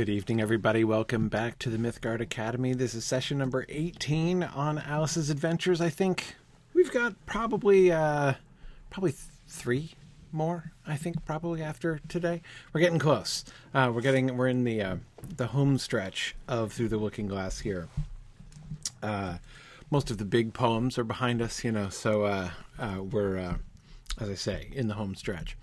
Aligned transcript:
Good 0.00 0.08
evening, 0.08 0.40
everybody. 0.40 0.82
Welcome 0.82 1.28
back 1.28 1.58
to 1.58 1.68
the 1.68 1.76
Mythgard 1.76 2.22
Academy. 2.22 2.72
This 2.72 2.94
is 2.94 3.04
session 3.04 3.36
number 3.36 3.66
18 3.68 4.42
on 4.42 4.78
Alice's 4.78 5.28
Adventures. 5.28 5.82
I 5.82 5.90
think 5.90 6.36
we've 6.72 6.90
got 6.90 7.14
probably 7.26 7.92
uh, 7.92 8.32
probably 8.88 9.10
th- 9.10 9.24
three 9.46 9.90
more. 10.32 10.72
I 10.86 10.96
think 10.96 11.26
probably 11.26 11.62
after 11.62 12.00
today. 12.08 12.40
We're 12.72 12.80
getting 12.80 12.98
close. 12.98 13.44
Uh, 13.74 13.92
we're 13.94 14.00
getting 14.00 14.34
we're 14.38 14.48
in 14.48 14.64
the 14.64 14.80
uh, 14.80 14.96
the 15.36 15.48
home 15.48 15.76
stretch 15.76 16.34
of 16.48 16.72
Through 16.72 16.88
the 16.88 16.96
Looking 16.96 17.26
Glass 17.26 17.58
here. 17.58 17.88
Uh, 19.02 19.36
most 19.90 20.10
of 20.10 20.16
the 20.16 20.24
big 20.24 20.54
poems 20.54 20.96
are 20.96 21.04
behind 21.04 21.42
us, 21.42 21.62
you 21.62 21.72
know. 21.72 21.90
So 21.90 22.24
uh, 22.24 22.50
uh, 22.78 23.02
we're, 23.02 23.36
uh, 23.36 23.54
as 24.18 24.30
I 24.30 24.34
say, 24.34 24.70
in 24.72 24.88
the 24.88 24.94
home 24.94 25.14
stretch. 25.14 25.58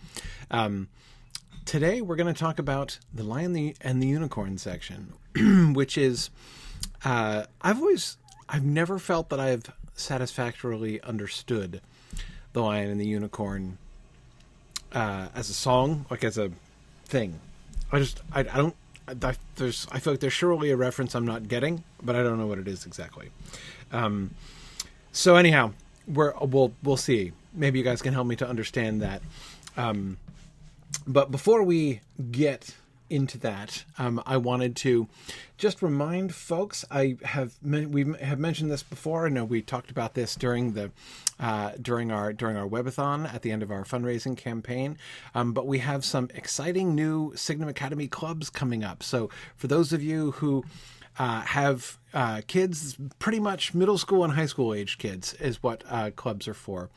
Um, 0.52 0.89
today 1.67 1.99
we're 1.99 2.16
going 2.16 2.34
to 2.34 2.39
talk 2.39 2.59
about 2.59 2.98
the 3.13 3.23
lion 3.23 3.73
and 3.81 4.02
the 4.02 4.08
unicorn 4.08 4.58
section 4.58 5.12
which 5.73 5.98
is 5.98 6.30
uh, 7.03 7.44
i've 7.61 7.78
always 7.80 8.16
i've 8.47 8.64
never 8.64 8.97
felt 8.97 9.28
that 9.28 9.38
i've 9.38 9.64
satisfactorily 9.94 11.02
understood 11.02 11.81
the 12.53 12.61
lion 12.61 12.89
and 12.89 13.02
the 13.02 13.06
unicorn 13.06 13.78
uh, 14.94 15.28
as 15.36 15.50
a 15.50 15.53
song 15.53 16.06
like 16.09 16.23
as 16.23 16.38
a 16.38 16.50
thing. 17.03 17.38
I 17.91 18.00
just 18.00 18.22
i, 18.31 18.39
I 18.39 18.44
don't 18.44 18.75
I, 19.06 19.34
there's 19.58 19.88
i 19.91 20.00
feel 20.00 20.13
like 20.13 20.22
there's 20.22 20.31
surely 20.31 20.72
a 20.72 20.78
reference 20.78 21.16
i'm 21.16 21.25
not 21.25 21.50
getting 21.50 21.84
but 22.02 22.16
i 22.16 22.23
don't 22.23 22.38
know 22.38 22.47
what 22.47 22.59
it 22.59 22.67
is 22.69 22.86
exactly. 22.86 23.30
Um, 23.91 24.31
so 25.11 25.36
anyhow 25.36 25.73
we're 26.08 26.34
we'll 26.39 26.72
we'll 26.81 26.95
see. 26.95 27.34
Maybe 27.53 27.80
you 27.80 27.84
guys 27.84 28.02
can 28.02 28.13
help 28.13 28.25
me 28.25 28.38
to 28.38 28.47
understand 28.47 29.02
that. 29.02 29.22
Um, 29.75 30.17
but 31.08 31.31
before 31.31 31.63
we 31.63 32.02
get 32.31 32.75
into 33.09 33.38
that, 33.38 33.86
um, 33.97 34.22
I 34.25 34.36
wanted 34.38 34.75
to 34.77 35.08
just 35.58 35.81
remind 35.81 36.36
folks. 36.36 36.83
I 36.91 37.17
have 37.23 37.53
we 37.63 38.13
have 38.22 38.39
mentioned 38.39 38.69
this 38.69 38.83
before. 38.83 39.25
I 39.25 39.30
know 39.30 39.45
we 39.45 39.61
talked 39.61 39.89
about 39.89 40.13
this 40.13 40.35
during 40.35 40.73
the 40.73 40.91
uh, 41.39 41.72
during 41.81 42.11
our 42.11 42.33
during 42.33 42.58
our 42.58 42.67
webathon 42.67 43.33
at 43.33 43.41
the 43.41 43.52
end 43.52 43.63
of 43.63 43.72
our 43.72 43.83
fundraising 43.83 44.35
campaign. 44.35 44.97
Um, 45.33 45.53
but 45.53 45.66
we 45.66 45.80
have 45.80 46.03
some 46.03 46.30
exciting 46.35 46.95
new 46.95 47.33
Signum 47.35 47.69
Academy 47.69 48.08
clubs 48.08 48.50
coming 48.50 48.83
up. 48.83 49.02
So 49.02 49.30
for 49.55 49.67
those 49.67 49.94
of 49.94 50.03
you 50.03 50.31
who 50.31 50.66
uh, 51.17 51.41
have 51.41 51.97
uh, 52.13 52.41
kids, 52.47 52.97
pretty 53.19 53.39
much 53.39 53.73
middle 53.73 53.97
school 53.97 54.23
and 54.23 54.33
high 54.33 54.45
school 54.45 54.73
age 54.73 54.97
kids 54.97 55.33
is 55.35 55.63
what 55.63 55.83
uh, 55.89 56.11
clubs 56.11 56.47
are 56.47 56.53
for. 56.53 56.89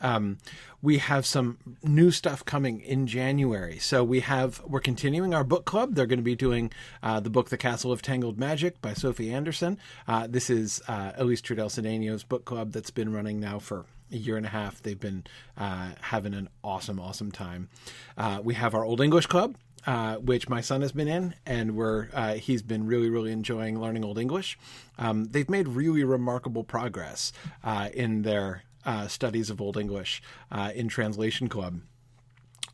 Um, 0.00 0.38
we 0.82 0.98
have 0.98 1.26
some 1.26 1.58
new 1.82 2.10
stuff 2.10 2.44
coming 2.44 2.80
in 2.80 3.06
January. 3.06 3.78
So 3.78 4.02
we 4.02 4.20
have 4.20 4.62
we're 4.66 4.80
continuing 4.80 5.34
our 5.34 5.44
book 5.44 5.64
club. 5.64 5.94
They're 5.94 6.06
going 6.06 6.18
to 6.18 6.22
be 6.22 6.36
doing 6.36 6.70
uh, 7.02 7.20
the 7.20 7.30
book 7.30 7.50
"The 7.50 7.58
Castle 7.58 7.92
of 7.92 8.02
Tangled 8.02 8.38
Magic" 8.38 8.80
by 8.80 8.94
Sophie 8.94 9.32
Anderson. 9.32 9.78
Uh, 10.08 10.26
this 10.26 10.50
is 10.50 10.82
uh, 10.88 11.12
Elise 11.16 11.42
Trudel 11.42 11.68
Cedeño's 11.68 12.24
book 12.24 12.44
club 12.44 12.72
that's 12.72 12.90
been 12.90 13.12
running 13.12 13.40
now 13.40 13.58
for 13.58 13.84
a 14.12 14.16
year 14.16 14.36
and 14.36 14.46
a 14.46 14.50
half. 14.50 14.82
They've 14.82 14.98
been 14.98 15.24
uh, 15.56 15.90
having 16.00 16.34
an 16.34 16.48
awesome, 16.64 16.98
awesome 16.98 17.30
time. 17.30 17.68
Uh, 18.16 18.40
we 18.42 18.54
have 18.54 18.74
our 18.74 18.84
Old 18.84 19.00
English 19.00 19.26
club. 19.26 19.56
Uh, 19.86 20.16
which 20.16 20.46
my 20.46 20.60
son 20.60 20.82
has 20.82 20.92
been 20.92 21.08
in, 21.08 21.34
and 21.46 21.74
we're 21.74 22.08
uh, 22.12 22.34
he's 22.34 22.60
been 22.60 22.84
really, 22.86 23.08
really 23.08 23.32
enjoying 23.32 23.80
learning 23.80 24.04
Old 24.04 24.18
English. 24.18 24.58
Um, 24.98 25.24
they've 25.24 25.48
made 25.48 25.68
really 25.68 26.04
remarkable 26.04 26.64
progress 26.64 27.32
uh, 27.64 27.88
in 27.94 28.20
their 28.20 28.64
uh, 28.84 29.08
studies 29.08 29.50
of 29.50 29.60
Old 29.60 29.76
English 29.76 30.22
uh, 30.50 30.72
in 30.74 30.88
Translation 30.88 31.48
Club 31.48 31.80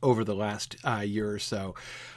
over 0.03 0.25
the 0.25 0.35
last 0.35 0.77
uh, 0.85 1.01
year 1.01 1.31
or 1.31 1.39
so. 1.39 1.75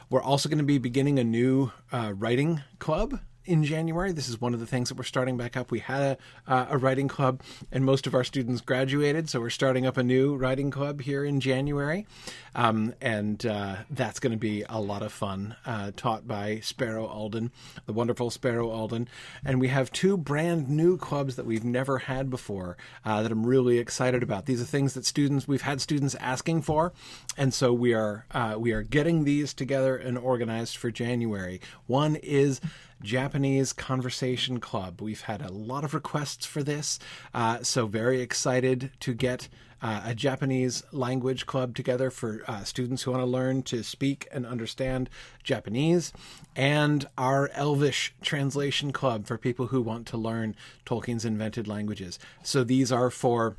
We're 0.09 0.21
also 0.21 0.49
going 0.49 0.59
to 0.59 0.63
be 0.63 0.77
beginning 0.77 1.19
a 1.19 1.23
new 1.23 1.71
uh, 1.91 2.13
writing 2.15 2.61
club 2.79 3.19
in 3.49 3.63
January. 3.63 4.11
This 4.11 4.29
is 4.29 4.39
one 4.39 4.53
of 4.53 4.59
the 4.59 4.67
things 4.67 4.89
that 4.89 4.97
we're 4.97 5.03
starting 5.03 5.35
back 5.35 5.57
up. 5.57 5.71
We 5.71 5.79
had 5.79 6.01
a, 6.01 6.17
uh, 6.47 6.67
a 6.69 6.77
writing 6.77 7.07
club, 7.07 7.41
and 7.71 7.83
most 7.83 8.05
of 8.05 8.13
our 8.13 8.23
students 8.23 8.61
graduated, 8.61 9.27
so 9.27 9.39
we're 9.39 9.49
starting 9.49 9.87
up 9.87 9.97
a 9.97 10.03
new 10.03 10.35
writing 10.35 10.69
club 10.69 11.01
here 11.01 11.25
in 11.25 11.39
January, 11.39 12.05
um, 12.53 12.93
and 13.01 13.43
uh, 13.47 13.77
that's 13.89 14.19
going 14.19 14.31
to 14.31 14.37
be 14.37 14.63
a 14.69 14.79
lot 14.79 15.01
of 15.01 15.11
fun. 15.11 15.55
Uh, 15.65 15.91
taught 15.97 16.27
by 16.27 16.59
Sparrow 16.59 17.07
Alden, 17.07 17.51
the 17.87 17.93
wonderful 17.93 18.29
Sparrow 18.29 18.69
Alden, 18.69 19.09
and 19.43 19.59
we 19.59 19.69
have 19.69 19.91
two 19.91 20.15
brand 20.15 20.69
new 20.69 20.95
clubs 20.95 21.35
that 21.35 21.47
we've 21.47 21.65
never 21.65 21.97
had 21.97 22.29
before 22.29 22.77
uh, 23.03 23.23
that 23.23 23.31
I'm 23.31 23.47
really 23.47 23.79
excited 23.79 24.21
about. 24.21 24.45
These 24.45 24.61
are 24.61 24.65
things 24.65 24.93
that 24.93 25.07
students 25.07 25.47
we've 25.47 25.63
had 25.63 25.81
students 25.81 26.13
asking 26.15 26.61
for, 26.61 26.93
and 27.35 27.51
so 27.51 27.73
we 27.73 27.95
are 27.95 28.27
uh, 28.29 28.57
we 28.59 28.73
are 28.73 28.83
getting 28.83 29.23
these 29.23 29.55
together 29.55 29.97
and 29.97 30.19
organized 30.19 30.77
for 30.77 30.91
January. 30.91 31.59
One 31.87 32.15
is 32.15 32.61
Japanese 33.01 33.73
Conversation 33.73 34.59
Club. 34.59 35.01
We've 35.01 35.21
had 35.21 35.41
a 35.41 35.51
lot 35.51 35.83
of 35.83 35.93
requests 35.93 36.45
for 36.45 36.63
this, 36.63 36.99
uh, 37.33 37.63
so 37.63 37.87
very 37.87 38.21
excited 38.21 38.91
to 38.99 39.13
get 39.13 39.47
uh, 39.81 40.01
a 40.05 40.13
Japanese 40.13 40.83
language 40.91 41.45
club 41.45 41.73
together 41.73 42.09
for 42.11 42.41
uh, 42.47 42.63
students 42.63 43.03
who 43.03 43.11
want 43.11 43.21
to 43.21 43.25
learn 43.25 43.63
to 43.63 43.83
speak 43.83 44.27
and 44.31 44.45
understand 44.45 45.09
Japanese, 45.43 46.11
and 46.55 47.07
our 47.17 47.49
Elvish 47.53 48.13
translation 48.21 48.91
club 48.91 49.25
for 49.25 49.37
people 49.37 49.67
who 49.67 49.81
want 49.81 50.05
to 50.07 50.17
learn 50.17 50.55
Tolkien's 50.85 51.25
invented 51.25 51.67
languages. 51.67 52.19
So 52.43 52.63
these 52.63 52.91
are 52.91 53.09
for 53.09 53.55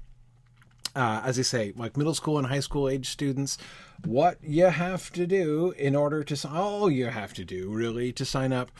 uh, 0.94 1.22
as 1.24 1.38
I 1.38 1.42
say, 1.42 1.72
like 1.76 1.96
middle 1.96 2.14
school 2.14 2.36
and 2.36 2.46
high 2.48 2.60
school 2.60 2.88
age 2.88 3.08
students 3.08 3.58
what 4.06 4.38
you 4.42 4.66
have 4.66 5.12
to 5.12 5.26
do 5.26 5.72
in 5.76 5.94
order 5.94 6.22
to 6.22 6.48
all 6.48 6.90
you 6.90 7.06
have 7.06 7.34
to 7.34 7.44
do 7.44 7.70
really 7.70 8.12
to 8.12 8.24
sign 8.24 8.52
up 8.52 8.70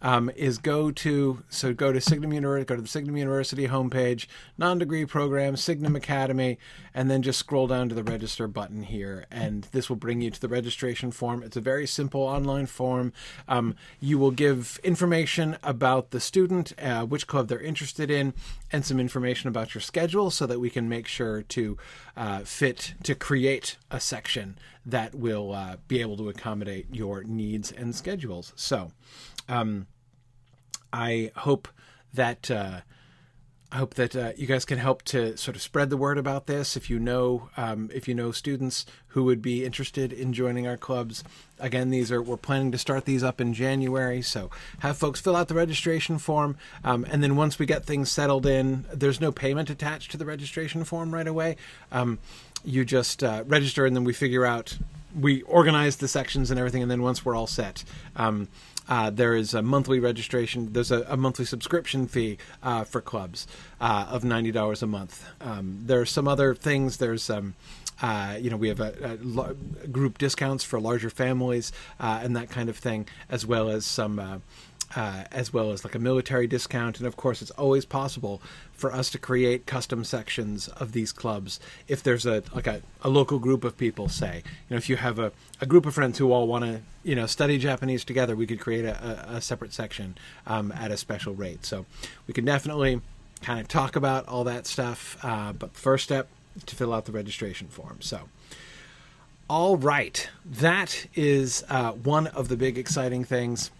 um, 0.00 0.30
is 0.36 0.58
go 0.58 0.90
to 0.90 1.42
so 1.48 1.72
go 1.72 1.92
to 1.92 2.00
Signum 2.00 2.32
University 2.32 2.64
go 2.64 2.76
to 2.76 2.82
the 2.82 2.88
Signum 2.88 3.16
University 3.16 3.68
homepage 3.68 4.26
non-degree 4.58 5.04
program 5.04 5.56
Signum 5.56 5.96
Academy 5.96 6.58
and 6.94 7.10
then 7.10 7.22
just 7.22 7.38
scroll 7.38 7.66
down 7.66 7.88
to 7.88 7.94
the 7.94 8.04
register 8.04 8.46
button 8.46 8.82
here 8.82 9.26
and 9.30 9.68
this 9.72 9.88
will 9.88 9.96
bring 9.96 10.20
you 10.20 10.30
to 10.30 10.40
the 10.40 10.48
registration 10.48 11.10
form. 11.10 11.42
It's 11.42 11.56
a 11.56 11.60
very 11.60 11.86
simple 11.86 12.22
online 12.22 12.66
form. 12.66 13.12
Um, 13.48 13.74
you 14.00 14.18
will 14.18 14.30
give 14.30 14.80
information 14.82 15.56
about 15.62 16.10
the 16.10 16.20
student 16.20 16.72
uh, 16.80 17.04
which 17.04 17.26
club 17.26 17.48
they're 17.48 17.60
interested 17.60 18.10
in 18.10 18.34
and 18.72 18.84
some 18.84 19.00
information 19.00 19.48
about 19.48 19.74
your 19.74 19.82
schedule 19.82 20.30
so 20.30 20.46
that 20.46 20.60
we 20.60 20.70
can 20.70 20.88
make 20.88 21.06
sure 21.06 21.42
to 21.42 21.76
uh, 22.16 22.40
fit 22.40 22.94
to 23.02 23.14
create 23.14 23.76
a 23.90 24.00
section 24.00 24.56
that 24.86 25.14
will 25.14 25.52
uh, 25.52 25.76
be 25.88 26.00
able 26.00 26.16
to 26.16 26.28
accommodate 26.28 26.86
your 26.92 27.22
needs 27.24 27.70
and 27.72 27.94
schedules. 27.94 28.52
So, 28.56 28.92
um, 29.48 29.86
I 30.92 31.30
hope 31.36 31.68
that 32.12 32.50
uh, 32.50 32.80
I 33.72 33.76
hope 33.76 33.94
that 33.94 34.16
uh, 34.16 34.32
you 34.36 34.48
guys 34.48 34.64
can 34.64 34.78
help 34.78 35.02
to 35.04 35.36
sort 35.36 35.54
of 35.54 35.62
spread 35.62 35.90
the 35.90 35.96
word 35.96 36.18
about 36.18 36.46
this. 36.46 36.76
If 36.76 36.90
you 36.90 36.98
know, 36.98 37.50
um, 37.56 37.88
if 37.94 38.08
you 38.08 38.14
know 38.16 38.32
students 38.32 38.84
who 39.08 39.22
would 39.24 39.40
be 39.40 39.64
interested 39.64 40.12
in 40.12 40.32
joining 40.32 40.66
our 40.66 40.76
clubs, 40.76 41.22
again, 41.60 41.90
these 41.90 42.10
are 42.10 42.20
we're 42.20 42.36
planning 42.36 42.72
to 42.72 42.78
start 42.78 43.04
these 43.04 43.22
up 43.22 43.40
in 43.40 43.54
January. 43.54 44.22
So 44.22 44.50
have 44.80 44.96
folks 44.96 45.20
fill 45.20 45.36
out 45.36 45.46
the 45.46 45.54
registration 45.54 46.18
form, 46.18 46.56
um, 46.82 47.06
and 47.10 47.22
then 47.22 47.36
once 47.36 47.60
we 47.60 47.66
get 47.66 47.84
things 47.84 48.10
settled 48.10 48.44
in, 48.44 48.86
there's 48.92 49.20
no 49.20 49.30
payment 49.30 49.70
attached 49.70 50.10
to 50.10 50.16
the 50.16 50.26
registration 50.26 50.82
form 50.82 51.14
right 51.14 51.28
away. 51.28 51.54
Um, 51.92 52.18
you 52.64 52.84
just 52.84 53.22
uh, 53.22 53.44
register, 53.46 53.86
and 53.86 53.94
then 53.94 54.04
we 54.04 54.12
figure 54.12 54.44
out 54.44 54.78
we 55.18 55.42
organize 55.42 55.96
the 55.96 56.08
sections 56.08 56.50
and 56.50 56.58
everything, 56.58 56.82
and 56.82 56.90
then 56.90 57.02
once 57.02 57.24
we're 57.24 57.34
all 57.34 57.46
set. 57.46 57.84
Um, 58.16 58.48
uh, 58.88 59.08
there 59.08 59.36
is 59.36 59.54
a 59.54 59.62
monthly 59.62 60.00
registration. 60.00 60.72
There's 60.72 60.90
a, 60.90 61.02
a 61.02 61.16
monthly 61.16 61.44
subscription 61.44 62.08
fee 62.08 62.38
uh, 62.60 62.82
for 62.82 63.00
clubs 63.00 63.46
uh, 63.80 64.08
of 64.10 64.24
ninety 64.24 64.50
dollars 64.50 64.82
a 64.82 64.86
month. 64.86 65.24
Um, 65.40 65.82
there 65.84 66.00
are 66.00 66.06
some 66.06 66.26
other 66.26 66.54
things. 66.54 66.96
There's 66.96 67.30
um, 67.30 67.54
uh, 68.02 68.36
you 68.40 68.50
know, 68.50 68.56
we 68.56 68.68
have 68.68 68.80
a, 68.80 69.18
group 69.92 70.18
discounts 70.18 70.64
for 70.64 70.80
larger 70.80 71.10
families 71.10 71.70
uh, 72.00 72.20
and 72.22 72.34
that 72.34 72.48
kind 72.48 72.68
of 72.68 72.76
thing, 72.76 73.06
as 73.28 73.44
well 73.44 73.68
as 73.68 73.84
some 73.84 74.42
uh, 74.96 75.24
as 75.30 75.52
well 75.52 75.70
as 75.70 75.84
like 75.84 75.94
a 75.94 75.98
military 75.98 76.46
discount. 76.46 76.98
And 76.98 77.06
of 77.06 77.16
course, 77.16 77.42
it's 77.42 77.50
always 77.52 77.84
possible 77.84 78.42
for 78.80 78.92
us 78.92 79.10
to 79.10 79.18
create 79.18 79.66
custom 79.66 80.02
sections 80.04 80.68
of 80.68 80.92
these 80.92 81.12
clubs 81.12 81.60
if 81.86 82.02
there's 82.02 82.24
a 82.24 82.42
like 82.54 82.66
a, 82.66 82.80
a 83.02 83.08
local 83.08 83.38
group 83.38 83.62
of 83.62 83.76
people. 83.76 84.08
Say, 84.08 84.42
you 84.44 84.74
know, 84.74 84.76
if 84.76 84.88
you 84.88 84.96
have 84.96 85.18
a, 85.18 85.32
a 85.60 85.66
group 85.66 85.86
of 85.86 85.94
friends 85.94 86.18
who 86.18 86.32
all 86.32 86.48
want 86.48 86.64
to 86.64 86.80
you 87.04 87.14
know 87.14 87.26
study 87.26 87.58
Japanese 87.58 88.04
together, 88.04 88.34
we 88.34 88.46
could 88.46 88.60
create 88.60 88.84
a, 88.84 89.26
a, 89.28 89.40
separate 89.40 89.72
section 89.72 90.16
um, 90.46 90.72
at 90.72 90.90
a 90.90 90.96
special 90.96 91.34
rate. 91.34 91.64
So 91.66 91.84
we 92.26 92.34
can 92.34 92.44
definitely 92.44 93.00
kind 93.42 93.60
of 93.60 93.68
talk 93.68 93.96
about 93.96 94.26
all 94.26 94.44
that 94.44 94.66
stuff. 94.66 95.18
Uh, 95.22 95.52
but 95.52 95.74
first 95.74 96.04
step 96.04 96.28
to 96.66 96.74
fill 96.74 96.92
out 96.92 97.04
the 97.04 97.12
registration 97.12 97.68
form. 97.68 97.98
So. 98.00 98.22
All 99.48 99.76
right, 99.76 100.30
that 100.44 101.08
is 101.16 101.64
uh, 101.68 101.90
one 101.90 102.28
of 102.28 102.46
the 102.46 102.56
big 102.56 102.78
exciting 102.78 103.24
things 103.24 103.72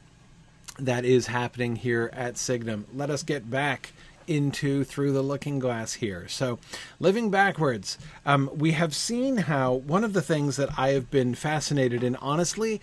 that 0.81 1.05
is 1.05 1.29
happening 1.29 1.77
here 1.77 2.11
at 2.13 2.37
Signum. 2.37 2.87
Let 2.93 3.09
us 3.09 3.23
get 3.23 3.49
back 3.49 3.93
into 4.31 4.85
through 4.85 5.13
the 5.13 5.23
looking 5.23 5.59
glass 5.59 5.95
here. 5.95 6.29
So, 6.29 6.61
living 7.01 7.31
backwards, 7.31 7.99
um, 8.25 8.49
we 8.55 8.73
have 8.73 8.95
seen 8.95 9.39
how 9.39 9.75
one 9.75 10.05
of 10.05 10.13
the 10.13 10.23
things 10.23 10.57
that 10.57 10.71
I 10.79 10.91
have 10.91 11.11
been 11.11 11.35
fascinated 11.35 12.05
in, 12.05 12.15
honestly, 12.17 12.81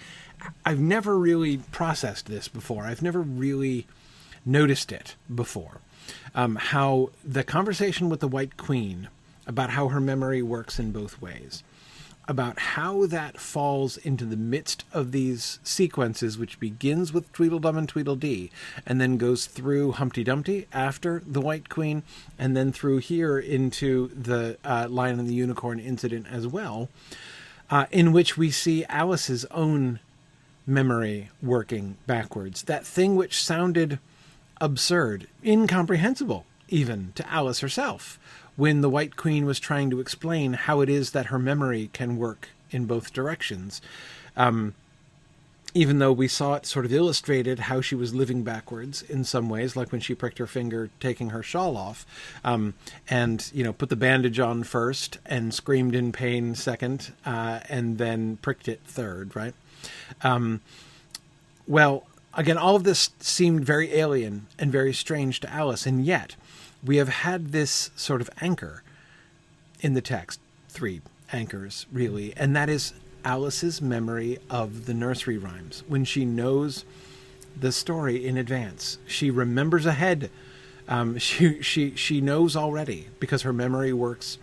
I've 0.66 0.82
never 0.82 1.18
really 1.18 1.58
processed 1.72 2.26
this 2.28 2.50
before. 2.50 2.84
I've 2.84 3.02
never 3.02 3.22
really 3.22 3.88
noticed 4.46 4.92
it 4.92 5.16
before. 5.34 5.80
Um, 6.36 6.58
how 6.58 7.12
the 7.24 7.44
conversation 7.44 8.10
with 8.10 8.20
the 8.20 8.28
White 8.28 8.58
Queen 8.58 9.08
about 9.48 9.72
how 9.72 9.88
her 9.88 10.02
memory 10.02 10.42
works 10.42 10.78
in 10.78 10.92
both 10.92 11.22
ways 11.22 11.64
about 12.28 12.60
how 12.60 13.06
that 13.06 13.40
falls 13.40 13.98
into 13.98 14.26
the 14.26 14.36
midst 14.36 14.84
of 14.92 15.12
these 15.12 15.60
sequences, 15.64 16.38
which 16.38 16.60
begins 16.60 17.14
with 17.14 17.32
Tweedledum 17.32 17.78
and 17.78 17.90
Tweedledee, 17.90 18.52
and 18.86 19.00
then 19.00 19.18
goes 19.18 19.46
through 19.46 19.94
Humpty 19.94 20.24
Dumpty 20.24 20.68
after 20.74 21.24
the 21.26 21.42
White 21.42 21.70
Queen, 21.70 22.04
and 22.38 22.56
then 22.56 22.72
through 22.72 22.98
here 22.98 23.40
into 23.40 24.10
the 24.10 24.58
uh, 24.66 24.88
Lion 24.90 25.20
and 25.20 25.28
the 25.28 25.34
Unicorn 25.34 25.80
incident 25.80 26.28
as 26.30 26.46
well, 26.46 26.90
uh, 27.70 27.86
in 27.92 28.12
which 28.12 28.38
we 28.38 28.52
see 28.52 28.84
Alice's 28.86 29.46
own 29.52 30.00
memory 30.66 31.30
working 31.42 31.98
backwards. 32.08 32.64
That 32.64 32.86
thing 32.86 33.16
which 33.16 33.42
sounded 33.42 34.00
absurd, 34.60 35.28
incomprehensible, 35.46 36.46
even 36.68 37.14
to 37.16 37.30
Alice 37.32 37.62
herself 37.62 38.20
when 38.58 38.82
the 38.82 38.90
White 38.90 39.16
Queen 39.16 39.46
was 39.46 39.60
trying 39.60 39.90
to 39.92 40.02
explain 40.02 40.54
how 40.54 40.82
it 40.82 40.90
is 40.90 41.12
that 41.12 41.28
her 41.28 41.40
memory 41.40 41.90
can 41.94 42.18
work 42.18 42.50
in 42.72 42.86
both 42.86 43.14
directions. 43.14 43.82
Um, 44.36 44.74
even 45.74 46.00
though 46.00 46.12
we 46.12 46.28
saw 46.28 46.56
it 46.56 46.66
sort 46.66 46.86
of 46.86 46.94
illustrated 46.94 47.60
how 47.60 47.82
she 47.82 47.94
was 47.94 48.16
living 48.16 48.42
backwards 48.42 49.04
in 49.04 49.24
some 49.24 49.48
ways, 49.48 49.76
like 49.76 49.92
when 49.92 50.02
she 50.02 50.16
pricked 50.16 50.40
her 50.40 50.48
finger 50.48 50.90
taking 51.00 51.30
her 51.30 51.44
shawl 51.44 51.78
off, 51.78 52.06
um, 52.44 52.74
and 53.10 53.52
you 53.54 53.64
know 53.64 53.74
put 53.74 53.90
the 53.90 53.96
bandage 53.96 54.40
on 54.40 54.64
first 54.64 55.20
and 55.26 55.54
screamed 55.54 55.94
in 55.94 56.12
pain 56.12 56.56
second, 56.56 57.14
uh, 57.26 57.60
and 57.70 58.00
then 58.00 58.38
pricked 58.38 58.68
it 58.68 58.82
third, 58.86 59.36
right? 59.36 59.54
Um, 60.24 60.62
well, 61.68 62.08
again, 62.34 62.58
all 62.58 62.76
of 62.76 62.84
this 62.84 63.12
seemed 63.20 63.64
very 63.64 63.94
alien 63.94 64.48
and 64.58 64.72
very 64.72 64.94
strange 64.94 65.40
to 65.42 65.54
Alice, 65.54 65.86
and 65.86 66.04
yet 66.04 66.36
we 66.88 66.98
have 66.98 67.10
had 67.10 67.52
this 67.52 67.92
sort 67.96 68.22
of 68.22 68.30
anchor 68.42 68.82
in 69.82 69.94
the 69.94 70.02
text, 70.02 70.40
three 70.70 71.02
anchors 71.32 71.86
really, 71.92 72.34
and 72.38 72.56
that 72.56 72.70
is 72.70 72.94
Alice's 73.26 73.82
memory 73.82 74.40
of 74.50 74.86
the 74.86 74.94
nursery 74.94 75.38
rhymes 75.38 75.84
when 75.88 76.06
she 76.06 76.24
knows 76.24 76.86
the 77.60 77.72
story 77.72 78.26
in 78.26 78.38
advance. 78.38 78.98
She 79.06 79.30
remembers 79.30 79.86
ahead. 79.86 80.32
Um, 80.88 81.18
she 81.20 81.62
she 81.62 81.96
she 81.96 82.22
knows 82.22 82.56
already 82.56 83.10
because 83.20 83.42
her 83.42 83.54
memory 83.54 83.92
works 83.92 84.38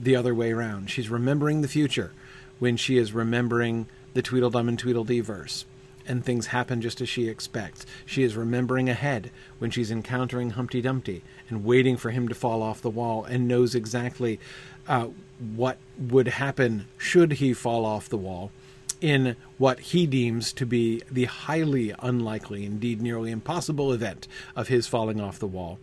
the 0.00 0.14
other 0.14 0.34
way 0.34 0.52
around. 0.52 0.90
She's 0.90 1.08
remembering 1.08 1.62
the 1.62 1.68
future 1.68 2.12
when 2.60 2.76
she 2.76 2.96
is 2.96 3.12
remembering 3.12 3.86
the 4.14 4.22
Tweedledum 4.22 4.68
and 4.68 4.78
Tweedledee 4.78 5.20
verse 5.20 5.64
and 6.06 6.24
things 6.24 6.48
happen 6.48 6.80
just 6.80 7.00
as 7.00 7.08
she 7.08 7.28
expects. 7.28 7.86
She 8.06 8.22
is 8.22 8.36
remembering 8.36 8.88
ahead 8.88 9.30
when 9.58 9.70
she's 9.70 9.90
encountering 9.90 10.50
Humpty 10.50 10.80
Dumpty 10.80 11.22
and 11.48 11.64
waiting 11.64 11.96
for 11.96 12.10
him 12.10 12.28
to 12.28 12.34
fall 12.34 12.62
off 12.62 12.82
the 12.82 12.90
wall 12.90 13.24
and 13.24 13.48
knows 13.48 13.74
exactly 13.74 14.40
uh, 14.88 15.08
what 15.54 15.78
would 15.98 16.28
happen 16.28 16.86
should 16.98 17.32
he 17.32 17.52
fall 17.52 17.84
off 17.84 18.08
the 18.08 18.16
wall 18.16 18.50
in 19.00 19.36
what 19.56 19.80
he 19.80 20.06
deems 20.06 20.52
to 20.52 20.66
be 20.66 21.02
the 21.10 21.24
highly 21.24 21.94
unlikely, 22.00 22.64
indeed 22.64 23.00
nearly 23.00 23.30
impossible 23.30 23.92
event 23.92 24.28
of 24.54 24.68
his 24.68 24.86
falling 24.86 25.20
off 25.20 25.38
the 25.38 25.46
wall. 25.46 25.78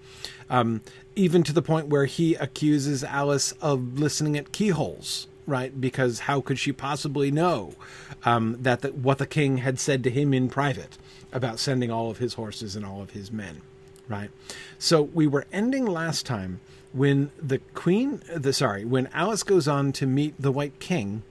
Um, 0.49 0.81
even 1.15 1.43
to 1.43 1.53
the 1.53 1.61
point 1.61 1.87
where 1.87 2.05
he 2.05 2.35
accuses 2.35 3.03
Alice 3.03 3.53
of 3.53 3.99
listening 3.99 4.37
at 4.37 4.51
keyholes 4.51 5.27
right? 5.47 5.79
Because 5.79 6.19
how 6.19 6.41
could 6.41 6.59
she 6.59 6.71
possibly 6.71 7.31
know 7.31 7.73
um, 8.23 8.57
that 8.61 8.81
the, 8.81 8.89
what 8.89 9.17
the 9.17 9.25
king 9.25 9.57
had 9.57 9.79
said 9.79 10.03
to 10.03 10.11
him 10.11 10.33
in 10.33 10.49
private 10.49 10.97
about 11.31 11.57
sending 11.57 11.89
all 11.89 12.11
of 12.11 12.19
his 12.19 12.35
horses 12.35 12.75
and 12.75 12.85
all 12.85 13.01
of 13.01 13.11
his 13.11 13.31
men, 13.31 13.61
right? 14.07 14.29
So 14.77 15.01
we 15.01 15.25
were 15.25 15.45
ending 15.51 15.85
last 15.85 16.25
time 16.25 16.59
when 16.93 17.31
the 17.41 17.59
queen, 17.73 18.21
the 18.35 18.53
sorry, 18.53 18.85
when 18.85 19.07
Alice 19.07 19.43
goes 19.43 19.67
on 19.67 19.91
to 19.93 20.05
meet 20.05 20.39
the 20.39 20.51
White 20.51 20.79
King 20.79 21.23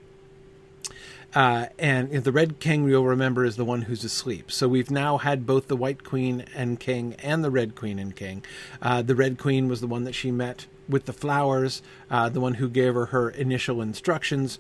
uh, 1.35 1.67
and 1.79 2.11
the 2.11 2.33
Red 2.33 2.61
King, 2.61 2.89
you'll 2.89 3.05
remember, 3.05 3.45
is 3.45 3.57
the 3.57 3.65
one 3.65 3.83
who's 3.83 4.05
asleep. 4.05 4.51
So 4.51 4.69
we've 4.69 4.91
now 4.91 5.19
had 5.19 5.45
both 5.45 5.69
the 5.69 5.77
White 5.77 6.03
Queen 6.03 6.47
and 6.55 6.81
King 6.81 7.15
and 7.23 7.45
the 7.45 7.51
Red 7.51 7.75
Queen 7.75 7.99
and 7.99 8.17
King. 8.17 8.43
Uh, 8.81 9.03
the 9.03 9.15
Red 9.15 9.37
Queen 9.37 9.69
was 9.69 9.83
the 9.83 9.87
one 9.87 10.05
that 10.05 10.15
she 10.15 10.31
met 10.31 10.67
with 10.89 11.07
the 11.07 11.13
flowers, 11.13 11.83
uh, 12.11 12.29
the 12.29 12.41
one 12.41 12.55
who 12.55 12.69
gave 12.69 12.95
her 12.95 13.07
her 13.07 13.31
initial 13.31 13.81
instructions. 13.83 14.59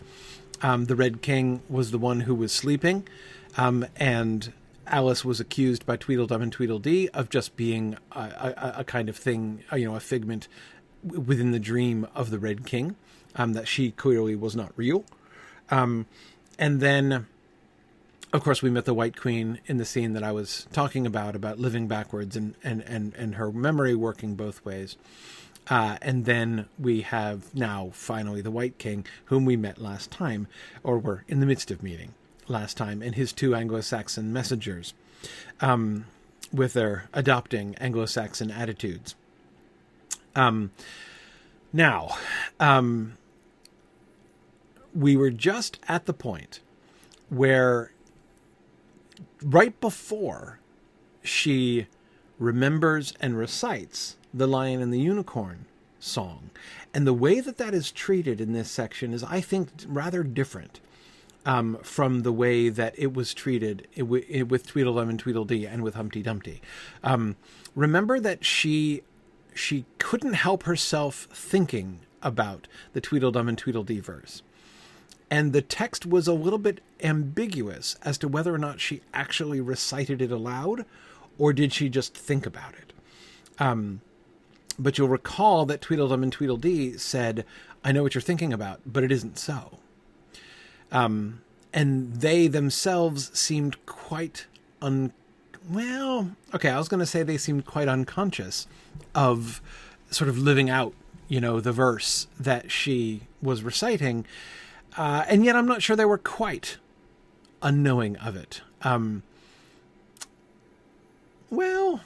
Um, 0.62 0.86
the 0.86 0.96
Red 0.96 1.22
King 1.22 1.62
was 1.68 1.90
the 1.90 1.98
one 1.98 2.20
who 2.20 2.34
was 2.34 2.52
sleeping, 2.52 3.06
um, 3.56 3.84
and 3.96 4.52
Alice 4.86 5.24
was 5.24 5.40
accused 5.40 5.84
by 5.84 5.96
Tweedledum 5.96 6.40
and 6.40 6.52
Tweedledee 6.52 7.08
of 7.08 7.28
just 7.28 7.56
being 7.56 7.96
a, 8.12 8.20
a, 8.20 8.74
a 8.78 8.84
kind 8.84 9.08
of 9.08 9.16
thing, 9.16 9.62
you 9.72 9.84
know, 9.84 9.96
a 9.96 10.00
figment 10.00 10.48
within 11.02 11.50
the 11.50 11.58
dream 11.58 12.06
of 12.14 12.30
the 12.30 12.38
Red 12.38 12.64
King, 12.64 12.96
um, 13.34 13.52
that 13.52 13.68
she 13.68 13.90
clearly 13.90 14.34
was 14.34 14.56
not 14.56 14.72
real. 14.76 15.04
Um, 15.70 16.06
and 16.58 16.80
then 16.80 17.26
of 18.32 18.42
course 18.42 18.62
we 18.62 18.70
met 18.70 18.84
the 18.84 18.94
white 18.94 19.16
queen 19.16 19.60
in 19.66 19.76
the 19.76 19.84
scene 19.84 20.12
that 20.12 20.22
i 20.22 20.32
was 20.32 20.66
talking 20.72 21.06
about 21.06 21.34
about 21.34 21.58
living 21.58 21.86
backwards 21.86 22.36
and 22.36 22.54
and 22.62 22.82
and, 22.82 23.14
and 23.14 23.36
her 23.36 23.52
memory 23.52 23.94
working 23.94 24.34
both 24.34 24.64
ways 24.64 24.96
uh, 25.68 25.96
and 26.00 26.24
then 26.24 26.66
we 26.78 27.00
have 27.00 27.54
now 27.54 27.90
finally 27.92 28.40
the 28.40 28.50
white 28.50 28.78
king 28.78 29.04
whom 29.26 29.44
we 29.44 29.56
met 29.56 29.78
last 29.78 30.10
time 30.10 30.46
or 30.82 30.98
were 30.98 31.24
in 31.28 31.40
the 31.40 31.46
midst 31.46 31.70
of 31.70 31.82
meeting 31.82 32.14
last 32.48 32.76
time 32.76 33.02
and 33.02 33.14
his 33.14 33.32
two 33.32 33.54
anglo-saxon 33.54 34.32
messengers 34.32 34.94
um, 35.60 36.06
with 36.52 36.74
their 36.74 37.08
adopting 37.12 37.74
anglo-saxon 37.76 38.50
attitudes. 38.50 39.14
Um, 40.34 40.70
now 41.72 42.16
um, 42.60 43.16
we 44.94 45.16
were 45.16 45.30
just 45.30 45.78
at 45.88 46.06
the 46.06 46.12
point 46.12 46.60
where 47.28 47.92
right 49.42 49.78
before 49.80 50.60
she 51.22 51.86
remembers 52.38 53.14
and 53.20 53.36
recites 53.36 54.16
the 54.36 54.46
lion 54.46 54.80
and 54.80 54.92
the 54.92 55.00
unicorn 55.00 55.66
song 55.98 56.50
and 56.92 57.06
the 57.06 57.14
way 57.14 57.40
that 57.40 57.56
that 57.56 57.74
is 57.74 57.90
treated 57.90 58.40
in 58.40 58.52
this 58.52 58.70
section 58.70 59.12
is 59.12 59.24
i 59.24 59.40
think 59.40 59.68
rather 59.86 60.22
different 60.22 60.80
um, 61.44 61.78
from 61.82 62.22
the 62.22 62.32
way 62.32 62.68
that 62.68 62.92
it 62.98 63.14
was 63.14 63.32
treated 63.32 63.86
with 63.96 64.66
Tweedledum 64.66 65.08
and 65.08 65.16
Tweedledee 65.16 65.64
and 65.64 65.84
with 65.84 65.94
Humpty 65.94 66.20
Dumpty. 66.20 66.60
Um, 67.04 67.36
remember 67.76 68.18
that 68.18 68.44
she 68.44 69.02
she 69.54 69.84
couldn't 69.98 70.32
help 70.32 70.64
herself 70.64 71.28
thinking 71.30 72.00
about 72.20 72.66
the 72.94 73.00
Tweedledum 73.00 73.48
and 73.48 73.56
Tweedledee 73.56 74.00
verse 74.00 74.42
and 75.30 75.52
the 75.52 75.62
text 75.62 76.06
was 76.06 76.28
a 76.28 76.32
little 76.32 76.58
bit 76.58 76.80
ambiguous 77.02 77.96
as 78.02 78.16
to 78.18 78.28
whether 78.28 78.54
or 78.54 78.58
not 78.58 78.80
she 78.80 79.00
actually 79.12 79.60
recited 79.60 80.22
it 80.22 80.30
aloud 80.30 80.84
or 81.38 81.52
did 81.52 81.72
she 81.72 81.88
just 81.88 82.14
think 82.14 82.46
about 82.46 82.74
it. 82.74 82.92
Um, 83.58 84.00
but 84.78 84.98
you'll 84.98 85.08
recall 85.08 85.66
that 85.66 85.80
Tweedledum 85.80 86.22
and 86.22 86.32
Tweedledee 86.32 86.98
said, 86.98 87.44
I 87.84 87.92
know 87.92 88.02
what 88.02 88.14
you're 88.14 88.22
thinking 88.22 88.52
about, 88.52 88.80
but 88.86 89.04
it 89.04 89.12
isn't 89.12 89.38
so. 89.38 89.78
Um, 90.92 91.40
and 91.72 92.16
they 92.16 92.46
themselves 92.46 93.36
seemed 93.38 93.84
quite 93.86 94.46
un. 94.80 95.12
Well, 95.68 96.32
okay, 96.54 96.70
I 96.70 96.78
was 96.78 96.88
going 96.88 97.00
to 97.00 97.06
say 97.06 97.22
they 97.22 97.38
seemed 97.38 97.66
quite 97.66 97.88
unconscious 97.88 98.66
of 99.14 99.60
sort 100.10 100.28
of 100.28 100.38
living 100.38 100.70
out, 100.70 100.94
you 101.28 101.40
know, 101.40 101.60
the 101.60 101.72
verse 101.72 102.28
that 102.38 102.70
she 102.70 103.22
was 103.42 103.62
reciting 103.62 104.24
uh, 104.96 105.24
and 105.28 105.44
yet 105.44 105.56
I'm 105.56 105.66
not 105.66 105.82
sure 105.82 105.94
they 105.94 106.04
were 106.04 106.18
quite 106.18 106.78
unknowing 107.62 108.16
of 108.16 108.36
it. 108.36 108.62
Um, 108.82 109.22
Well, 111.50 112.00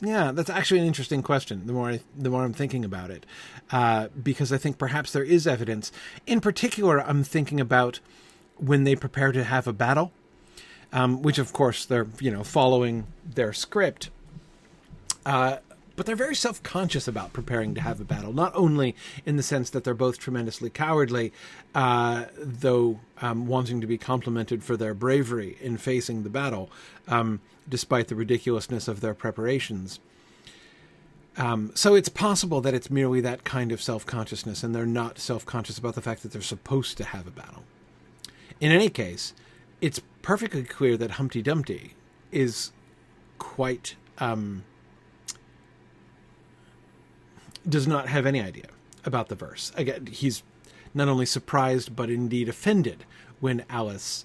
yeah, 0.00 0.30
that's 0.32 0.50
actually 0.50 0.80
an 0.80 0.86
interesting 0.86 1.22
question. 1.22 1.66
The 1.66 1.72
more 1.72 1.90
I, 1.90 2.00
the 2.16 2.30
more 2.30 2.44
I'm 2.44 2.52
thinking 2.52 2.84
about 2.84 3.10
it, 3.10 3.26
uh, 3.70 4.08
because 4.22 4.52
I 4.52 4.58
think 4.58 4.78
perhaps 4.78 5.12
there 5.12 5.24
is 5.24 5.46
evidence. 5.46 5.90
In 6.26 6.40
particular, 6.40 7.00
I'm 7.02 7.24
thinking 7.24 7.60
about 7.60 8.00
when 8.56 8.84
they 8.84 8.94
prepare 8.94 9.32
to 9.32 9.42
have 9.42 9.66
a 9.66 9.72
battle, 9.72 10.12
um, 10.92 11.22
which 11.22 11.38
of 11.38 11.52
course 11.52 11.84
they're 11.84 12.06
you 12.20 12.30
know 12.30 12.44
following 12.44 13.06
their 13.24 13.52
script. 13.52 14.10
Uh, 15.26 15.58
but 15.98 16.06
they're 16.06 16.14
very 16.14 16.36
self 16.36 16.62
conscious 16.62 17.08
about 17.08 17.32
preparing 17.32 17.74
to 17.74 17.80
have 17.80 18.00
a 18.00 18.04
battle, 18.04 18.32
not 18.32 18.54
only 18.54 18.94
in 19.26 19.36
the 19.36 19.42
sense 19.42 19.68
that 19.70 19.82
they're 19.82 19.94
both 19.94 20.16
tremendously 20.16 20.70
cowardly, 20.70 21.32
uh, 21.74 22.26
though 22.38 23.00
um, 23.20 23.48
wanting 23.48 23.80
to 23.80 23.86
be 23.86 23.98
complimented 23.98 24.62
for 24.62 24.76
their 24.76 24.94
bravery 24.94 25.58
in 25.60 25.76
facing 25.76 26.22
the 26.22 26.30
battle, 26.30 26.70
um, 27.08 27.40
despite 27.68 28.06
the 28.06 28.14
ridiculousness 28.14 28.86
of 28.86 29.00
their 29.00 29.12
preparations. 29.12 29.98
Um, 31.36 31.72
so 31.74 31.96
it's 31.96 32.08
possible 32.08 32.60
that 32.60 32.74
it's 32.74 32.90
merely 32.90 33.20
that 33.22 33.42
kind 33.42 33.72
of 33.72 33.82
self 33.82 34.06
consciousness, 34.06 34.62
and 34.62 34.72
they're 34.72 34.86
not 34.86 35.18
self 35.18 35.44
conscious 35.44 35.78
about 35.78 35.96
the 35.96 36.00
fact 36.00 36.22
that 36.22 36.30
they're 36.30 36.42
supposed 36.42 36.96
to 36.98 37.04
have 37.04 37.26
a 37.26 37.32
battle. 37.32 37.64
In 38.60 38.70
any 38.70 38.88
case, 38.88 39.34
it's 39.80 40.00
perfectly 40.22 40.62
clear 40.62 40.96
that 40.96 41.12
Humpty 41.12 41.42
Dumpty 41.42 41.94
is 42.30 42.70
quite 43.40 43.96
um, 44.18 44.62
does 47.68 47.86
not 47.86 48.08
have 48.08 48.26
any 48.26 48.40
idea 48.40 48.66
about 49.04 49.28
the 49.28 49.34
verse. 49.34 49.72
Again, 49.76 50.06
he's 50.06 50.42
not 50.94 51.08
only 51.08 51.26
surprised 51.26 51.94
but 51.94 52.10
indeed 52.10 52.48
offended 52.48 53.04
when 53.40 53.64
Alice 53.68 54.24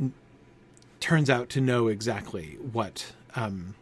n- 0.00 0.12
turns 1.00 1.28
out 1.30 1.48
to 1.50 1.60
know 1.60 1.88
exactly 1.88 2.58
what 2.72 3.12
um, 3.34 3.74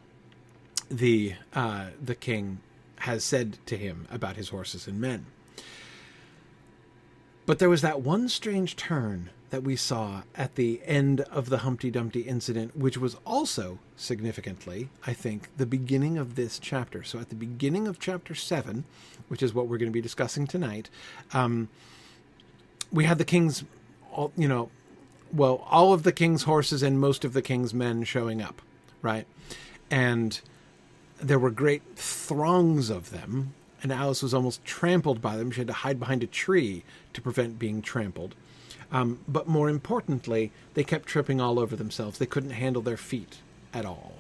the 0.91 1.35
uh, 1.53 1.87
the 2.03 2.15
king 2.15 2.61
has 3.01 3.25
said 3.25 3.59
to 3.67 3.77
him 3.77 4.07
about 4.11 4.37
his 4.37 4.51
horses 4.51 4.87
and 4.87 5.01
men. 5.01 5.27
But 7.47 7.59
there 7.59 7.71
was 7.71 7.83
that 7.83 8.03
one 8.03 8.29
strange 8.29 8.77
turn 8.77 9.31
that 9.51 9.65
we 9.65 9.77
saw 9.77 10.23
at 10.35 10.55
the 10.55 10.81
end 10.85 11.21
of 11.23 11.49
the 11.49 11.59
Humpty 11.59 11.91
Dumpty 11.91 12.21
incident, 12.21 12.77
which 12.77 12.97
was 12.97 13.17
also 13.27 13.79
significantly, 13.97 14.89
I 15.07 15.13
think, 15.13 15.49
the 15.57 15.67
beginning 15.67 16.19
of 16.19 16.37
this 16.37 16.59
chapter. 16.59 17.03
So 17.03 17.19
at 17.19 17.29
the 17.29 17.35
beginning 17.35 17.89
of 17.89 17.99
chapter 17.99 18.35
seven, 18.35 18.85
which 19.29 19.43
is 19.43 19.53
what 19.53 19.67
we're 19.67 19.79
going 19.79 19.91
to 19.91 19.93
be 19.93 20.01
discussing 20.01 20.47
tonight, 20.47 20.89
um, 21.33 21.69
we 22.93 23.05
had 23.05 23.19
the 23.19 23.25
king's, 23.25 23.65
you 24.37 24.49
know, 24.49 24.71
well, 25.33 25.65
all 25.69 25.93
of 25.93 26.03
the 26.03 26.13
king's 26.13 26.45
horses 26.45 26.83
and 26.83 27.01
most 27.01 27.25
of 27.25 27.33
the 27.33 27.43
king's 27.43 27.73
men 27.75 28.05
showing 28.05 28.43
up, 28.43 28.63
right? 29.03 29.27
And 29.91 30.41
there 31.21 31.39
were 31.39 31.51
great 31.51 31.83
throngs 31.97 32.91
of 32.91 33.11
them, 33.11 33.55
and 33.83 33.93
Alice 33.93 34.23
was 34.23 34.35
almost 34.35 34.65
trampled 34.65 35.21
by 35.21 35.37
them. 35.37 35.51
She 35.51 35.61
had 35.61 35.69
to 35.69 35.73
hide 35.73 35.99
behind 35.99 36.23
a 36.23 36.27
tree 36.27 36.85
to 37.13 37.21
prevent 37.21 37.59
being 37.59 37.83
trampled. 37.83 38.35
Um, 38.93 39.21
but 39.29 39.47
more 39.47 39.69
importantly, 39.69 40.51
they 40.75 40.85
kept 40.85 41.09
tripping 41.09 41.41
all 41.41 41.59
over 41.59 41.77
themselves. 41.77 42.19
They 42.19 42.27
couldn't 42.27 42.51
handle 42.51 42.83
their 42.83 42.97
feet 42.97 43.39
at 43.73 43.87
all. 43.87 44.15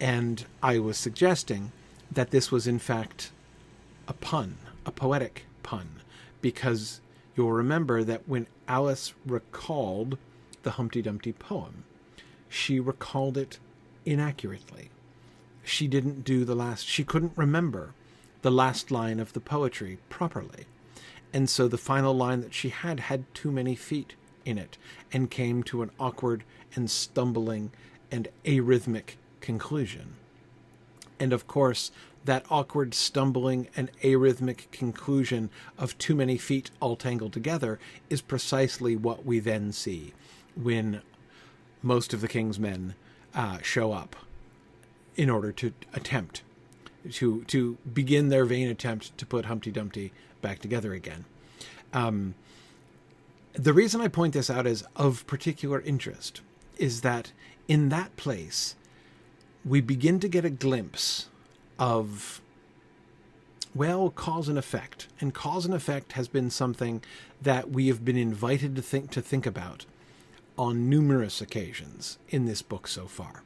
And 0.00 0.44
I 0.62 0.78
was 0.78 0.98
suggesting 0.98 1.72
that 2.10 2.30
this 2.30 2.50
was, 2.50 2.66
in 2.66 2.78
fact, 2.78 3.30
a 4.06 4.12
pun, 4.12 4.58
a 4.84 4.90
poetic 4.90 5.46
pun, 5.62 6.00
because 6.40 7.00
you'll 7.36 7.52
remember 7.52 8.04
that 8.04 8.28
when 8.28 8.46
Alice 8.68 9.14
recalled 9.24 10.18
the 10.62 10.72
Humpty 10.72 11.00
Dumpty 11.00 11.32
poem, 11.32 11.84
she 12.48 12.78
recalled 12.80 13.38
it 13.38 13.58
inaccurately. 14.04 14.90
She 15.64 15.86
didn't 15.86 16.24
do 16.24 16.44
the 16.44 16.54
last, 16.54 16.86
she 16.86 17.04
couldn't 17.04 17.32
remember 17.36 17.94
the 18.42 18.50
last 18.50 18.90
line 18.90 19.20
of 19.20 19.32
the 19.32 19.40
poetry 19.40 19.98
properly. 20.10 20.66
And 21.32 21.48
so 21.48 21.68
the 21.68 21.78
final 21.78 22.14
line 22.14 22.40
that 22.40 22.54
she 22.54 22.68
had 22.68 23.00
had 23.00 23.32
too 23.34 23.50
many 23.50 23.74
feet 23.74 24.14
in 24.44 24.58
it 24.58 24.76
and 25.12 25.30
came 25.30 25.62
to 25.64 25.82
an 25.82 25.90
awkward 25.98 26.44
and 26.74 26.90
stumbling 26.90 27.70
and 28.10 28.28
arrhythmic 28.44 29.16
conclusion. 29.40 30.14
And 31.18 31.32
of 31.32 31.46
course, 31.46 31.90
that 32.24 32.44
awkward, 32.50 32.94
stumbling, 32.94 33.68
and 33.76 33.90
arrhythmic 34.02 34.70
conclusion 34.70 35.50
of 35.78 35.96
too 35.98 36.14
many 36.14 36.38
feet 36.38 36.70
all 36.80 36.96
tangled 36.96 37.32
together 37.32 37.78
is 38.10 38.20
precisely 38.20 38.96
what 38.96 39.24
we 39.24 39.40
then 39.40 39.72
see 39.72 40.12
when 40.54 41.02
most 41.82 42.12
of 42.12 42.20
the 42.20 42.28
king's 42.28 42.58
men 42.58 42.94
uh, 43.34 43.58
show 43.62 43.92
up 43.92 44.14
in 45.16 45.28
order 45.28 45.52
to 45.52 45.72
attempt 45.92 46.42
to 47.10 47.42
to 47.44 47.76
begin 47.92 48.28
their 48.28 48.44
vain 48.44 48.68
attempt 48.68 49.16
to 49.18 49.26
put 49.26 49.46
Humpty 49.46 49.72
Dumpty 49.72 50.12
back 50.42 50.58
together 50.58 50.92
again. 50.92 51.24
Um, 51.92 52.34
the 53.54 53.72
reason 53.72 54.00
I 54.00 54.08
point 54.08 54.34
this 54.34 54.50
out 54.50 54.66
as 54.66 54.84
of 54.96 55.26
particular 55.26 55.80
interest 55.80 56.40
is 56.78 57.02
that 57.02 57.32
in 57.68 57.88
that 57.90 58.16
place, 58.16 58.74
we 59.64 59.80
begin 59.80 60.20
to 60.20 60.28
get 60.28 60.44
a 60.44 60.50
glimpse 60.50 61.28
of, 61.78 62.40
well, 63.74 64.10
cause 64.10 64.48
and 64.48 64.58
effect. 64.58 65.08
And 65.20 65.32
cause 65.32 65.64
and 65.64 65.74
effect 65.74 66.12
has 66.12 66.28
been 66.28 66.50
something 66.50 67.02
that 67.40 67.70
we 67.70 67.88
have 67.88 68.04
been 68.04 68.16
invited 68.16 68.74
to 68.76 68.82
think 68.82 69.10
to 69.12 69.22
think 69.22 69.46
about 69.46 69.86
on 70.58 70.88
numerous 70.88 71.40
occasions 71.40 72.18
in 72.28 72.46
this 72.46 72.62
book 72.62 72.86
so 72.86 73.06
far. 73.06 73.42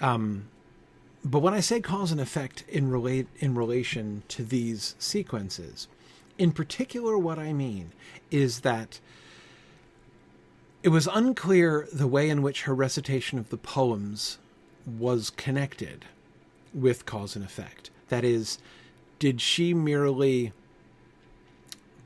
Um, 0.00 0.48
but 1.24 1.38
when 1.38 1.54
I 1.54 1.60
say 1.60 1.80
cause 1.80 2.12
and 2.12 2.20
effect 2.20 2.64
in 2.68 2.90
relate 2.90 3.28
in 3.38 3.54
relation 3.54 4.22
to 4.28 4.44
these 4.44 4.94
sequences, 4.98 5.88
in 6.36 6.52
particular, 6.52 7.16
what 7.16 7.38
I 7.38 7.52
mean 7.52 7.92
is 8.30 8.60
that 8.60 9.00
it 10.82 10.90
was 10.90 11.08
unclear 11.10 11.88
the 11.90 12.06
way 12.06 12.28
in 12.28 12.42
which 12.42 12.62
her 12.62 12.74
recitation 12.74 13.38
of 13.38 13.48
the 13.48 13.56
poems 13.56 14.38
was 14.86 15.30
connected 15.30 16.04
with 16.74 17.06
cause 17.06 17.36
and 17.36 17.44
effect. 17.44 17.90
That 18.08 18.22
is, 18.22 18.58
did 19.18 19.40
she 19.40 19.72
merely, 19.72 20.52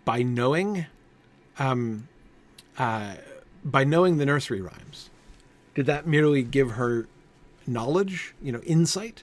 by 0.05 0.23
knowing, 0.23 0.87
um, 1.59 2.07
uh, 2.79 3.15
by 3.65 3.83
knowing 3.83 4.19
the 4.19 4.27
nursery 4.27 4.61
rhymes, 4.61 5.11
did 5.75 5.87
that 5.87 6.07
merely 6.07 6.45
give 6.45 6.73
her 6.73 7.09
knowledge, 7.69 8.35
you 8.43 8.51
know, 8.53 8.61
insight 8.61 9.23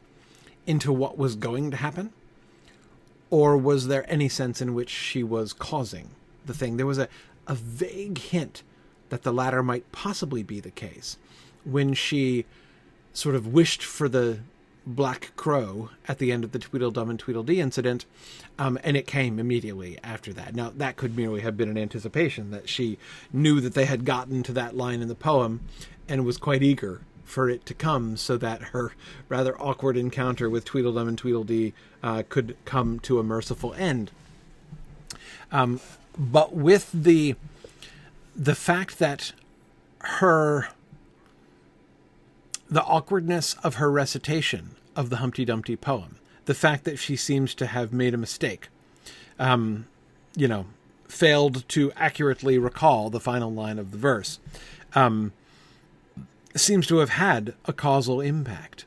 into 0.66 0.92
what 0.92 1.18
was 1.18 1.36
going 1.36 1.72
to 1.72 1.78
happen? 1.78 2.12
Or 3.30 3.58
was 3.58 3.88
there 3.88 4.10
any 4.10 4.30
sense 4.30 4.62
in 4.62 4.74
which 4.74 4.90
she 4.90 5.24
was 5.24 5.52
causing 5.52 6.12
the 6.46 6.54
thing? 6.54 6.78
There 6.78 6.86
was 6.86 7.00
a, 7.00 7.10
a 7.48 7.56
vague 7.56 8.18
hint 8.18 8.64
that 9.10 9.24
the 9.24 9.34
latter 9.34 9.62
might 9.62 9.92
possibly 9.92 10.44
be 10.44 10.60
the 10.60 10.72
case 10.72 11.18
when 11.64 11.94
she 11.94 12.46
sort 13.14 13.36
of 13.36 13.48
wished 13.48 13.84
for 13.84 14.08
the 14.08 14.40
black 14.86 15.32
crow 15.36 15.90
at 16.08 16.20
the 16.20 16.32
end 16.32 16.44
of 16.44 16.52
the 16.52 16.60
Tweedledum 16.60 17.10
and 17.10 17.20
Tweedledee 17.20 17.60
incident, 17.60 18.06
um, 18.60 18.78
and 18.84 18.96
it 18.96 19.08
came 19.08 19.40
immediately 19.40 19.98
after 20.04 20.32
that. 20.34 20.54
Now, 20.54 20.72
that 20.75 20.96
could 20.96 21.18
merely 21.18 21.42
have 21.42 21.58
been 21.58 21.70
an 21.70 21.78
anticipation 21.78 22.52
that 22.52 22.70
she 22.70 23.00
knew 23.34 23.60
that 23.62 23.74
they 23.74 23.86
had 23.86 24.06
gotten 24.06 24.44
to 24.44 24.54
that 24.54 24.78
line 24.78 25.02
in 25.02 25.08
the 25.08 25.16
poem 25.16 25.62
and 26.08 26.24
was 26.24 26.38
quite 26.38 26.62
eager 26.62 27.02
for 27.25 27.50
it 27.50 27.65
to 27.65 27.74
come 27.74 28.15
so 28.15 28.38
that 28.38 28.62
her 28.62 28.94
rather 29.27 29.60
awkward 29.60 29.98
encounter 29.98 30.50
with 30.50 30.63
Tweedledum 30.63 31.08
and 31.08 31.17
Tweedledee 31.17 31.74
uh, 32.01 32.24
could 32.29 32.55
come 32.65 33.00
to 33.01 33.20
a 33.20 33.24
merciful 33.24 33.74
end. 33.74 34.12
Um, 35.51 35.79
but 36.17 36.55
with 36.55 36.89
the 36.94 37.36
the 38.36 38.55
fact 38.55 39.00
that 39.00 39.32
her 40.00 40.70
the 42.70 42.84
awkwardness 42.84 43.55
of 43.63 43.75
her 43.75 43.91
recitation 43.91 44.75
of 44.96 45.10
the 45.10 45.17
Humpty 45.17 45.46
Dumpty 45.46 45.75
poem, 45.75 46.17
the 46.46 46.53
fact 46.53 46.84
that 46.86 47.00
she 47.00 47.15
seems 47.15 47.53
to 47.55 47.67
have 47.67 47.94
made 47.94 48.13
a 48.13 48.17
mistake, 48.17 48.70
um, 49.39 49.88
you 50.36 50.48
know, 50.48 50.65
failed 51.08 51.67
to 51.70 51.91
accurately 51.96 52.58
recall 52.58 53.10
the 53.10 53.20
final 53.20 53.53
line 53.53 53.79
of 53.79 53.91
the 53.91 53.98
verse. 53.98 54.39
Um, 54.94 55.32
seems 56.59 56.88
to 56.88 56.97
have 56.97 57.09
had 57.09 57.53
a 57.65 57.74
causal 57.74 58.21
impact. 58.21 58.85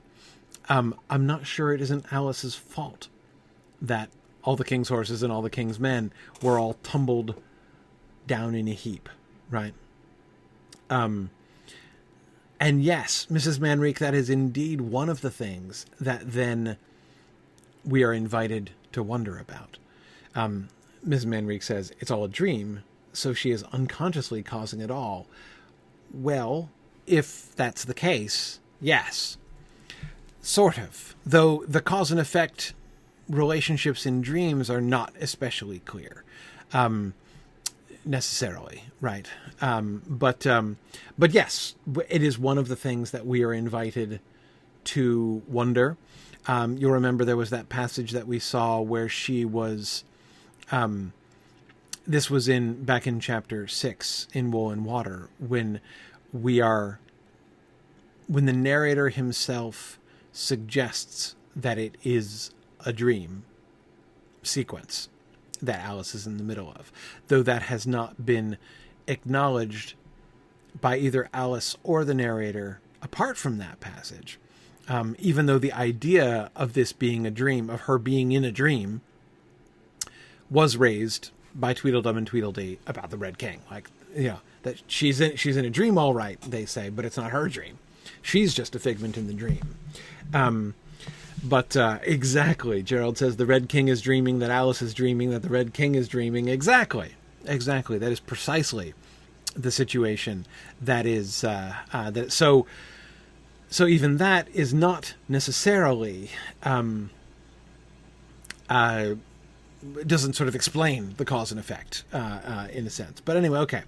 Um, 0.68 0.94
I'm 1.08 1.26
not 1.26 1.46
sure 1.46 1.72
it 1.72 1.80
isn't 1.80 2.12
Alice's 2.12 2.54
fault 2.54 3.08
that 3.80 4.10
all 4.44 4.56
the 4.56 4.64
king's 4.64 4.88
horses 4.88 5.22
and 5.22 5.32
all 5.32 5.42
the 5.42 5.50
king's 5.50 5.78
men 5.78 6.12
were 6.42 6.58
all 6.58 6.74
tumbled 6.82 7.40
down 8.26 8.54
in 8.54 8.68
a 8.68 8.72
heap, 8.72 9.08
right? 9.50 9.74
Um, 10.90 11.30
and 12.60 12.82
yes, 12.82 13.26
Mrs. 13.30 13.58
Manrique, 13.58 13.98
that 13.98 14.14
is 14.14 14.30
indeed 14.30 14.80
one 14.80 15.08
of 15.08 15.20
the 15.20 15.30
things 15.30 15.86
that 16.00 16.32
then 16.32 16.76
we 17.84 18.02
are 18.02 18.12
invited 18.12 18.70
to 18.92 19.02
wonder 19.02 19.38
about. 19.38 19.78
Um, 20.34 20.68
Mrs. 21.06 21.26
Manrique 21.26 21.62
says 21.62 21.92
it's 22.00 22.10
all 22.10 22.24
a 22.24 22.28
dream, 22.28 22.82
so 23.12 23.32
she 23.32 23.50
is 23.50 23.62
unconsciously 23.64 24.42
causing 24.42 24.80
it 24.80 24.90
all. 24.90 25.26
Well, 26.12 26.70
if 27.08 27.54
that's 27.56 27.84
the 27.84 27.94
case, 27.94 28.60
Yes. 28.80 29.38
Sort 30.40 30.78
of. 30.78 31.14
Though 31.26 31.64
the 31.66 31.80
cause 31.80 32.10
and 32.10 32.20
effect 32.20 32.74
relationships 33.28 34.06
in 34.06 34.22
dreams 34.22 34.70
are 34.70 34.80
not 34.80 35.12
especially 35.20 35.80
clear. 35.80 36.24
Um, 36.72 37.14
necessarily, 38.04 38.84
right? 39.00 39.28
Um, 39.60 40.02
but 40.06 40.46
um, 40.46 40.78
but 41.18 41.32
yes, 41.32 41.74
it 42.08 42.22
is 42.22 42.38
one 42.38 42.56
of 42.56 42.68
the 42.68 42.76
things 42.76 43.10
that 43.10 43.26
we 43.26 43.42
are 43.42 43.52
invited 43.52 44.20
to 44.84 45.42
wonder. 45.46 45.96
Um, 46.46 46.78
you'll 46.78 46.92
remember 46.92 47.24
there 47.24 47.36
was 47.36 47.50
that 47.50 47.68
passage 47.68 48.12
that 48.12 48.26
we 48.26 48.38
saw 48.38 48.80
where 48.80 49.08
she 49.08 49.44
was. 49.44 50.04
Um, 50.72 51.12
this 52.06 52.30
was 52.30 52.48
in 52.48 52.84
back 52.84 53.06
in 53.06 53.20
chapter 53.20 53.66
six 53.66 54.28
in 54.32 54.50
Wool 54.50 54.70
and 54.70 54.84
Water 54.84 55.28
when 55.38 55.80
we 56.32 56.60
are 56.60 57.00
when 58.26 58.46
the 58.46 58.52
narrator 58.52 59.08
himself 59.08 59.98
suggests 60.32 61.34
that 61.56 61.78
it 61.78 61.96
is 62.04 62.50
a 62.84 62.92
dream 62.92 63.44
sequence 64.42 65.08
that 65.60 65.80
Alice 65.80 66.14
is 66.14 66.26
in 66.26 66.36
the 66.36 66.44
middle 66.44 66.70
of, 66.72 66.92
though 67.28 67.42
that 67.42 67.62
has 67.62 67.86
not 67.86 68.24
been 68.24 68.56
acknowledged 69.06 69.94
by 70.80 70.96
either 70.96 71.28
Alice 71.32 71.76
or 71.82 72.04
the 72.04 72.14
narrator 72.14 72.80
apart 73.02 73.36
from 73.36 73.58
that 73.58 73.80
passage. 73.80 74.38
Um, 74.88 75.16
even 75.18 75.46
though 75.46 75.58
the 75.58 75.72
idea 75.72 76.50
of 76.56 76.72
this 76.72 76.92
being 76.92 77.26
a 77.26 77.30
dream, 77.30 77.68
of 77.68 77.82
her 77.82 77.98
being 77.98 78.32
in 78.32 78.44
a 78.44 78.52
dream, 78.52 79.02
was 80.48 80.76
raised 80.76 81.30
by 81.54 81.74
Tweedledum 81.74 82.16
and 82.16 82.26
Tweedledee 82.26 82.78
about 82.86 83.10
the 83.10 83.18
Red 83.18 83.36
King. 83.36 83.60
Like, 83.70 83.90
know, 84.28 84.40
that 84.62 84.82
she's 84.86 85.20
in 85.20 85.36
she's 85.36 85.56
in 85.56 85.64
a 85.64 85.70
dream, 85.70 85.98
all 85.98 86.14
right, 86.14 86.40
they 86.42 86.66
say, 86.66 86.88
but 86.88 87.04
it's 87.04 87.16
not 87.16 87.30
her 87.30 87.48
dream. 87.48 87.78
She's 88.22 88.54
just 88.54 88.74
a 88.74 88.78
figment 88.78 89.16
in 89.16 89.26
the 89.26 89.32
dream. 89.32 89.76
Um, 90.34 90.74
but 91.42 91.76
uh, 91.76 91.98
exactly, 92.02 92.82
Gerald 92.82 93.18
says 93.18 93.36
the 93.36 93.46
Red 93.46 93.68
King 93.68 93.88
is 93.88 94.00
dreaming, 94.00 94.40
that 94.40 94.50
Alice 94.50 94.82
is 94.82 94.92
dreaming, 94.92 95.30
that 95.30 95.42
the 95.42 95.48
Red 95.48 95.72
King 95.72 95.94
is 95.94 96.08
dreaming. 96.08 96.48
Exactly, 96.48 97.12
exactly. 97.44 97.98
That 97.98 98.10
is 98.10 98.20
precisely 98.20 98.94
the 99.54 99.70
situation. 99.70 100.46
That 100.80 101.06
is 101.06 101.44
uh, 101.44 101.74
uh, 101.92 102.10
that. 102.10 102.32
So, 102.32 102.66
so 103.70 103.86
even 103.86 104.16
that 104.16 104.48
is 104.52 104.74
not 104.74 105.14
necessarily 105.28 106.30
um, 106.64 107.10
uh, 108.68 109.14
doesn't 110.06 110.34
sort 110.34 110.48
of 110.48 110.54
explain 110.54 111.14
the 111.16 111.24
cause 111.24 111.50
and 111.50 111.60
effect 111.60 112.04
uh, 112.12 112.16
uh, 112.16 112.68
in 112.72 112.86
a 112.86 112.90
sense. 112.90 113.20
But 113.20 113.36
anyway, 113.36 113.60
okay. 113.60 113.82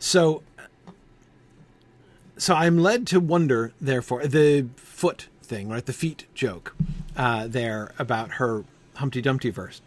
So, 0.00 0.42
so 2.36 2.54
I'm 2.54 2.78
led 2.78 3.06
to 3.08 3.20
wonder, 3.20 3.72
therefore, 3.80 4.26
the 4.26 4.66
foot 4.76 5.28
thing, 5.42 5.68
right? 5.68 5.84
The 5.84 5.92
feet 5.92 6.26
joke 6.34 6.74
uh, 7.16 7.46
there 7.46 7.92
about 7.98 8.32
her 8.32 8.64
Humpty 8.94 9.20
Dumpty 9.20 9.50
verse. 9.50 9.82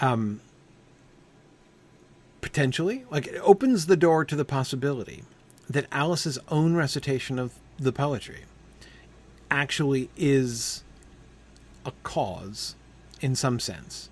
Um, 0.00 0.40
potentially, 2.42 3.04
like 3.10 3.26
it 3.26 3.40
opens 3.42 3.86
the 3.86 3.96
door 3.96 4.24
to 4.26 4.36
the 4.36 4.44
possibility 4.44 5.24
that 5.70 5.86
Alice's 5.90 6.38
own 6.48 6.74
recitation 6.74 7.38
of 7.38 7.54
the 7.78 7.92
poetry 7.92 8.44
actually 9.50 10.10
is 10.16 10.84
a 11.86 11.92
cause, 12.02 12.74
in 13.22 13.34
some 13.34 13.58
sense, 13.58 14.10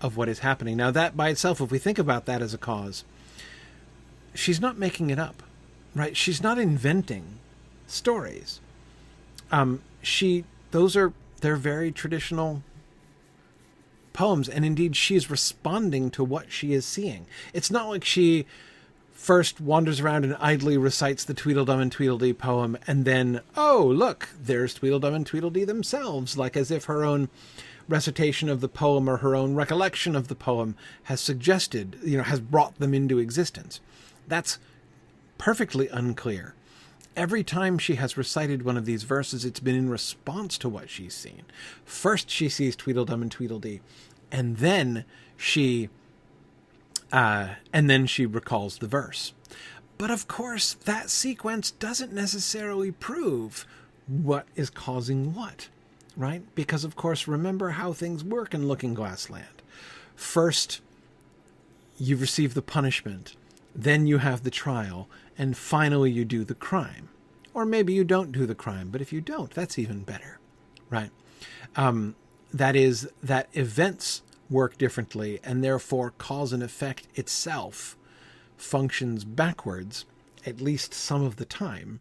of 0.00 0.16
what 0.16 0.28
is 0.28 0.38
happening. 0.38 0.78
Now, 0.78 0.90
that 0.90 1.16
by 1.16 1.28
itself, 1.28 1.60
if 1.60 1.70
we 1.70 1.78
think 1.78 1.98
about 1.98 2.24
that 2.24 2.40
as 2.40 2.54
a 2.54 2.58
cause, 2.58 3.04
she's 4.34 4.60
not 4.60 4.78
making 4.78 5.10
it 5.10 5.18
up, 5.18 5.42
right? 5.94 6.16
She's 6.16 6.42
not 6.42 6.58
inventing 6.58 7.38
stories. 7.86 8.60
Um, 9.50 9.82
she 10.02 10.44
those 10.70 10.96
are 10.96 11.12
they're 11.40 11.56
very 11.56 11.92
traditional 11.92 12.62
poems 14.12 14.48
and 14.48 14.64
indeed 14.64 14.96
she's 14.96 15.30
responding 15.30 16.10
to 16.10 16.22
what 16.24 16.50
she 16.50 16.72
is 16.72 16.86
seeing 16.86 17.26
it's 17.52 17.70
not 17.70 17.88
like 17.88 18.04
she 18.04 18.46
first 19.12 19.60
wanders 19.60 20.00
around 20.00 20.24
and 20.24 20.36
idly 20.38 20.78
recites 20.78 21.24
the 21.24 21.34
tweedledum 21.34 21.80
and 21.80 21.92
tweedledee 21.92 22.32
poem 22.32 22.78
and 22.86 23.04
then 23.04 23.40
oh 23.56 23.84
look 23.84 24.28
there's 24.40 24.74
tweedledum 24.74 25.14
and 25.14 25.26
tweedledee 25.26 25.64
themselves 25.64 26.38
like 26.38 26.56
as 26.56 26.70
if 26.70 26.84
her 26.84 27.04
own 27.04 27.28
recitation 27.88 28.48
of 28.48 28.60
the 28.60 28.68
poem 28.68 29.08
or 29.08 29.18
her 29.18 29.34
own 29.34 29.54
recollection 29.54 30.14
of 30.14 30.28
the 30.28 30.34
poem 30.34 30.76
has 31.04 31.20
suggested 31.20 31.98
you 32.04 32.16
know 32.16 32.22
has 32.22 32.40
brought 32.40 32.78
them 32.78 32.94
into 32.94 33.18
existence 33.18 33.80
that's 34.28 34.58
perfectly 35.38 35.88
unclear 35.88 36.54
every 37.16 37.44
time 37.44 37.78
she 37.78 37.94
has 37.96 38.16
recited 38.16 38.62
one 38.62 38.76
of 38.76 38.84
these 38.84 39.02
verses, 39.02 39.44
it's 39.44 39.60
been 39.60 39.74
in 39.74 39.88
response 39.88 40.58
to 40.58 40.68
what 40.68 40.90
she's 40.90 41.14
seen. 41.14 41.42
First, 41.84 42.30
she 42.30 42.48
sees 42.48 42.76
Tweedledum 42.76 43.22
and 43.22 43.30
Tweedledee, 43.30 43.80
and 44.30 44.58
then 44.58 45.04
she, 45.36 45.88
uh, 47.12 47.54
and 47.72 47.88
then 47.88 48.06
she 48.06 48.26
recalls 48.26 48.78
the 48.78 48.86
verse. 48.86 49.32
But 49.96 50.10
of 50.10 50.26
course, 50.26 50.74
that 50.74 51.10
sequence 51.10 51.70
doesn't 51.70 52.12
necessarily 52.12 52.90
prove 52.90 53.66
what 54.06 54.46
is 54.56 54.70
causing 54.70 55.34
what, 55.34 55.68
right? 56.16 56.42
Because 56.54 56.84
of 56.84 56.96
course, 56.96 57.28
remember 57.28 57.70
how 57.70 57.92
things 57.92 58.24
work 58.24 58.54
in 58.54 58.68
Looking 58.68 58.94
Glass 58.94 59.30
Land. 59.30 59.62
First, 60.16 60.80
you 61.96 62.16
receive 62.16 62.54
the 62.54 62.62
punishment, 62.62 63.36
then 63.74 64.06
you 64.06 64.18
have 64.18 64.42
the 64.42 64.50
trial, 64.50 65.08
and 65.36 65.56
finally 65.56 66.10
you 66.10 66.24
do 66.24 66.44
the 66.44 66.54
crime. 66.54 67.08
Or 67.52 67.64
maybe 67.64 67.92
you 67.92 68.04
don't 68.04 68.32
do 68.32 68.46
the 68.46 68.54
crime, 68.54 68.90
but 68.90 69.00
if 69.00 69.12
you 69.12 69.20
don't, 69.20 69.50
that's 69.50 69.78
even 69.78 70.02
better, 70.02 70.38
right? 70.90 71.10
Um, 71.76 72.16
that 72.52 72.76
is, 72.76 73.08
that 73.22 73.48
events 73.52 74.22
work 74.50 74.78
differently, 74.78 75.40
and 75.42 75.62
therefore 75.62 76.12
cause 76.18 76.52
and 76.52 76.62
effect 76.62 77.08
itself 77.14 77.96
functions 78.56 79.24
backwards, 79.24 80.04
at 80.46 80.60
least 80.60 80.94
some 80.94 81.24
of 81.24 81.36
the 81.36 81.44
time, 81.44 82.00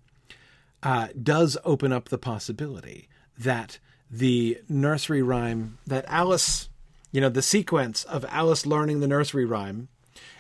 uh, 0.84 1.08
does 1.22 1.58
open 1.64 1.92
up 1.92 2.10
the 2.10 2.18
possibility 2.18 3.08
that 3.38 3.80
the 4.12 4.60
nursery 4.70 5.22
rhyme, 5.22 5.78
that 5.88 6.06
Alice, 6.08 6.70
you 7.12 7.22
know, 7.22 7.30
the 7.30 7.42
sequence 7.42 8.04
of 8.04 8.26
Alice 8.30 8.66
learning 8.66 9.00
the 9.00 9.08
nursery 9.08 9.46
rhyme, 9.46 9.88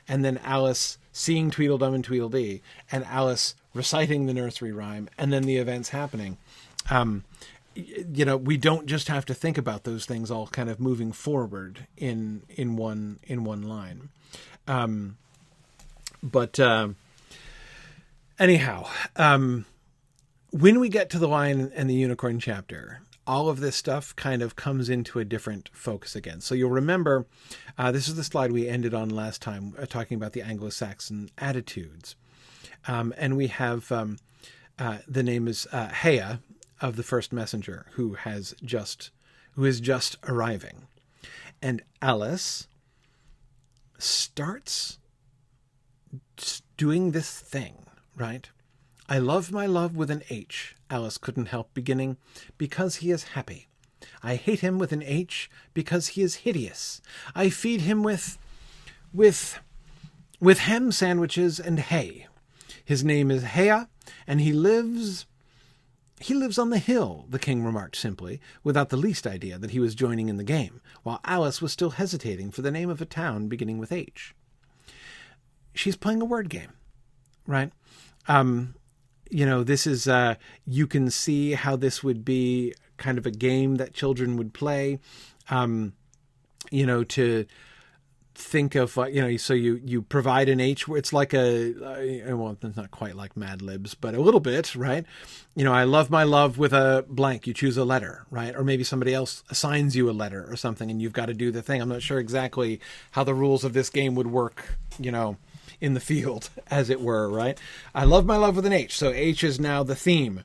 and 0.07 0.23
then 0.23 0.39
Alice 0.43 0.97
seeing 1.13 1.49
Tweedledum 1.49 1.93
and 1.93 2.03
Tweedledee, 2.03 2.61
and 2.91 3.05
Alice 3.05 3.55
reciting 3.73 4.25
the 4.25 4.33
nursery 4.33 4.73
rhyme, 4.73 5.07
and 5.17 5.31
then 5.31 5.43
the 5.43 5.57
events 5.57 5.89
happening. 5.89 6.37
Um, 6.89 7.23
you 7.75 8.25
know, 8.25 8.37
we 8.37 8.57
don't 8.57 8.85
just 8.85 9.07
have 9.07 9.25
to 9.25 9.33
think 9.33 9.57
about 9.57 9.83
those 9.83 10.05
things 10.05 10.29
all 10.29 10.47
kind 10.47 10.69
of 10.69 10.79
moving 10.79 11.11
forward 11.11 11.87
in 11.97 12.43
in 12.49 12.75
one 12.75 13.19
in 13.23 13.45
one 13.45 13.63
line. 13.63 14.09
Um, 14.67 15.17
but 16.21 16.59
uh, 16.59 16.89
anyhow, 18.39 18.87
um, 19.15 19.65
when 20.51 20.79
we 20.79 20.89
get 20.89 21.09
to 21.11 21.19
the 21.19 21.27
lion 21.27 21.71
and 21.75 21.89
the 21.89 21.95
unicorn 21.95 22.39
chapter, 22.39 23.01
all 23.25 23.49
of 23.49 23.59
this 23.59 23.75
stuff 23.75 24.15
kind 24.15 24.41
of 24.41 24.55
comes 24.55 24.89
into 24.89 25.19
a 25.19 25.25
different 25.25 25.69
focus 25.73 26.15
again. 26.15 26.41
So 26.41 26.55
you'll 26.55 26.69
remember 26.69 27.25
uh, 27.77 27.91
this 27.91 28.07
is 28.07 28.15
the 28.15 28.23
slide 28.23 28.51
we 28.51 28.67
ended 28.67 28.93
on 28.93 29.09
last 29.09 29.41
time, 29.41 29.73
uh, 29.79 29.85
talking 29.85 30.17
about 30.17 30.33
the 30.33 30.41
Anglo 30.41 30.69
Saxon 30.69 31.29
attitudes. 31.37 32.15
Um, 32.87 33.13
and 33.17 33.37
we 33.37 33.47
have 33.47 33.91
um, 33.91 34.17
uh, 34.77 34.99
the 35.07 35.23
name 35.23 35.47
is 35.47 35.67
uh, 35.71 35.87
Haigha 35.87 36.39
of 36.81 36.95
the 36.95 37.03
first 37.03 37.31
messenger 37.31 37.85
who 37.93 38.15
has 38.15 38.55
just 38.63 39.11
who 39.51 39.65
is 39.65 39.79
just 39.79 40.17
arriving, 40.27 40.87
and 41.61 41.83
Alice 42.01 42.67
starts 43.99 44.97
doing 46.75 47.11
this 47.11 47.39
thing 47.39 47.85
right. 48.17 48.49
I 49.07 49.19
love 49.19 49.51
my 49.51 49.65
love 49.65 49.95
with 49.95 50.09
an 50.09 50.23
H, 50.29 50.75
Alice 50.93 51.17
couldn't 51.17 51.47
help 51.47 51.73
beginning, 51.73 52.17
because 52.59 52.97
he 52.97 53.09
is 53.09 53.23
happy. 53.29 53.67
I 54.21 54.35
hate 54.35 54.59
him 54.59 54.77
with 54.77 54.91
an 54.91 55.01
H 55.01 55.49
because 55.73 56.09
he 56.09 56.21
is 56.21 56.35
hideous. 56.45 57.01
I 57.33 57.49
feed 57.49 57.81
him 57.81 58.03
with 58.03 58.37
with 59.11 59.59
with 60.39 60.59
ham 60.59 60.91
sandwiches 60.91 61.59
and 61.59 61.79
hay. 61.79 62.27
His 62.85 63.03
name 63.03 63.31
is 63.31 63.43
Haigha, 63.43 63.87
and 64.27 64.39
he 64.39 64.53
lives 64.53 65.25
he 66.19 66.35
lives 66.35 66.59
on 66.59 66.69
the 66.69 66.77
hill, 66.77 67.25
the 67.27 67.39
king 67.39 67.65
remarked 67.65 67.95
simply, 67.95 68.39
without 68.63 68.89
the 68.89 68.97
least 68.97 69.25
idea 69.25 69.57
that 69.57 69.71
he 69.71 69.79
was 69.79 69.95
joining 69.95 70.29
in 70.29 70.37
the 70.37 70.43
game, 70.43 70.79
while 71.01 71.19
Alice 71.25 71.59
was 71.59 71.73
still 71.73 71.91
hesitating 71.91 72.51
for 72.51 72.61
the 72.61 72.71
name 72.71 72.89
of 72.89 73.01
a 73.01 73.05
town 73.05 73.47
beginning 73.47 73.79
with 73.79 73.91
H. 73.91 74.35
She's 75.73 75.95
playing 75.95 76.21
a 76.21 76.25
word 76.25 76.49
game, 76.49 76.73
right? 77.47 77.71
Um, 78.27 78.75
you 79.33 79.45
know, 79.45 79.63
this 79.63 79.87
is, 79.87 80.07
uh, 80.07 80.35
you 80.65 80.85
can 80.87 81.09
see 81.09 81.53
how 81.53 81.75
this 81.75 82.03
would 82.03 82.23
be 82.23 82.73
kind 82.97 83.17
of 83.17 83.25
a 83.25 83.31
game 83.31 83.75
that 83.75 83.93
children 83.93 84.37
would 84.37 84.53
play, 84.53 84.99
um, 85.49 85.93
you 86.71 86.85
know, 86.85 87.03
to 87.03 87.45
think 88.35 88.73
of 88.73 88.97
you 89.11 89.21
know 89.21 89.37
so 89.37 89.53
you 89.53 89.79
you 89.85 90.01
provide 90.01 90.49
an 90.49 90.59
h 90.59 90.87
where 90.87 90.97
it's 90.97 91.13
like 91.13 91.35
a 91.35 91.75
uh, 92.31 92.35
well 92.35 92.57
it's 92.59 92.75
not 92.75 92.89
quite 92.89 93.15
like 93.15 93.37
mad 93.37 93.61
libs 93.61 93.93
but 93.93 94.15
a 94.15 94.21
little 94.21 94.39
bit 94.39 94.75
right? 94.75 95.05
You 95.55 95.63
know 95.63 95.71
i 95.71 95.83
love 95.83 96.09
my 96.09 96.23
love 96.23 96.57
with 96.57 96.73
a 96.73 97.05
blank 97.07 97.45
you 97.45 97.53
choose 97.53 97.77
a 97.77 97.85
letter 97.85 98.25
right? 98.31 98.55
Or 98.55 98.63
maybe 98.63 98.83
somebody 98.83 99.13
else 99.13 99.43
assigns 99.51 99.95
you 99.95 100.09
a 100.09 100.11
letter 100.13 100.47
or 100.49 100.55
something 100.55 100.89
and 100.89 100.99
you've 100.99 101.13
got 101.13 101.27
to 101.27 101.35
do 101.35 101.51
the 101.51 101.61
thing. 101.61 101.79
I'm 101.79 101.89
not 101.89 102.01
sure 102.01 102.17
exactly 102.17 102.79
how 103.11 103.23
the 103.23 103.35
rules 103.35 103.63
of 103.63 103.73
this 103.73 103.91
game 103.91 104.15
would 104.15 104.27
work 104.27 104.77
you 104.97 105.11
know 105.11 105.37
in 105.83 105.93
the 105.93 105.99
field 105.99 106.49
as 106.71 106.89
it 106.89 107.01
were 107.01 107.29
right 107.29 107.59
i 107.93 108.03
love 108.03 108.25
my 108.25 108.37
love 108.37 108.55
with 108.55 108.65
an 108.65 108.73
h 108.73 108.97
so 108.97 109.11
h 109.11 109.43
is 109.43 109.59
now 109.59 109.83
the 109.83 109.95
theme 109.95 110.43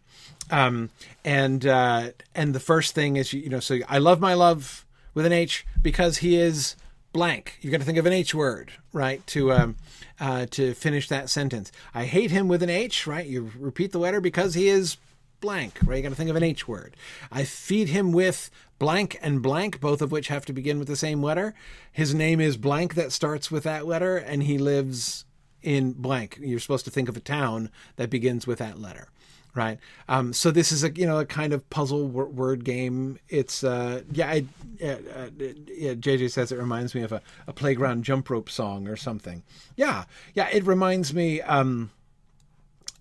um 0.50 0.90
and 1.24 1.66
uh 1.66 2.10
and 2.34 2.54
the 2.54 2.60
first 2.60 2.94
thing 2.94 3.16
is 3.16 3.32
you 3.32 3.48
know 3.48 3.60
so 3.60 3.78
i 3.88 3.98
love 3.98 4.20
my 4.20 4.34
love 4.34 4.84
with 5.14 5.24
an 5.24 5.32
h 5.32 5.66
because 5.80 6.18
he 6.18 6.36
is 6.36 6.76
blank. 7.12 7.58
You're 7.60 7.70
going 7.70 7.80
to 7.80 7.86
think 7.86 7.98
of 7.98 8.06
an 8.06 8.12
H 8.12 8.34
word, 8.34 8.72
right? 8.92 9.26
To 9.28 9.52
um, 9.52 9.76
uh, 10.20 10.46
to 10.46 10.74
finish 10.74 11.08
that 11.08 11.30
sentence. 11.30 11.72
I 11.94 12.04
hate 12.04 12.30
him 12.30 12.48
with 12.48 12.62
an 12.62 12.70
H, 12.70 13.06
right? 13.06 13.26
You 13.26 13.50
repeat 13.58 13.92
the 13.92 13.98
letter 13.98 14.20
because 14.20 14.54
he 14.54 14.68
is 14.68 14.96
blank, 15.40 15.78
right? 15.84 15.96
You're 15.96 16.02
going 16.02 16.12
to 16.12 16.16
think 16.16 16.30
of 16.30 16.36
an 16.36 16.42
H 16.42 16.66
word. 16.66 16.96
I 17.30 17.44
feed 17.44 17.88
him 17.88 18.12
with 18.12 18.50
blank 18.78 19.18
and 19.22 19.42
blank, 19.42 19.80
both 19.80 20.02
of 20.02 20.12
which 20.12 20.28
have 20.28 20.46
to 20.46 20.52
begin 20.52 20.78
with 20.78 20.88
the 20.88 20.96
same 20.96 21.22
letter. 21.22 21.54
His 21.90 22.14
name 22.14 22.40
is 22.40 22.56
blank 22.56 22.94
that 22.94 23.12
starts 23.12 23.50
with 23.50 23.64
that 23.64 23.86
letter, 23.86 24.16
and 24.16 24.44
he 24.44 24.58
lives 24.58 25.24
in 25.62 25.92
blank. 25.92 26.38
You're 26.40 26.60
supposed 26.60 26.84
to 26.84 26.90
think 26.90 27.08
of 27.08 27.16
a 27.16 27.20
town 27.20 27.70
that 27.96 28.10
begins 28.10 28.46
with 28.46 28.58
that 28.58 28.78
letter 28.78 29.08
right? 29.54 29.78
Um, 30.08 30.32
so 30.32 30.50
this 30.50 30.70
is 30.70 30.84
a 30.84 30.92
you 30.92 31.06
know 31.06 31.18
a 31.18 31.26
kind 31.26 31.52
of 31.52 31.68
puzzle 31.68 32.06
word 32.06 32.64
game. 32.64 33.18
It's 33.28 33.64
uh, 33.64 34.02
yeah, 34.12 34.28
I, 34.28 34.44
uh, 34.82 35.30
yeah, 35.66 35.94
JJ 35.94 36.30
says 36.30 36.52
it 36.52 36.58
reminds 36.58 36.94
me 36.94 37.02
of 37.02 37.12
a, 37.12 37.20
a, 37.46 37.52
playground 37.52 38.04
jump 38.04 38.30
rope 38.30 38.48
song 38.48 38.86
or 38.88 38.96
something. 38.96 39.42
Yeah, 39.76 40.04
yeah, 40.34 40.48
it 40.52 40.64
reminds 40.64 41.12
me. 41.12 41.42
Um, 41.42 41.90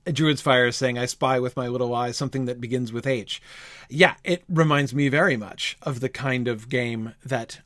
Druid's 0.05 0.41
Fire 0.41 0.67
is 0.67 0.77
saying, 0.77 0.97
I 0.97 1.05
spy 1.05 1.37
with 1.41 1.57
my 1.57 1.67
little 1.67 1.93
eyes 1.93 2.15
something 2.15 2.45
that 2.45 2.61
begins 2.61 2.93
with 2.93 3.05
H. 3.05 3.41
Yeah, 3.89 4.15
it 4.23 4.41
reminds 4.47 4.95
me 4.95 5.09
very 5.09 5.35
much 5.35 5.77
of 5.81 5.99
the 5.99 6.07
kind 6.07 6.47
of 6.47 6.69
game 6.69 7.13
that 7.25 7.59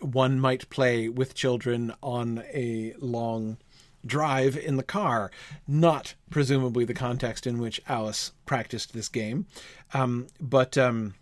one 0.00 0.40
might 0.40 0.70
play 0.70 1.10
with 1.10 1.34
children 1.34 1.92
on 2.02 2.44
a 2.54 2.94
long 2.98 3.58
drive 4.04 4.56
in 4.56 4.76
the 4.76 4.82
car, 4.82 5.30
not 5.66 6.14
presumably 6.30 6.84
the 6.84 6.94
context 6.94 7.46
in 7.46 7.58
which 7.58 7.80
Alice 7.88 8.32
practiced 8.46 8.92
this 8.92 9.08
game. 9.08 9.46
Um, 9.94 10.26
but 10.40 10.76
um, 10.76 11.14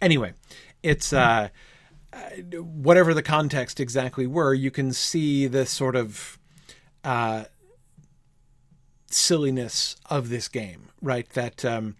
anyway, 0.00 0.34
it's 0.82 1.12
uh, 1.12 1.48
uh, 2.12 2.18
whatever 2.60 3.14
the 3.14 3.22
context 3.22 3.80
exactly 3.80 4.26
were, 4.26 4.54
you 4.54 4.70
can 4.70 4.92
see 4.92 5.46
the 5.46 5.66
sort 5.66 5.96
of 5.96 6.38
uh, 7.02 7.44
silliness 9.06 9.96
of 10.10 10.28
this 10.28 10.48
game, 10.48 10.88
right? 11.00 11.28
That 11.30 11.64
um, 11.64 11.96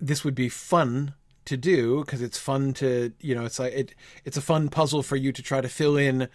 this 0.00 0.24
would 0.24 0.34
be 0.34 0.48
fun 0.48 1.14
to 1.44 1.56
do 1.56 2.00
because 2.00 2.22
it's 2.22 2.38
fun 2.38 2.72
to 2.72 3.12
you 3.20 3.34
know 3.34 3.44
it's 3.44 3.58
like 3.58 3.72
it 3.74 3.94
it's 4.24 4.38
a 4.38 4.40
fun 4.42 4.68
puzzle 4.68 5.02
for 5.02 5.16
you 5.16 5.30
to 5.30 5.42
try 5.42 5.60
to 5.60 5.68
fill 5.68 5.96
in 5.96 6.28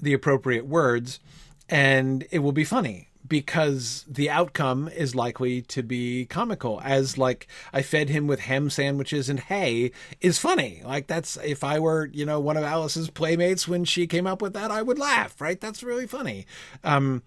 the 0.00 0.12
appropriate 0.12 0.66
words 0.66 1.20
and 1.68 2.26
it 2.30 2.40
will 2.40 2.52
be 2.52 2.64
funny 2.64 3.08
because 3.26 4.04
the 4.08 4.30
outcome 4.30 4.88
is 4.88 5.14
likely 5.14 5.60
to 5.60 5.82
be 5.82 6.24
comical 6.26 6.80
as 6.82 7.18
like 7.18 7.46
i 7.72 7.82
fed 7.82 8.08
him 8.08 8.26
with 8.26 8.40
ham 8.40 8.70
sandwiches 8.70 9.28
and 9.28 9.40
hay 9.40 9.90
is 10.20 10.38
funny. 10.38 10.82
Like 10.84 11.06
that's 11.06 11.36
if 11.44 11.62
i 11.62 11.78
were 11.78 12.06
you 12.06 12.24
know 12.24 12.40
one 12.40 12.56
of 12.56 12.64
alice's 12.64 13.10
playmates 13.10 13.68
when 13.68 13.84
she 13.84 14.06
came 14.06 14.26
up 14.26 14.40
with 14.40 14.54
that 14.54 14.70
i 14.70 14.82
would 14.82 14.98
laugh 14.98 15.40
right? 15.40 15.60
That's 15.60 15.82
really 15.82 16.06
funny. 16.06 16.46
Um 16.84 17.22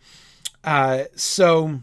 uh 0.64 1.04
so 1.16 1.82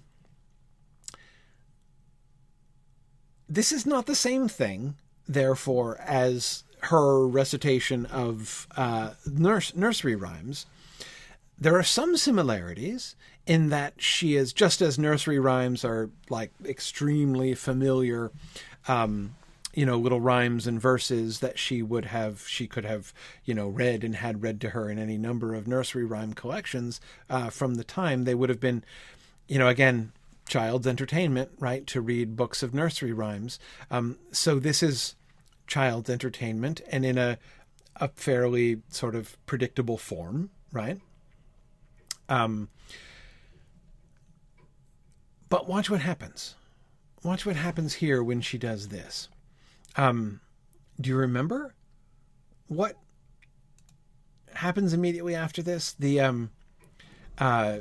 this 3.48 3.72
is 3.72 3.86
not 3.86 4.06
the 4.06 4.14
same 4.14 4.48
thing 4.48 4.96
therefore 5.28 5.98
as 6.00 6.64
her 6.80 7.26
recitation 7.26 8.06
of 8.06 8.66
uh 8.76 9.10
nurse, 9.26 9.74
nursery 9.74 10.16
rhymes 10.16 10.66
there 11.60 11.76
are 11.76 11.82
some 11.82 12.16
similarities 12.16 13.16
in 13.46 13.70
that 13.70 13.94
she 14.00 14.36
is 14.36 14.52
just 14.52 14.80
as 14.80 14.98
nursery 14.98 15.38
rhymes 15.38 15.84
are 15.84 16.10
like 16.28 16.52
extremely 16.64 17.54
familiar 17.54 18.30
um, 18.86 19.34
you 19.74 19.84
know 19.86 19.98
little 19.98 20.20
rhymes 20.20 20.66
and 20.66 20.80
verses 20.80 21.40
that 21.40 21.58
she 21.58 21.82
would 21.82 22.06
have 22.06 22.46
she 22.46 22.66
could 22.66 22.84
have 22.84 23.12
you 23.44 23.54
know 23.54 23.68
read 23.68 24.04
and 24.04 24.16
had 24.16 24.42
read 24.42 24.60
to 24.60 24.70
her 24.70 24.90
in 24.90 24.98
any 24.98 25.18
number 25.18 25.54
of 25.54 25.68
nursery 25.68 26.04
rhyme 26.04 26.32
collections 26.32 27.00
uh, 27.30 27.50
from 27.50 27.74
the 27.74 27.84
time 27.84 28.24
they 28.24 28.34
would 28.34 28.48
have 28.48 28.60
been 28.60 28.84
you 29.46 29.58
know 29.58 29.68
again 29.68 30.12
child's 30.48 30.86
entertainment 30.86 31.50
right 31.58 31.86
to 31.86 32.00
read 32.00 32.36
books 32.36 32.62
of 32.62 32.74
nursery 32.74 33.12
rhymes. 33.12 33.58
Um, 33.90 34.18
so 34.32 34.58
this 34.58 34.82
is 34.82 35.14
child's 35.66 36.10
entertainment 36.10 36.80
and 36.90 37.04
in 37.04 37.18
a 37.18 37.38
a 38.00 38.08
fairly 38.08 38.80
sort 38.90 39.14
of 39.14 39.36
predictable 39.44 39.98
form 39.98 40.50
right 40.72 41.00
um, 42.28 42.68
but 45.48 45.68
watch 45.68 45.88
what 45.90 46.00
happens. 46.00 46.54
Watch 47.22 47.46
what 47.46 47.56
happens 47.56 47.94
here 47.94 48.22
when 48.22 48.40
she 48.40 48.58
does 48.58 48.88
this. 48.88 49.28
Um, 49.96 50.40
do 51.00 51.10
you 51.10 51.16
remember 51.16 51.74
what 52.68 52.96
happens 54.54 54.92
immediately 54.92 55.34
after 55.34 55.62
this? 55.62 55.92
The 55.92 56.20
um, 56.20 56.50
uh, 57.38 57.78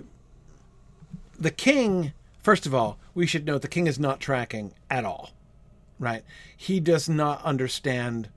the 1.40 1.52
king. 1.52 2.14
First 2.42 2.66
of 2.66 2.74
all, 2.74 2.98
we 3.14 3.28
should 3.28 3.46
note 3.46 3.62
the 3.62 3.68
king 3.68 3.88
is 3.88 4.00
not 4.00 4.22
tracking 4.22 4.74
at 4.90 5.04
all, 5.04 5.32
right? 6.00 6.24
He 6.56 6.80
does 6.80 7.10
not 7.10 7.44
understand 7.44 8.30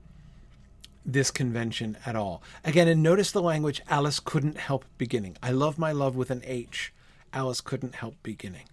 this 1.05 1.31
convention 1.31 1.97
at 2.05 2.15
all. 2.15 2.41
Again, 2.63 2.87
and 2.87 3.01
notice 3.01 3.31
the 3.31 3.41
language 3.41 3.81
Alice 3.89 4.19
couldn't 4.19 4.57
help 4.57 4.85
beginning. 4.97 5.37
I 5.41 5.51
love 5.51 5.79
my 5.79 5.91
love 5.91 6.15
with 6.15 6.29
an 6.29 6.41
H. 6.45 6.93
Alice 7.33 7.61
couldn't 7.61 7.95
help 7.95 8.15
beginning. 8.23 8.65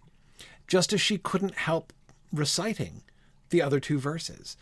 Just 0.67 0.93
as 0.93 1.01
she 1.01 1.19
couldn't 1.19 1.55
help 1.55 1.93
reciting 2.33 3.03
the 3.51 3.63
other 3.63 3.81
two 3.81 3.99
verses. 3.99 4.57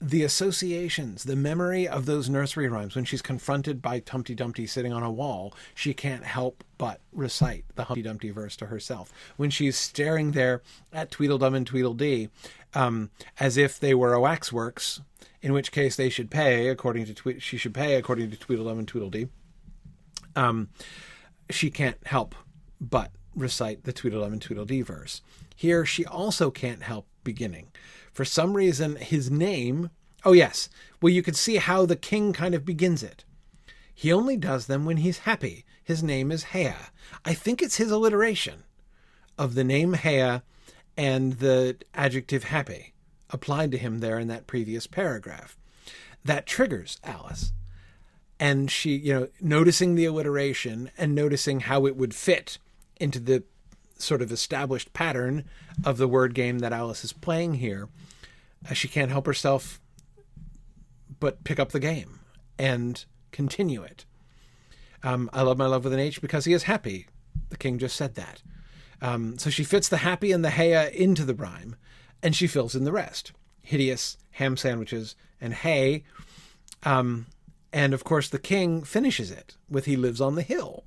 The 0.00 0.22
associations, 0.22 1.24
the 1.24 1.34
memory 1.34 1.88
of 1.88 2.06
those 2.06 2.28
nursery 2.28 2.68
rhymes 2.68 2.94
when 2.94 3.04
she's 3.04 3.22
confronted 3.22 3.82
by 3.82 4.00
Humpty 4.08 4.34
Dumpty 4.34 4.64
sitting 4.66 4.92
on 4.92 5.02
a 5.02 5.10
wall, 5.10 5.52
she 5.74 5.92
can't 5.92 6.24
help 6.24 6.62
but 6.78 7.00
recite 7.12 7.64
the 7.74 7.84
Humpty 7.84 8.02
Dumpty 8.02 8.30
verse 8.30 8.56
to 8.56 8.66
herself. 8.66 9.12
When 9.36 9.50
she's 9.50 9.76
staring 9.76 10.32
there 10.32 10.62
at 10.92 11.10
Tweedledum 11.10 11.54
and 11.54 11.66
Tweedledee, 11.66 12.28
um, 12.74 13.10
as 13.40 13.56
if 13.56 13.80
they 13.80 13.92
were 13.92 14.14
a 14.14 14.20
waxworks, 14.20 15.00
in 15.40 15.52
which 15.52 15.72
case 15.72 15.96
they 15.96 16.08
should 16.08 16.30
pay 16.30 16.68
according 16.68 17.06
to 17.06 17.14
Tweed- 17.14 17.42
she 17.42 17.56
should 17.56 17.74
pay 17.74 17.94
according 17.94 18.30
to 18.30 18.36
Tweedledum 18.36 18.78
and 18.78 18.88
Tweedledee. 18.88 19.28
Um, 20.34 20.68
she 21.50 21.70
can't 21.70 21.98
help 22.06 22.34
but 22.80 23.12
recite 23.34 23.84
the 23.84 23.92
Tweedledum 23.92 24.32
and 24.32 24.42
Tweedledee 24.42 24.82
verse. 24.82 25.22
Here, 25.54 25.84
she 25.84 26.04
also 26.04 26.50
can't 26.50 26.82
help 26.82 27.06
beginning. 27.24 27.68
For 28.12 28.24
some 28.24 28.54
reason, 28.54 28.96
his 28.96 29.30
name. 29.30 29.90
Oh 30.24 30.32
yes, 30.32 30.68
well 31.00 31.12
you 31.12 31.22
could 31.22 31.36
see 31.36 31.56
how 31.56 31.86
the 31.86 31.96
king 31.96 32.32
kind 32.32 32.54
of 32.54 32.64
begins 32.64 33.02
it. 33.02 33.24
He 33.94 34.12
only 34.12 34.36
does 34.36 34.66
them 34.66 34.84
when 34.84 34.98
he's 34.98 35.18
happy. 35.18 35.64
His 35.82 36.02
name 36.02 36.30
is 36.30 36.46
Haigha. 36.46 36.90
I 37.24 37.34
think 37.34 37.62
it's 37.62 37.76
his 37.76 37.90
alliteration 37.90 38.64
of 39.36 39.54
the 39.54 39.64
name 39.64 39.94
Haigha 39.94 40.42
and 40.96 41.34
the 41.34 41.76
adjective 41.94 42.44
happy 42.44 42.92
applied 43.30 43.70
to 43.72 43.78
him 43.78 43.98
there 43.98 44.18
in 44.18 44.28
that 44.28 44.46
previous 44.46 44.86
paragraph. 44.86 45.56
That 46.24 46.46
triggers 46.46 46.98
Alice. 47.04 47.52
And 48.40 48.70
she, 48.70 48.96
you 48.96 49.12
know, 49.12 49.28
noticing 49.40 49.94
the 49.94 50.04
alliteration 50.04 50.90
and 50.96 51.14
noticing 51.14 51.60
how 51.60 51.86
it 51.86 51.96
would 51.96 52.14
fit 52.14 52.58
into 53.00 53.18
the 53.18 53.42
sort 53.98 54.22
of 54.22 54.30
established 54.30 54.92
pattern 54.92 55.44
of 55.84 55.98
the 55.98 56.08
word 56.08 56.34
game 56.34 56.60
that 56.60 56.72
Alice 56.72 57.04
is 57.04 57.12
playing 57.12 57.54
here, 57.54 57.88
uh, 58.68 58.74
she 58.74 58.88
can't 58.88 59.10
help 59.10 59.26
herself 59.26 59.80
but 61.20 61.42
pick 61.44 61.58
up 61.58 61.70
the 61.70 61.80
game 61.80 62.20
and 62.58 63.04
continue 63.32 63.82
it. 63.82 64.04
Um, 65.02 65.30
I 65.32 65.42
love 65.42 65.58
my 65.58 65.66
love 65.66 65.84
with 65.84 65.92
an 65.92 66.00
H 66.00 66.20
because 66.20 66.44
he 66.44 66.52
is 66.52 66.64
happy. 66.64 67.06
The 67.50 67.56
king 67.56 67.78
just 67.78 67.96
said 67.96 68.14
that. 68.14 68.42
Um, 69.00 69.38
so 69.38 69.50
she 69.50 69.64
fits 69.64 69.88
the 69.88 69.98
happy 69.98 70.32
and 70.32 70.44
the 70.44 70.50
Haigha 70.50 70.90
into 70.92 71.24
the 71.24 71.34
rhyme 71.34 71.76
and 72.22 72.34
she 72.34 72.46
fills 72.46 72.74
in 72.74 72.84
the 72.84 72.92
rest. 72.92 73.32
Hideous 73.62 74.16
ham 74.32 74.56
sandwiches 74.56 75.14
and 75.40 75.52
hay. 75.54 76.04
Um, 76.82 77.26
and 77.72 77.92
of 77.92 78.04
course, 78.04 78.28
the 78.28 78.38
king 78.38 78.82
finishes 78.82 79.30
it 79.30 79.56
with 79.68 79.84
He 79.84 79.96
Lives 79.96 80.20
on 80.20 80.34
the 80.34 80.42
Hill, 80.42 80.84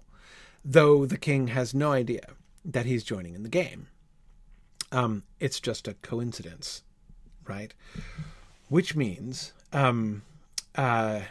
though 0.63 1.05
the 1.05 1.17
king 1.17 1.47
has 1.49 1.73
no 1.73 1.91
idea 1.91 2.25
that 2.65 2.85
he's 2.85 3.03
joining 3.03 3.33
in 3.33 3.43
the 3.43 3.49
game. 3.49 3.87
Um, 4.91 5.23
it's 5.39 5.59
just 5.59 5.87
a 5.87 5.93
coincidence, 5.95 6.83
right? 7.47 7.73
Which 8.67 8.95
means, 8.95 9.53
um, 9.71 10.23
uh, 10.75 11.21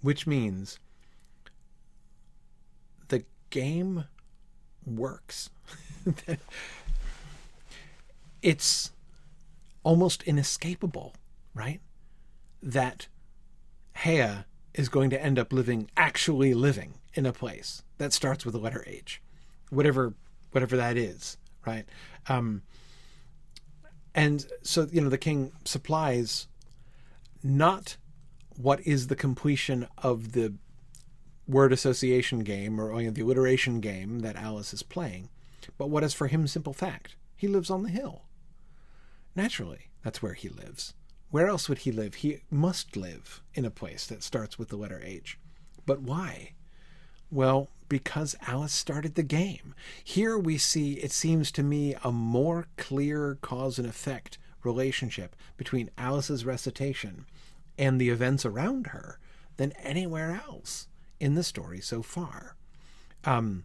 which 0.00 0.26
means 0.26 0.78
the 3.08 3.24
game 3.50 4.04
works. 4.86 5.50
it's 8.42 8.92
almost 9.82 10.22
inescapable, 10.24 11.14
right? 11.54 11.80
That 12.62 13.08
Haigha 13.96 14.44
is 14.74 14.88
going 14.88 15.10
to 15.10 15.22
end 15.22 15.38
up 15.38 15.52
living, 15.52 15.90
actually 15.96 16.54
living 16.54 16.94
in 17.14 17.26
a 17.26 17.32
place 17.32 17.82
that 17.98 18.12
starts 18.12 18.44
with 18.44 18.54
the 18.54 18.60
letter 18.60 18.84
H, 18.86 19.20
whatever 19.70 20.14
whatever 20.52 20.76
that 20.76 20.96
is, 20.96 21.38
right? 21.66 21.84
Um, 22.28 22.62
and 24.14 24.46
so 24.62 24.86
you 24.90 25.00
know 25.00 25.08
the 25.08 25.18
king 25.18 25.52
supplies 25.64 26.46
not 27.42 27.96
what 28.56 28.80
is 28.86 29.06
the 29.06 29.16
completion 29.16 29.86
of 29.98 30.32
the 30.32 30.52
word 31.52 31.72
association 31.72 32.40
game 32.40 32.80
or 32.80 32.98
you 33.00 33.06
know, 33.06 33.12
the 33.12 33.22
alliteration 33.22 33.80
game 33.80 34.20
that 34.20 34.36
Alice 34.36 34.72
is 34.72 34.82
playing, 34.82 35.28
but 35.78 35.90
what 35.90 36.02
is 36.02 36.14
for 36.14 36.26
him 36.26 36.46
simple 36.46 36.72
fact. 36.72 37.16
He 37.36 37.46
lives 37.48 37.70
on 37.70 37.82
the 37.82 37.90
hill. 37.90 38.22
Naturally, 39.34 39.90
that's 40.02 40.22
where 40.22 40.34
he 40.34 40.48
lives. 40.48 40.94
Where 41.30 41.48
else 41.48 41.68
would 41.68 41.78
he 41.78 41.92
live? 41.92 42.16
He 42.16 42.40
must 42.50 42.96
live 42.96 43.42
in 43.54 43.64
a 43.64 43.70
place 43.70 44.06
that 44.06 44.22
starts 44.22 44.58
with 44.58 44.68
the 44.68 44.76
letter 44.76 45.00
H. 45.02 45.38
But 45.86 46.02
why? 46.02 46.52
Well, 47.30 47.70
because 47.88 48.36
Alice 48.46 48.72
started 48.72 49.14
the 49.14 49.22
game. 49.22 49.74
Here 50.04 50.38
we 50.38 50.58
see, 50.58 50.94
it 50.94 51.12
seems 51.12 51.50
to 51.52 51.62
me, 51.62 51.94
a 52.04 52.12
more 52.12 52.66
clear 52.76 53.38
cause 53.40 53.78
and 53.78 53.88
effect 53.88 54.38
relationship 54.62 55.34
between 55.56 55.90
Alice's 55.96 56.44
recitation 56.44 57.26
and 57.78 58.00
the 58.00 58.10
events 58.10 58.44
around 58.44 58.88
her 58.88 59.18
than 59.56 59.72
anywhere 59.72 60.40
else 60.46 60.86
in 61.22 61.36
the 61.36 61.44
story 61.44 61.80
so 61.80 62.02
far. 62.02 62.56
Um, 63.24 63.64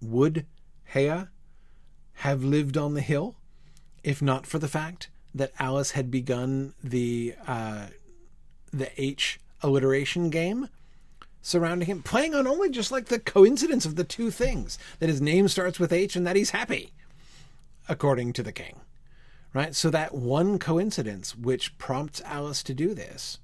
would 0.00 0.46
Haigha 0.94 1.28
have 2.14 2.42
lived 2.42 2.78
on 2.78 2.94
the 2.94 3.02
hill 3.02 3.36
if 4.02 4.22
not 4.22 4.46
for 4.46 4.58
the 4.58 4.68
fact 4.68 5.10
that 5.34 5.52
Alice 5.58 5.92
had 5.92 6.10
begun 6.10 6.74
the 6.82 7.34
uh, 7.46 7.86
the 8.72 8.90
H 9.00 9.38
alliteration 9.62 10.30
game 10.30 10.68
surrounding 11.42 11.86
him, 11.86 12.02
playing 12.02 12.34
on 12.34 12.46
only 12.46 12.70
just 12.70 12.90
like 12.90 13.06
the 13.06 13.18
coincidence 13.18 13.84
of 13.84 13.96
the 13.96 14.04
two 14.04 14.30
things 14.30 14.78
that 14.98 15.08
his 15.08 15.20
name 15.20 15.48
starts 15.48 15.78
with 15.78 15.92
H 15.92 16.16
and 16.16 16.26
that 16.26 16.36
he's 16.36 16.50
happy, 16.50 16.92
according 17.88 18.32
to 18.32 18.42
the 18.42 18.52
king. 18.52 18.80
Right? 19.52 19.74
So 19.74 19.90
that 19.90 20.14
one 20.14 20.58
coincidence 20.58 21.36
which 21.36 21.76
prompts 21.76 22.22
Alice 22.22 22.62
to 22.62 22.72
do 22.72 22.94
this 22.94 23.38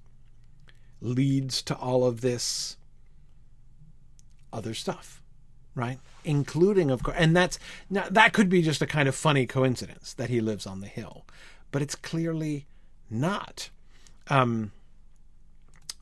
leads 1.02 1.60
to 1.62 1.76
all 1.76 2.04
of 2.04 2.22
this 2.22 2.78
other 4.52 4.74
stuff, 4.74 5.22
right? 5.74 5.98
Including, 6.24 6.90
of 6.90 7.02
course, 7.02 7.16
and 7.18 7.36
that's 7.36 7.58
now 7.88 8.06
that 8.10 8.32
could 8.32 8.48
be 8.48 8.62
just 8.62 8.82
a 8.82 8.86
kind 8.86 9.08
of 9.08 9.14
funny 9.14 9.46
coincidence 9.46 10.12
that 10.14 10.30
he 10.30 10.40
lives 10.40 10.66
on 10.66 10.80
the 10.80 10.86
hill, 10.86 11.24
but 11.70 11.82
it's 11.82 11.94
clearly 11.94 12.66
not. 13.10 13.70
Um, 14.28 14.72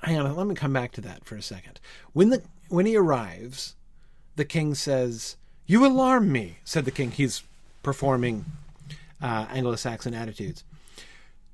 hang 0.02 0.18
on, 0.18 0.34
let 0.34 0.46
me 0.46 0.54
come 0.54 0.72
back 0.72 0.92
to 0.92 1.00
that 1.02 1.24
for 1.24 1.36
a 1.36 1.42
second. 1.42 1.80
When 2.12 2.30
the 2.30 2.42
when 2.68 2.86
he 2.86 2.96
arrives, 2.96 3.76
the 4.36 4.44
king 4.44 4.74
says, 4.74 5.36
"You 5.66 5.86
alarm 5.86 6.32
me," 6.32 6.58
said 6.64 6.84
the 6.84 6.90
king. 6.90 7.10
He's 7.10 7.42
performing 7.82 8.44
uh, 9.22 9.46
Anglo-Saxon 9.50 10.14
attitudes. 10.14 10.64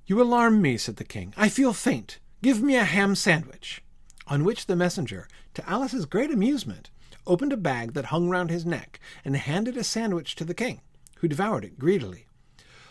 "You 0.07 0.21
alarm 0.23 0.63
me," 0.63 0.77
said 0.77 0.97
the 0.97 1.05
king. 1.05 1.35
"I 1.37 1.49
feel 1.49 1.73
faint. 1.73 2.19
Give 2.43 2.63
me 2.63 2.77
a 2.77 2.85
ham 2.85 3.15
sandwich." 3.15 3.83
On 4.29 4.45
which 4.45 4.67
the 4.67 4.77
messenger, 4.77 5.27
to 5.55 5.69
Alice's 5.69 6.07
great 6.07 6.31
amusement, 6.31 6.91
opened 7.27 7.53
a 7.53 7.57
bag 7.57 7.93
that 7.93 8.07
hung 8.07 8.29
round 8.29 8.51
his 8.51 8.67
neck 8.67 8.99
and 9.25 9.37
handed 9.37 9.77
a 9.77 9.85
sandwich 9.85 10.35
to 10.37 10.45
the 10.45 10.55
king, 10.55 10.81
who 11.19 11.29
devoured 11.29 11.65
it 11.65 11.79
greedily. 11.79 12.27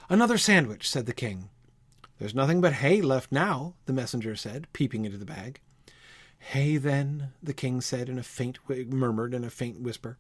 Another 0.10 0.38
sandwich, 0.38 0.90
said 0.90 1.06
the 1.06 1.14
king. 1.14 1.50
There's 2.20 2.36
nothing 2.36 2.62
but 2.62 2.74
hay 2.74 3.02
left 3.02 3.32
now, 3.32 3.76
the 3.86 3.94
messenger 3.94 4.36
said, 4.36 4.68
peeping 4.74 5.06
into 5.06 5.18
the 5.18 5.26
bag. 5.26 5.60
Hay, 6.40 6.78
then, 6.78 7.34
the 7.42 7.54
king 7.54 7.82
said 7.82 8.10
in 8.10 8.18
a 8.18 8.24
faint 8.24 8.60
murmured 8.92 9.34
in 9.34 9.44
a 9.44 9.50
faint 9.50 9.82
whisper. 9.82 10.18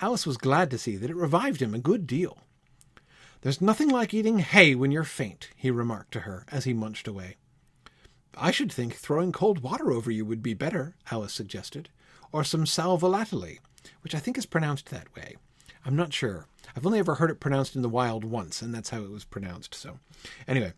Alice 0.00 0.26
was 0.26 0.36
glad 0.36 0.70
to 0.70 0.78
see 0.78 0.96
that 0.96 1.10
it 1.10 1.16
revived 1.16 1.60
him 1.60 1.74
a 1.74 1.78
good 1.78 2.06
deal. 2.06 2.38
There's 3.42 3.60
nothing 3.60 3.88
like 3.88 4.14
eating 4.14 4.38
hay 4.38 4.74
when 4.74 4.92
you're 4.92 5.04
faint, 5.04 5.50
he 5.56 5.70
remarked 5.70 6.12
to 6.12 6.20
her 6.20 6.44
as 6.50 6.64
he 6.64 6.72
munched 6.72 7.08
away. 7.08 7.36
I 8.36 8.50
should 8.50 8.72
think 8.72 8.94
throwing 8.94 9.32
cold 9.32 9.62
water 9.62 9.90
over 9.92 10.10
you 10.10 10.24
would 10.24 10.42
be 10.42 10.54
better, 10.54 10.94
Alice 11.10 11.32
suggested, 11.32 11.88
or 12.32 12.44
some 12.44 12.66
sal 12.66 12.96
volatile, 12.96 13.58
which 14.02 14.14
I 14.14 14.18
think 14.18 14.38
is 14.38 14.46
pronounced 14.46 14.90
that 14.90 15.14
way. 15.14 15.36
I'm 15.84 15.96
not 15.96 16.12
sure. 16.12 16.46
I've 16.76 16.86
only 16.86 16.98
ever 16.98 17.16
heard 17.16 17.30
it 17.30 17.40
pronounced 17.40 17.76
in 17.76 17.82
the 17.82 17.88
wild 17.88 18.24
once, 18.24 18.62
and 18.62 18.74
that's 18.74 18.90
how 18.90 19.02
it 19.02 19.10
was 19.10 19.24
pronounced. 19.24 19.74
So, 19.74 19.98
anyway, 20.48 20.72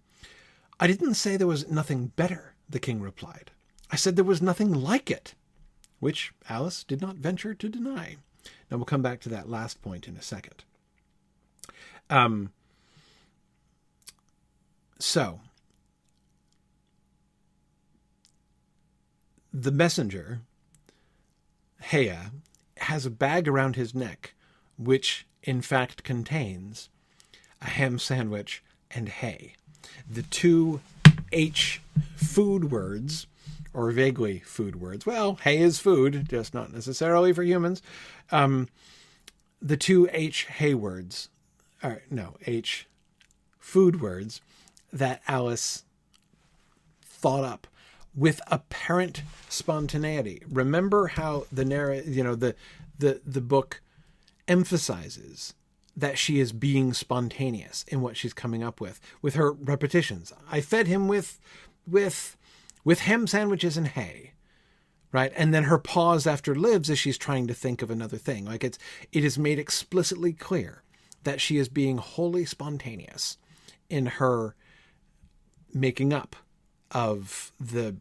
I 0.80 0.86
didn't 0.86 1.14
say 1.14 1.36
there 1.36 1.46
was 1.46 1.68
nothing 1.70 2.08
better, 2.16 2.54
the 2.68 2.80
king 2.80 3.00
replied. 3.00 3.50
I 3.90 3.96
said 3.96 4.16
there 4.16 4.24
was 4.24 4.42
nothing 4.42 4.72
like 4.72 5.10
it, 5.10 5.34
which 6.00 6.32
Alice 6.48 6.82
did 6.82 7.00
not 7.00 7.16
venture 7.16 7.54
to 7.54 7.68
deny. 7.68 8.16
Now 8.70 8.78
we'll 8.78 8.86
come 8.86 9.02
back 9.02 9.20
to 9.20 9.28
that 9.28 9.48
last 9.48 9.82
point 9.82 10.08
in 10.08 10.16
a 10.16 10.22
second. 10.22 10.64
Um, 12.10 12.52
so, 14.98 15.40
the 19.54 19.70
messenger, 19.70 20.40
Haigha, 21.84 22.32
has 22.78 23.06
a 23.06 23.10
bag 23.10 23.46
around 23.46 23.76
his 23.76 23.94
neck, 23.94 24.34
which 24.76 25.26
in 25.44 25.62
fact 25.62 26.02
contains 26.02 26.88
a 27.62 27.66
ham 27.66 27.98
sandwich 28.00 28.62
and 28.90 29.08
hay 29.08 29.54
the 30.10 30.22
two 30.22 30.80
H 31.32 31.80
food 32.16 32.70
words, 32.70 33.26
or 33.72 33.90
vaguely 33.90 34.40
food 34.40 34.80
words. 34.80 35.06
Well, 35.06 35.36
hay 35.42 35.58
is 35.58 35.78
food, 35.78 36.26
just 36.28 36.54
not 36.54 36.72
necessarily 36.72 37.32
for 37.32 37.42
humans. 37.42 37.82
Um, 38.30 38.68
the 39.60 39.76
two 39.76 40.08
H 40.12 40.44
hay 40.44 40.74
words, 40.74 41.28
or 41.82 42.02
no, 42.10 42.34
H 42.46 42.86
food 43.58 44.00
words 44.00 44.40
that 44.92 45.22
Alice 45.28 45.84
thought 47.02 47.44
up 47.44 47.66
with 48.16 48.40
apparent 48.46 49.22
spontaneity. 49.48 50.42
Remember 50.48 51.08
how 51.08 51.46
the 51.50 51.64
narrative, 51.64 52.14
you 52.14 52.22
know, 52.22 52.34
the 52.34 52.54
the 52.98 53.20
the 53.26 53.40
book 53.40 53.80
emphasizes 54.46 55.54
that 55.96 56.18
she 56.18 56.40
is 56.40 56.52
being 56.52 56.92
spontaneous 56.92 57.84
in 57.88 58.00
what 58.00 58.16
she's 58.16 58.34
coming 58.34 58.62
up 58.62 58.80
with 58.80 59.00
with 59.22 59.34
her 59.34 59.52
repetitions. 59.52 60.32
I 60.50 60.60
fed 60.60 60.86
him 60.86 61.08
with 61.08 61.40
with 61.86 62.36
with 62.84 63.00
ham 63.00 63.26
sandwiches 63.26 63.76
and 63.76 63.88
hay. 63.88 64.32
Right? 65.12 65.32
And 65.36 65.54
then 65.54 65.64
her 65.64 65.78
pause 65.78 66.26
after 66.26 66.56
lives 66.56 66.90
as 66.90 66.98
she's 66.98 67.16
trying 67.16 67.46
to 67.46 67.54
think 67.54 67.82
of 67.82 67.90
another 67.90 68.16
thing. 68.16 68.44
Like 68.44 68.64
it's 68.64 68.78
it 69.12 69.24
is 69.24 69.38
made 69.38 69.60
explicitly 69.60 70.32
clear 70.32 70.82
that 71.22 71.40
she 71.40 71.56
is 71.56 71.68
being 71.68 71.98
wholly 71.98 72.44
spontaneous 72.44 73.38
in 73.88 74.06
her 74.06 74.56
making 75.72 76.12
up 76.12 76.34
of 76.90 77.52
the 77.60 77.96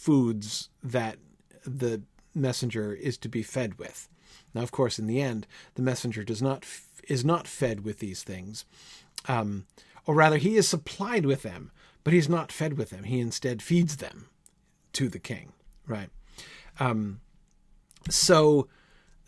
foods 0.00 0.70
that 0.82 1.18
the 1.66 2.00
messenger 2.34 2.94
is 2.94 3.18
to 3.18 3.28
be 3.28 3.42
fed 3.42 3.78
with. 3.78 4.08
Now, 4.54 4.62
of 4.62 4.72
course, 4.72 4.98
in 4.98 5.06
the 5.06 5.20
end, 5.20 5.46
the 5.74 5.82
messenger 5.82 6.24
does 6.24 6.40
not 6.40 6.64
is 7.06 7.22
not 7.22 7.46
fed 7.46 7.84
with 7.84 7.98
these 7.98 8.22
things, 8.22 8.64
um, 9.28 9.66
or 10.06 10.14
rather, 10.14 10.38
he 10.38 10.56
is 10.56 10.66
supplied 10.66 11.26
with 11.26 11.42
them, 11.42 11.70
but 12.02 12.14
he's 12.14 12.30
not 12.30 12.50
fed 12.50 12.78
with 12.78 12.88
them. 12.88 13.04
He 13.04 13.20
instead 13.20 13.62
feeds 13.62 13.96
them 13.96 14.28
to 14.94 15.08
the 15.08 15.18
king, 15.18 15.52
right? 15.86 16.08
Um, 16.78 17.20
so 18.08 18.68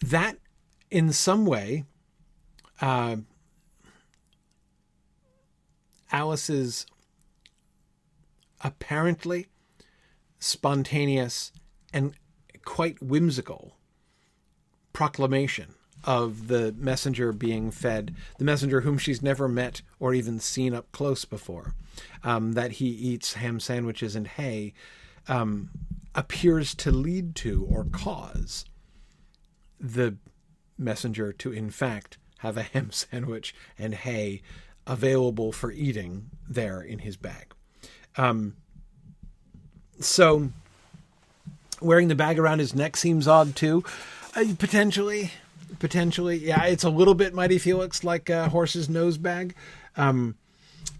that, 0.00 0.38
in 0.90 1.12
some 1.12 1.44
way, 1.44 1.84
uh, 2.80 3.16
Alice's 6.10 6.86
apparently 8.62 9.48
spontaneous 10.42 11.52
and 11.92 12.14
quite 12.64 13.00
whimsical 13.00 13.76
proclamation 14.92 15.74
of 16.02 16.48
the 16.48 16.74
messenger 16.76 17.32
being 17.32 17.70
fed, 17.70 18.12
the 18.38 18.44
messenger 18.44 18.80
whom 18.80 18.98
she's 18.98 19.22
never 19.22 19.46
met 19.46 19.82
or 20.00 20.12
even 20.12 20.40
seen 20.40 20.74
up 20.74 20.90
close 20.90 21.24
before, 21.24 21.74
um, 22.24 22.52
that 22.54 22.72
he 22.72 22.86
eats 22.86 23.34
ham 23.34 23.60
sandwiches 23.60 24.16
and 24.16 24.26
hay, 24.26 24.72
um, 25.28 25.70
appears 26.16 26.74
to 26.74 26.90
lead 26.90 27.36
to 27.36 27.64
or 27.70 27.84
cause 27.84 28.64
the 29.78 30.16
messenger 30.76 31.32
to, 31.32 31.52
in 31.52 31.70
fact, 31.70 32.18
have 32.38 32.56
a 32.56 32.62
ham 32.64 32.90
sandwich 32.90 33.54
and 33.78 33.94
hay 33.94 34.42
available 34.88 35.52
for 35.52 35.70
eating 35.70 36.30
there 36.48 36.80
in 36.80 36.98
his 36.98 37.16
bag. 37.16 37.54
Um, 38.16 38.56
so 40.00 40.50
Wearing 41.82 42.06
the 42.06 42.14
bag 42.14 42.38
around 42.38 42.60
his 42.60 42.74
neck 42.74 42.96
seems 42.96 43.26
odd 43.26 43.56
too. 43.56 43.82
Uh, 44.36 44.44
potentially, 44.58 45.32
potentially, 45.80 46.36
yeah. 46.36 46.64
It's 46.64 46.84
a 46.84 46.90
little 46.90 47.14
bit 47.14 47.34
Mighty 47.34 47.58
Felix 47.58 48.04
like 48.04 48.30
a 48.30 48.48
horse's 48.48 48.88
nose 48.88 49.18
bag. 49.18 49.54
Um, 49.96 50.36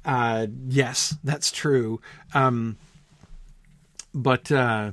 uh, 0.05 0.49
yes, 0.69 1.17
that's 1.23 1.53
true. 1.53 2.01
Um, 2.35 2.79
but 4.13 4.51
uh, 4.51 4.93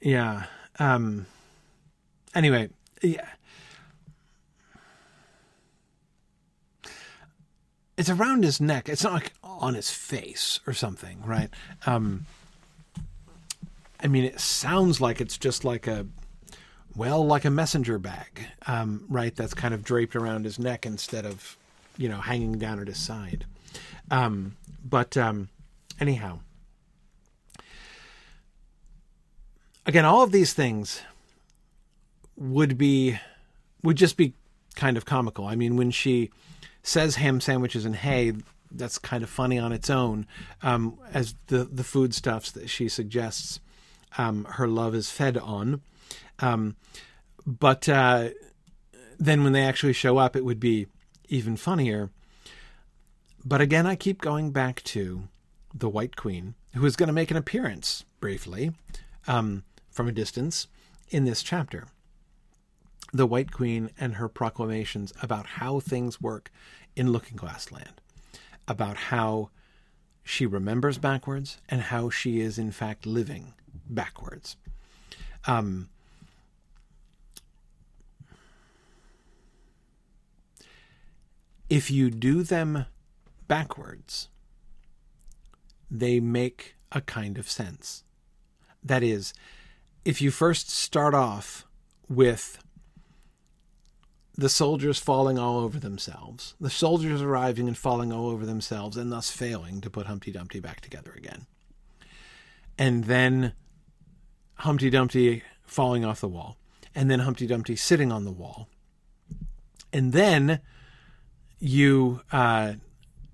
yeah. 0.00 0.44
Um, 0.78 1.26
anyway, 2.34 2.70
yeah. 3.02 3.28
It's 7.98 8.08
around 8.10 8.44
his 8.44 8.62
neck. 8.62 8.88
It's 8.88 9.04
not 9.04 9.12
like 9.12 9.32
on 9.58 9.74
his 9.74 9.90
face 9.90 10.60
or 10.66 10.72
something, 10.72 11.22
right? 11.24 11.50
Um, 11.86 12.26
I 14.00 14.08
mean, 14.08 14.24
it 14.24 14.40
sounds 14.40 15.00
like 15.00 15.20
it's 15.20 15.38
just 15.38 15.64
like 15.64 15.86
a, 15.86 16.06
well, 16.94 17.26
like 17.26 17.44
a 17.44 17.50
messenger 17.50 17.98
bag, 17.98 18.46
um, 18.66 19.04
right? 19.08 19.34
That's 19.34 19.54
kind 19.54 19.74
of 19.74 19.82
draped 19.82 20.16
around 20.16 20.44
his 20.44 20.58
neck 20.58 20.86
instead 20.86 21.26
of, 21.26 21.56
you 21.96 22.08
know, 22.08 22.20
hanging 22.20 22.58
down 22.58 22.80
at 22.80 22.88
his 22.88 22.98
side. 22.98 23.44
Um, 24.10 24.56
but 24.84 25.16
um, 25.16 25.48
anyhow, 26.00 26.40
again, 29.84 30.04
all 30.04 30.22
of 30.22 30.32
these 30.32 30.52
things 30.52 31.02
would 32.36 32.76
be 32.76 33.18
would 33.82 33.96
just 33.96 34.16
be 34.16 34.34
kind 34.74 34.96
of 34.96 35.04
comical. 35.04 35.46
I 35.46 35.54
mean, 35.54 35.76
when 35.76 35.90
she 35.90 36.30
says 36.82 37.16
ham 37.16 37.40
sandwiches 37.40 37.84
and 37.84 37.96
hay, 37.96 38.32
that's 38.78 38.98
kind 38.98 39.22
of 39.22 39.30
funny 39.30 39.58
on 39.58 39.72
its 39.72 39.90
own. 39.90 40.26
Um, 40.62 40.98
as 41.12 41.34
the 41.48 41.64
the 41.64 41.84
foodstuffs 41.84 42.50
that 42.52 42.70
she 42.70 42.88
suggests, 42.88 43.60
um, 44.18 44.44
her 44.44 44.68
love 44.68 44.94
is 44.94 45.10
fed 45.10 45.36
on. 45.36 45.82
Um, 46.38 46.76
but 47.46 47.88
uh, 47.88 48.30
then 49.18 49.44
when 49.44 49.52
they 49.52 49.62
actually 49.64 49.92
show 49.92 50.18
up, 50.18 50.36
it 50.36 50.44
would 50.44 50.60
be 50.60 50.86
even 51.28 51.56
funnier. 51.56 52.10
But 53.44 53.60
again, 53.60 53.86
I 53.86 53.94
keep 53.94 54.20
going 54.20 54.50
back 54.50 54.82
to 54.84 55.28
the 55.72 55.88
White 55.88 56.16
Queen, 56.16 56.54
who 56.74 56.84
is 56.84 56.96
going 56.96 57.06
to 57.08 57.12
make 57.12 57.30
an 57.30 57.36
appearance 57.36 58.04
briefly 58.18 58.72
um, 59.26 59.64
from 59.90 60.08
a 60.08 60.12
distance 60.12 60.66
in 61.10 61.24
this 61.24 61.42
chapter. 61.42 61.86
The 63.12 63.26
White 63.26 63.52
Queen 63.52 63.90
and 63.98 64.16
her 64.16 64.28
proclamations 64.28 65.12
about 65.22 65.46
how 65.46 65.80
things 65.80 66.20
work 66.20 66.50
in 66.96 67.12
Looking 67.12 67.36
Glass 67.36 67.70
Land, 67.70 68.00
about 68.68 68.96
how 68.96 69.50
she 70.24 70.44
remembers 70.44 70.98
backwards 70.98 71.58
and 71.68 71.80
how 71.82 72.10
she 72.10 72.40
is, 72.40 72.58
in 72.58 72.72
fact, 72.72 73.06
living 73.06 73.54
backwards. 73.88 74.56
Um, 75.46 75.88
if 81.70 81.90
you 81.90 82.10
do 82.10 82.42
them 82.42 82.86
backwards, 83.46 84.28
they 85.90 86.18
make 86.18 86.74
a 86.90 87.00
kind 87.00 87.38
of 87.38 87.48
sense. 87.48 88.02
That 88.82 89.02
is, 89.02 89.32
if 90.04 90.20
you 90.20 90.30
first 90.30 90.70
start 90.70 91.14
off 91.14 91.64
with 92.08 92.58
the 94.36 94.48
soldiers 94.48 94.98
falling 94.98 95.38
all 95.38 95.58
over 95.58 95.78
themselves, 95.78 96.54
the 96.60 96.70
soldiers 96.70 97.22
arriving 97.22 97.68
and 97.68 97.76
falling 97.76 98.12
all 98.12 98.28
over 98.28 98.44
themselves, 98.44 98.96
and 98.96 99.10
thus 99.10 99.30
failing 99.30 99.80
to 99.80 99.90
put 99.90 100.06
Humpty 100.06 100.30
Dumpty 100.30 100.60
back 100.60 100.80
together 100.80 101.12
again. 101.16 101.46
And 102.78 103.04
then 103.04 103.54
Humpty 104.56 104.90
Dumpty 104.90 105.42
falling 105.64 106.04
off 106.04 106.20
the 106.20 106.28
wall, 106.28 106.58
and 106.94 107.10
then 107.10 107.20
Humpty 107.20 107.46
Dumpty 107.46 107.76
sitting 107.76 108.12
on 108.12 108.24
the 108.24 108.32
wall. 108.32 108.68
And 109.92 110.12
then 110.12 110.60
you 111.58 112.20
uh, 112.30 112.74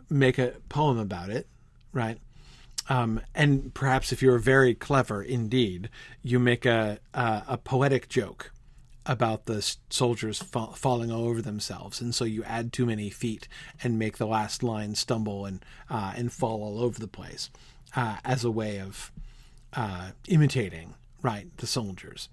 make 0.09 0.39
a 0.39 0.55
poem 0.69 0.99
about 0.99 1.31
it, 1.31 1.49
right? 1.93 2.19
Um, 2.89 3.21
and 3.35 3.75
perhaps 3.75 4.13
if 4.13 4.23
you're 4.23 4.39
very 4.39 4.75
clever 4.75 5.23
indeed, 5.23 5.89
you 6.23 6.39
make 6.39 6.65
a 6.65 6.99
a, 7.15 7.43
a 7.49 7.59
poetic 7.59 8.09
joke 8.09 8.53
about 9.05 9.47
the 9.47 9.75
soldiers 9.91 10.39
fa- 10.41 10.75
falling 10.75 11.11
all 11.11 11.25
over 11.25 11.43
themselves, 11.43 12.01
and 12.01 12.15
so 12.15 12.25
you 12.25 12.45
add 12.45 12.73
too 12.73 12.87
many 12.87 13.11
feet 13.11 13.49
and 13.83 13.99
make 13.99 14.19
the 14.19 14.27
last 14.27 14.63
line 14.63 14.95
stumble 14.95 15.45
and 15.45 15.65
uh, 15.91 16.13
and 16.17 16.33
fall 16.33 16.63
all 16.63 16.81
over 16.81 17.01
the 17.01 17.09
place 17.09 17.51
uh, 17.97 18.19
as 18.25 18.45
a 18.45 18.51
way 18.51 18.79
of 18.79 19.11
uh, 19.75 20.11
imitating 20.29 20.95
right 21.23 21.57
the 21.59 21.67
soldiers. 21.67 22.29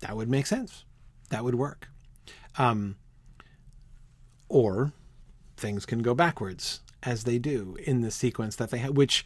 That 0.00 0.16
would 0.16 0.28
make 0.28 0.46
sense. 0.46 0.84
That 1.30 1.44
would 1.44 1.54
work. 1.54 1.88
Um, 2.58 2.96
or 4.48 4.92
things 5.56 5.86
can 5.86 6.02
go 6.02 6.14
backwards 6.14 6.80
as 7.02 7.24
they 7.24 7.38
do 7.38 7.76
in 7.84 8.00
the 8.00 8.10
sequence 8.10 8.56
that 8.56 8.70
they 8.70 8.78
have, 8.78 8.96
which 8.96 9.24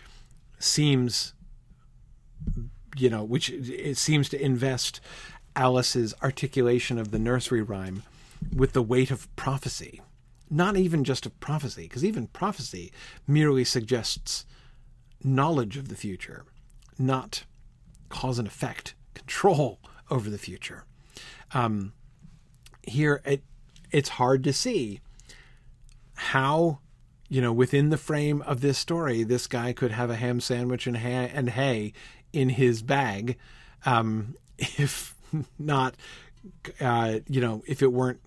seems, 0.59 1.35
you 2.97 3.11
know, 3.11 3.25
which 3.25 3.51
it 3.51 3.97
seems 3.97 4.29
to 4.29 4.43
invest 4.43 5.01
Alice's 5.57 6.15
articulation 6.23 6.99
of 6.99 7.11
the 7.11 7.19
nursery 7.19 7.63
rhyme 7.63 8.03
with 8.55 8.73
the 8.73 8.83
weight 8.83 9.11
of 9.11 9.35
prophecy. 9.37 10.01
Not 10.51 10.77
even 10.77 11.05
just 11.05 11.27
of 11.27 11.39
prophecy, 11.41 11.83
because 11.83 12.05
even 12.05 12.27
prophecy 12.29 12.93
merely 13.27 13.65
suggests 13.65 14.45
knowledge 15.23 15.77
of 15.77 15.89
the 15.89 15.95
future, 15.95 16.45
not 16.99 17.45
cause 18.09 18.39
and 18.39 18.49
effect, 18.49 18.95
control 19.15 19.79
over 20.11 20.29
the 20.29 20.39
future. 20.39 20.85
Um, 21.53 21.93
here, 22.83 23.21
it, 23.25 23.43
it's 23.91 24.11
hard 24.11 24.43
to 24.45 24.53
see 24.53 25.01
how 26.15 26.81
you 27.29 27.41
know 27.41 27.53
within 27.53 27.91
the 27.91 27.97
frame 27.97 28.43
of 28.43 28.61
this 28.61 28.77
story 28.77 29.23
this 29.23 29.47
guy 29.47 29.73
could 29.73 29.93
have 29.93 30.11
a 30.11 30.17
ham 30.17 30.41
sandwich 30.41 30.87
and 30.87 30.99
hay, 30.99 31.31
and 31.33 31.51
hay 31.51 31.93
in 32.33 32.51
his 32.51 32.83
bag 32.83 33.39
um, 33.87 34.35
if 34.59 35.17
not 35.59 35.95
uh, 36.81 37.19
you 37.29 37.41
know 37.41 37.63
if 37.67 37.83
it 37.83 37.93
weren't 37.93 38.21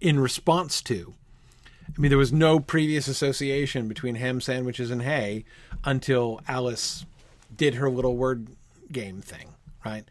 in 0.00 0.18
response 0.18 0.82
to 0.82 1.14
I 1.86 2.00
mean 2.00 2.08
there 2.08 2.18
was 2.18 2.32
no 2.32 2.60
previous 2.60 3.08
association 3.08 3.88
between 3.88 4.16
ham 4.16 4.40
sandwiches 4.40 4.90
and 4.90 5.02
hay 5.02 5.44
until 5.84 6.40
Alice 6.48 7.04
did 7.54 7.74
her 7.74 7.90
little 7.90 8.16
word 8.16 8.48
game 8.90 9.20
thing 9.20 9.54
right 9.84 10.04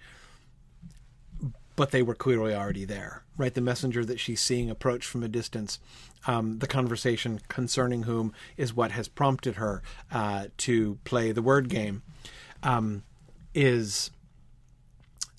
but 1.76 1.92
they 1.92 2.04
were 2.04 2.16
clearly 2.16 2.54
already 2.54 2.86
there, 2.86 3.24
right? 3.38 3.54
The 3.54 3.62
messenger 3.62 4.06
that 4.06 4.20
she's 4.20 4.42
seeing 4.42 4.70
approach 4.70 5.06
from 5.06 5.24
a 5.24 5.28
distance, 5.28 5.80
um, 6.28 6.60
the 6.60 6.68
conversation 6.68 7.42
concerning 7.48 8.04
whom 8.04 8.34
is 8.58 8.74
what 8.74 8.92
has 8.92 9.08
prompted 9.08 9.56
her 9.56 9.82
uh, 10.12 10.48
to 10.58 11.00
play 11.04 11.32
the 11.32 11.42
word 11.42 11.70
game, 11.70 12.04
um, 12.62 13.04
is, 13.54 14.12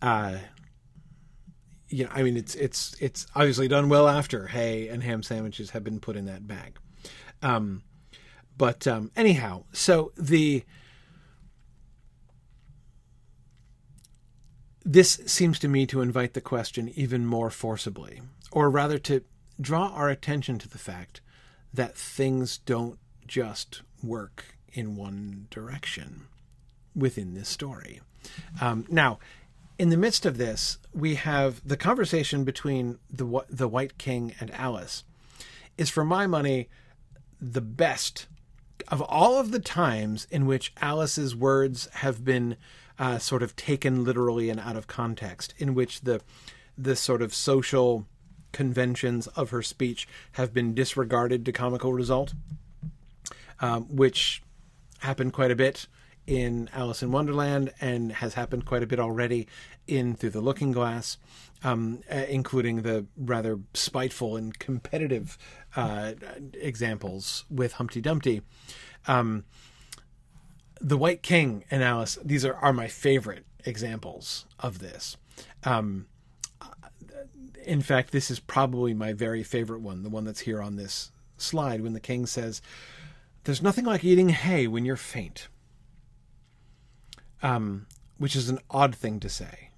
uh, 0.03 0.39
you 1.89 2.05
know, 2.05 2.11
I 2.13 2.23
mean, 2.23 2.37
it's 2.37 2.55
it's 2.55 2.97
it's 3.01 3.27
obviously 3.35 3.69
done 3.69 3.89
well 3.89 4.09
after 4.09 4.49
hay 4.49 4.89
and 4.89 5.03
ham 5.03 5.23
sandwiches 5.23 5.71
have 5.71 5.85
been 5.85 6.01
put 6.01 6.17
in 6.17 6.25
that 6.27 6.47
bag, 6.47 6.79
um, 7.43 7.83
but 8.57 8.87
um, 8.87 9.11
anyhow, 9.17 9.65
so 9.73 10.13
the 10.17 10.65
This 14.85 15.19
seems 15.25 15.59
to 15.61 15.69
me 15.69 15.87
to 15.87 16.03
invite 16.03 16.35
the 16.35 16.43
question 16.43 16.93
even 16.95 17.25
more 17.25 17.49
forcibly, 17.49 18.21
or 18.53 18.69
rather 18.69 18.99
to 18.99 19.23
draw 19.59 19.89
our 19.89 20.11
attention 20.11 20.59
to 20.59 20.69
the 20.69 20.79
fact 20.79 21.23
that 21.73 21.97
things 21.97 22.59
don't 22.59 22.99
just 23.27 23.81
work 24.03 24.57
in 24.75 24.95
one 24.95 25.47
direction 25.49 26.27
within 26.95 27.33
this 27.33 27.49
story. 27.49 28.03
Um, 28.61 28.85
now, 28.91 29.19
in 29.85 29.91
the 29.91 29.99
midst 29.99 30.25
of 30.25 30.39
this, 30.39 30.79
we 30.95 31.17
have 31.17 31.61
the 31.63 31.77
conversation 31.77 32.43
between 32.43 32.99
the 33.11 33.45
the 33.51 33.69
White 33.69 33.99
King 33.99 34.35
and 34.41 34.51
Alice. 34.53 35.05
Is 35.77 35.91
for 35.91 36.07
my 36.07 36.27
money 36.27 36.71
the 37.39 37.61
best 37.61 38.27
of 38.89 39.03
all 39.03 39.39
of 39.39 39.51
the 39.51 39.59
times 39.59 40.27
in 40.31 40.47
which 40.47 40.73
Alice's 40.81 41.37
words 41.37 41.87
have 41.97 42.25
been 42.25 42.57
uh, 42.99 43.19
sort 43.19 43.43
of 43.43 43.57
taken 43.57 44.05
literally 44.05 44.49
and 44.49 44.59
out 44.59 44.75
of 44.75 44.87
context, 44.87 45.53
in 45.59 45.75
which 45.75 46.01
the 46.01 46.23
the 46.79 46.97
sort 46.97 47.21
of 47.21 47.35
social 47.35 48.07
conventions 48.53 49.27
of 49.37 49.51
her 49.51 49.61
speech 49.61 50.09
have 50.33 50.55
been 50.55 50.75
disregarded 50.75 51.45
to 51.45 51.53
comical 51.53 51.93
result, 51.93 52.33
um, 53.61 53.83
which 53.95 54.43
happened 55.01 55.35
quite 55.35 55.51
a 55.51 55.57
bit 55.57 55.89
in 56.27 56.71
Alice 56.73 57.03
in 57.03 57.13
Wonderland 57.13 57.73
and 57.81 58.13
has 58.13 58.35
happened 58.35 58.65
quite 58.65 58.83
a 58.83 58.87
bit 58.87 58.99
already 58.99 59.47
in 59.87 60.15
Through 60.15 60.31
the 60.31 60.41
Looking 60.41 60.73
Glass, 60.73 61.19
um, 61.63 62.01
uh, 62.11 62.25
including 62.29 62.83
the 62.83 63.07
rather 63.17 63.59
spiteful 63.75 64.37
and 64.37 64.59
competitive 64.59 65.37
uh, 65.77 66.13
examples 66.55 67.45
with 67.51 67.75
Humpty 67.75 68.01
Dumpty. 68.01 68.43
Um, 69.07 69.45
the 70.81 70.97
White 70.97 71.23
King 71.23 71.65
and 71.71 71.83
Alice, 71.83 72.19
these 72.25 72.45
are, 72.45 72.55
are 72.55 72.73
my 72.73 72.89
favorite 72.89 73.45
examples 73.65 74.47
of 74.59 74.79
this. 74.79 75.17
Um, 75.65 76.07
in 77.65 77.81
fact, 77.81 78.13
this 78.13 78.31
is 78.31 78.41
probably 78.41 78.95
my 78.95 79.13
very 79.13 79.43
favorite 79.43 79.81
one, 79.81 80.03
the 80.03 80.11
one 80.11 80.25
that's 80.25 80.41
here 80.41 80.61
on 80.61 80.77
this 80.77 81.11
slide, 81.37 81.81
when 81.81 81.95
the 81.95 82.01
king 82.01 82.27
says, 82.27 82.61
There's 83.45 83.63
nothing 83.63 83.85
like 83.85 84.05
eating 84.05 84.29
hay 84.31 84.67
when 84.67 84.85
you're 84.85 84.97
faint. 84.97 85.49
Um, 87.43 87.87
which 88.17 88.37
is 88.37 88.49
an 88.49 88.59
odd 88.71 88.95
thing 88.95 89.21
to 89.21 89.29
say. 89.29 89.71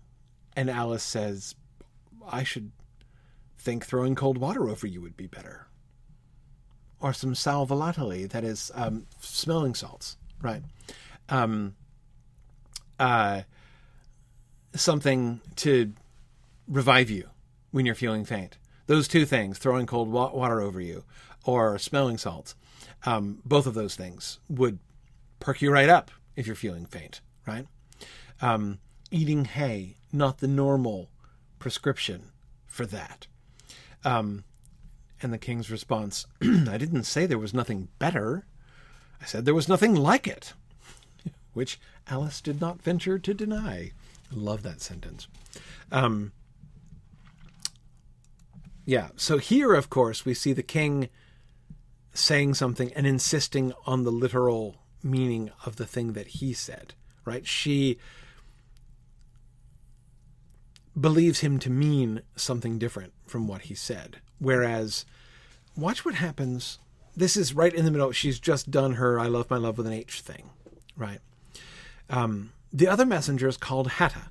And 0.54 0.70
Alice 0.70 1.02
says, 1.02 1.54
I 2.28 2.44
should 2.44 2.70
think 3.58 3.84
throwing 3.84 4.14
cold 4.14 4.38
water 4.38 4.68
over 4.68 4.86
you 4.86 5.00
would 5.00 5.16
be 5.16 5.26
better. 5.26 5.66
Or 7.00 7.12
some 7.12 7.34
sal 7.34 7.66
volatile, 7.66 8.28
that 8.28 8.44
is 8.44 8.70
um, 8.74 9.06
smelling 9.20 9.74
salts, 9.74 10.16
right? 10.40 10.62
Um, 11.28 11.74
uh, 12.98 13.42
something 14.74 15.40
to 15.56 15.92
revive 16.68 17.10
you 17.10 17.28
when 17.70 17.86
you're 17.86 17.94
feeling 17.94 18.24
faint. 18.24 18.56
Those 18.86 19.08
two 19.08 19.26
things, 19.26 19.58
throwing 19.58 19.86
cold 19.86 20.10
wa- 20.10 20.32
water 20.32 20.60
over 20.60 20.80
you 20.80 21.04
or 21.44 21.78
smelling 21.78 22.18
salts, 22.18 22.54
um, 23.04 23.40
both 23.44 23.66
of 23.66 23.74
those 23.74 23.96
things 23.96 24.38
would 24.48 24.78
perk 25.40 25.60
you 25.60 25.70
right 25.70 25.88
up 25.88 26.10
if 26.34 26.46
you're 26.46 26.56
feeling 26.56 26.86
faint, 26.86 27.20
right? 27.46 27.66
Um, 28.40 28.78
eating 29.10 29.44
hay, 29.44 29.96
not 30.12 30.38
the 30.38 30.48
normal 30.48 31.08
prescription 31.58 32.30
for 32.66 32.86
that. 32.86 33.26
Um, 34.04 34.44
and 35.22 35.32
the 35.32 35.38
king's 35.38 35.70
response 35.70 36.26
I 36.42 36.76
didn't 36.78 37.04
say 37.04 37.26
there 37.26 37.38
was 37.38 37.54
nothing 37.54 37.88
better. 37.98 38.46
I 39.20 39.24
said 39.24 39.44
there 39.44 39.54
was 39.54 39.68
nothing 39.68 39.94
like 39.94 40.26
it, 40.26 40.52
which 41.54 41.80
Alice 42.08 42.40
did 42.40 42.60
not 42.60 42.82
venture 42.82 43.18
to 43.18 43.34
deny. 43.34 43.92
Love 44.30 44.62
that 44.62 44.80
sentence. 44.80 45.28
Um, 45.90 46.32
yeah, 48.84 49.08
so 49.16 49.38
here, 49.38 49.74
of 49.74 49.90
course, 49.90 50.24
we 50.24 50.34
see 50.34 50.52
the 50.52 50.62
king 50.62 51.08
saying 52.14 52.54
something 52.54 52.92
and 52.94 53.06
insisting 53.06 53.72
on 53.84 54.04
the 54.04 54.12
literal 54.12 54.76
meaning 55.02 55.50
of 55.64 55.76
the 55.76 55.86
thing 55.86 56.12
that 56.12 56.28
he 56.28 56.52
said, 56.52 56.94
right? 57.26 57.46
She 57.46 57.98
believes 60.98 61.40
him 61.40 61.58
to 61.58 61.68
mean 61.68 62.22
something 62.36 62.78
different 62.78 63.12
from 63.26 63.46
what 63.46 63.62
he 63.62 63.74
said. 63.74 64.18
Whereas, 64.38 65.04
watch 65.76 66.04
what 66.04 66.14
happens. 66.14 66.78
This 67.14 67.36
is 67.36 67.54
right 67.54 67.74
in 67.74 67.84
the 67.84 67.90
middle. 67.90 68.12
She's 68.12 68.40
just 68.40 68.70
done 68.70 68.94
her 68.94 69.20
I 69.20 69.26
love 69.26 69.50
my 69.50 69.58
love 69.58 69.76
with 69.76 69.86
an 69.86 69.92
H 69.92 70.20
thing, 70.22 70.50
right? 70.96 71.20
Um, 72.08 72.52
the 72.72 72.88
other 72.88 73.04
messenger 73.04 73.48
is 73.48 73.56
called 73.56 73.92
Hatta. 73.92 74.30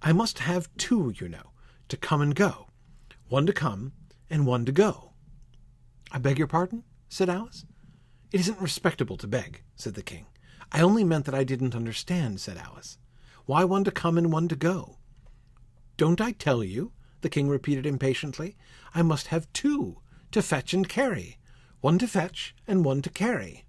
I 0.00 0.12
must 0.12 0.38
have 0.40 0.68
two, 0.76 1.12
you 1.18 1.28
know, 1.28 1.50
to 1.88 1.96
come 1.96 2.20
and 2.20 2.34
go. 2.34 2.68
One 3.28 3.46
to 3.46 3.52
come 3.52 3.92
and 4.30 4.46
one 4.46 4.64
to 4.64 4.72
go. 4.72 5.12
I 6.10 6.18
beg 6.18 6.38
your 6.38 6.46
pardon? 6.46 6.84
said 7.08 7.28
Alice. 7.28 7.64
It 8.30 8.40
isn't 8.40 8.60
respectable 8.60 9.16
to 9.18 9.26
beg, 9.26 9.62
said 9.76 9.94
the 9.94 10.02
king. 10.02 10.26
I 10.70 10.80
only 10.80 11.04
meant 11.04 11.24
that 11.26 11.34
I 11.34 11.44
didn't 11.44 11.74
understand, 11.74 12.40
said 12.40 12.58
Alice. 12.58 12.98
Why 13.46 13.64
one 13.64 13.84
to 13.84 13.90
come 13.90 14.18
and 14.18 14.32
one 14.32 14.48
to 14.48 14.56
go? 14.56 14.98
Don't 15.96 16.20
I 16.20 16.32
tell 16.32 16.62
you? 16.62 16.92
the 17.20 17.28
king 17.28 17.48
repeated 17.48 17.86
impatiently. 17.86 18.56
I 18.94 19.02
must 19.02 19.28
have 19.28 19.52
two 19.52 19.98
to 20.30 20.42
fetch 20.42 20.72
and 20.72 20.88
carry. 20.88 21.38
One 21.80 21.98
to 21.98 22.06
fetch 22.06 22.54
and 22.66 22.84
one 22.84 23.02
to 23.02 23.10
carry. 23.10 23.64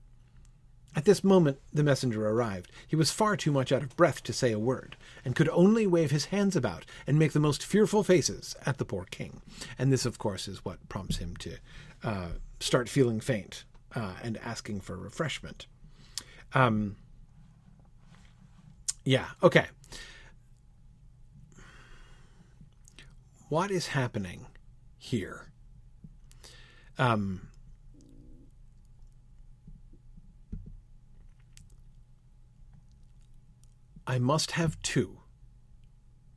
At 0.96 1.06
this 1.06 1.24
moment 1.24 1.60
the 1.72 1.84
messenger 1.84 2.28
arrived. 2.28 2.72
He 2.88 2.96
was 2.96 3.12
far 3.12 3.38
too 3.38 3.52
much 3.52 3.72
out 3.72 3.84
of 3.84 3.96
breath 3.96 4.24
to 4.24 4.34
say 4.34 4.52
a 4.52 4.60
word, 4.60 4.98
and 5.24 5.36
could 5.36 5.50
only 5.50 5.86
wave 5.86 6.12
his 6.12 6.26
hands 6.26 6.56
about 6.56 6.86
and 7.06 7.18
make 7.18 7.34
the 7.34 7.40
most 7.40 7.64
fearful 7.64 8.04
faces 8.04 8.56
at 8.66 8.78
the 8.78 8.86
poor 8.86 9.06
king. 9.06 9.42
And 9.78 9.94
this, 9.94 10.06
of 10.06 10.18
course, 10.18 10.48
is 10.48 10.66
what 10.66 10.90
prompts 10.90 11.18
him 11.18 11.36
to 11.38 11.58
uh, 12.04 12.28
start 12.60 12.90
feeling 12.90 13.20
faint 13.20 13.66
uh, 13.96 14.16
and 14.24 14.38
asking 14.38 14.82
for 14.82 14.98
refreshment. 14.98 15.68
Um, 16.54 16.96
yeah, 19.04 19.26
okay. 19.44 19.68
what 23.50 23.72
is 23.72 23.88
happening 23.88 24.46
here? 24.98 25.48
Um, 26.98 27.48
I 34.06 34.20
must 34.20 34.52
have 34.52 34.82
two. 34.82 35.20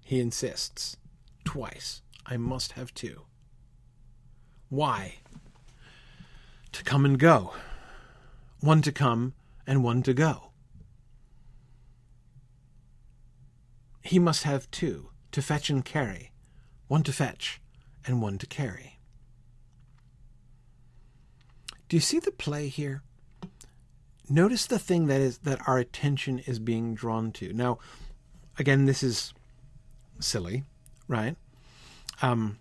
He 0.02 0.20
insists. 0.20 0.96
Twice. 1.44 2.02
I 2.26 2.36
must 2.36 2.72
have 2.72 2.94
two. 2.94 3.22
Why? 4.68 5.16
To 6.72 6.82
come 6.84 7.04
and 7.04 7.18
go. 7.18 7.52
One 8.60 8.80
to 8.82 8.92
come 8.92 9.34
and 9.66 9.84
one 9.84 10.02
to 10.02 10.14
go. 10.14 10.52
He 14.02 14.18
must 14.18 14.42
have 14.42 14.70
two 14.70 15.10
to 15.30 15.42
fetch 15.42 15.70
and 15.70 15.84
carry 15.84 16.32
one 16.88 17.02
to 17.02 17.12
fetch 17.12 17.58
and 18.06 18.20
one 18.20 18.36
to 18.36 18.46
carry. 18.46 18.98
Do 21.88 21.96
you 21.96 22.00
see 22.00 22.18
the 22.18 22.30
play 22.30 22.68
here? 22.68 23.02
Notice 24.28 24.66
the 24.66 24.78
thing 24.78 25.06
that 25.06 25.20
is 25.20 25.38
that 25.38 25.66
our 25.66 25.78
attention 25.78 26.40
is 26.40 26.58
being 26.58 26.94
drawn 26.94 27.32
to. 27.32 27.52
Now, 27.52 27.78
again, 28.58 28.84
this 28.84 29.02
is 29.02 29.32
silly, 30.20 30.64
right? 31.08 31.36
Um, 32.20 32.58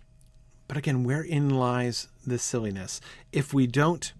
but 0.67 0.77
again, 0.77 1.03
wherein 1.03 1.49
lies 1.49 2.07
the 2.25 2.39
silliness? 2.39 3.01
If 3.31 3.53
we 3.53 3.67
don't 3.67 4.13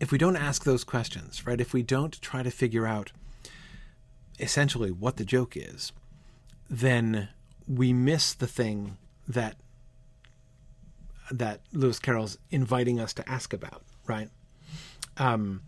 if 0.00 0.10
we 0.10 0.18
don't 0.18 0.36
ask 0.36 0.64
those 0.64 0.82
questions, 0.82 1.46
right? 1.46 1.60
If 1.60 1.74
we 1.74 1.82
don't 1.82 2.20
try 2.22 2.42
to 2.42 2.50
figure 2.50 2.86
out 2.86 3.12
essentially 4.40 4.90
what 4.90 5.18
the 5.18 5.24
joke 5.24 5.56
is, 5.56 5.92
then 6.68 7.28
we 7.68 7.92
miss 7.92 8.32
the 8.32 8.46
thing 8.46 8.96
that 9.28 9.56
that 11.30 11.60
Lewis 11.72 12.00
Carroll's 12.00 12.38
inviting 12.50 12.98
us 12.98 13.12
to 13.14 13.28
ask 13.28 13.52
about, 13.52 13.82
right? 14.08 14.28
Um, 15.16 15.62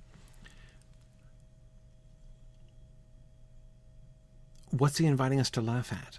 what's 4.70 4.98
he 4.98 5.06
inviting 5.06 5.38
us 5.38 5.50
to 5.50 5.60
laugh 5.60 5.92
at? 5.92 6.18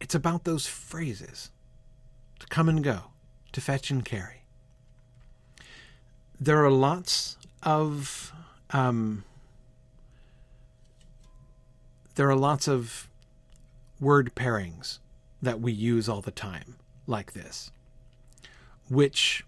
It's 0.00 0.14
about 0.14 0.44
those 0.44 0.68
phrases 0.68 1.50
to 2.38 2.46
come 2.46 2.68
and 2.68 2.84
go, 2.84 3.00
to 3.50 3.60
fetch 3.60 3.90
and 3.90 4.04
carry. 4.04 4.39
There 6.40 6.64
are 6.64 6.70
lots 6.70 7.36
of 7.62 8.32
um, 8.70 9.24
there 12.14 12.30
are 12.30 12.36
lots 12.36 12.66
of 12.66 13.08
word 14.00 14.34
pairings 14.34 14.98
that 15.42 15.60
we 15.60 15.72
use 15.72 16.08
all 16.08 16.22
the 16.22 16.30
time, 16.30 16.76
like 17.06 17.34
this, 17.34 17.70
which 18.88 19.44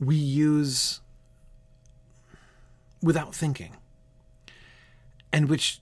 we 0.00 0.16
use 0.16 1.00
without 3.00 3.34
thinking, 3.34 3.76
and 5.32 5.48
which 5.48 5.80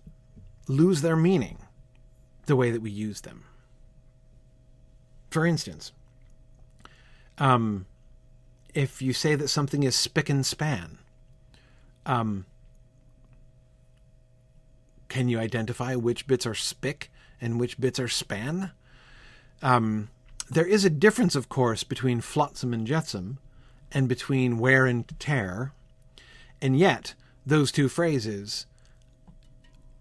lose 0.69 1.01
their 1.01 1.17
meaning 1.17 1.59
the 2.45 2.57
way 2.57 2.71
that 2.71 2.83
we 2.83 2.91
use 2.91 3.23
them. 3.23 3.45
For 5.31 5.47
instance, 5.47 5.93
um, 7.39 7.87
if 8.77 9.01
you 9.01 9.14
say 9.14 9.35
that 9.35 9.49
something 9.49 9.83
is 9.83 9.97
spick 9.97 10.29
and 10.29 10.45
span, 10.45 10.99
um, 12.05 12.45
can 15.09 15.31
you 15.31 15.39
identify 15.39 15.95
which 15.95 16.27
bits 16.27 16.47
are 16.47 16.55
spick 16.55 17.11
and 17.41 17.59
which 17.59 17.81
bits 17.81 17.99
are 17.99 18.07
span? 18.07 18.70
Um, 19.62 20.11
there 20.51 20.66
is 20.66 20.85
a 20.85 20.91
difference, 20.91 21.35
of 21.35 21.49
course, 21.49 21.85
between 21.85 22.20
flotsam 22.20 22.74
and 22.74 22.87
jetsam 22.87 23.39
and 23.93 24.09
between 24.09 24.59
wear 24.59 24.85
and 24.85 25.09
tear, 25.18 25.72
and 26.61 26.79
yet 26.79 27.14
those 27.47 27.72
two 27.72 27.89
phrases 27.89 28.66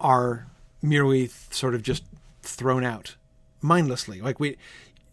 are 0.01 0.47
merely 0.81 1.27
sort 1.49 1.75
of 1.75 1.81
just 1.81 2.03
thrown 2.41 2.83
out 2.83 3.15
mindlessly. 3.61 4.19
Like 4.19 4.37
we, 4.37 4.57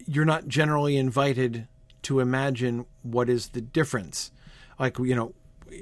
you're 0.05 0.25
not 0.25 0.49
generally 0.49 0.97
invited 0.97 1.67
to 2.03 2.19
imagine 2.19 2.85
what 3.01 3.29
is 3.29 3.49
the 3.49 3.61
difference. 3.61 4.31
Like 4.79 4.97
you 4.99 5.15
know, 5.15 5.33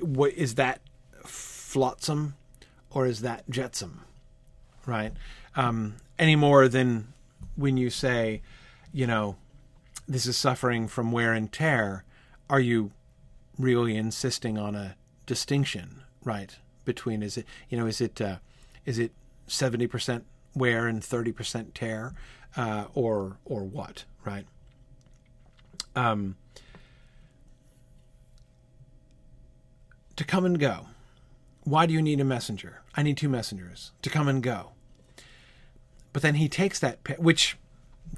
what 0.02 0.34
is 0.34 0.56
that 0.56 0.82
flotsam 1.24 2.36
or 2.90 3.06
is 3.06 3.22
that 3.22 3.50
jetsam? 3.50 4.02
Right? 4.86 5.14
Um, 5.56 5.96
any 6.18 6.36
more 6.36 6.68
than 6.68 7.14
when 7.56 7.78
you 7.78 7.90
say, 7.90 8.42
you 8.94 9.06
know, 9.06 9.36
this 10.08 10.26
is 10.26 10.38
suffering 10.38 10.88
from 10.88 11.12
wear 11.12 11.34
and 11.34 11.52
tear, 11.52 12.04
are 12.50 12.60
you 12.60 12.92
really 13.58 13.96
insisting 13.96 14.58
on 14.58 14.76
a 14.76 14.96
distinction 15.26 16.02
right? 16.24 16.58
Between 16.86 17.22
is 17.24 17.38
it 17.38 17.46
you 17.70 17.78
know 17.78 17.86
is 17.86 18.02
it 18.02 18.20
uh, 18.20 18.38
is 18.86 19.00
it 19.00 19.12
seventy 19.48 19.88
percent 19.88 20.26
wear 20.56 20.88
and 20.88 21.04
thirty 21.04 21.32
percent 21.32 21.76
tear, 21.76 22.14
uh, 22.58 22.86
or 22.94 23.38
or 23.46 23.64
what, 23.64 24.06
right? 24.26 24.46
Um, 25.96 26.36
to 30.16 30.24
come 30.24 30.46
and 30.46 30.60
go. 30.60 30.88
Why 31.64 31.86
do 31.86 31.94
you 31.94 32.02
need 32.02 32.20
a 32.20 32.26
messenger? 32.26 32.82
I 32.96 33.04
need 33.04 33.18
two 33.18 33.30
messengers 33.30 33.92
to 34.02 34.10
come 34.10 34.28
and 34.28 34.42
go. 34.42 34.72
But 36.14 36.22
then 36.22 36.36
he 36.36 36.50
takes 36.50 36.80
that, 36.80 37.00
which, 37.20 37.58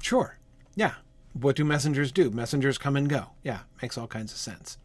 sure, 0.00 0.38
yeah. 0.74 0.94
What 1.32 1.56
do 1.56 1.64
messengers 1.64 2.12
do? 2.12 2.30
Messengers 2.30 2.78
come 2.78 2.94
and 2.94 3.08
go. 3.08 3.30
Yeah, 3.42 3.60
makes 3.82 3.98
all 3.98 4.06
kinds 4.06 4.32
of 4.32 4.38
sense. 4.38 4.78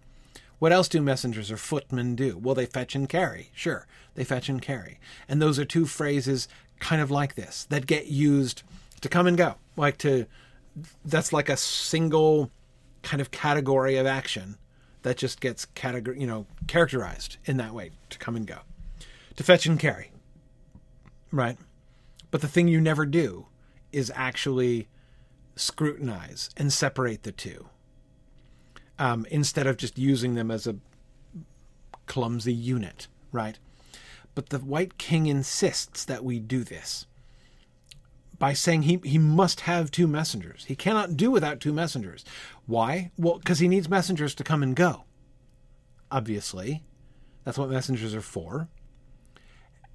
What 0.58 0.72
else 0.72 0.90
do 0.90 1.02
messengers 1.02 1.52
or 1.52 1.58
footmen 1.58 2.16
do? 2.16 2.38
Well, 2.38 2.56
they 2.56 2.66
fetch 2.66 2.96
and 2.96 3.08
carry. 3.08 3.52
Sure, 3.54 3.88
they 4.16 4.24
fetch 4.24 4.50
and 4.50 4.62
carry. 4.62 5.00
And 5.28 5.42
those 5.42 5.60
are 5.60 5.66
two 5.66 5.86
phrases 5.86 6.48
kind 6.80 7.02
of 7.02 7.12
like 7.12 7.36
this 7.36 7.66
that 7.66 7.86
get 7.86 8.08
used 8.08 8.64
to 9.02 9.10
come 9.10 9.28
and 9.28 9.38
go. 9.38 9.56
Like 9.78 9.98
to, 10.00 10.26
that's 11.06 11.32
like 11.32 11.50
a 11.50 11.58
single 11.58 12.52
kind 13.04 13.22
of 13.22 13.32
category 13.32 13.96
of 13.98 14.06
action 14.06 14.58
that 15.02 15.18
just 15.18 15.40
gets 15.40 15.66
categor- 15.66 16.20
you 16.20 16.28
know, 16.28 16.46
characterized 16.68 17.38
in 17.46 17.58
that 17.58 17.74
way 17.74 17.92
to 18.10 18.18
come 18.18 18.36
and 18.36 18.46
go. 18.46 18.60
To 19.38 19.44
fetch 19.44 19.66
and 19.66 19.80
carry. 19.80 20.12
Right? 21.32 21.58
But 22.32 22.42
the 22.42 22.48
thing 22.48 22.68
you 22.68 22.82
never 22.82 23.06
do 23.06 23.48
is 23.92 24.12
actually 24.16 24.88
scrutinize 25.56 26.50
and 26.58 26.72
separate 26.72 27.24
the 27.24 27.32
two 27.32 27.70
um, 28.98 29.26
instead 29.32 29.66
of 29.66 29.78
just 29.78 29.98
using 29.98 30.36
them 30.36 30.52
as 30.52 30.68
a 30.68 30.76
clumsy 32.06 32.54
unit, 32.54 33.08
right? 33.32 33.58
But 34.36 34.50
the 34.50 34.60
White 34.60 34.98
King 34.98 35.28
insists 35.28 36.06
that 36.06 36.24
we 36.24 36.40
do 36.40 36.64
this 36.64 37.06
by 38.40 38.54
saying 38.54 38.84
he, 38.84 39.00
he 39.04 39.18
must 39.18 39.62
have 39.62 39.92
two 39.92 40.08
messengers. 40.08 40.66
He 40.66 40.76
cannot 40.76 41.18
do 41.18 41.30
without 41.30 41.60
two 41.60 41.74
messengers. 41.74 42.24
Why? 42.66 43.12
Well, 43.18 43.38
because 43.38 43.60
he 43.60 43.68
needs 43.68 43.90
messengers 43.90 44.34
to 44.36 44.44
come 44.44 44.64
and 44.64 44.76
go. 44.76 45.04
Obviously. 46.10 46.84
That's 47.44 47.58
what 47.58 47.70
messengers 47.70 48.16
are 48.16 48.22
for. 48.22 48.70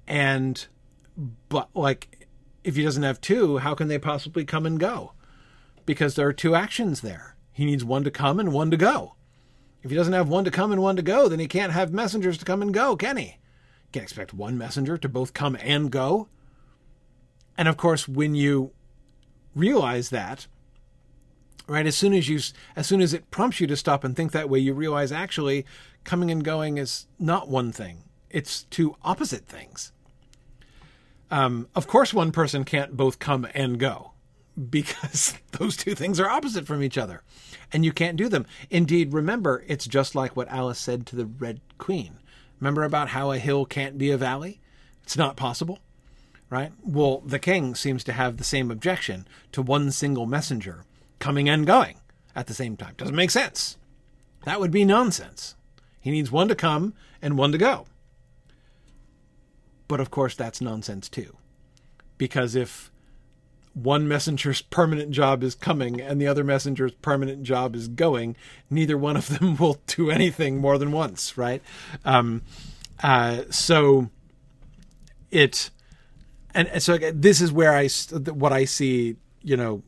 And, 0.07 0.65
but 1.49 1.69
like, 1.73 2.27
if 2.63 2.75
he 2.75 2.83
doesn't 2.83 3.03
have 3.03 3.19
two, 3.19 3.57
how 3.57 3.73
can 3.73 3.87
they 3.87 3.97
possibly 3.97 4.45
come 4.45 4.65
and 4.65 4.79
go? 4.79 5.13
Because 5.85 6.15
there 6.15 6.27
are 6.27 6.33
two 6.33 6.55
actions 6.55 7.01
there. 7.01 7.35
He 7.51 7.65
needs 7.65 7.83
one 7.83 8.03
to 8.03 8.11
come 8.11 8.39
and 8.39 8.51
one 8.53 8.71
to 8.71 8.77
go. 8.77 9.15
If 9.81 9.91
he 9.91 9.97
doesn't 9.97 10.13
have 10.13 10.29
one 10.29 10.43
to 10.45 10.51
come 10.51 10.71
and 10.71 10.81
one 10.81 10.95
to 10.95 11.01
go, 11.01 11.27
then 11.29 11.39
he 11.39 11.47
can't 11.47 11.71
have 11.71 11.93
messengers 11.93 12.37
to 12.39 12.45
come 12.45 12.61
and 12.61 12.73
go, 12.73 12.95
can 12.95 13.17
he? 13.17 13.37
Can't 13.91 14.03
expect 14.03 14.33
one 14.33 14.57
messenger 14.57 14.97
to 14.97 15.07
both 15.07 15.33
come 15.33 15.55
and 15.61 15.91
go. 15.91 16.27
And 17.57 17.67
of 17.67 17.77
course, 17.77 18.07
when 18.07 18.35
you 18.35 18.71
realize 19.55 20.09
that, 20.09 20.47
right, 21.67 21.85
as 21.85 21.95
soon 21.95 22.13
as 22.13 22.27
you, 22.27 22.39
as 22.75 22.87
soon 22.87 23.01
as 23.01 23.13
it 23.13 23.31
prompts 23.31 23.59
you 23.59 23.67
to 23.67 23.77
stop 23.77 24.03
and 24.03 24.15
think 24.15 24.31
that 24.31 24.49
way, 24.49 24.59
you 24.59 24.73
realize 24.73 25.11
actually 25.11 25.65
coming 26.03 26.29
and 26.29 26.43
going 26.43 26.77
is 26.77 27.07
not 27.17 27.47
one 27.47 27.71
thing; 27.71 28.03
it's 28.29 28.63
two 28.63 28.95
opposite 29.03 29.45
things. 29.45 29.91
Um, 31.31 31.67
of 31.75 31.87
course, 31.87 32.13
one 32.13 32.31
person 32.31 32.63
can't 32.65 32.95
both 32.95 33.19
come 33.19 33.47
and 33.55 33.79
go 33.79 34.11
because 34.69 35.33
those 35.53 35.75
two 35.75 35.95
things 35.95 36.19
are 36.19 36.29
opposite 36.29 36.67
from 36.67 36.83
each 36.83 36.97
other, 36.97 37.23
and 37.71 37.85
you 37.85 37.93
can't 37.93 38.17
do 38.17 38.29
them. 38.29 38.45
Indeed, 38.69 39.13
remember, 39.13 39.63
it's 39.67 39.87
just 39.87 40.13
like 40.13 40.35
what 40.35 40.49
Alice 40.49 40.79
said 40.79 41.05
to 41.07 41.15
the 41.15 41.25
Red 41.25 41.61
Queen. 41.77 42.19
Remember 42.59 42.83
about 42.83 43.09
how 43.09 43.31
a 43.31 43.37
hill 43.37 43.65
can't 43.65 43.97
be 43.97 44.11
a 44.11 44.17
valley? 44.17 44.61
It's 45.03 45.17
not 45.17 45.35
possible 45.35 45.79
right? 46.49 46.71
Well, 46.83 47.21
the 47.25 47.39
king 47.39 47.75
seems 47.75 48.03
to 48.05 48.13
have 48.13 48.37
the 48.37 48.43
same 48.43 48.71
objection 48.71 49.27
to 49.51 49.61
one 49.61 49.91
single 49.91 50.25
messenger 50.25 50.83
coming 51.19 51.49
and 51.49 51.65
going 51.65 51.97
at 52.35 52.47
the 52.47 52.53
same 52.53 52.77
time. 52.77 52.93
Doesn't 52.97 53.15
make 53.15 53.31
sense. 53.31 53.77
That 54.45 54.59
would 54.59 54.71
be 54.71 54.85
nonsense. 54.85 55.55
He 55.99 56.11
needs 56.11 56.31
one 56.31 56.47
to 56.49 56.55
come 56.55 56.93
and 57.21 57.37
one 57.37 57.51
to 57.51 57.57
go. 57.57 57.87
But 59.87 59.99
of 59.99 60.11
course, 60.11 60.35
that's 60.35 60.61
nonsense 60.61 61.09
too. 61.09 61.35
Because 62.17 62.55
if 62.55 62.91
one 63.73 64.07
messenger's 64.07 64.61
permanent 64.77 65.11
job 65.11 65.43
is 65.43 65.55
coming 65.55 65.99
and 65.99 66.21
the 66.21 66.27
other 66.27 66.43
messenger's 66.43 66.93
permanent 66.93 67.43
job 67.43 67.75
is 67.75 67.87
going, 67.87 68.35
neither 68.69 68.97
one 68.97 69.17
of 69.17 69.27
them 69.27 69.55
will 69.59 69.79
do 69.87 70.09
anything 70.09 70.57
more 70.57 70.77
than 70.77 70.91
once, 70.91 71.37
right? 71.37 71.61
Um, 72.03 72.43
uh, 73.03 73.43
so 73.49 74.09
it 75.31 75.69
and 76.55 76.81
so 76.81 76.97
this 76.97 77.41
is 77.41 77.51
where 77.51 77.73
I 77.73 77.89
what 78.31 78.53
I 78.53 78.65
see, 78.65 79.17
you 79.41 79.57
know, 79.57 79.83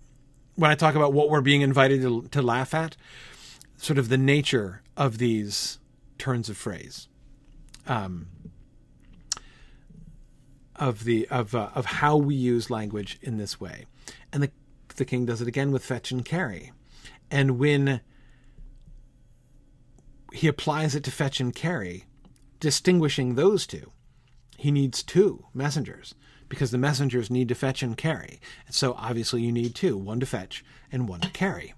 when 0.56 0.70
I 0.70 0.76
talk 0.76 0.96
about 0.96 1.14
what 1.14 1.30
we're 1.30 1.42
being 1.42 1.62
invited 1.62 2.02
to, 2.02 2.24
to 2.30 2.42
laugh 2.42 2.74
at, 2.74 2.98
sort 3.78 3.98
of 3.98 4.10
the 4.10 4.18
nature 4.18 4.82
of 4.98 5.18
these 5.18 5.80
turns 6.18 6.50
of 6.50 6.58
phrase, 6.58 7.08
um, 7.88 8.28
of 10.76 11.06
the 11.06 11.26
of 11.30 11.56
uh, 11.56 11.70
of 11.74 11.86
how 11.86 12.18
we 12.18 12.36
use 12.36 12.70
language 12.70 13.18
in 13.22 13.38
this 13.38 13.62
way, 13.62 13.86
and 14.34 14.44
the 14.44 14.52
the 14.98 15.06
king 15.06 15.26
does 15.26 15.42
it 15.42 15.48
again 15.48 15.72
with 15.72 15.86
fetch 15.86 16.12
and 16.12 16.26
carry, 16.26 16.74
and 17.32 17.58
when 17.58 18.02
he 20.34 20.50
applies 20.50 20.96
it 20.96 21.04
to 21.06 21.12
fetch 21.12 21.40
and 21.40 21.56
carry, 21.56 22.04
distinguishing 22.60 23.36
those 23.36 23.66
two, 23.66 23.94
he 24.58 24.70
needs 24.70 25.02
two 25.02 25.46
messengers 25.54 26.14
because 26.50 26.72
the 26.72 26.78
messengers 26.78 27.30
need 27.30 27.50
to 27.50 27.56
fetch 27.56 27.84
and 27.84 27.98
carry. 27.98 28.40
And 28.66 28.76
so 28.76 28.94
obviously 28.98 29.42
you 29.42 29.52
need 29.52 29.76
two 29.76 29.98
one 29.98 30.20
to 30.20 30.26
fetch 30.26 30.64
and 30.92 31.08
one 31.08 31.22
to 31.22 31.30
carry. 31.30 31.74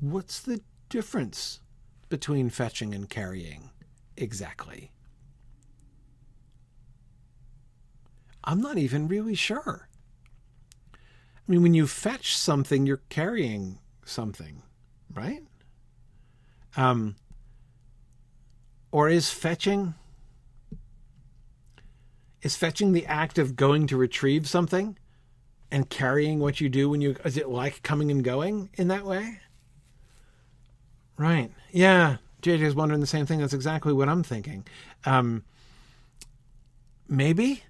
What's 0.00 0.40
the 0.40 0.60
difference 0.88 1.60
between 2.08 2.50
fetching 2.50 2.94
and 2.94 3.08
carrying 3.08 3.70
exactly? 4.16 4.90
I'm 8.42 8.60
not 8.60 8.76
even 8.76 9.08
really 9.08 9.34
sure. 9.34 9.88
I 10.94 11.50
mean, 11.50 11.62
when 11.62 11.74
you 11.74 11.86
fetch 11.86 12.36
something, 12.36 12.86
you're 12.86 13.02
carrying 13.08 13.78
something, 14.04 14.62
right? 15.14 15.42
Um, 16.76 17.16
or 18.90 19.08
is 19.08 19.30
fetching 19.30 19.94
is 22.44 22.54
fetching 22.54 22.92
the 22.92 23.06
act 23.06 23.38
of 23.38 23.56
going 23.56 23.88
to 23.88 23.96
retrieve 23.96 24.46
something 24.46 24.96
and 25.70 25.88
carrying 25.90 26.38
what 26.38 26.60
you 26.60 26.68
do 26.68 26.88
when 26.90 27.00
you 27.00 27.16
is 27.24 27.36
it 27.36 27.48
like 27.48 27.82
coming 27.82 28.10
and 28.10 28.22
going 28.22 28.70
in 28.74 28.88
that 28.88 29.04
way? 29.04 29.40
Right. 31.16 31.50
Yeah. 31.72 32.18
Jj's 32.42 32.74
wondering 32.74 33.00
the 33.00 33.06
same 33.06 33.24
thing. 33.24 33.40
That's 33.40 33.54
exactly 33.54 33.94
what 33.94 34.08
i'm 34.08 34.22
thinking. 34.22 34.66
Um, 35.06 35.42
maybe 37.08 37.64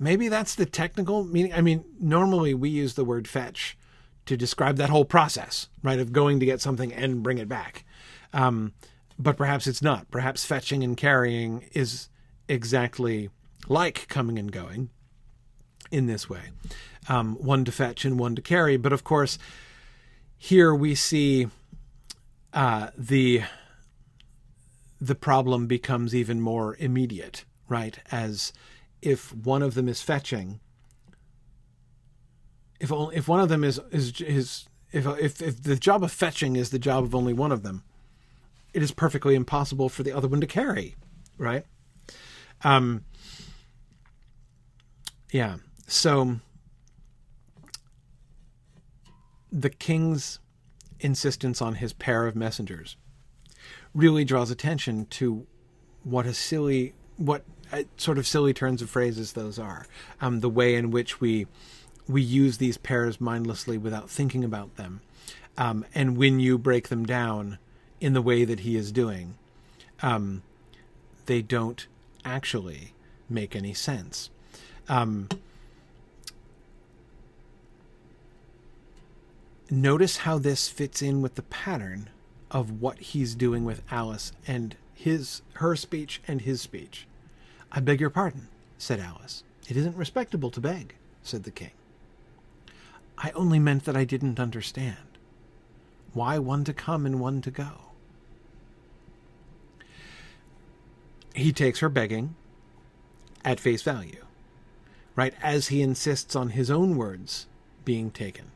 maybe 0.00 0.28
that's 0.28 0.56
the 0.56 0.66
technical 0.66 1.24
meaning. 1.24 1.54
I 1.54 1.60
mean 1.60 1.84
normally 2.00 2.52
we 2.52 2.68
use 2.68 2.94
the 2.94 3.04
word 3.04 3.28
fetch 3.28 3.78
to 4.26 4.36
describe 4.36 4.76
that 4.76 4.90
whole 4.90 5.04
process 5.04 5.68
right 5.82 6.00
of 6.00 6.12
going 6.12 6.40
to 6.40 6.46
get 6.46 6.60
something 6.60 6.92
and 6.92 7.22
bring 7.22 7.38
it 7.38 7.48
back. 7.48 7.84
Um, 8.32 8.72
but 9.16 9.36
perhaps 9.36 9.68
it's 9.68 9.80
not. 9.80 10.10
Perhaps 10.10 10.44
fetching 10.44 10.82
and 10.82 10.96
carrying 10.96 11.64
is 11.72 12.08
exactly 12.48 13.30
like 13.68 14.08
coming 14.08 14.38
and 14.38 14.50
going 14.50 14.90
in 15.90 16.06
this 16.06 16.28
way 16.28 16.50
um, 17.08 17.36
one 17.36 17.64
to 17.64 17.72
fetch 17.72 18.04
and 18.04 18.18
one 18.18 18.34
to 18.34 18.42
carry. 18.42 18.76
But 18.76 18.92
of 18.92 19.04
course, 19.04 19.38
here 20.36 20.74
we 20.74 20.94
see 20.94 21.48
uh, 22.52 22.88
the 22.96 23.42
the 25.00 25.14
problem 25.14 25.66
becomes 25.66 26.14
even 26.14 26.40
more 26.40 26.76
immediate, 26.78 27.44
right? 27.68 27.98
As 28.10 28.52
if 29.00 29.34
one 29.34 29.62
of 29.62 29.74
them 29.74 29.88
is 29.88 30.02
fetching, 30.02 30.60
if 32.80 32.92
only, 32.92 33.16
if 33.16 33.28
one 33.28 33.40
of 33.40 33.48
them 33.48 33.64
is 33.64 33.80
is 33.90 34.20
is 34.20 34.66
if 34.92 35.06
if 35.06 35.40
if 35.40 35.62
the 35.62 35.76
job 35.76 36.02
of 36.02 36.12
fetching 36.12 36.56
is 36.56 36.70
the 36.70 36.78
job 36.78 37.04
of 37.04 37.14
only 37.14 37.32
one 37.32 37.52
of 37.52 37.62
them, 37.62 37.84
it 38.74 38.82
is 38.82 38.92
perfectly 38.92 39.34
impossible 39.34 39.88
for 39.88 40.02
the 40.02 40.12
other 40.12 40.28
one 40.28 40.40
to 40.40 40.46
carry, 40.46 40.96
right? 41.36 41.64
Um, 42.62 43.04
yeah. 45.30 45.56
So 45.86 46.40
the 49.50 49.70
king's 49.70 50.38
insistence 51.00 51.62
on 51.62 51.76
his 51.76 51.92
pair 51.92 52.26
of 52.26 52.36
messengers 52.36 52.96
really 53.94 54.24
draws 54.24 54.50
attention 54.50 55.06
to 55.06 55.46
what 56.04 56.26
a 56.26 56.34
silly, 56.34 56.94
what 57.16 57.44
uh, 57.72 57.82
sort 57.96 58.18
of 58.18 58.26
silly 58.26 58.52
turns 58.52 58.82
of 58.82 58.90
phrases 58.90 59.32
those 59.32 59.58
are. 59.58 59.86
Um, 60.20 60.40
the 60.40 60.50
way 60.50 60.74
in 60.74 60.90
which 60.90 61.20
we 61.20 61.46
we 62.06 62.22
use 62.22 62.58
these 62.58 62.78
pairs 62.78 63.20
mindlessly 63.20 63.76
without 63.76 64.08
thinking 64.08 64.42
about 64.42 64.76
them, 64.76 65.00
um, 65.58 65.84
and 65.94 66.16
when 66.16 66.40
you 66.40 66.56
break 66.58 66.88
them 66.88 67.04
down 67.04 67.58
in 68.00 68.14
the 68.14 68.22
way 68.22 68.44
that 68.44 68.60
he 68.60 68.76
is 68.76 68.92
doing, 68.92 69.36
Um, 70.00 70.42
they 71.26 71.42
don't 71.42 71.86
actually 72.24 72.94
make 73.28 73.56
any 73.56 73.74
sense. 73.74 74.30
Um, 74.88 75.28
notice 79.70 80.18
how 80.18 80.38
this 80.38 80.68
fits 80.68 81.02
in 81.02 81.20
with 81.20 81.34
the 81.34 81.42
pattern 81.42 82.08
of 82.50 82.80
what 82.80 82.98
he's 82.98 83.34
doing 83.34 83.64
with 83.64 83.82
Alice 83.90 84.32
and 84.46 84.76
his 84.94 85.42
her 85.54 85.76
speech 85.76 86.20
and 86.26 86.42
his 86.42 86.60
speech. 86.60 87.06
I 87.70 87.80
beg 87.80 88.00
your 88.00 88.10
pardon, 88.10 88.48
said 88.78 89.00
Alice. 89.00 89.44
It 89.68 89.76
isn't 89.76 89.96
respectable 89.96 90.50
to 90.50 90.60
beg, 90.60 90.94
said 91.22 91.44
the 91.44 91.50
king. 91.50 91.72
I 93.18 93.30
only 93.32 93.58
meant 93.58 93.84
that 93.84 93.96
I 93.96 94.04
didn't 94.04 94.40
understand. 94.40 94.96
Why 96.14 96.38
one 96.38 96.64
to 96.64 96.72
come 96.72 97.04
and 97.04 97.20
one 97.20 97.42
to 97.42 97.50
go? 97.50 97.70
He 101.34 101.52
takes 101.52 101.80
her 101.80 101.88
begging 101.88 102.34
at 103.44 103.60
face 103.60 103.82
value, 103.82 104.24
right? 105.18 105.34
As 105.42 105.66
he 105.66 105.82
insists 105.82 106.36
on 106.36 106.50
his 106.50 106.70
own 106.70 106.96
words 106.96 107.48
being 107.84 108.12
taken. 108.12 108.52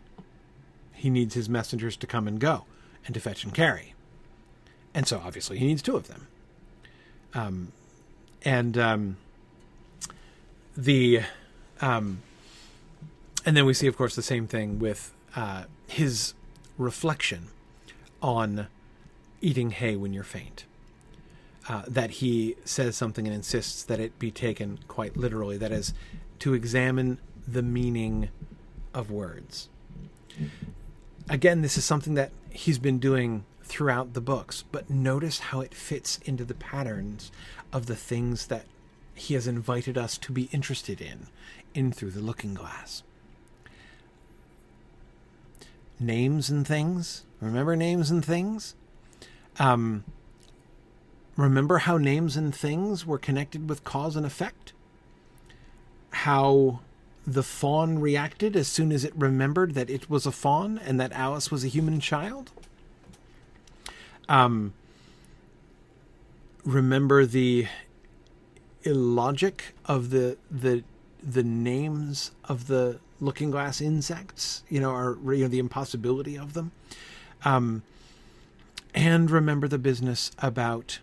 He 0.92 1.10
needs 1.10 1.34
his 1.34 1.48
messengers 1.48 1.96
to 1.96 2.06
come 2.06 2.28
and 2.28 2.38
go 2.38 2.66
and 3.04 3.12
to 3.14 3.20
fetch 3.20 3.42
and 3.42 3.52
carry. 3.52 3.94
And 4.94 5.08
so 5.08 5.20
obviously 5.24 5.58
he 5.58 5.66
needs 5.66 5.82
two 5.82 5.96
of 5.96 6.06
them. 6.06 6.28
Um, 7.34 7.72
and 8.44 8.78
um, 8.78 9.16
the 10.76 11.22
um, 11.80 12.22
and 13.44 13.56
then 13.56 13.66
we 13.66 13.74
see, 13.74 13.88
of 13.88 13.96
course, 13.96 14.14
the 14.14 14.22
same 14.22 14.46
thing 14.46 14.78
with 14.78 15.12
uh, 15.34 15.64
his 15.88 16.34
reflection 16.78 17.48
on 18.22 18.68
eating 19.40 19.72
hay 19.72 19.96
when 19.96 20.12
you're 20.12 20.22
faint. 20.22 20.64
Uh, 21.68 21.82
that 21.88 22.10
he 22.10 22.54
says 22.64 22.94
something 22.94 23.26
and 23.26 23.34
insists 23.34 23.82
that 23.82 23.98
it 23.98 24.16
be 24.20 24.30
taken 24.30 24.78
quite 24.86 25.16
literally. 25.16 25.56
That 25.56 25.72
is, 25.72 25.92
to 26.42 26.54
examine 26.54 27.18
the 27.46 27.62
meaning 27.62 28.28
of 28.92 29.12
words. 29.12 29.68
Again, 31.28 31.62
this 31.62 31.78
is 31.78 31.84
something 31.84 32.14
that 32.14 32.32
he's 32.50 32.80
been 32.80 32.98
doing 32.98 33.44
throughout 33.62 34.14
the 34.14 34.20
books, 34.20 34.64
but 34.72 34.90
notice 34.90 35.38
how 35.38 35.60
it 35.60 35.72
fits 35.72 36.18
into 36.24 36.44
the 36.44 36.54
patterns 36.54 37.30
of 37.72 37.86
the 37.86 37.94
things 37.94 38.48
that 38.48 38.64
he 39.14 39.34
has 39.34 39.46
invited 39.46 39.96
us 39.96 40.18
to 40.18 40.32
be 40.32 40.48
interested 40.50 41.00
in 41.00 41.28
in 41.74 41.92
Through 41.92 42.10
the 42.10 42.20
Looking 42.20 42.54
Glass. 42.54 43.04
Names 46.00 46.50
and 46.50 46.66
things. 46.66 47.22
Remember 47.40 47.76
names 47.76 48.10
and 48.10 48.24
things? 48.24 48.74
Um, 49.60 50.02
remember 51.36 51.78
how 51.78 51.98
names 51.98 52.36
and 52.36 52.52
things 52.52 53.06
were 53.06 53.18
connected 53.18 53.68
with 53.68 53.84
cause 53.84 54.16
and 54.16 54.26
effect? 54.26 54.71
How 56.12 56.80
the 57.26 57.42
fawn 57.42 58.00
reacted 58.00 58.56
as 58.56 58.68
soon 58.68 58.92
as 58.92 59.04
it 59.04 59.12
remembered 59.16 59.74
that 59.74 59.88
it 59.90 60.10
was 60.10 60.26
a 60.26 60.32
fawn 60.32 60.78
and 60.78 60.98
that 61.00 61.12
Alice 61.12 61.50
was 61.50 61.64
a 61.64 61.68
human 61.68 62.00
child? 62.00 62.50
Um, 64.28 64.72
remember 66.64 67.26
the 67.26 67.66
illogic 68.84 69.74
of 69.86 70.10
the 70.10 70.36
the 70.50 70.82
the 71.22 71.42
names 71.42 72.32
of 72.44 72.66
the 72.66 72.98
looking 73.20 73.50
glass 73.50 73.80
insects, 73.80 74.64
you 74.68 74.80
know, 74.80 74.90
or 74.90 75.34
you 75.34 75.44
know 75.44 75.48
the 75.48 75.58
impossibility 75.58 76.36
of 76.36 76.54
them. 76.54 76.72
Um, 77.44 77.82
and 78.94 79.30
remember 79.30 79.68
the 79.68 79.78
business 79.78 80.30
about 80.38 80.98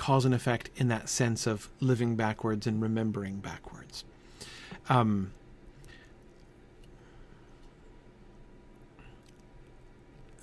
cause 0.00 0.24
and 0.24 0.34
effect 0.34 0.70
in 0.76 0.88
that 0.88 1.10
sense 1.10 1.46
of 1.46 1.68
living 1.78 2.16
backwards 2.16 2.66
and 2.66 2.80
remembering 2.80 3.36
backwards. 3.36 4.02
Um, 4.88 5.32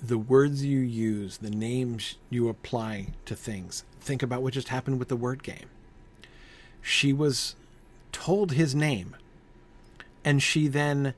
the 0.00 0.16
words 0.16 0.64
you 0.64 0.78
use, 0.78 1.38
the 1.38 1.50
names 1.50 2.18
you 2.30 2.48
apply 2.48 3.08
to 3.24 3.34
things. 3.34 3.82
Think 4.00 4.22
about 4.22 4.42
what 4.42 4.54
just 4.54 4.68
happened 4.68 5.00
with 5.00 5.08
the 5.08 5.16
word 5.16 5.42
game. 5.42 5.66
She 6.80 7.12
was 7.12 7.56
told 8.12 8.52
his 8.52 8.76
name, 8.76 9.16
and 10.24 10.40
she 10.40 10.68
then 10.68 11.14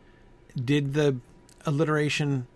did 0.57 0.95
the 0.95 1.17
alliteration, 1.67 2.47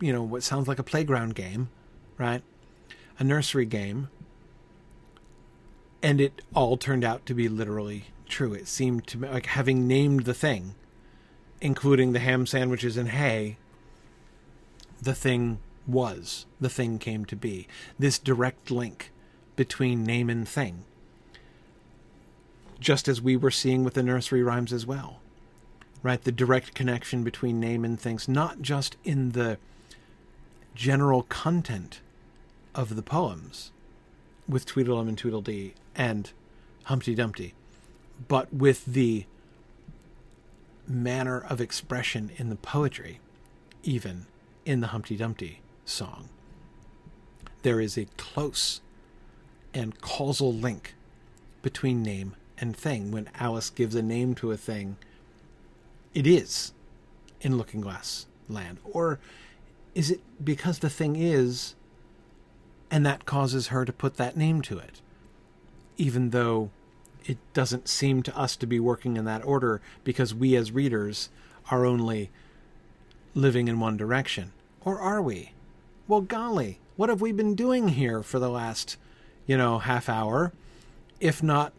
you 0.00 0.14
know, 0.14 0.22
what 0.22 0.42
sounds 0.42 0.66
like 0.66 0.78
a 0.78 0.82
playground 0.82 1.34
game, 1.34 1.68
right? 2.16 2.42
A 3.18 3.22
nursery 3.22 3.66
game. 3.66 4.08
And 6.04 6.20
it 6.20 6.42
all 6.54 6.76
turned 6.76 7.02
out 7.02 7.24
to 7.24 7.34
be 7.34 7.48
literally 7.48 8.04
true. 8.28 8.52
It 8.52 8.68
seemed 8.68 9.06
to 9.06 9.16
me 9.16 9.26
like 9.26 9.46
having 9.46 9.88
named 9.88 10.26
the 10.26 10.34
thing, 10.34 10.74
including 11.62 12.12
the 12.12 12.18
ham 12.18 12.44
sandwiches 12.44 12.98
and 12.98 13.08
hay, 13.08 13.56
the 15.00 15.14
thing 15.14 15.60
was, 15.86 16.44
the 16.60 16.68
thing 16.68 16.98
came 16.98 17.24
to 17.24 17.36
be. 17.36 17.66
This 17.98 18.18
direct 18.18 18.70
link 18.70 19.12
between 19.56 20.04
name 20.04 20.28
and 20.28 20.46
thing. 20.46 20.84
Just 22.78 23.08
as 23.08 23.22
we 23.22 23.34
were 23.34 23.50
seeing 23.50 23.82
with 23.82 23.94
the 23.94 24.02
nursery 24.02 24.42
rhymes 24.42 24.74
as 24.74 24.84
well. 24.84 25.20
Right? 26.02 26.22
The 26.22 26.32
direct 26.32 26.74
connection 26.74 27.24
between 27.24 27.58
name 27.58 27.82
and 27.82 27.98
things, 27.98 28.28
not 28.28 28.60
just 28.60 28.98
in 29.04 29.32
the 29.32 29.56
general 30.74 31.22
content 31.22 32.00
of 32.74 32.94
the 32.94 33.02
poems 33.02 33.70
with 34.48 34.66
Tweedledum 34.66 35.08
and 35.08 35.18
Tweedledee 35.18 35.74
and 35.94 36.30
Humpty 36.84 37.14
Dumpty, 37.14 37.54
but 38.28 38.52
with 38.52 38.84
the 38.84 39.26
manner 40.86 41.40
of 41.40 41.60
expression 41.60 42.30
in 42.36 42.50
the 42.50 42.56
poetry, 42.56 43.20
even 43.82 44.26
in 44.64 44.80
the 44.80 44.88
Humpty 44.88 45.16
Dumpty 45.16 45.60
song. 45.84 46.28
There 47.62 47.80
is 47.80 47.96
a 47.96 48.06
close 48.16 48.80
and 49.72 50.00
causal 50.00 50.52
link 50.52 50.94
between 51.62 52.02
name 52.02 52.36
and 52.58 52.76
thing. 52.76 53.10
When 53.10 53.28
Alice 53.38 53.70
gives 53.70 53.94
a 53.94 54.02
name 54.02 54.34
to 54.36 54.52
a 54.52 54.56
thing, 54.56 54.96
it 56.12 56.26
is 56.26 56.72
in 57.40 57.56
Looking 57.56 57.80
Glass 57.80 58.26
Land. 58.48 58.78
Or 58.84 59.18
is 59.94 60.10
it 60.10 60.20
because 60.42 60.80
the 60.80 60.90
thing 60.90 61.16
is, 61.16 61.74
and 62.94 63.04
that 63.04 63.26
causes 63.26 63.66
her 63.66 63.84
to 63.84 63.92
put 63.92 64.18
that 64.18 64.36
name 64.36 64.62
to 64.62 64.78
it? 64.78 65.00
Even 65.96 66.30
though 66.30 66.70
it 67.26 67.38
doesn't 67.52 67.88
seem 67.88 68.22
to 68.22 68.38
us 68.38 68.54
to 68.54 68.68
be 68.68 68.78
working 68.78 69.16
in 69.16 69.24
that 69.24 69.44
order 69.44 69.80
because 70.04 70.32
we 70.32 70.54
as 70.54 70.70
readers 70.70 71.28
are 71.72 71.84
only 71.84 72.30
living 73.34 73.66
in 73.66 73.80
one 73.80 73.96
direction. 73.96 74.52
Or 74.84 75.00
are 75.00 75.20
we? 75.20 75.50
Well, 76.06 76.20
golly, 76.20 76.78
what 76.94 77.08
have 77.08 77.20
we 77.20 77.32
been 77.32 77.56
doing 77.56 77.88
here 77.88 78.22
for 78.22 78.38
the 78.38 78.48
last, 78.48 78.96
you 79.44 79.56
know, 79.56 79.80
half 79.80 80.08
hour? 80.08 80.52
If 81.18 81.42
not 81.42 81.72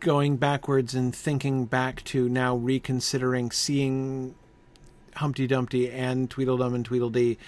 going 0.00 0.36
backwards 0.36 0.96
and 0.96 1.14
thinking 1.14 1.64
back 1.64 2.02
to 2.06 2.28
now 2.28 2.56
reconsidering 2.56 3.52
seeing 3.52 4.34
Humpty 5.14 5.46
Dumpty 5.46 5.88
and 5.88 6.28
Tweedledum 6.28 6.74
and 6.74 6.84
Tweedledee 6.84 7.38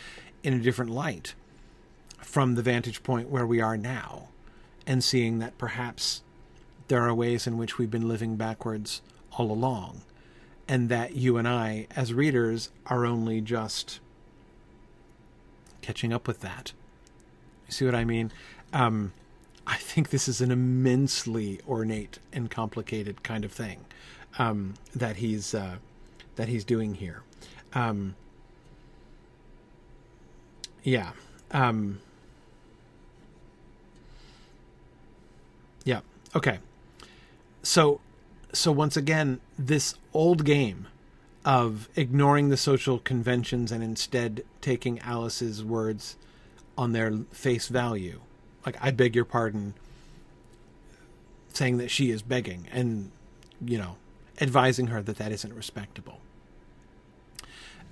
in 0.44 0.54
a 0.54 0.60
different 0.60 0.92
light 0.92 1.34
from 2.20 2.54
the 2.54 2.62
vantage 2.62 3.02
point 3.02 3.28
where 3.28 3.46
we 3.46 3.60
are 3.60 3.76
now, 3.76 4.28
and 4.86 5.02
seeing 5.02 5.38
that 5.38 5.58
perhaps 5.58 6.22
there 6.88 7.02
are 7.02 7.14
ways 7.14 7.46
in 7.46 7.56
which 7.56 7.78
we've 7.78 7.90
been 7.90 8.08
living 8.08 8.36
backwards 8.36 9.02
all 9.32 9.50
along, 9.50 10.02
and 10.68 10.88
that 10.88 11.14
you 11.14 11.36
and 11.36 11.46
I, 11.46 11.86
as 11.94 12.12
readers, 12.12 12.70
are 12.86 13.04
only 13.04 13.40
just 13.40 14.00
catching 15.82 16.12
up 16.12 16.26
with 16.26 16.40
that. 16.40 16.72
You 17.66 17.72
see 17.72 17.84
what 17.84 17.94
I 17.94 18.04
mean? 18.04 18.32
Um, 18.72 19.12
I 19.66 19.76
think 19.76 20.10
this 20.10 20.26
is 20.28 20.40
an 20.40 20.50
immensely 20.50 21.60
ornate 21.68 22.18
and 22.32 22.50
complicated 22.50 23.22
kind 23.22 23.44
of 23.44 23.52
thing 23.52 23.84
um, 24.38 24.74
that 24.94 25.16
he's 25.16 25.54
uh, 25.54 25.76
that 26.36 26.48
he's 26.48 26.64
doing 26.64 26.94
here. 26.94 27.22
Um, 27.72 28.16
yeah. 30.82 31.12
Um, 31.52 32.00
yeah. 35.84 36.00
Okay. 36.34 36.58
So, 37.62 38.00
so 38.52 38.72
once 38.72 38.96
again, 38.96 39.40
this 39.58 39.94
old 40.14 40.44
game 40.44 40.86
of 41.44 41.88
ignoring 41.96 42.48
the 42.48 42.56
social 42.56 42.98
conventions 42.98 43.72
and 43.72 43.82
instead 43.82 44.44
taking 44.60 44.98
Alice's 45.00 45.64
words 45.64 46.16
on 46.76 46.92
their 46.92 47.12
face 47.32 47.68
value. 47.68 48.20
Like, 48.64 48.76
I 48.80 48.90
beg 48.90 49.14
your 49.14 49.24
pardon, 49.24 49.74
saying 51.52 51.78
that 51.78 51.90
she 51.90 52.10
is 52.10 52.22
begging 52.22 52.66
and, 52.70 53.10
you 53.64 53.78
know, 53.78 53.96
advising 54.40 54.88
her 54.88 55.02
that 55.02 55.16
that 55.16 55.32
isn't 55.32 55.52
respectable. 55.54 56.20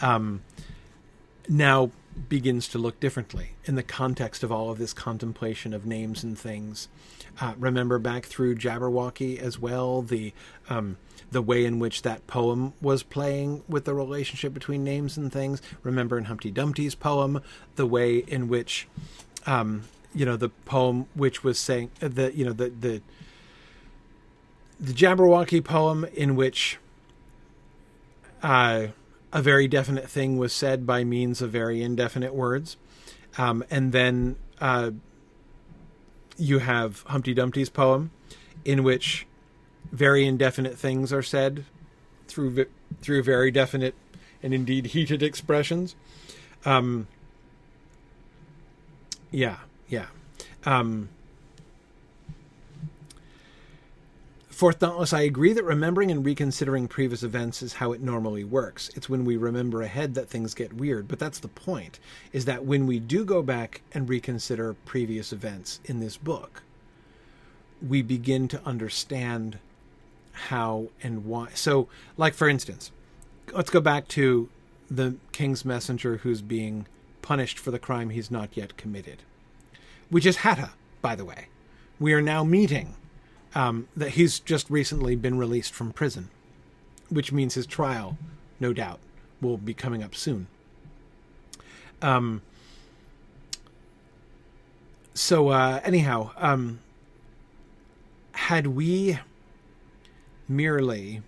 Um, 0.00 0.42
now, 1.48 1.90
begins 2.28 2.68
to 2.68 2.78
look 2.78 3.00
differently 3.00 3.50
in 3.64 3.74
the 3.74 3.82
context 3.82 4.42
of 4.42 4.50
all 4.50 4.70
of 4.70 4.78
this 4.78 4.92
contemplation 4.92 5.72
of 5.72 5.86
names 5.86 6.22
and 6.22 6.38
things. 6.38 6.88
Uh, 7.40 7.54
remember 7.58 7.98
back 7.98 8.24
through 8.24 8.56
Jabberwocky 8.56 9.38
as 9.38 9.58
well, 9.58 10.02
the 10.02 10.32
um, 10.68 10.96
the 11.30 11.42
way 11.42 11.64
in 11.64 11.78
which 11.78 12.02
that 12.02 12.26
poem 12.26 12.72
was 12.80 13.02
playing 13.02 13.62
with 13.68 13.84
the 13.84 13.94
relationship 13.94 14.54
between 14.54 14.82
names 14.82 15.16
and 15.16 15.32
things. 15.32 15.60
Remember 15.82 16.16
in 16.16 16.24
Humpty 16.24 16.50
Dumpty's 16.50 16.94
poem, 16.94 17.42
the 17.76 17.86
way 17.86 18.18
in 18.18 18.48
which, 18.48 18.88
um, 19.46 19.84
you 20.14 20.24
know, 20.24 20.36
the 20.36 20.48
poem 20.48 21.06
which 21.14 21.44
was 21.44 21.58
saying 21.58 21.90
uh, 22.02 22.08
the 22.08 22.34
you 22.34 22.44
know 22.44 22.52
the 22.52 22.70
the 22.70 23.02
the 24.80 24.92
Jabberwocky 24.92 25.62
poem 25.62 26.04
in 26.14 26.36
which. 26.36 26.78
Uh, 28.42 28.88
a 29.32 29.42
very 29.42 29.68
definite 29.68 30.08
thing 30.08 30.38
was 30.38 30.52
said 30.52 30.86
by 30.86 31.04
means 31.04 31.42
of 31.42 31.50
very 31.50 31.82
indefinite 31.82 32.34
words. 32.34 32.76
Um, 33.36 33.64
and 33.70 33.92
then 33.92 34.36
uh, 34.60 34.92
you 36.36 36.60
have 36.60 37.02
Humpty 37.02 37.34
Dumpty's 37.34 37.68
poem, 37.68 38.10
in 38.64 38.82
which 38.82 39.26
very 39.92 40.26
indefinite 40.26 40.78
things 40.78 41.12
are 41.12 41.22
said 41.22 41.64
through 42.26 42.50
vi- 42.50 42.66
through 43.00 43.22
very 43.22 43.50
definite 43.50 43.94
and 44.42 44.54
indeed 44.54 44.86
heated 44.86 45.22
expressions. 45.22 45.94
Um, 46.64 47.06
yeah, 49.30 49.58
yeah. 49.88 50.06
Um, 50.64 51.08
Fourth 54.58 54.80
Dauntless, 54.80 55.12
I 55.12 55.20
agree 55.20 55.52
that 55.52 55.62
remembering 55.62 56.10
and 56.10 56.26
reconsidering 56.26 56.88
previous 56.88 57.22
events 57.22 57.62
is 57.62 57.74
how 57.74 57.92
it 57.92 58.00
normally 58.00 58.42
works. 58.42 58.90
It's 58.96 59.08
when 59.08 59.24
we 59.24 59.36
remember 59.36 59.82
ahead 59.82 60.14
that 60.14 60.28
things 60.28 60.52
get 60.52 60.72
weird, 60.72 61.06
but 61.06 61.20
that's 61.20 61.38
the 61.38 61.46
point, 61.46 62.00
is 62.32 62.44
that 62.46 62.64
when 62.64 62.84
we 62.88 62.98
do 62.98 63.24
go 63.24 63.40
back 63.40 63.82
and 63.92 64.08
reconsider 64.08 64.74
previous 64.84 65.32
events 65.32 65.78
in 65.84 66.00
this 66.00 66.16
book, 66.16 66.64
we 67.86 68.02
begin 68.02 68.48
to 68.48 68.60
understand 68.66 69.60
how 70.32 70.88
and 71.04 71.24
why. 71.24 71.50
So, 71.54 71.86
like 72.16 72.34
for 72.34 72.48
instance, 72.48 72.90
let's 73.52 73.70
go 73.70 73.80
back 73.80 74.08
to 74.08 74.48
the 74.90 75.14
king's 75.30 75.64
messenger 75.64 76.16
who's 76.16 76.42
being 76.42 76.88
punished 77.22 77.60
for 77.60 77.70
the 77.70 77.78
crime 77.78 78.10
he's 78.10 78.28
not 78.28 78.56
yet 78.56 78.76
committed, 78.76 79.22
which 80.10 80.26
is 80.26 80.38
Hatta, 80.38 80.70
by 81.00 81.14
the 81.14 81.24
way. 81.24 81.46
We 82.00 82.12
are 82.12 82.20
now 82.20 82.42
meeting 82.42 82.96
um, 83.54 83.88
that 83.96 84.10
he's 84.10 84.40
just 84.40 84.68
recently 84.70 85.16
been 85.16 85.38
released 85.38 85.72
from 85.72 85.92
prison, 85.92 86.30
which 87.08 87.32
means 87.32 87.54
his 87.54 87.66
trial, 87.66 88.18
no 88.60 88.72
doubt, 88.72 89.00
will 89.40 89.56
be 89.56 89.74
coming 89.74 90.02
up 90.02 90.14
soon. 90.14 90.46
Um, 92.02 92.42
so, 95.14 95.48
uh, 95.48 95.80
anyhow, 95.82 96.30
um, 96.36 96.80
had 98.32 98.68
we 98.68 99.18
merely 100.46 101.22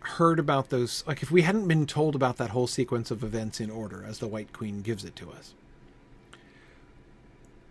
heard 0.00 0.38
about 0.38 0.70
those, 0.70 1.02
like 1.06 1.22
if 1.22 1.30
we 1.30 1.42
hadn't 1.42 1.66
been 1.66 1.86
told 1.86 2.14
about 2.14 2.36
that 2.36 2.50
whole 2.50 2.66
sequence 2.66 3.10
of 3.10 3.24
events 3.24 3.60
in 3.60 3.70
order 3.70 4.04
as 4.06 4.18
the 4.18 4.28
White 4.28 4.52
Queen 4.52 4.82
gives 4.82 5.04
it 5.04 5.16
to 5.16 5.30
us, 5.32 5.54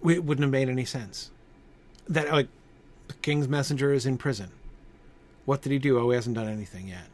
it 0.05 0.23
wouldn't 0.25 0.43
have 0.43 0.51
made 0.51 0.67
any 0.67 0.84
sense 0.84 1.31
that 2.08 2.32
like 2.32 2.47
the 3.08 3.14
king's 3.16 3.47
messenger 3.47 3.93
is 3.93 4.06
in 4.06 4.18
prison. 4.18 4.51
What 5.45 5.62
did 5.62 5.72
he 5.72 5.80
do? 5.80 5.99
Oh, 5.99 6.10
he 6.10 6.16
hasn't 6.16 6.36
done 6.36 6.47
anything 6.47 6.88
yet. 6.88 7.08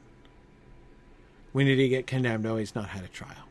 When 1.52 1.66
did 1.66 1.80
he 1.80 1.90
get 1.90 2.06
condemned? 2.06 2.46
Oh, 2.46 2.58
he's 2.58 2.76
not 2.76 2.90
had 2.90 3.04
a 3.04 3.08
trial. 3.08 3.48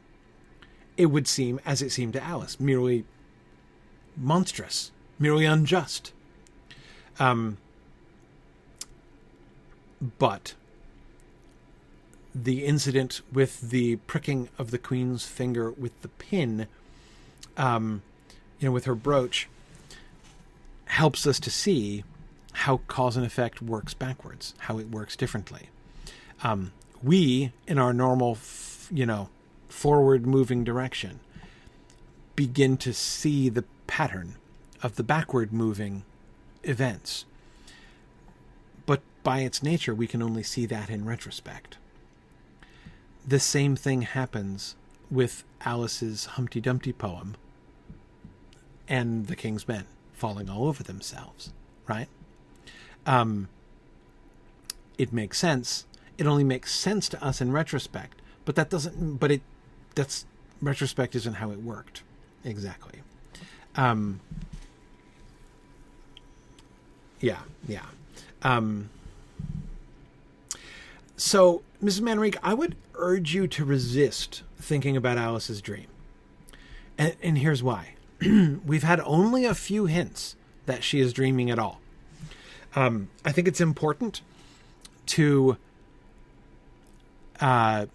It 0.96 1.06
would 1.06 1.26
seem, 1.26 1.60
as 1.66 1.82
it 1.82 1.90
seemed 1.90 2.12
to 2.14 2.22
Alice, 2.22 2.60
merely 2.60 3.04
monstrous, 4.16 4.92
merely 5.18 5.44
unjust. 5.44 6.12
Um, 7.18 7.58
but 10.18 10.54
the 12.34 12.64
incident 12.64 13.20
with 13.32 13.70
the 13.70 13.96
pricking 13.96 14.48
of 14.58 14.70
the 14.70 14.78
queen's 14.78 15.26
finger 15.26 15.72
with 15.72 16.00
the 16.02 16.08
pin, 16.08 16.68
um, 17.56 18.02
you 18.60 18.68
know, 18.68 18.72
with 18.72 18.84
her 18.84 18.94
brooch, 18.94 19.48
helps 20.88 21.26
us 21.26 21.38
to 21.40 21.50
see 21.50 22.04
how 22.52 22.78
cause 22.88 23.16
and 23.16 23.24
effect 23.24 23.62
works 23.62 23.94
backwards, 23.94 24.54
how 24.58 24.78
it 24.78 24.90
works 24.90 25.16
differently. 25.16 25.68
Um, 26.42 26.72
we, 27.02 27.52
in 27.66 27.78
our 27.78 27.92
normal, 27.92 28.32
f- 28.32 28.88
you 28.92 29.06
know, 29.06 29.28
forward 29.68 30.26
moving 30.26 30.64
direction, 30.64 31.20
begin 32.34 32.76
to 32.78 32.92
see 32.92 33.48
the 33.48 33.64
pattern 33.86 34.36
of 34.82 34.96
the 34.96 35.02
backward 35.02 35.52
moving 35.52 36.04
events. 36.64 37.24
But 38.86 39.02
by 39.22 39.40
its 39.40 39.62
nature, 39.62 39.94
we 39.94 40.06
can 40.06 40.22
only 40.22 40.42
see 40.42 40.66
that 40.66 40.90
in 40.90 41.04
retrospect. 41.04 41.76
The 43.26 43.40
same 43.40 43.76
thing 43.76 44.02
happens 44.02 44.74
with 45.10 45.44
Alice's 45.64 46.26
Humpty 46.26 46.60
Dumpty 46.60 46.92
poem 46.92 47.36
and 48.88 49.26
The 49.26 49.36
King's 49.36 49.68
Men 49.68 49.84
falling 50.18 50.50
all 50.50 50.66
over 50.66 50.82
themselves, 50.82 51.52
right? 51.86 52.08
Um, 53.06 53.48
it 54.98 55.12
makes 55.12 55.38
sense. 55.38 55.86
It 56.18 56.26
only 56.26 56.44
makes 56.44 56.74
sense 56.74 57.08
to 57.10 57.24
us 57.24 57.40
in 57.40 57.52
retrospect, 57.52 58.20
but 58.44 58.56
that 58.56 58.68
doesn't. 58.68 59.18
But 59.18 59.30
it 59.30 59.42
that's 59.94 60.26
retrospect 60.60 61.14
isn't 61.14 61.34
how 61.34 61.50
it 61.52 61.62
worked 61.62 62.02
exactly. 62.44 63.00
Um, 63.76 64.20
yeah, 67.20 67.40
yeah. 67.66 67.86
Um, 68.42 68.90
so, 71.16 71.62
Mrs. 71.82 72.00
Manrique, 72.00 72.36
I 72.42 72.54
would 72.54 72.76
urge 72.94 73.34
you 73.34 73.46
to 73.48 73.64
resist 73.64 74.42
thinking 74.56 74.96
about 74.96 75.18
Alice's 75.18 75.60
dream. 75.60 75.86
And, 76.96 77.14
and 77.22 77.38
here's 77.38 77.62
why. 77.62 77.94
we've 78.66 78.82
had 78.82 79.00
only 79.00 79.44
a 79.44 79.54
few 79.54 79.86
hints 79.86 80.36
that 80.66 80.82
she 80.82 81.00
is 81.00 81.12
dreaming 81.12 81.50
at 81.50 81.58
all. 81.58 81.80
Um, 82.74 83.08
I 83.24 83.32
think 83.32 83.48
it's 83.48 83.60
important 83.60 84.20
to. 85.06 85.56
Uh, 87.40 87.86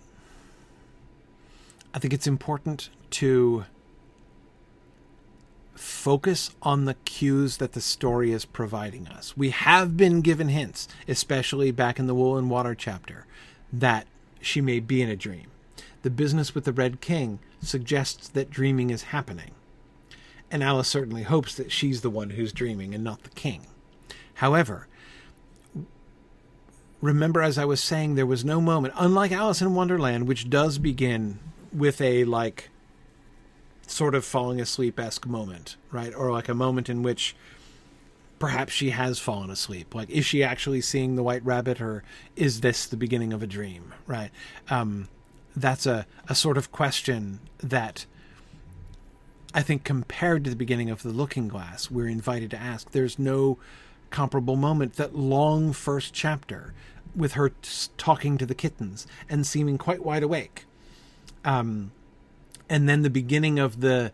I 1.93 1.99
think 1.99 2.13
it's 2.13 2.27
important 2.27 2.89
to 3.11 3.65
focus 5.75 6.51
on 6.61 6.85
the 6.85 6.93
cues 7.05 7.57
that 7.57 7.73
the 7.73 7.81
story 7.81 8.31
is 8.31 8.45
providing 8.45 9.07
us. 9.07 9.35
We 9.37 9.49
have 9.49 9.95
been 9.97 10.21
given 10.21 10.47
hints, 10.47 10.87
especially 11.07 11.71
back 11.71 11.99
in 11.99 12.07
the 12.07 12.15
Wool 12.15 12.37
and 12.37 12.49
Water 12.49 12.73
chapter, 12.73 13.25
that 13.71 14.07
she 14.41 14.61
may 14.61 14.79
be 14.79 15.01
in 15.01 15.09
a 15.09 15.15
dream. 15.15 15.47
The 16.01 16.09
business 16.09 16.55
with 16.55 16.63
the 16.63 16.73
Red 16.73 16.99
King 17.01 17.39
suggests 17.61 18.27
that 18.29 18.49
dreaming 18.49 18.89
is 18.89 19.03
happening 19.03 19.51
and 20.53 20.63
Alice 20.63 20.87
certainly 20.87 21.23
hopes 21.23 21.55
that 21.55 21.71
she's 21.71 22.01
the 22.01 22.11
one 22.11 22.29
who's 22.29 22.53
dreaming 22.53 22.93
and 22.93 23.03
not 23.03 23.23
the 23.23 23.31
king. 23.31 23.65
However, 24.35 24.87
remember, 27.01 27.41
as 27.41 27.57
I 27.57 27.65
was 27.65 27.81
saying, 27.81 28.13
there 28.13 28.27
was 28.27 28.45
no 28.45 28.61
moment, 28.61 28.93
unlike 28.95 29.31
Alice 29.31 29.63
in 29.63 29.73
Wonderland, 29.73 30.27
which 30.27 30.51
does 30.51 30.77
begin 30.77 31.39
with 31.73 31.99
a 31.99 32.23
like 32.25 32.69
sort 33.87 34.13
of 34.13 34.23
falling 34.23 34.61
asleep 34.61 34.99
esque 34.99 35.25
moment, 35.25 35.75
right? 35.91 36.13
Or 36.15 36.31
like 36.31 36.47
a 36.47 36.53
moment 36.53 36.87
in 36.87 37.01
which 37.01 37.35
perhaps 38.37 38.73
she 38.73 38.91
has 38.91 39.17
fallen 39.17 39.49
asleep. 39.49 39.95
Like, 39.95 40.11
is 40.11 40.23
she 40.23 40.43
actually 40.43 40.81
seeing 40.81 41.15
the 41.15 41.23
white 41.23 41.43
rabbit, 41.43 41.81
or 41.81 42.03
is 42.35 42.61
this 42.61 42.85
the 42.85 42.97
beginning 42.97 43.33
of 43.33 43.41
a 43.41 43.47
dream, 43.47 43.91
right? 44.05 44.29
Um, 44.69 45.09
that's 45.55 45.87
a, 45.87 46.05
a 46.29 46.35
sort 46.35 46.59
of 46.59 46.71
question 46.71 47.39
that 47.57 48.05
I 49.53 49.61
think 49.61 49.83
compared 49.83 50.43
to 50.43 50.49
the 50.49 50.55
beginning 50.55 50.89
of 50.89 51.03
The 51.03 51.09
Looking 51.09 51.47
Glass, 51.47 51.91
we're 51.91 52.07
invited 52.07 52.49
to 52.51 52.57
ask. 52.57 52.91
There's 52.91 53.19
no 53.19 53.59
comparable 54.09 54.55
moment. 54.55 54.95
That 54.95 55.15
long 55.15 55.73
first 55.73 56.13
chapter 56.13 56.73
with 57.15 57.33
her 57.33 57.51
talking 57.97 58.37
to 58.39 58.45
the 58.45 58.55
kittens 58.55 59.05
and 59.29 59.45
seeming 59.45 59.77
quite 59.77 60.03
wide 60.03 60.23
awake. 60.23 60.65
Um, 61.45 61.91
and 62.67 62.89
then 62.89 63.03
the 63.03 63.09
beginning 63.09 63.59
of 63.59 63.81
the, 63.81 64.11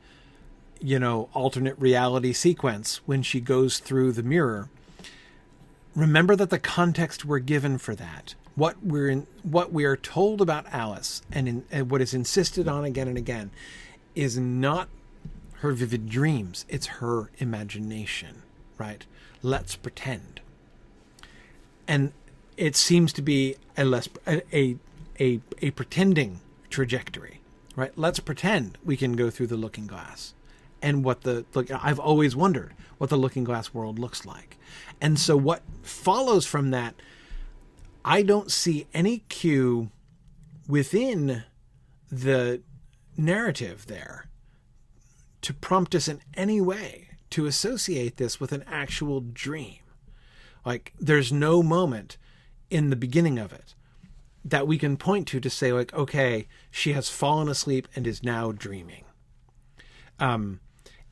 you 0.82 1.00
know, 1.00 1.30
alternate 1.34 1.80
reality 1.80 2.34
sequence 2.34 3.00
when 3.06 3.22
she 3.24 3.40
goes 3.40 3.80
through 3.80 4.12
the 4.12 4.24
mirror. 4.24 4.70
Remember 5.96 6.36
that 6.36 6.50
the 6.50 6.60
context 6.60 7.24
we're 7.24 7.40
given 7.40 7.78
for 7.78 7.96
that, 7.96 8.36
what 8.56 8.84
we're 8.84 9.10
in, 9.10 9.28
what 9.44 9.72
we 9.72 9.86
are 9.86 9.96
told 9.96 10.42
about 10.42 10.66
Alice, 10.72 11.22
and, 11.32 11.48
in, 11.48 11.64
and 11.72 11.90
what 11.90 12.02
is 12.02 12.14
insisted 12.14 12.68
on 12.68 12.84
again 12.84 13.08
and 13.08 13.18
again, 13.18 13.52
is 14.16 14.38
not 14.38 14.90
her 15.62 15.72
vivid 15.72 16.10
dreams. 16.10 16.66
It's 16.70 16.88
her 16.88 17.32
imagination, 17.38 18.44
right? 18.78 19.06
Let's 19.42 19.76
pretend. 19.76 20.42
And 21.88 22.14
it 22.58 22.76
seems 22.76 23.14
to 23.14 23.22
be 23.22 23.56
a 23.78 23.86
less 23.86 24.10
a 24.28 24.42
a 24.56 24.78
a, 25.20 25.42
a 25.62 25.72
pretending 25.72 26.40
trajectory 26.70 27.40
right? 27.80 27.94
Let's 27.96 28.20
pretend 28.20 28.78
we 28.84 28.98
can 28.98 29.14
go 29.16 29.30
through 29.30 29.48
the 29.48 29.56
looking 29.56 29.88
glass 29.88 30.34
and 30.82 31.04
what 31.04 31.22
the 31.22 31.46
look 31.54 31.72
I've 31.72 32.00
always 32.00 32.36
wondered 32.36 32.74
what 32.98 33.10
the 33.10 33.18
looking 33.18 33.46
glass 33.46 33.74
world 33.74 33.98
looks 33.98 34.26
like. 34.26 34.58
And 35.00 35.18
so 35.18 35.38
what 35.38 35.62
follows 35.82 36.46
from 36.46 36.72
that 36.72 36.96
I 38.04 38.22
don't 38.22 38.52
see 38.52 38.88
any 38.94 39.20
cue 39.30 39.92
within 40.68 41.44
the 42.12 42.62
narrative 43.16 43.88
there 43.88 44.26
to 45.42 45.54
prompt 45.54 45.96
us 45.96 46.08
in 46.08 46.22
any 46.34 46.62
way 46.62 47.10
to 47.32 47.46
associate 47.46 48.18
this 48.18 48.40
with 48.40 48.52
an 48.52 48.64
actual 48.68 49.22
dream. 49.22 49.80
Like 50.66 50.94
there's 51.00 51.32
no 51.32 51.64
moment 51.64 52.18
in 52.70 52.90
the 52.90 52.96
beginning 52.96 53.40
of 53.40 53.54
it 53.54 53.76
that 54.46 54.68
we 54.68 54.78
can 54.78 54.98
point 54.98 55.28
to 55.28 55.40
to 55.40 55.50
say 55.50 55.74
like 55.74 55.94
okay 55.94 56.48
she 56.72 56.94
has 56.94 57.10
fallen 57.10 57.50
asleep 57.50 57.88
and 57.96 58.08
is 58.08 58.24
now 58.24 58.52
dreaming. 58.52 59.04
Um 60.20 60.60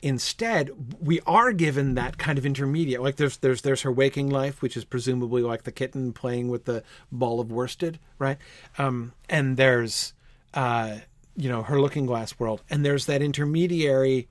instead 0.01 0.69
we 1.01 1.19
are 1.21 1.51
given 1.51 1.95
that 1.95 2.17
kind 2.17 2.37
of 2.37 2.45
intermediate. 2.45 3.01
Like 3.01 3.15
there's 3.15 3.37
there's 3.37 3.61
there's 3.61 3.81
her 3.81 3.91
waking 3.91 4.29
life 4.29 4.61
which 4.61 4.77
is 4.77 4.85
presumably 4.85 5.41
like 5.41 5.63
the 5.63 5.71
kitten 5.71 6.13
playing 6.13 6.49
with 6.49 6.65
the 6.65 6.83
ball 7.11 7.39
of 7.39 7.51
worsted 7.51 7.99
right? 8.19 8.37
Um 8.77 9.13
and 9.29 9.57
there's 9.57 10.13
uh 10.53 10.97
you 11.37 11.47
know 11.47 11.63
her 11.63 11.79
looking 11.79 12.05
glass 12.05 12.37
world 12.39 12.61
and 12.69 12.83
there's 12.83 13.05
that 13.05 13.21
intermediary 13.21 14.27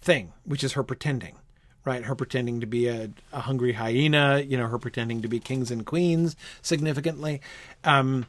thing 0.00 0.32
which 0.44 0.64
is 0.64 0.72
her 0.72 0.82
pretending 0.82 1.34
right 1.84 2.04
her 2.04 2.14
pretending 2.14 2.60
to 2.60 2.66
be 2.66 2.88
a, 2.88 3.10
a 3.32 3.40
hungry 3.40 3.72
hyena 3.72 4.40
you 4.40 4.56
know 4.56 4.68
her 4.68 4.78
pretending 4.78 5.20
to 5.20 5.28
be 5.28 5.38
kings 5.38 5.70
and 5.70 5.84
queens 5.84 6.36
significantly 6.62 7.40
um 7.84 8.24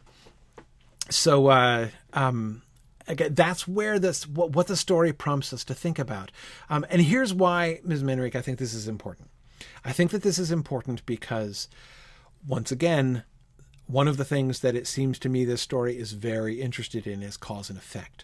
so 1.09 1.47
uh 1.47 1.87
um 2.13 2.61
again, 3.07 3.33
that's 3.33 3.67
where 3.67 3.99
this 3.99 4.27
what, 4.27 4.51
what, 4.51 4.67
the 4.67 4.75
story 4.75 5.13
prompts 5.13 5.53
us 5.53 5.63
to 5.65 5.73
think 5.73 5.99
about. 5.99 6.31
Um, 6.69 6.85
and 6.89 7.01
here's 7.01 7.33
why, 7.33 7.79
Ms. 7.83 8.03
Manrique, 8.03 8.35
I 8.35 8.41
think 8.41 8.57
this 8.57 8.73
is 8.73 8.87
important. 8.87 9.29
I 9.85 9.91
think 9.91 10.11
that 10.11 10.23
this 10.23 10.39
is 10.39 10.51
important 10.51 11.05
because, 11.05 11.67
once 12.47 12.71
again, 12.71 13.23
one 13.91 14.07
of 14.07 14.15
the 14.15 14.23
things 14.23 14.61
that 14.61 14.73
it 14.73 14.87
seems 14.87 15.19
to 15.19 15.27
me 15.27 15.43
this 15.43 15.61
story 15.61 15.97
is 15.97 16.13
very 16.13 16.61
interested 16.61 17.05
in 17.05 17.21
is 17.21 17.35
cause 17.35 17.69
and 17.69 17.77
effect. 17.77 18.23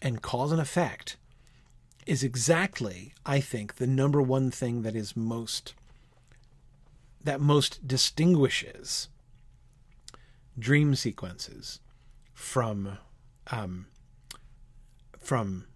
And 0.00 0.22
cause 0.22 0.50
and 0.50 0.60
effect 0.60 1.16
is 2.06 2.24
exactly, 2.24 3.12
I 3.26 3.40
think, 3.40 3.76
the 3.76 3.86
number 3.86 4.22
one 4.22 4.50
thing 4.50 4.80
that 4.82 4.96
is 4.96 5.14
most 5.14 5.74
that 7.22 7.40
most 7.40 7.86
distinguishes 7.86 9.08
dream 10.58 10.94
sequences 10.94 11.80
from 12.32 12.98
um, 13.50 13.86
from 15.18 15.66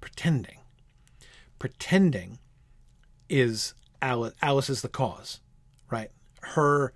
pretending. 0.00 0.58
Pretending 1.58 2.38
is 3.28 3.74
Alice, 4.00 4.34
Alice 4.42 4.70
is 4.70 4.82
the 4.82 4.88
cause, 4.88 5.40
right? 5.90 6.10
Her 6.42 6.92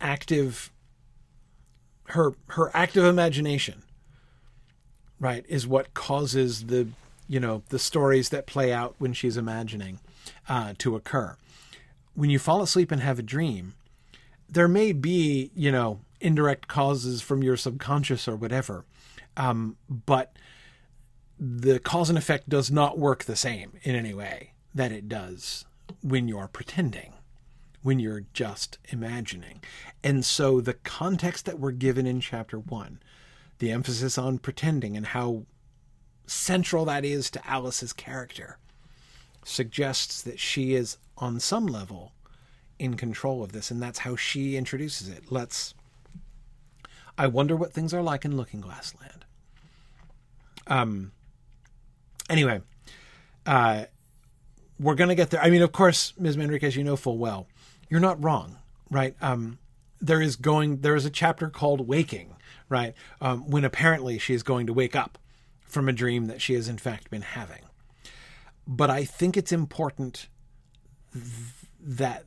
active 0.00 0.70
her 2.04 2.32
her 2.48 2.70
active 2.74 3.04
imagination 3.04 3.82
right 5.20 5.44
is 5.48 5.66
what 5.66 5.92
causes 5.94 6.66
the 6.66 6.88
you 7.28 7.38
know 7.38 7.62
the 7.68 7.78
stories 7.78 8.30
that 8.30 8.46
play 8.46 8.72
out 8.72 8.94
when 8.98 9.12
she's 9.12 9.36
imagining 9.36 10.00
uh, 10.48 10.74
to 10.78 10.96
occur. 10.96 11.36
When 12.14 12.30
you 12.30 12.38
fall 12.38 12.62
asleep 12.62 12.90
and 12.90 13.02
have 13.02 13.18
a 13.18 13.22
dream 13.22 13.74
there 14.48 14.68
may 14.68 14.92
be 14.92 15.50
you 15.54 15.70
know 15.70 16.00
indirect 16.20 16.68
causes 16.68 17.20
from 17.22 17.42
your 17.42 17.56
subconscious 17.56 18.26
or 18.26 18.34
whatever 18.34 18.84
um, 19.36 19.76
but 19.88 20.32
the 21.38 21.78
cause 21.78 22.08
and 22.08 22.18
effect 22.18 22.48
does 22.48 22.70
not 22.70 22.98
work 22.98 23.24
the 23.24 23.36
same 23.36 23.72
in 23.82 23.94
any 23.94 24.12
way 24.12 24.52
that 24.74 24.90
it 24.90 25.08
does 25.08 25.64
when 26.02 26.28
you're 26.28 26.48
pretending, 26.48 27.12
when 27.82 27.98
you're 27.98 28.24
just 28.32 28.78
imagining. 28.88 29.62
And 30.02 30.24
so 30.24 30.60
the 30.60 30.74
context 30.74 31.46
that 31.46 31.58
we're 31.58 31.70
given 31.72 32.06
in 32.06 32.20
chapter 32.20 32.58
one, 32.58 33.00
the 33.58 33.70
emphasis 33.70 34.18
on 34.18 34.38
pretending 34.38 34.96
and 34.96 35.06
how 35.06 35.44
central 36.26 36.84
that 36.84 37.04
is 37.04 37.30
to 37.30 37.46
Alice's 37.48 37.92
character, 37.92 38.58
suggests 39.44 40.22
that 40.22 40.38
she 40.38 40.74
is 40.74 40.98
on 41.16 41.40
some 41.40 41.66
level 41.66 42.12
in 42.78 42.96
control 42.96 43.42
of 43.42 43.52
this, 43.52 43.70
and 43.70 43.82
that's 43.82 44.00
how 44.00 44.14
she 44.16 44.56
introduces 44.56 45.08
it. 45.08 45.24
Let's. 45.30 45.74
I 47.16 47.26
wonder 47.26 47.56
what 47.56 47.72
things 47.72 47.92
are 47.92 48.02
like 48.02 48.24
in 48.24 48.36
Looking 48.36 48.60
Glass 48.60 48.94
Land. 49.00 49.24
Um. 50.66 51.12
Anyway, 52.30 52.60
uh, 53.46 53.84
we're 54.78 54.94
gonna 54.94 55.14
get 55.14 55.30
there. 55.30 55.42
I 55.42 55.50
mean, 55.50 55.62
of 55.62 55.72
course, 55.72 56.12
Ms. 56.18 56.36
As 56.62 56.76
you 56.76 56.84
know 56.84 56.96
full 56.96 57.18
well, 57.18 57.48
you're 57.88 58.00
not 58.00 58.22
wrong, 58.22 58.58
right? 58.90 59.14
Um, 59.20 59.58
there 60.00 60.20
is 60.20 60.36
going. 60.36 60.80
There 60.80 60.96
is 60.96 61.04
a 61.04 61.10
chapter 61.10 61.48
called 61.48 61.86
"Waking," 61.86 62.36
right? 62.68 62.94
Um, 63.20 63.50
when 63.50 63.64
apparently 63.64 64.18
she 64.18 64.34
is 64.34 64.42
going 64.42 64.66
to 64.66 64.72
wake 64.72 64.94
up 64.94 65.18
from 65.62 65.88
a 65.88 65.92
dream 65.92 66.26
that 66.26 66.40
she 66.40 66.54
has 66.54 66.68
in 66.68 66.78
fact 66.78 67.10
been 67.10 67.22
having. 67.22 67.62
But 68.66 68.90
I 68.90 69.04
think 69.04 69.36
it's 69.36 69.52
important 69.52 70.28
th- 71.12 71.24
that 71.80 72.24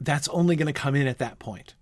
that's 0.00 0.28
only 0.28 0.56
going 0.56 0.66
to 0.66 0.72
come 0.72 0.94
in 0.94 1.06
at 1.06 1.18
that 1.18 1.38
point. 1.38 1.74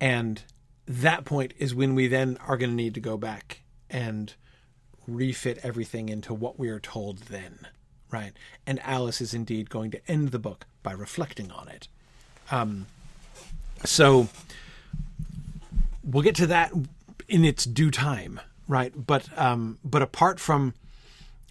And 0.00 0.42
that 0.86 1.24
point 1.24 1.52
is 1.58 1.74
when 1.74 1.94
we 1.94 2.08
then 2.08 2.36
are 2.46 2.56
going 2.56 2.70
to 2.70 2.76
need 2.76 2.94
to 2.94 3.00
go 3.00 3.16
back 3.16 3.62
and 3.88 4.34
refit 5.06 5.58
everything 5.62 6.08
into 6.08 6.34
what 6.34 6.58
we 6.58 6.68
are 6.68 6.80
told 6.80 7.18
then, 7.18 7.66
right? 8.10 8.32
And 8.66 8.80
Alice 8.80 9.20
is 9.20 9.34
indeed 9.34 9.70
going 9.70 9.90
to 9.92 10.00
end 10.10 10.30
the 10.30 10.38
book 10.38 10.66
by 10.82 10.92
reflecting 10.92 11.50
on 11.50 11.68
it. 11.68 11.88
Um, 12.50 12.86
so 13.84 14.28
we'll 16.04 16.22
get 16.22 16.34
to 16.36 16.46
that 16.48 16.72
in 17.28 17.44
its 17.44 17.64
due 17.64 17.90
time, 17.90 18.40
right? 18.68 18.92
But 18.94 19.28
um, 19.38 19.78
but 19.84 20.02
apart 20.02 20.40
from 20.40 20.74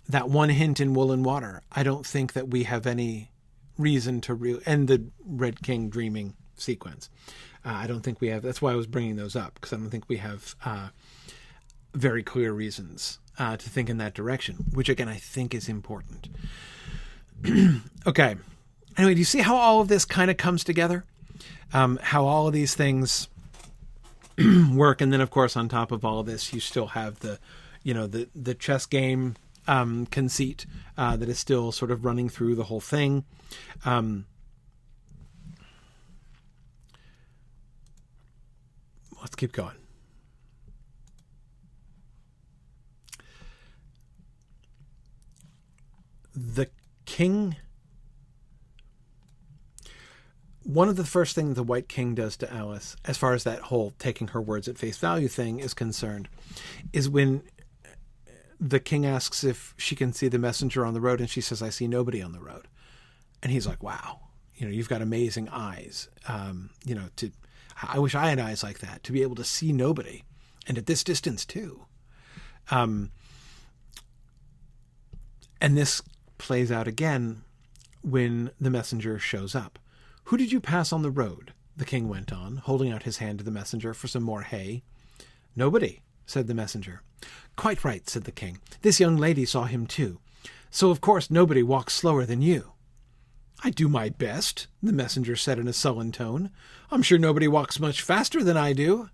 that 0.08 0.30
one 0.30 0.50
hint 0.50 0.80
in 0.80 0.94
Wool 0.94 1.12
and 1.12 1.24
Water, 1.24 1.62
I 1.72 1.84
don't 1.84 2.06
think 2.06 2.34
that 2.34 2.50
we 2.50 2.64
have 2.64 2.86
any 2.86 3.32
reason 3.78 4.22
to 4.22 4.62
and 4.66 4.88
the 4.88 5.06
Red 5.26 5.62
King 5.62 5.90
dreaming 5.90 6.36
sequence. 6.56 7.10
Uh, 7.66 7.74
I 7.74 7.88
don't 7.88 8.02
think 8.02 8.22
we 8.22 8.30
have. 8.30 8.42
That's 8.42 8.62
why 8.62 8.72
I 8.72 8.76
was 8.76 8.88
bringing 8.88 9.16
those 9.16 9.36
up 9.36 9.56
because 9.56 9.74
I 9.74 9.78
don't 9.78 9.90
think 9.90 10.06
we 10.08 10.18
have 10.18 10.56
uh, 10.66 10.90
very 11.94 12.24
clear 12.24 12.52
reasons 12.52 13.20
uh, 13.40 13.58
to 13.58 13.70
think 13.70 13.90
in 13.90 13.98
that 13.98 14.14
direction, 14.14 14.58
which 14.74 14.90
again 14.90 15.08
I 15.08 15.16
think 15.16 15.56
is 15.56 15.70
important. 15.70 16.28
okay. 18.08 18.36
Anyway, 18.98 19.14
do 19.14 19.20
you 19.20 19.26
see 19.26 19.40
how 19.40 19.56
all 19.56 19.80
of 19.80 19.88
this 19.88 20.04
kind 20.04 20.30
of 20.30 20.38
comes 20.38 20.64
together? 20.64 21.06
Um, 21.74 22.00
how 22.02 22.26
all 22.26 22.48
of 22.48 22.54
these 22.54 22.76
things 22.76 23.30
work, 24.74 25.00
and 25.02 25.14
then 25.14 25.22
of 25.22 25.32
course 25.32 25.56
on 25.56 25.70
top 25.70 25.92
of 25.92 26.04
all 26.04 26.20
of 26.20 26.26
this, 26.26 26.54
you 26.54 26.60
still 26.60 26.88
have 26.88 27.20
the, 27.20 27.40
you 27.84 27.94
know, 27.94 28.08
the 28.08 28.28
the 28.36 28.54
chess 28.54 28.86
game 28.86 29.36
um, 29.68 30.06
conceit 30.08 30.66
uh, 30.98 31.16
that 31.16 31.30
is 31.30 31.40
still 31.40 31.72
sort 31.72 31.92
of 31.92 32.04
running 32.04 32.28
through 32.28 32.56
the 32.56 32.66
whole 32.66 32.82
thing. 32.82 33.24
Um, 33.86 34.26
let's 39.22 39.36
keep 39.36 39.54
going. 39.54 39.79
The 46.40 46.70
king 47.06 47.58
one 50.64 50.88
of 50.88 50.96
the 50.96 51.04
first 51.04 51.36
things 51.36 51.56
the 51.56 51.64
white 51.64 51.90
king 51.90 52.16
does 52.16 52.38
to 52.38 52.52
alice 52.54 52.96
as 53.04 53.18
far 53.18 53.34
as 53.34 53.44
that 53.44 53.60
whole 53.60 53.94
taking 54.00 54.30
her 54.30 54.42
words 54.42 54.68
at 54.68 54.78
face 54.78 54.98
value 54.98 55.28
thing 55.28 55.60
is 55.60 55.74
concerned 55.74 56.30
is 56.94 57.10
when 57.10 57.42
the 58.60 58.80
king 58.80 59.06
asks 59.06 59.44
if 59.44 59.74
she 59.78 59.96
can 59.96 60.14
see 60.14 60.28
the 60.30 60.40
messenger 60.40 60.86
on 60.86 60.94
the 60.94 61.02
road 61.02 61.20
and 61.20 61.30
she 61.30 61.42
says 61.42 61.62
i 61.62 61.70
see 61.70 61.88
nobody 61.88 62.22
on 62.22 62.32
the 62.32 62.40
road. 62.40 62.68
And 63.42 63.52
he's 63.52 63.66
like 63.68 63.82
wow. 63.82 64.20
You 64.56 64.66
know 64.66 64.72
you've 64.72 64.90
got 64.90 65.02
amazing 65.02 65.50
eyes 65.50 66.10
um, 66.28 66.70
you 66.86 66.94
know 66.94 67.08
to 67.18 67.32
i 67.82 67.98
wish 67.98 68.14
i 68.16 68.30
had 68.30 68.40
eyes 68.40 68.62
like 68.64 68.80
that 68.80 69.04
to 69.04 69.14
be 69.14 69.22
able 69.22 69.36
to 69.36 69.46
see 69.46 69.72
nobody 69.72 70.24
and 70.68 70.78
at 70.78 70.86
this 70.86 71.04
distance 71.04 71.46
too. 71.46 71.86
Um, 72.70 73.12
and 75.62 75.78
this 75.78 76.02
plays 76.40 76.72
out 76.72 76.88
again 76.88 77.44
when 78.02 78.50
the 78.60 78.72
messenger 78.72 79.20
shows 79.20 79.54
up. 79.54 79.78
Who 80.26 80.38
did 80.38 80.52
you 80.52 80.60
pass 80.60 80.92
on 80.92 81.04
the 81.04 81.12
road? 81.12 81.54
The 81.78 81.86
king 81.86 82.10
went 82.10 82.34
on, 82.34 82.58
holding 82.58 82.92
out 82.92 83.04
his 83.04 83.18
hand 83.18 83.38
to 83.38 83.46
the 83.46 83.52
messenger 83.52 83.94
for 83.94 84.08
some 84.08 84.24
more 84.24 84.42
hay. 84.42 84.82
Nobody, 85.56 86.02
said 86.26 86.48
the 86.48 86.54
messenger. 86.54 87.04
Quite 87.56 87.84
right, 87.84 88.10
said 88.10 88.24
the 88.24 88.32
king. 88.32 88.60
This 88.82 89.00
young 89.00 89.18
lady 89.18 89.46
saw 89.46 89.66
him 89.66 89.86
too. 89.86 90.20
So 90.72 90.90
of 90.90 91.02
course 91.02 91.30
nobody 91.30 91.64
walks 91.64 91.94
slower 91.94 92.26
than 92.26 92.42
you. 92.42 92.74
I 93.64 93.72
do 93.72 93.90
my 93.90 94.10
best, 94.10 94.68
the 94.82 94.94
messenger 94.94 95.36
said 95.36 95.60
in 95.60 95.68
a 95.68 95.74
sullen 95.74 96.12
tone. 96.12 96.50
I'm 96.92 97.02
sure 97.02 97.18
nobody 97.18 97.48
walks 97.48 97.80
much 97.80 98.02
faster 98.02 98.44
than 98.44 98.56
I 98.56 98.74
do. 98.74 99.10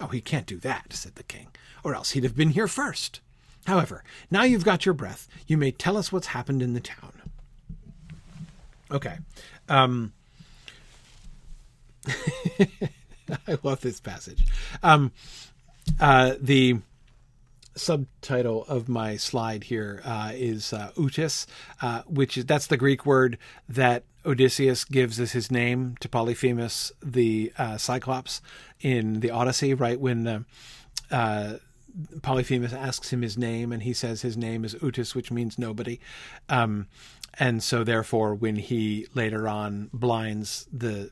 Oh, 0.00 0.06
he 0.06 0.22
can't 0.22 0.46
do 0.46 0.56
that, 0.58 0.94
said 0.94 1.16
the 1.16 1.22
king, 1.22 1.48
or 1.84 1.94
else 1.94 2.12
he'd 2.12 2.24
have 2.24 2.36
been 2.36 2.50
here 2.50 2.68
first. 2.68 3.20
However, 3.66 4.02
now 4.30 4.42
you've 4.42 4.64
got 4.64 4.86
your 4.86 4.94
breath, 4.94 5.28
you 5.46 5.56
may 5.56 5.70
tell 5.70 5.96
us 5.96 6.10
what's 6.10 6.28
happened 6.28 6.62
in 6.62 6.74
the 6.74 6.80
town. 6.80 7.12
Okay. 8.90 9.18
Um, 9.68 10.12
I 13.46 13.58
love 13.62 13.80
this 13.80 14.00
passage. 14.00 14.44
Um, 14.82 15.12
uh, 16.00 16.34
the 16.40 16.78
subtitle 17.76 18.64
of 18.66 18.88
my 18.88 19.16
slide 19.16 19.64
here 19.64 20.02
uh, 20.04 20.32
is 20.34 20.72
uh, 20.72 20.90
Utis, 20.96 21.46
uh, 21.80 22.02
which 22.06 22.36
is 22.36 22.46
that's 22.46 22.66
the 22.66 22.76
Greek 22.76 23.06
word 23.06 23.38
that 23.68 24.04
Odysseus 24.26 24.84
gives 24.84 25.18
as 25.20 25.32
his 25.32 25.50
name 25.50 25.96
to 26.00 26.08
Polyphemus, 26.08 26.92
the 27.02 27.52
uh, 27.56 27.78
Cyclops, 27.78 28.42
in 28.80 29.20
the 29.20 29.30
Odyssey. 29.30 29.74
Right 29.74 30.00
when 30.00 30.26
uh, 30.26 30.40
uh, 31.10 31.54
Polyphemus 32.22 32.72
asks 32.72 33.12
him 33.12 33.22
his 33.22 33.36
name, 33.38 33.72
and 33.72 33.82
he 33.82 33.92
says 33.92 34.22
his 34.22 34.36
name 34.36 34.64
is 34.64 34.74
Outis, 34.76 35.14
which 35.14 35.30
means 35.30 35.58
nobody. 35.58 36.00
Um, 36.48 36.86
and 37.38 37.62
so, 37.62 37.84
therefore, 37.84 38.34
when 38.34 38.56
he 38.56 39.06
later 39.14 39.48
on 39.48 39.90
blinds 39.92 40.66
the 40.72 41.10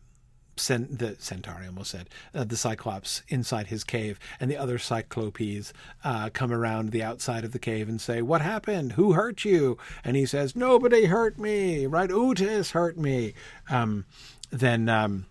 Cent- 0.58 0.98
the 0.98 1.14
centaur, 1.20 1.60
I 1.62 1.66
almost 1.66 1.92
said, 1.92 2.08
uh, 2.34 2.42
the 2.42 2.56
Cyclops 2.56 3.22
inside 3.28 3.68
his 3.68 3.84
cave, 3.84 4.18
and 4.40 4.50
the 4.50 4.56
other 4.56 4.76
Cyclopes 4.76 5.72
uh, 6.02 6.30
come 6.30 6.52
around 6.52 6.90
the 6.90 7.02
outside 7.02 7.44
of 7.44 7.52
the 7.52 7.60
cave 7.60 7.88
and 7.88 8.00
say, 8.00 8.22
"What 8.22 8.40
happened? 8.40 8.92
Who 8.94 9.12
hurt 9.12 9.44
you?" 9.44 9.78
And 10.02 10.16
he 10.16 10.26
says, 10.26 10.56
"Nobody 10.56 11.04
hurt 11.04 11.38
me. 11.38 11.86
Right? 11.86 12.10
Outis 12.10 12.72
hurt 12.72 12.98
me." 12.98 13.34
Um, 13.70 14.04
then, 14.50 14.88
um, 14.88 15.26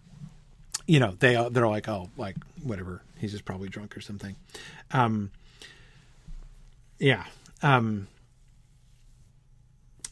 you 0.86 1.00
know, 1.00 1.16
they 1.20 1.36
they're 1.52 1.68
like, 1.68 1.90
"Oh, 1.90 2.10
like 2.16 2.38
whatever. 2.64 3.02
He's 3.18 3.34
just 3.34 3.44
probably 3.44 3.68
drunk 3.68 3.98
or 3.98 4.02
something." 4.02 4.38
Um, 4.92 5.32
yeah. 7.00 7.26
Um, 7.62 8.08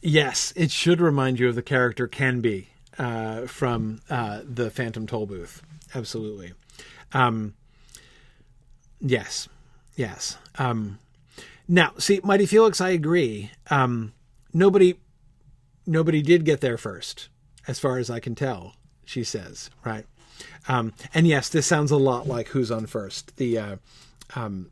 yes, 0.02 0.52
it 0.56 0.70
should 0.70 1.00
remind 1.00 1.38
you 1.38 1.48
of 1.48 1.54
the 1.54 1.62
character 1.62 2.06
Canby 2.06 2.68
uh, 2.98 3.46
from 3.46 4.00
uh, 4.10 4.40
the 4.44 4.70
Phantom 4.70 5.06
Tollbooth. 5.06 5.60
Absolutely. 5.94 6.52
Um, 7.12 7.54
yes. 9.00 9.48
Yes. 9.96 10.38
Um, 10.58 10.98
now, 11.68 11.92
see, 11.98 12.20
Mighty 12.22 12.46
Felix, 12.46 12.80
I 12.80 12.90
agree. 12.90 13.50
Um, 13.70 14.12
nobody, 14.52 14.96
nobody 15.86 16.22
did 16.22 16.44
get 16.44 16.60
there 16.60 16.78
first, 16.78 17.28
as 17.66 17.78
far 17.78 17.98
as 17.98 18.10
I 18.10 18.20
can 18.20 18.34
tell. 18.34 18.74
She 19.04 19.24
says, 19.24 19.70
right? 19.84 20.04
Um, 20.68 20.92
and 21.14 21.26
yes, 21.26 21.48
this 21.48 21.66
sounds 21.66 21.90
a 21.90 21.96
lot 21.96 22.26
like 22.26 22.48
Who's 22.48 22.70
on 22.70 22.86
First, 22.86 23.36
the 23.36 23.58
uh, 23.58 23.76
um, 24.34 24.70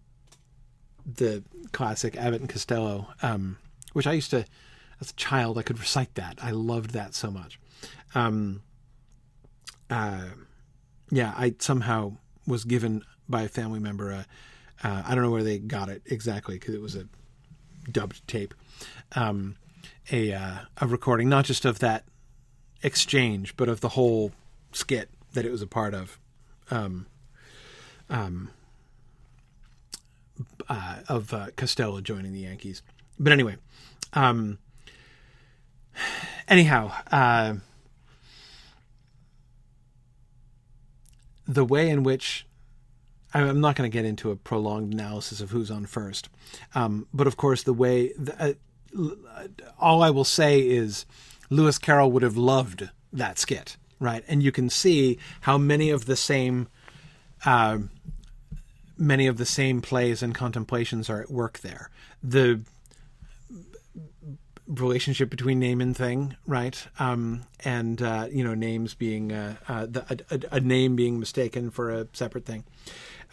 the 1.07 1.43
classic 1.75 2.17
Abbott 2.17 2.41
and 2.41 2.49
Costello, 2.49 3.09
um, 3.21 3.59
which 3.93 4.07
I 4.07 4.13
used 4.13 4.31
to, 4.31 4.47
as 5.01 5.11
a 5.11 5.15
child, 5.15 5.59
I 5.59 5.63
could 5.63 5.79
recite 5.79 6.15
that. 6.15 6.39
I 6.41 6.53
loved 6.53 6.91
that 6.91 7.15
so 7.15 7.31
much. 7.31 7.59
Um, 8.15 8.63
uh, 9.91 10.29
yeah, 11.11 11.35
I 11.37 11.55
somehow 11.59 12.17
was 12.47 12.65
given 12.65 13.03
by 13.29 13.43
a 13.43 13.49
family 13.49 13.81
member 13.81 14.11
a, 14.11 14.27
uh, 14.83 15.03
I 15.07 15.15
don't 15.15 15.25
know 15.25 15.31
where 15.31 15.43
they 15.43 15.59
got 15.59 15.89
it 15.89 16.03
exactly 16.07 16.59
because 16.59 16.75
it 16.75 16.81
was 16.81 16.95
a 16.95 17.07
dubbed 17.91 18.27
tape, 18.27 18.55
um, 19.15 19.57
a 20.11 20.33
uh, 20.33 20.59
a 20.79 20.87
recording 20.87 21.29
not 21.29 21.45
just 21.45 21.65
of 21.65 21.79
that 21.81 22.05
exchange 22.83 23.57
but 23.57 23.69
of 23.69 23.81
the 23.81 23.91
whole 23.91 24.33
skit 24.73 25.11
that 25.33 25.45
it 25.45 25.51
was 25.51 25.63
a 25.63 25.67
part 25.67 25.95
of, 25.95 26.19
um, 26.71 27.07
um, 28.11 28.51
uh, 30.69 30.99
of 31.09 31.33
uh, 31.33 31.47
Costello 31.57 32.01
joining 32.01 32.33
the 32.33 32.41
Yankees. 32.41 32.83
But 33.19 33.33
anyway, 33.33 33.57
um, 34.13 34.59
anyhow, 36.49 36.93
uh, 37.11 37.55
the 41.47 41.65
way 41.65 41.89
in 41.91 42.03
which 42.03 42.47
I'm 43.33 43.61
not 43.61 43.77
going 43.77 43.91
to 43.91 43.93
get 43.93 44.05
into 44.05 44.31
a 44.31 44.37
prolonged 44.37 44.93
analysis 44.93 45.41
of 45.41 45.51
who's 45.51 45.71
on 45.71 45.87
first, 45.87 46.29
um, 46.75 47.07
but 47.13 47.27
of 47.27 47.37
course, 47.37 47.63
the 47.63 47.73
way 47.73 48.13
the, 48.13 48.57
uh, 48.97 49.47
all 49.79 50.03
I 50.03 50.11
will 50.11 50.25
say 50.25 50.61
is 50.61 51.05
Lewis 51.51 51.79
Carroll 51.79 52.11
would 52.13 52.23
have 52.23 52.37
loved 52.37 52.89
that 53.13 53.39
skit, 53.39 53.77
right? 53.99 54.25
And 54.29 54.43
you 54.43 54.53
can 54.53 54.71
see 54.71 55.19
how 55.43 55.59
many 55.59 55.91
of 55.91 56.07
the 56.07 56.17
same 56.17 56.69
uh, 57.45 57.79
many 58.97 59.27
of 59.27 59.37
the 59.37 59.47
same 59.47 59.81
plays 59.81 60.23
and 60.23 60.35
contemplations 60.35 61.11
are 61.11 61.21
at 61.21 61.31
work 61.31 61.61
there. 61.61 61.91
The 62.23 62.61
relationship 64.67 65.31
between 65.31 65.59
name 65.59 65.81
and 65.81 65.97
thing, 65.97 66.37
right? 66.47 66.87
Um, 66.99 67.45
and 67.65 68.01
uh, 68.01 68.29
you 68.31 68.45
know, 68.45 68.55
names 68.55 68.95
being 68.95 69.33
uh, 69.33 69.57
uh, 69.69 69.87
the, 69.87 70.25
a, 70.31 70.57
a, 70.57 70.61
name 70.61 70.97
being 70.97 71.21
mistaken 71.21 71.71
for 71.71 71.91
a 71.91 72.07
separate 72.13 72.47
thing. 72.47 72.65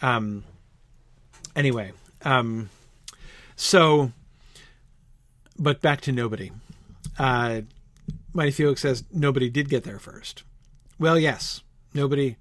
Um, 0.02 0.44
anyway, 1.56 1.92
um, 2.24 2.68
so, 3.56 4.12
but 5.58 5.80
back 5.80 6.00
to 6.02 6.12
nobody. 6.12 6.50
Uh, 7.18 7.62
Mighty 8.34 8.50
Felix 8.50 8.80
says 8.82 9.04
nobody 9.12 9.48
did 9.48 9.68
get 9.68 9.84
there 9.84 9.98
first. 9.98 10.42
Well, 10.98 11.18
yes, 11.18 11.62
nobody. 11.94 12.36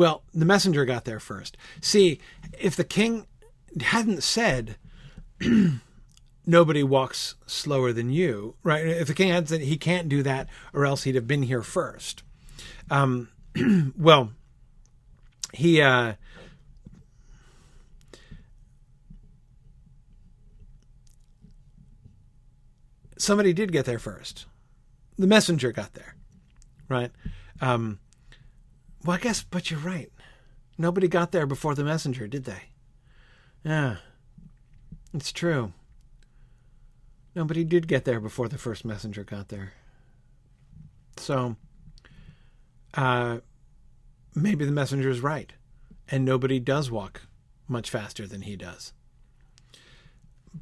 Well, 0.00 0.22
the 0.32 0.46
messenger 0.46 0.86
got 0.86 1.04
there 1.04 1.20
first. 1.20 1.58
See, 1.82 2.22
if 2.58 2.74
the 2.74 2.84
king 2.84 3.26
hadn't 3.78 4.22
said 4.22 4.76
nobody 6.46 6.82
walks 6.82 7.34
slower 7.44 7.92
than 7.92 8.08
you, 8.08 8.54
right? 8.62 8.86
If 8.86 9.08
the 9.08 9.14
king 9.14 9.28
had 9.28 9.50
said 9.50 9.60
he 9.60 9.76
can't 9.76 10.08
do 10.08 10.22
that, 10.22 10.48
or 10.72 10.86
else 10.86 11.02
he'd 11.02 11.16
have 11.16 11.26
been 11.26 11.42
here 11.42 11.60
first. 11.60 12.22
Um, 12.90 13.28
well, 13.98 14.32
he 15.52 15.82
uh, 15.82 16.14
somebody 23.18 23.52
did 23.52 23.70
get 23.70 23.84
there 23.84 23.98
first. 23.98 24.46
The 25.18 25.26
messenger 25.26 25.72
got 25.72 25.92
there, 25.92 26.14
right? 26.88 27.10
Um, 27.60 27.98
well, 29.04 29.16
I 29.16 29.20
guess, 29.20 29.42
but 29.42 29.70
you're 29.70 29.80
right. 29.80 30.10
Nobody 30.78 31.08
got 31.08 31.32
there 31.32 31.46
before 31.46 31.74
the 31.74 31.84
messenger, 31.84 32.26
did 32.26 32.44
they? 32.44 32.62
Yeah, 33.64 33.96
it's 35.12 35.32
true. 35.32 35.72
Nobody 37.34 37.64
did 37.64 37.86
get 37.86 38.04
there 38.04 38.20
before 38.20 38.48
the 38.48 38.58
first 38.58 38.84
messenger 38.84 39.22
got 39.22 39.48
there. 39.48 39.72
So, 41.16 41.56
uh, 42.94 43.38
maybe 44.34 44.64
the 44.64 44.72
messenger 44.72 45.10
is 45.10 45.20
right, 45.20 45.52
and 46.08 46.24
nobody 46.24 46.58
does 46.58 46.90
walk 46.90 47.22
much 47.68 47.90
faster 47.90 48.26
than 48.26 48.42
he 48.42 48.56
does. 48.56 48.92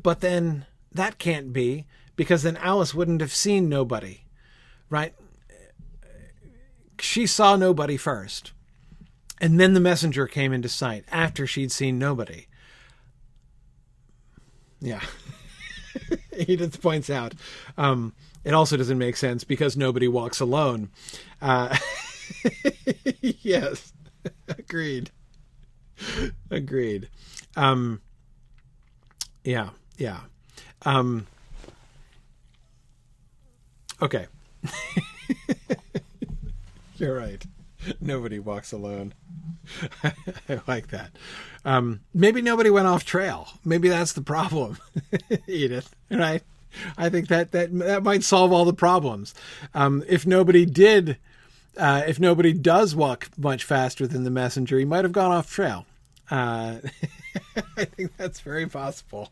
But 0.02 0.20
then 0.20 0.66
that 0.92 1.18
can't 1.18 1.52
be 1.52 1.86
because 2.16 2.42
then 2.42 2.56
Alice 2.58 2.94
wouldn't 2.94 3.20
have 3.20 3.32
seen 3.32 3.68
nobody, 3.68 4.24
right? 4.90 5.14
She 7.00 7.26
saw 7.26 7.56
nobody 7.56 7.96
first, 7.96 8.52
and 9.40 9.58
then 9.60 9.74
the 9.74 9.80
messenger 9.80 10.26
came 10.26 10.52
into 10.52 10.68
sight 10.68 11.04
after 11.10 11.46
she'd 11.46 11.72
seen 11.72 11.98
nobody. 11.98 12.46
Yeah. 14.80 15.02
Edith 16.36 16.80
points 16.80 17.10
out. 17.10 17.34
Um, 17.76 18.14
it 18.44 18.54
also 18.54 18.76
doesn't 18.76 18.98
make 18.98 19.16
sense 19.16 19.44
because 19.44 19.76
nobody 19.76 20.08
walks 20.08 20.40
alone. 20.40 20.90
Uh, 21.42 21.76
yes, 23.20 23.92
agreed. 24.48 25.10
Agreed. 26.50 27.08
Um, 27.56 28.00
yeah, 29.44 29.70
yeah. 29.96 30.20
Um, 30.82 31.26
okay. 34.00 34.26
You're 36.98 37.16
right. 37.16 37.44
Nobody 38.00 38.38
walks 38.40 38.72
alone. 38.72 39.14
I 40.02 40.60
like 40.66 40.88
that. 40.88 41.12
Um, 41.64 42.00
maybe 42.12 42.42
nobody 42.42 42.70
went 42.70 42.88
off 42.88 43.04
trail. 43.04 43.48
Maybe 43.64 43.88
that's 43.88 44.12
the 44.12 44.20
problem, 44.20 44.78
Edith. 45.46 45.94
Right? 46.10 46.42
I 46.96 47.08
think 47.08 47.28
that 47.28 47.52
that 47.52 47.76
that 47.78 48.02
might 48.02 48.24
solve 48.24 48.52
all 48.52 48.64
the 48.64 48.72
problems. 48.72 49.32
Um, 49.74 50.02
if 50.08 50.26
nobody 50.26 50.66
did, 50.66 51.18
uh, 51.76 52.02
if 52.06 52.18
nobody 52.18 52.52
does 52.52 52.96
walk 52.96 53.28
much 53.38 53.64
faster 53.64 54.06
than 54.06 54.24
the 54.24 54.30
messenger, 54.30 54.78
he 54.78 54.84
might 54.84 55.04
have 55.04 55.12
gone 55.12 55.30
off 55.30 55.50
trail. 55.50 55.86
Uh, 56.30 56.78
I 57.76 57.84
think 57.84 58.16
that's 58.16 58.40
very 58.40 58.66
possible. 58.66 59.30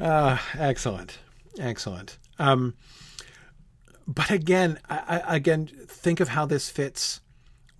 uh, 0.00 0.38
excellent, 0.58 1.18
excellent. 1.58 2.18
Um, 2.38 2.74
but 4.06 4.30
again, 4.30 4.78
I, 4.88 5.22
I, 5.26 5.36
again, 5.36 5.66
think 5.86 6.20
of 6.20 6.28
how 6.28 6.46
this 6.46 6.68
fits 6.70 7.20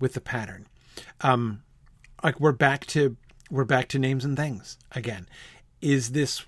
with 0.00 0.14
the 0.14 0.20
pattern. 0.20 0.66
Um, 1.20 1.62
like 2.22 2.40
we're 2.40 2.52
back 2.52 2.86
to 2.86 3.16
we're 3.50 3.64
back 3.64 3.88
to 3.88 3.98
names 3.98 4.24
and 4.24 4.36
things 4.36 4.76
again. 4.92 5.28
Is 5.80 6.12
this 6.12 6.44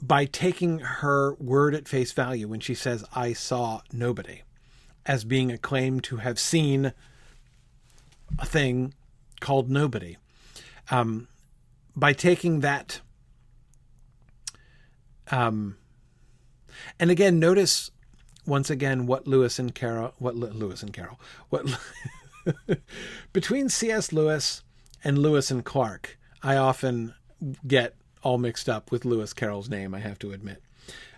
by 0.00 0.24
taking 0.24 0.78
her 0.78 1.34
word 1.34 1.74
at 1.74 1.86
face 1.86 2.12
value 2.12 2.48
when 2.48 2.60
she 2.60 2.74
says 2.74 3.04
I 3.14 3.34
saw 3.34 3.82
nobody 3.92 4.42
as 5.04 5.24
being 5.24 5.50
a 5.50 5.58
claim 5.58 6.00
to 6.00 6.16
have 6.16 6.38
seen 6.38 6.92
a 8.38 8.46
thing 8.46 8.94
called 9.40 9.70
nobody. 9.70 10.16
Um, 10.90 11.28
by 11.94 12.12
taking 12.12 12.60
that 12.60 13.00
um, 15.30 15.76
and 16.98 17.10
again, 17.10 17.38
notice 17.38 17.90
once 18.46 18.70
again 18.70 19.06
what 19.06 19.26
Lewis 19.26 19.58
and 19.58 19.74
Carroll, 19.74 20.14
what 20.18 20.36
Lewis 20.36 20.82
and 20.82 20.92
Carroll, 20.92 21.20
what 21.48 21.66
between 23.32 23.68
C.S. 23.68 24.12
Lewis 24.12 24.62
and 25.04 25.18
Lewis 25.18 25.50
and 25.50 25.64
Clark, 25.64 26.18
I 26.42 26.56
often 26.56 27.14
get 27.66 27.94
all 28.22 28.38
mixed 28.38 28.68
up 28.68 28.90
with 28.90 29.04
Lewis 29.04 29.32
Carroll's 29.32 29.68
name. 29.68 29.94
I 29.94 30.00
have 30.00 30.18
to 30.20 30.32
admit. 30.32 30.62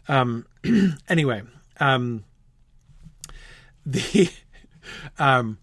Um, 0.08 0.46
anyway, 1.08 1.42
um, 1.80 2.24
the 3.84 4.30
um, 5.18 5.58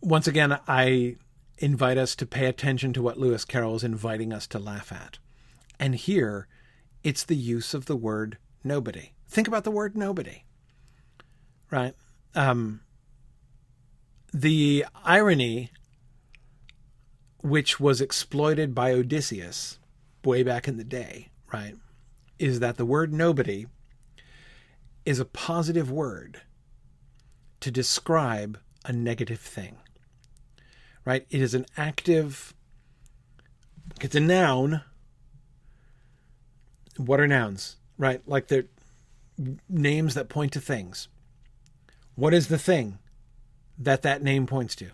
once 0.00 0.26
again, 0.26 0.58
I 0.68 1.16
invite 1.58 1.98
us 1.98 2.14
to 2.16 2.26
pay 2.26 2.46
attention 2.46 2.92
to 2.92 3.02
what 3.02 3.18
Lewis 3.18 3.44
Carroll 3.44 3.74
is 3.74 3.84
inviting 3.84 4.32
us 4.32 4.46
to 4.48 4.58
laugh 4.58 4.92
at, 4.92 5.18
and 5.78 5.94
here 5.96 6.46
it's 7.02 7.24
the 7.24 7.36
use 7.36 7.74
of 7.74 7.86
the 7.86 7.96
word 7.96 8.38
nobody. 8.62 9.10
Think 9.28 9.48
about 9.48 9.64
the 9.64 9.70
word 9.70 9.96
nobody, 9.96 10.44
right? 11.70 11.94
Um, 12.34 12.80
the 14.32 14.86
irony 15.04 15.70
which 17.42 17.78
was 17.78 18.00
exploited 18.00 18.74
by 18.74 18.92
Odysseus 18.92 19.78
way 20.24 20.42
back 20.42 20.66
in 20.66 20.76
the 20.76 20.84
day, 20.84 21.28
right, 21.52 21.74
is 22.38 22.60
that 22.60 22.76
the 22.76 22.84
word 22.84 23.12
nobody 23.12 23.66
is 25.04 25.20
a 25.20 25.24
positive 25.24 25.90
word 25.90 26.42
to 27.60 27.70
describe 27.70 28.58
a 28.84 28.92
negative 28.92 29.40
thing, 29.40 29.76
right? 31.04 31.26
It 31.30 31.40
is 31.40 31.54
an 31.54 31.66
active, 31.76 32.54
it's 34.00 34.14
a 34.14 34.20
noun 34.20 34.82
what 36.98 37.20
are 37.20 37.26
nouns, 37.26 37.76
right? 37.96 38.20
Like 38.26 38.48
they're 38.48 38.64
names 39.68 40.14
that 40.14 40.28
point 40.28 40.52
to 40.52 40.60
things. 40.60 41.08
What 42.14 42.34
is 42.34 42.48
the 42.48 42.58
thing 42.58 42.98
that 43.78 44.02
that 44.02 44.22
name 44.22 44.46
points 44.46 44.74
to? 44.76 44.90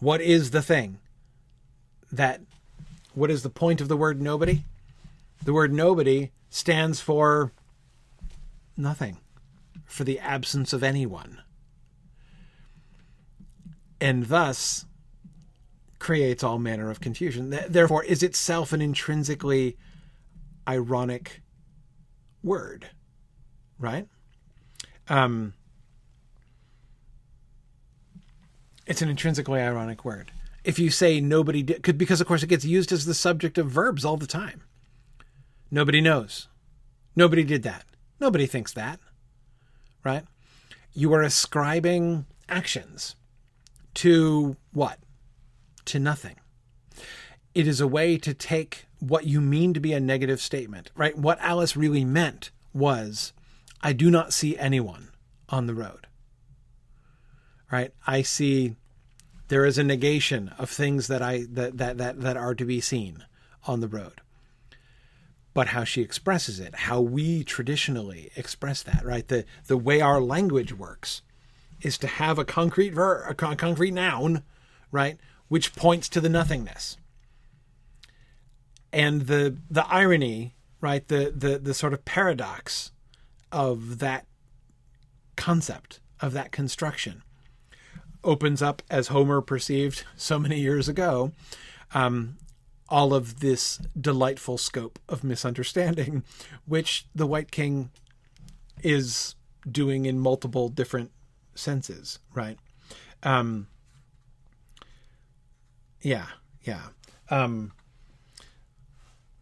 What 0.00 0.20
is 0.20 0.50
the 0.50 0.62
thing 0.62 0.98
that, 2.12 2.40
what 3.14 3.30
is 3.30 3.42
the 3.42 3.50
point 3.50 3.80
of 3.80 3.88
the 3.88 3.96
word 3.96 4.20
nobody? 4.20 4.64
The 5.42 5.52
word 5.52 5.72
nobody 5.72 6.30
stands 6.50 7.00
for 7.00 7.52
nothing, 8.76 9.16
for 9.86 10.04
the 10.04 10.18
absence 10.18 10.72
of 10.72 10.82
anyone. 10.82 11.40
And 14.00 14.26
thus 14.26 14.84
creates 15.98 16.44
all 16.44 16.58
manner 16.58 16.90
of 16.90 17.00
confusion. 17.00 17.58
Therefore, 17.68 18.04
is 18.04 18.22
itself 18.22 18.74
an 18.74 18.82
intrinsically 18.82 19.78
ironic 20.68 21.40
word, 22.42 22.90
right? 23.78 24.06
Um, 25.08 25.54
it's 28.86 29.02
an 29.02 29.08
intrinsically 29.08 29.60
ironic 29.60 30.04
word. 30.04 30.30
If 30.64 30.78
you 30.78 30.90
say 30.90 31.20
nobody 31.20 31.62
did, 31.62 31.98
because 31.98 32.20
of 32.20 32.26
course 32.26 32.42
it 32.42 32.48
gets 32.48 32.64
used 32.64 32.92
as 32.92 33.04
the 33.04 33.14
subject 33.14 33.58
of 33.58 33.70
verbs 33.70 34.04
all 34.04 34.16
the 34.16 34.26
time. 34.26 34.62
Nobody 35.70 36.00
knows. 36.00 36.48
Nobody 37.16 37.44
did 37.44 37.62
that. 37.64 37.84
Nobody 38.20 38.46
thinks 38.46 38.72
that, 38.72 39.00
right? 40.02 40.24
You 40.94 41.12
are 41.12 41.22
ascribing 41.22 42.26
actions 42.48 43.16
to 43.94 44.56
what? 44.72 44.98
To 45.86 45.98
nothing. 45.98 46.36
It 47.54 47.66
is 47.66 47.80
a 47.80 47.86
way 47.86 48.16
to 48.18 48.34
take 48.34 48.86
what 49.00 49.26
you 49.26 49.40
mean 49.40 49.74
to 49.74 49.80
be 49.80 49.92
a 49.92 50.00
negative 50.00 50.40
statement, 50.40 50.90
right? 50.96 51.16
What 51.16 51.38
Alice 51.40 51.76
really 51.76 52.04
meant 52.04 52.50
was, 52.72 53.32
I 53.84 53.92
do 53.92 54.10
not 54.10 54.32
see 54.32 54.56
anyone 54.56 55.10
on 55.50 55.66
the 55.66 55.74
road. 55.74 56.06
Right? 57.70 57.92
I 58.06 58.22
see 58.22 58.76
there 59.48 59.66
is 59.66 59.76
a 59.76 59.84
negation 59.84 60.48
of 60.58 60.70
things 60.70 61.06
that 61.08 61.20
I 61.20 61.44
that 61.50 61.76
that 61.76 61.98
that, 61.98 62.20
that 62.22 62.36
are 62.38 62.54
to 62.54 62.64
be 62.64 62.80
seen 62.80 63.24
on 63.66 63.80
the 63.80 63.88
road. 63.88 64.22
But 65.52 65.68
how 65.68 65.84
she 65.84 66.00
expresses 66.00 66.58
it, 66.58 66.74
how 66.74 67.00
we 67.00 67.44
traditionally 67.44 68.30
express 68.36 68.82
that, 68.82 69.04
right? 69.04 69.28
The 69.28 69.44
the 69.66 69.76
way 69.76 70.00
our 70.00 70.20
language 70.20 70.72
works 70.72 71.20
is 71.82 71.98
to 71.98 72.06
have 72.06 72.38
a 72.38 72.44
concrete 72.44 72.94
ver 72.94 73.24
a 73.24 73.34
concrete 73.34 73.90
noun, 73.92 74.42
right, 74.90 75.18
which 75.48 75.76
points 75.76 76.08
to 76.08 76.22
the 76.22 76.30
nothingness 76.30 76.96
and 78.94 79.26
the 79.26 79.58
the 79.68 79.86
irony, 79.88 80.54
right? 80.80 81.06
The 81.06 81.34
the 81.36 81.58
the 81.58 81.74
sort 81.74 81.92
of 81.92 82.06
paradox 82.06 82.92
of 83.54 84.00
that 84.00 84.26
concept 85.36 86.00
of 86.20 86.32
that 86.32 86.50
construction 86.50 87.22
opens 88.24 88.60
up 88.60 88.82
as 88.90 89.08
Homer 89.08 89.40
perceived 89.40 90.04
so 90.16 90.38
many 90.38 90.58
years 90.58 90.88
ago. 90.88 91.32
Um, 91.94 92.36
all 92.88 93.14
of 93.14 93.40
this 93.40 93.78
delightful 93.98 94.58
scope 94.58 94.98
of 95.08 95.22
misunderstanding, 95.22 96.24
which 96.66 97.06
the 97.14 97.26
White 97.26 97.50
King 97.50 97.90
is 98.82 99.36
doing 99.70 100.04
in 100.04 100.18
multiple 100.18 100.68
different 100.68 101.10
senses, 101.54 102.18
right? 102.34 102.58
Um, 103.22 103.68
yeah, 106.02 106.26
yeah. 106.62 106.88
Um, 107.30 107.72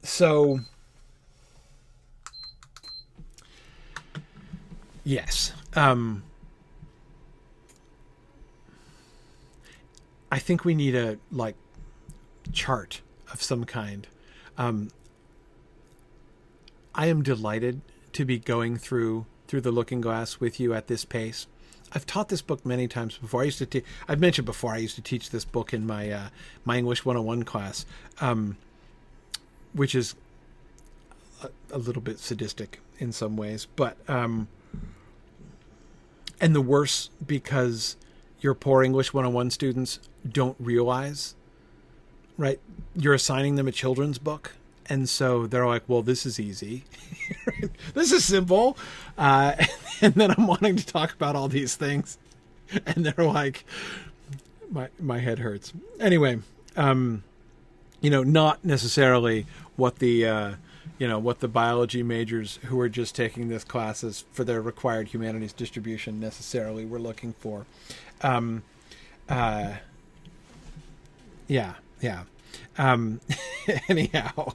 so 0.03 0.61
yes 5.05 5.53
um 5.75 6.23
i 10.31 10.39
think 10.39 10.65
we 10.65 10.75
need 10.75 10.95
a 10.95 11.19
like 11.31 11.57
chart 12.53 13.01
of 13.33 13.43
some 13.43 13.65
kind 13.65 14.07
um 14.59 14.89
i 16.95 17.07
am 17.07 17.23
delighted 17.23 17.81
to 18.13 18.25
be 18.25 18.39
going 18.39 18.77
through 18.77 19.27
through 19.49 19.61
the 19.61 19.73
looking 19.73 20.01
glass 20.01 20.41
with 20.41 20.59
you 20.61 20.73
at 20.75 20.87
this 20.87 21.05
pace 21.05 21.47
I've 21.95 22.07
taught 22.07 22.31
this 22.31 22.41
book 22.41 22.65
many 22.65 22.89
times 22.89 23.19
before. 23.19 23.43
I 23.43 23.45
used 23.45 23.59
to 23.59 23.67
te- 23.67 23.83
I've 24.09 24.19
mentioned 24.19 24.47
before 24.47 24.73
I 24.73 24.79
used 24.79 24.95
to 24.95 25.03
teach 25.03 25.29
this 25.29 25.45
book 25.45 25.75
in 25.75 25.87
my 25.87 26.11
uh, 26.11 26.29
my 26.65 26.79
English 26.79 27.05
101 27.05 27.43
class. 27.43 27.85
Um, 28.19 28.57
which 29.73 29.95
is 29.95 30.15
a, 31.43 31.49
a, 31.71 31.79
little 31.79 32.03
bit 32.03 32.19
sadistic 32.19 32.81
in 32.99 33.13
some 33.13 33.37
ways, 33.37 33.67
but 33.77 33.97
um, 34.09 34.49
and 36.43 36.55
the 36.55 36.61
worse 36.61 37.09
because 37.25 37.97
your 38.41 38.53
poor 38.53 38.83
English 38.83 39.15
101 39.15 39.51
students 39.51 40.01
don't 40.29 40.57
realize, 40.59 41.35
right? 42.37 42.59
You're 42.97 43.15
assigning 43.15 43.55
them 43.55 43.69
a 43.69 43.73
children's 43.73 44.19
book, 44.19 44.53
and 44.89 45.09
so 45.09 45.47
they're 45.47 45.67
like, 45.67 45.85
"Well, 45.87 46.03
this 46.03 46.27
is 46.27 46.41
easy, 46.41 46.85
this 47.95 48.13
is 48.13 48.25
simple," 48.25 48.77
uh, 49.17 49.55
and 50.03 50.15
then 50.15 50.33
I'm 50.33 50.47
wanting 50.49 50.77
to 50.77 50.85
talk 50.85 51.15
about 51.15 51.37
all 51.37 51.49
these 51.49 51.77
things, 51.77 52.19
and 52.85 53.07
they're 53.07 53.25
like, 53.25 53.65
"My 54.71 54.89
my 54.99 55.21
head 55.21 55.39
hurts." 55.39 55.73
Anyway. 55.99 56.41
Um, 56.75 57.23
you 58.01 58.11
know, 58.11 58.23
not 58.25 58.65
necessarily 58.65 59.47
what 59.77 60.01
the 60.01 60.27
uh, 60.27 60.53
you 60.99 61.09
know 61.09 61.19
what 61.19 61.41
the 61.41 61.49
biology 61.49 62.03
majors 62.03 62.59
who 62.65 62.81
are 62.81 62.89
just 62.89 63.15
taking 63.15 63.49
this 63.49 63.65
classes 63.65 64.25
for 64.33 64.45
their 64.45 64.61
required 64.61 65.09
humanities 65.09 65.53
distribution 65.53 66.21
necessarily 66.21 66.85
were 66.85 66.99
looking 66.99 67.33
for. 67.35 67.67
Um, 68.23 68.63
uh, 69.29 69.75
yeah, 71.47 71.75
yeah. 72.01 72.25
Um, 72.79 73.21
anyhow, 73.89 74.53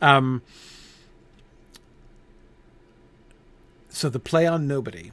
um, 0.00 0.42
so 3.88 4.08
the 4.08 4.20
play 4.20 4.46
on 4.46 4.66
nobody 4.66 5.12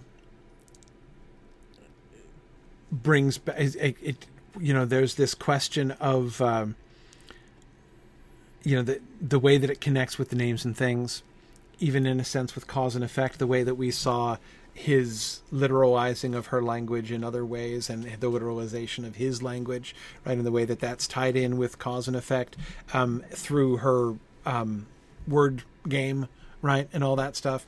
brings 2.92 3.40
it, 3.58 3.96
it, 4.02 4.26
you 4.60 4.74
know 4.74 4.86
there's 4.86 5.16
this 5.16 5.34
question 5.34 5.92
of 5.92 6.42
um, 6.42 6.76
you 8.64 8.76
know 8.76 8.82
the 8.82 9.02
the 9.20 9.40
way 9.40 9.58
that 9.58 9.70
it 9.70 9.82
connects 9.82 10.18
with 10.18 10.30
the 10.30 10.36
names 10.36 10.66
and 10.66 10.76
things 10.78 11.24
even 11.80 12.06
in 12.06 12.20
a 12.20 12.24
sense 12.24 12.54
with 12.56 12.68
cause 12.68 12.96
and 12.96 13.04
effect 13.04 13.40
the 13.40 13.48
way 13.48 13.64
that 13.64 13.76
we 13.76 13.90
saw 13.90 14.38
his 14.74 15.42
literalizing 15.52 16.36
of 16.36 16.48
her 16.48 16.62
language 16.62 17.12
in 17.12 17.24
other 17.24 17.46
ways 17.46 17.90
and 17.90 18.04
the 18.04 18.32
literalization 18.32 19.06
of 19.06 19.16
his 19.16 19.44
language, 19.44 19.94
right, 20.26 20.38
in 20.38 20.44
the 20.44 20.52
way 20.52 20.64
that 20.64 20.80
that's 20.80 21.08
tied 21.08 21.36
in 21.36 21.58
with 21.58 21.78
cause 21.78 22.08
and 22.08 22.16
effect 22.16 22.56
um, 22.94 23.24
through 23.32 23.78
her 23.78 24.16
um, 24.46 24.88
word 25.28 25.64
game, 25.90 26.28
right, 26.62 26.88
and 26.94 27.04
all 27.04 27.16
that 27.16 27.36
stuff. 27.36 27.66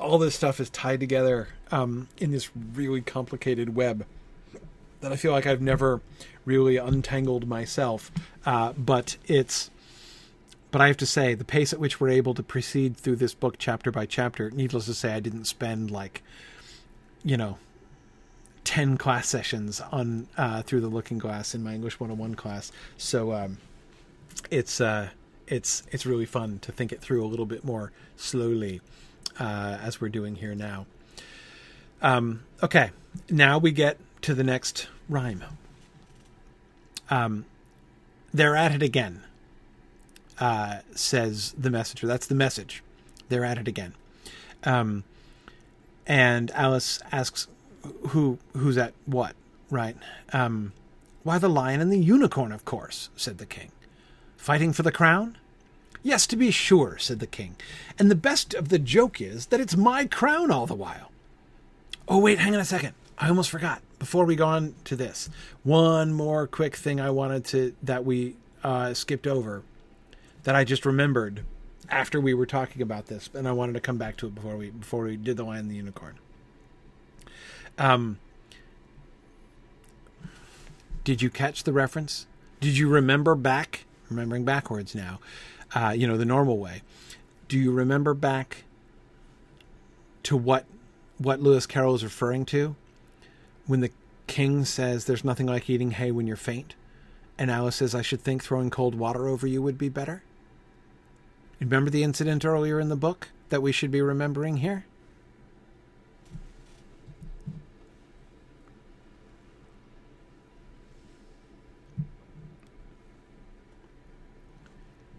All 0.00 0.18
this 0.18 0.34
stuff 0.34 0.58
is 0.58 0.68
tied 0.70 0.98
together 0.98 1.48
um, 1.70 2.08
in 2.18 2.32
this 2.32 2.50
really 2.74 3.00
complicated 3.00 3.76
web 3.76 4.04
that 5.02 5.12
I 5.12 5.16
feel 5.16 5.32
like 5.32 5.46
I've 5.46 5.60
never 5.60 6.00
really 6.44 6.78
untangled 6.78 7.46
myself. 7.46 8.10
Uh, 8.46 8.72
but 8.72 9.16
it's 9.26 9.70
but 10.72 10.80
I 10.80 10.86
have 10.86 10.96
to 10.96 11.06
say, 11.06 11.34
the 11.34 11.44
pace 11.44 11.74
at 11.74 11.78
which 11.78 12.00
we're 12.00 12.08
able 12.08 12.32
to 12.32 12.42
proceed 12.42 12.96
through 12.96 13.16
this 13.16 13.34
book 13.34 13.56
chapter 13.58 13.90
by 13.90 14.06
chapter, 14.06 14.50
needless 14.50 14.86
to 14.86 14.94
say, 14.94 15.12
I 15.12 15.20
didn't 15.20 15.44
spend 15.44 15.90
like, 15.90 16.22
you 17.22 17.36
know, 17.36 17.58
10 18.64 18.96
class 18.96 19.28
sessions 19.28 19.82
on 19.92 20.28
uh, 20.38 20.62
through 20.62 20.80
the 20.80 20.88
looking 20.88 21.18
glass 21.18 21.54
in 21.54 21.62
my 21.62 21.74
English 21.74 22.00
101 22.00 22.36
class. 22.36 22.72
So 22.96 23.34
um, 23.34 23.58
it's 24.50 24.80
uh, 24.80 25.10
it's 25.46 25.82
it's 25.92 26.06
really 26.06 26.24
fun 26.24 26.58
to 26.60 26.72
think 26.72 26.90
it 26.90 27.02
through 27.02 27.22
a 27.22 27.28
little 27.28 27.44
bit 27.44 27.64
more 27.64 27.92
slowly 28.16 28.80
uh, 29.38 29.78
as 29.82 30.00
we're 30.00 30.08
doing 30.08 30.36
here 30.36 30.54
now. 30.54 30.86
Um, 32.00 32.44
okay, 32.62 32.92
now 33.28 33.58
we 33.58 33.72
get 33.72 33.98
to 34.22 34.34
the 34.34 34.44
next 34.44 34.88
rhyme. 35.08 35.44
Um, 37.10 37.44
they're 38.32 38.56
at 38.56 38.74
it 38.74 38.82
again 38.82 39.22
uh, 40.42 40.80
says 40.94 41.54
the 41.56 41.70
messenger. 41.70 42.08
That's 42.08 42.26
the 42.26 42.34
message. 42.34 42.82
They're 43.28 43.44
at 43.44 43.58
it 43.58 43.68
again. 43.68 43.94
Um, 44.64 45.04
and 46.04 46.50
Alice 46.50 46.98
asks, 47.12 47.46
"Who? 48.08 48.38
Who's 48.56 48.76
at 48.76 48.92
what? 49.06 49.36
Right? 49.70 49.96
Um, 50.32 50.72
why 51.22 51.38
the 51.38 51.48
lion 51.48 51.80
and 51.80 51.92
the 51.92 51.98
unicorn, 51.98 52.50
of 52.50 52.64
course," 52.64 53.08
said 53.16 53.38
the 53.38 53.46
king. 53.46 53.70
"Fighting 54.36 54.72
for 54.72 54.82
the 54.82 54.90
crown?" 54.90 55.38
Yes, 56.02 56.26
to 56.26 56.36
be 56.36 56.50
sure," 56.50 56.98
said 56.98 57.20
the 57.20 57.26
king. 57.28 57.54
"And 57.96 58.10
the 58.10 58.16
best 58.16 58.52
of 58.52 58.68
the 58.68 58.80
joke 58.80 59.20
is 59.20 59.46
that 59.46 59.60
it's 59.60 59.76
my 59.76 60.06
crown 60.06 60.50
all 60.50 60.66
the 60.66 60.74
while." 60.74 61.12
Oh 62.08 62.18
wait, 62.18 62.40
hang 62.40 62.54
on 62.54 62.60
a 62.60 62.64
second. 62.64 62.94
I 63.16 63.28
almost 63.28 63.50
forgot. 63.50 63.80
Before 64.02 64.24
we 64.24 64.34
go 64.34 64.48
on 64.48 64.74
to 64.86 64.96
this, 64.96 65.30
one 65.62 66.12
more 66.12 66.48
quick 66.48 66.74
thing 66.74 67.00
I 67.00 67.10
wanted 67.10 67.44
to 67.44 67.72
that 67.84 68.04
we 68.04 68.34
uh, 68.64 68.94
skipped 68.94 69.28
over 69.28 69.62
that 70.42 70.56
I 70.56 70.64
just 70.64 70.84
remembered 70.84 71.44
after 71.88 72.20
we 72.20 72.34
were 72.34 72.44
talking 72.44 72.82
about 72.82 73.06
this, 73.06 73.30
and 73.32 73.46
I 73.46 73.52
wanted 73.52 73.74
to 73.74 73.80
come 73.80 73.98
back 73.98 74.16
to 74.16 74.26
it 74.26 74.34
before 74.34 74.56
we 74.56 74.70
before 74.70 75.04
we 75.04 75.16
did 75.16 75.36
the 75.36 75.44
Lion 75.44 75.60
and 75.60 75.70
the 75.70 75.76
Unicorn. 75.76 76.16
Um, 77.78 78.18
did 81.04 81.22
you 81.22 81.30
catch 81.30 81.62
the 81.62 81.72
reference? 81.72 82.26
Did 82.60 82.76
you 82.76 82.88
remember 82.88 83.36
back? 83.36 83.84
Remembering 84.10 84.44
backwards 84.44 84.96
now, 84.96 85.20
uh, 85.76 85.94
you 85.96 86.08
know 86.08 86.16
the 86.16 86.24
normal 86.24 86.58
way. 86.58 86.82
Do 87.46 87.56
you 87.56 87.70
remember 87.70 88.14
back 88.14 88.64
to 90.24 90.36
what 90.36 90.64
what 91.18 91.40
Lewis 91.40 91.66
Carroll 91.66 91.94
is 91.94 92.02
referring 92.02 92.44
to 92.46 92.74
when 93.66 93.80
the 93.80 93.90
king 94.26 94.64
says, 94.64 95.04
"There's 95.04 95.24
nothing 95.24 95.46
like 95.46 95.68
eating 95.68 95.92
hay 95.92 96.10
when 96.10 96.26
you're 96.26 96.36
faint," 96.36 96.74
and 97.38 97.50
Alice 97.50 97.76
says, 97.76 97.94
"I 97.94 98.02
should 98.02 98.22
think 98.22 98.42
throwing 98.42 98.70
cold 98.70 98.94
water 98.94 99.26
over 99.28 99.46
you 99.46 99.62
would 99.62 99.78
be 99.78 99.88
better." 99.88 100.22
Remember 101.60 101.90
the 101.90 102.02
incident 102.02 102.44
earlier 102.44 102.80
in 102.80 102.88
the 102.88 102.96
book 102.96 103.28
that 103.50 103.62
we 103.62 103.70
should 103.70 103.90
be 103.90 104.02
remembering 104.02 104.58
here? 104.58 104.84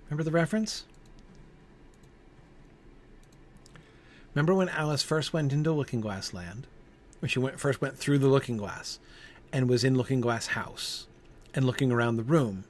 Remember 0.09 0.23
the 0.23 0.31
reference? 0.31 0.83
Remember 4.35 4.53
when 4.53 4.69
Alice 4.69 5.01
first 5.01 5.31
went 5.31 5.53
into 5.53 5.71
Looking 5.71 6.01
Glass 6.01 6.33
Land? 6.33 6.67
When 7.23 7.29
she 7.29 7.39
went 7.39 7.57
first 7.57 7.79
went 7.79 7.97
through 7.97 8.17
the 8.17 8.27
Looking 8.27 8.57
Glass 8.57 8.99
and 9.53 9.69
was 9.69 9.85
in 9.85 9.95
Looking 9.95 10.19
Glass 10.19 10.47
House 10.47 11.07
and 11.53 11.63
looking 11.63 11.89
around 11.89 12.17
the 12.17 12.23
room 12.23 12.65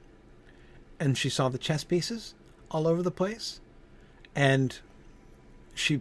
and 1.00 1.18
she 1.18 1.28
saw 1.28 1.48
the 1.48 1.58
chess 1.58 1.82
pieces 1.82 2.34
all 2.70 2.86
over 2.86 3.02
the 3.02 3.10
place? 3.10 3.58
and 4.34 4.78
she 5.74 6.00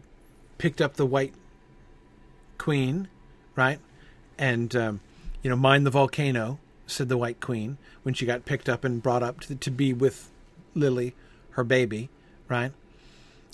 picked 0.58 0.82
up 0.82 0.96
the 0.96 1.06
white 1.06 1.34
queen, 2.58 3.08
right? 3.56 3.80
And 4.38 4.76
um, 4.76 5.00
you 5.42 5.50
know, 5.50 5.56
mind 5.56 5.86
the 5.86 5.92
volcano, 5.92 6.60
said 6.88 7.10
the 7.10 7.18
white 7.18 7.40
queen 7.40 7.78
when 8.04 8.14
she 8.14 8.26
got 8.26 8.46
picked 8.46 8.70
up 8.70 8.84
and 8.84 9.02
brought 9.02 9.24
up 9.24 9.40
to, 9.42 9.56
to 9.56 9.72
be 9.72 9.94
with 9.94 10.30
Lily, 10.76 11.16
her 11.52 11.64
baby, 11.64 12.10
right? 12.48 12.72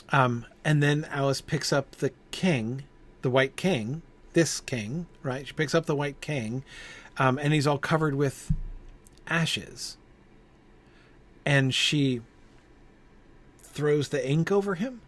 Um, 0.10 0.46
and 0.66 0.82
then 0.82 1.08
Alice 1.10 1.42
picks 1.42 1.72
up 1.72 1.92
the 1.98 2.12
king, 2.32 2.84
the 3.22 3.30
white 3.30 3.56
king, 3.56 4.02
this 4.40 4.62
king, 4.62 5.06
right? 5.22 5.46
She 5.46 5.52
picks 5.52 5.76
up 5.76 5.86
the 5.86 5.96
white 5.96 6.22
king, 6.22 6.64
um, 7.18 7.38
and 7.38 7.54
he's 7.54 7.68
all 7.68 7.78
covered 7.78 8.16
with 8.16 8.54
ashes. 9.28 9.98
And 11.46 11.74
she 11.74 12.22
throws 13.62 14.10
the 14.10 14.30
ink 14.30 14.50
over 14.50 14.76
him. 14.76 15.02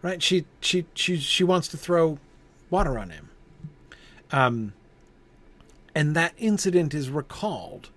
Right? 0.00 0.22
She 0.22 0.46
she 0.60 0.86
she 0.94 1.16
she 1.18 1.42
wants 1.42 1.68
to 1.68 1.76
throw 1.76 2.18
water 2.70 2.96
on 2.98 3.10
him. 3.10 3.30
Um 4.30 4.72
and 5.94 6.14
that 6.14 6.32
incident 6.38 6.94
is 6.94 7.10
recalled 7.10 7.90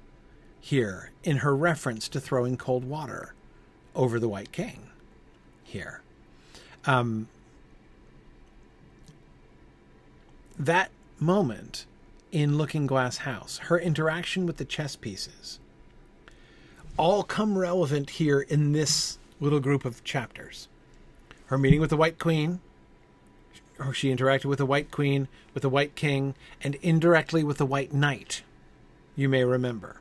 here 0.60 1.12
in 1.24 1.38
her 1.38 1.56
reference 1.56 2.10
to 2.10 2.20
throwing 2.20 2.58
cold 2.58 2.84
water 2.84 3.36
over 3.96 4.20
the 4.20 4.28
White 4.28 4.52
King 4.52 4.90
here. 5.64 6.02
Um, 6.86 7.28
that 10.66 10.92
moment 11.20 11.86
in 12.32 12.58
Looking 12.58 12.86
Glass 12.86 13.18
House, 13.18 13.58
her 13.64 13.80
interaction 13.80 14.46
with 14.46 14.58
the 14.58 14.66
chess 14.66 14.96
pieces, 14.96 15.60
all 16.98 17.24
come 17.24 17.58
relevant 17.58 18.12
here 18.12 18.42
in 18.42 18.72
this 18.72 19.18
little 19.40 19.60
group 19.60 19.86
of 19.86 20.04
chapters. 20.04 20.68
Her 21.48 21.58
meeting 21.58 21.82
with 21.82 21.90
the 21.90 21.98
White 21.98 22.20
Queen, 22.20 22.60
or 23.80 23.94
she 23.94 24.14
interacted 24.14 24.46
with 24.46 24.60
the 24.60 24.66
White 24.66 24.92
Queen, 24.92 25.28
with 25.54 25.64
the 25.64 25.70
White 25.70 25.96
King, 25.96 26.36
and 26.64 26.76
indirectly 26.76 27.44
with 27.44 27.58
the 27.58 27.66
White 27.66 27.92
Knight. 27.92 28.44
You 29.16 29.28
may 29.30 29.44
remember. 29.44 30.00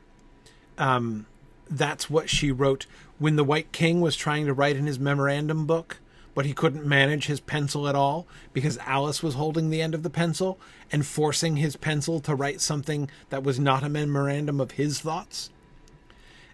Um, 0.77 1.25
that's 1.69 2.09
what 2.09 2.29
she 2.29 2.51
wrote 2.51 2.85
when 3.17 3.35
the 3.35 3.43
White 3.43 3.71
King 3.71 3.99
was 3.99 4.15
trying 4.15 4.45
to 4.45 4.53
write 4.53 4.75
in 4.75 4.85
his 4.85 4.99
memorandum 4.99 5.65
book, 5.65 5.97
but 6.33 6.45
he 6.45 6.53
couldn't 6.53 6.85
manage 6.85 7.25
his 7.25 7.39
pencil 7.39 7.87
at 7.87 7.95
all 7.95 8.25
because 8.53 8.77
Alice 8.79 9.21
was 9.21 9.35
holding 9.35 9.69
the 9.69 9.81
end 9.81 9.93
of 9.93 10.03
the 10.03 10.09
pencil 10.09 10.59
and 10.91 11.05
forcing 11.05 11.57
his 11.57 11.75
pencil 11.75 12.19
to 12.21 12.35
write 12.35 12.61
something 12.61 13.09
that 13.29 13.43
was 13.43 13.59
not 13.59 13.83
a 13.83 13.89
memorandum 13.89 14.61
of 14.61 14.71
his 14.71 14.99
thoughts. 14.99 15.49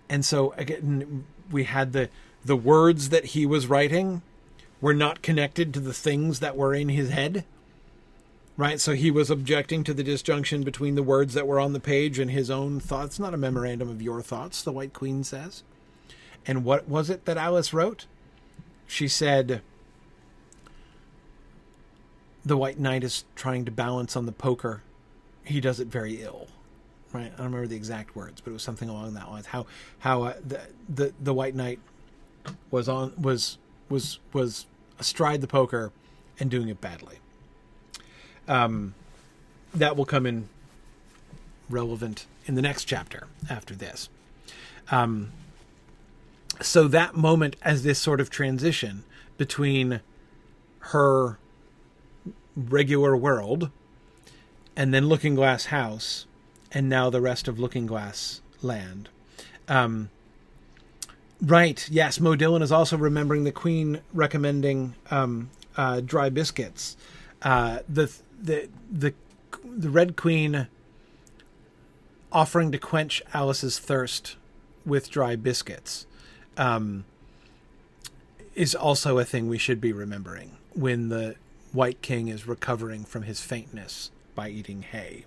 And 0.10 0.26
so 0.26 0.54
again, 0.58 1.26
we 1.52 1.66
had 1.66 1.94
the 1.94 2.10
the 2.44 2.56
words 2.56 3.10
that 3.10 3.26
he 3.26 3.45
was 3.45 3.68
writing 3.68 4.22
were 4.80 4.94
not 4.94 5.22
connected 5.22 5.74
to 5.74 5.80
the 5.80 5.94
things 5.94 6.40
that 6.40 6.56
were 6.56 6.74
in 6.74 6.90
his 6.90 7.10
head. 7.10 7.44
Right? 8.56 8.80
So 8.80 8.94
he 8.94 9.12
was 9.12 9.30
objecting 9.30 9.84
to 9.84 9.94
the 9.94 10.04
disjunction 10.04 10.64
between 10.64 10.95
the 10.95 11.04
words 11.04 11.34
that 11.34 11.45
were 11.45 11.60
on 11.60 11.74
the 11.74 11.80
page 11.80 12.18
and 12.18 12.32
his 12.32 12.49
own 12.49 12.80
thoughts. 12.80 13.20
Not 13.20 13.34
a 13.34 13.38
memorandum 13.38 13.90
of 13.90 14.02
your 14.02 14.22
thoughts, 14.22 14.62
the 14.64 14.72
White 14.72 14.94
Queen 14.94 15.24
says. 15.24 15.64
And 16.45 16.64
what 16.64 16.88
was 16.88 17.10
it 17.10 17.26
that 17.26 17.38
Alice 17.38 17.74
wrote? 17.74 18.08
She 18.88 19.07
said, 19.07 19.61
The 22.45 22.57
White 22.57 22.80
Knight 22.80 23.03
is 23.03 23.26
trying 23.35 23.65
to 23.65 23.72
balance 23.72 24.15
on 24.15 24.26
the 24.26 24.31
poker. 24.31 24.81
He 25.43 25.59
does 25.61 25.80
it 25.80 25.88
very 25.88 26.22
ill 26.22 26.47
right? 27.14 27.31
I 27.34 27.38
don't 27.38 27.47
remember 27.47 27.68
the 27.68 27.76
exact 27.76 28.15
words, 28.15 28.41
but 28.41 28.51
it 28.51 28.53
was 28.53 28.64
something 28.64 28.89
along 28.89 29.14
that 29.14 29.30
lines. 29.30 29.47
How 29.47 29.65
how 29.99 30.23
uh, 30.23 30.34
the, 30.45 30.61
the 30.89 31.14
the 31.22 31.34
White 31.34 31.55
Knight 31.55 31.80
was 32.72 32.88
on 32.89 33.14
was 33.19 33.57
was 33.89 34.19
was 34.34 34.65
astride 34.99 35.41
the 35.41 35.47
poker 35.47 35.91
and 36.39 36.49
doing 36.49 36.69
it 36.69 36.81
badly. 36.81 37.18
Um, 38.47 38.93
that 39.73 39.97
will 39.97 40.05
come 40.05 40.26
in 40.26 40.47
relevant 41.69 42.26
in 42.45 42.55
the 42.55 42.61
next 42.61 42.85
chapter 42.85 43.27
after 43.49 43.76
this. 43.76 44.09
Um, 44.89 45.31
so 46.61 46.88
that 46.88 47.15
moment 47.15 47.55
as 47.61 47.84
this 47.84 47.99
sort 47.99 48.19
of 48.19 48.29
transition 48.29 49.03
between 49.38 50.01
her 50.79 51.38
regular 52.55 53.15
world 53.15 53.69
and 54.75 54.93
then 54.93 55.07
Looking 55.07 55.35
Glass 55.35 55.65
House 55.65 56.25
and 56.71 56.89
now 56.89 57.09
the 57.09 57.21
rest 57.21 57.47
of 57.47 57.59
Looking 57.59 57.85
Glass 57.85 58.41
Land. 58.61 59.09
Um, 59.67 60.09
Right. 61.41 61.88
Yes. 61.91 62.19
Mo 62.19 62.35
Dillon 62.35 62.63
is 62.63 62.71
also 62.71 62.97
remembering 62.97 63.43
the 63.43 63.51
Queen 63.51 64.01
recommending 64.11 64.95
um, 65.11 65.51
uh, 65.75 66.01
dry 66.01 66.29
biscuits 66.29 66.97
uh, 67.43 67.79
the 67.88 68.11
the 68.41 68.69
the 68.91 69.13
the 69.63 69.89
Red 69.89 70.15
Queen 70.15 70.67
offering 72.31 72.71
to 72.71 72.77
quench 72.77 73.21
Alice's 73.34 73.79
thirst 73.79 74.35
with 74.85 75.09
dry 75.09 75.35
biscuits 75.35 76.07
um, 76.57 77.05
is 78.55 78.73
also 78.75 79.19
a 79.19 79.25
thing 79.25 79.47
we 79.47 79.57
should 79.57 79.79
be 79.79 79.93
remembering 79.93 80.57
when 80.73 81.09
the 81.09 81.35
White 81.71 82.01
King 82.01 82.27
is 82.27 82.47
recovering 82.47 83.03
from 83.03 83.23
his 83.23 83.41
faintness 83.41 84.11
by 84.35 84.49
eating 84.49 84.81
hay. 84.81 85.25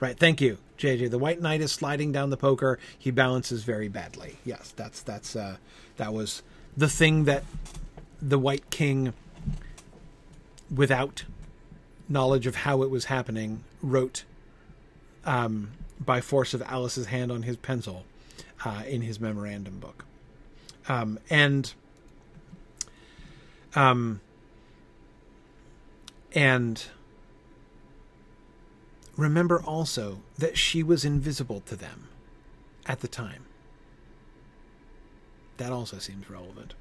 Right, 0.00 0.18
thank 0.18 0.40
you, 0.40 0.58
JJ. 0.78 1.10
The 1.10 1.18
White 1.18 1.40
Knight 1.40 1.60
is 1.60 1.70
sliding 1.70 2.12
down 2.12 2.30
the 2.30 2.36
poker. 2.36 2.78
He 2.98 3.10
balances 3.10 3.62
very 3.62 3.88
badly. 3.88 4.36
Yes, 4.44 4.72
that's 4.74 5.00
that's 5.02 5.36
uh, 5.36 5.56
that 5.96 6.12
was 6.12 6.42
the 6.76 6.88
thing 6.88 7.24
that 7.24 7.44
the 8.20 8.38
White 8.38 8.70
King, 8.70 9.12
without 10.74 11.24
knowledge 12.08 12.46
of 12.46 12.56
how 12.56 12.82
it 12.82 12.90
was 12.90 13.06
happening, 13.06 13.62
wrote 13.80 14.24
um, 15.24 15.72
by 16.00 16.20
force 16.20 16.54
of 16.54 16.62
Alice's 16.62 17.06
hand 17.06 17.30
on 17.30 17.42
his 17.42 17.56
pencil 17.56 18.04
uh, 18.64 18.82
in 18.86 19.02
his 19.02 19.20
memorandum 19.20 19.78
book. 19.78 20.04
Um, 20.88 21.18
and 21.30 21.72
um, 23.74 24.20
and 26.34 26.84
remember 29.16 29.62
also 29.62 30.20
that 30.38 30.58
she 30.58 30.82
was 30.82 31.04
invisible 31.04 31.60
to 31.60 31.76
them 31.76 32.08
at 32.86 33.00
the 33.00 33.08
time. 33.08 33.44
That 35.58 35.72
also 35.72 35.98
seems 35.98 36.28
relevant. 36.28 36.74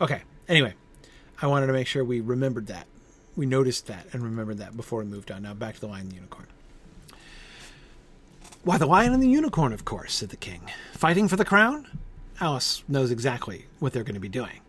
Okay, 0.00 0.22
anyway, 0.48 0.74
I 1.40 1.46
wanted 1.46 1.66
to 1.66 1.72
make 1.72 1.86
sure 1.86 2.04
we 2.04 2.20
remembered 2.20 2.66
that. 2.68 2.86
We 3.34 3.46
noticed 3.46 3.86
that 3.86 4.06
and 4.12 4.22
remembered 4.22 4.58
that 4.58 4.76
before 4.76 5.00
we 5.00 5.06
moved 5.06 5.30
on. 5.30 5.42
Now 5.42 5.54
back 5.54 5.74
to 5.74 5.80
the 5.80 5.88
lion 5.88 6.02
and 6.02 6.10
the 6.12 6.16
unicorn. 6.16 6.46
Why, 8.62 8.78
the 8.78 8.86
lion 8.86 9.12
and 9.12 9.22
the 9.22 9.28
unicorn, 9.28 9.72
of 9.72 9.84
course, 9.84 10.14
said 10.14 10.30
the 10.30 10.36
king. 10.36 10.60
Fighting 10.92 11.28
for 11.28 11.36
the 11.36 11.44
crown? 11.44 11.98
Alice 12.40 12.84
knows 12.86 13.10
exactly 13.10 13.66
what 13.78 13.92
they're 13.92 14.04
going 14.04 14.14
to 14.14 14.20
be 14.20 14.28
doing. 14.28 14.60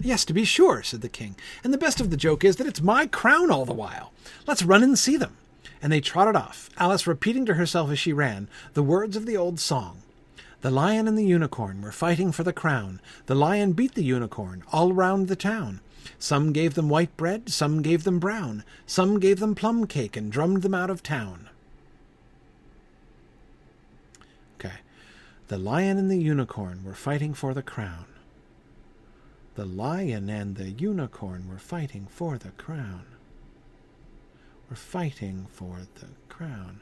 Yes, 0.00 0.24
to 0.26 0.32
be 0.32 0.44
sure, 0.44 0.82
said 0.82 1.00
the 1.00 1.08
king. 1.08 1.34
And 1.64 1.74
the 1.74 1.78
best 1.78 2.00
of 2.00 2.10
the 2.10 2.16
joke 2.16 2.44
is 2.44 2.56
that 2.56 2.66
it's 2.66 2.80
my 2.80 3.06
crown 3.06 3.50
all 3.50 3.64
the 3.64 3.72
while. 3.72 4.12
Let's 4.46 4.62
run 4.62 4.82
and 4.84 4.98
see 4.98 5.16
them. 5.16 5.36
And 5.82 5.92
they 5.92 6.00
trotted 6.00 6.36
off, 6.36 6.70
Alice 6.78 7.06
repeating 7.06 7.46
to 7.46 7.54
herself 7.54 7.90
as 7.90 7.98
she 7.98 8.12
ran 8.12 8.48
the 8.74 8.82
words 8.82 9.16
of 9.16 9.26
the 9.26 9.36
old 9.36 9.58
song. 9.60 10.02
The 10.60 10.70
lion 10.70 11.06
and 11.06 11.16
the 11.16 11.24
unicorn 11.24 11.82
were 11.82 11.92
fighting 11.92 12.32
for 12.32 12.42
the 12.42 12.52
crown. 12.52 13.00
The 13.26 13.34
lion 13.34 13.72
beat 13.72 13.94
the 13.94 14.02
unicorn 14.02 14.64
all 14.72 14.92
round 14.92 15.28
the 15.28 15.36
town. 15.36 15.80
Some 16.18 16.52
gave 16.52 16.74
them 16.74 16.88
white 16.88 17.16
bread, 17.16 17.48
some 17.50 17.80
gave 17.82 18.04
them 18.04 18.18
brown. 18.18 18.64
Some 18.86 19.20
gave 19.20 19.38
them 19.38 19.54
plum 19.54 19.86
cake 19.86 20.16
and 20.16 20.32
drummed 20.32 20.62
them 20.62 20.74
out 20.74 20.90
of 20.90 21.02
town. 21.02 21.48
Okay. 24.58 24.74
The 25.48 25.58
lion 25.58 25.96
and 25.96 26.10
the 26.10 26.18
unicorn 26.18 26.84
were 26.84 26.94
fighting 26.94 27.32
for 27.32 27.54
the 27.54 27.62
crown. 27.62 28.04
The 29.54 29.64
lion 29.64 30.28
and 30.28 30.56
the 30.56 30.70
unicorn 30.70 31.48
were 31.48 31.58
fighting 31.58 32.06
for 32.10 32.36
the 32.36 32.50
crown. 32.50 33.06
Were 34.68 34.76
fighting 34.76 35.46
for 35.50 35.86
the 35.94 36.08
crown. 36.28 36.80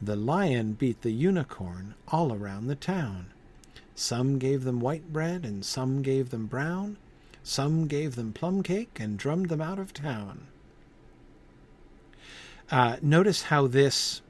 The 0.00 0.14
lion 0.14 0.74
beat 0.74 1.02
the 1.02 1.10
unicorn 1.10 1.96
all 2.06 2.32
around 2.32 2.68
the 2.68 2.76
town. 2.76 3.32
Some 3.96 4.38
gave 4.38 4.62
them 4.62 4.78
white 4.78 5.12
bread 5.12 5.44
and 5.44 5.64
some 5.64 6.02
gave 6.02 6.30
them 6.30 6.46
brown. 6.46 6.98
Some 7.42 7.88
gave 7.88 8.14
them 8.14 8.32
plum 8.32 8.62
cake 8.62 8.98
and 9.00 9.18
drummed 9.18 9.48
them 9.48 9.60
out 9.60 9.80
of 9.80 9.92
town. 9.92 10.46
Uh, 12.70 12.98
notice 13.02 13.42
how 13.42 13.66
this. 13.66 14.22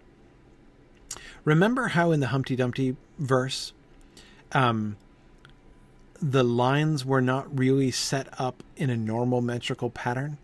Remember 1.48 1.88
how 1.88 2.12
in 2.12 2.20
the 2.20 2.26
Humpty 2.26 2.56
Dumpty 2.56 2.94
verse, 3.18 3.72
um, 4.52 4.98
the 6.20 6.44
lines 6.44 7.06
were 7.06 7.22
not 7.22 7.58
really 7.58 7.90
set 7.90 8.28
up 8.38 8.62
in 8.76 8.90
a 8.90 8.96
normal 8.98 9.40
metrical 9.40 9.88
pattern, 9.88 10.36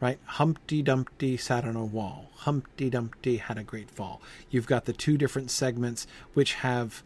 right? 0.00 0.20
Humpty 0.24 0.80
Dumpty 0.80 1.36
sat 1.36 1.64
on 1.64 1.74
a 1.74 1.84
wall. 1.84 2.30
Humpty 2.36 2.88
Dumpty 2.88 3.38
had 3.38 3.58
a 3.58 3.64
great 3.64 3.90
fall. 3.90 4.22
You've 4.48 4.68
got 4.68 4.84
the 4.84 4.92
two 4.92 5.18
different 5.18 5.50
segments 5.50 6.06
which 6.34 6.54
have 6.54 7.02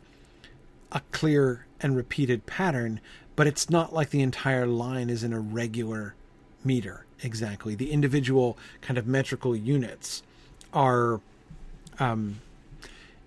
a 0.92 1.00
clear 1.10 1.64
and 1.80 1.96
repeated 1.96 2.44
pattern, 2.44 3.00
but 3.34 3.46
it's 3.46 3.70
not 3.70 3.94
like 3.94 4.10
the 4.10 4.20
entire 4.20 4.66
line 4.66 5.08
is 5.08 5.24
in 5.24 5.32
a 5.32 5.40
regular 5.40 6.14
meter 6.62 7.06
exactly. 7.22 7.74
The 7.74 7.92
individual 7.92 8.58
kind 8.82 8.98
of 8.98 9.06
metrical 9.06 9.56
units 9.56 10.22
are 10.74 11.22
um, 11.98 12.42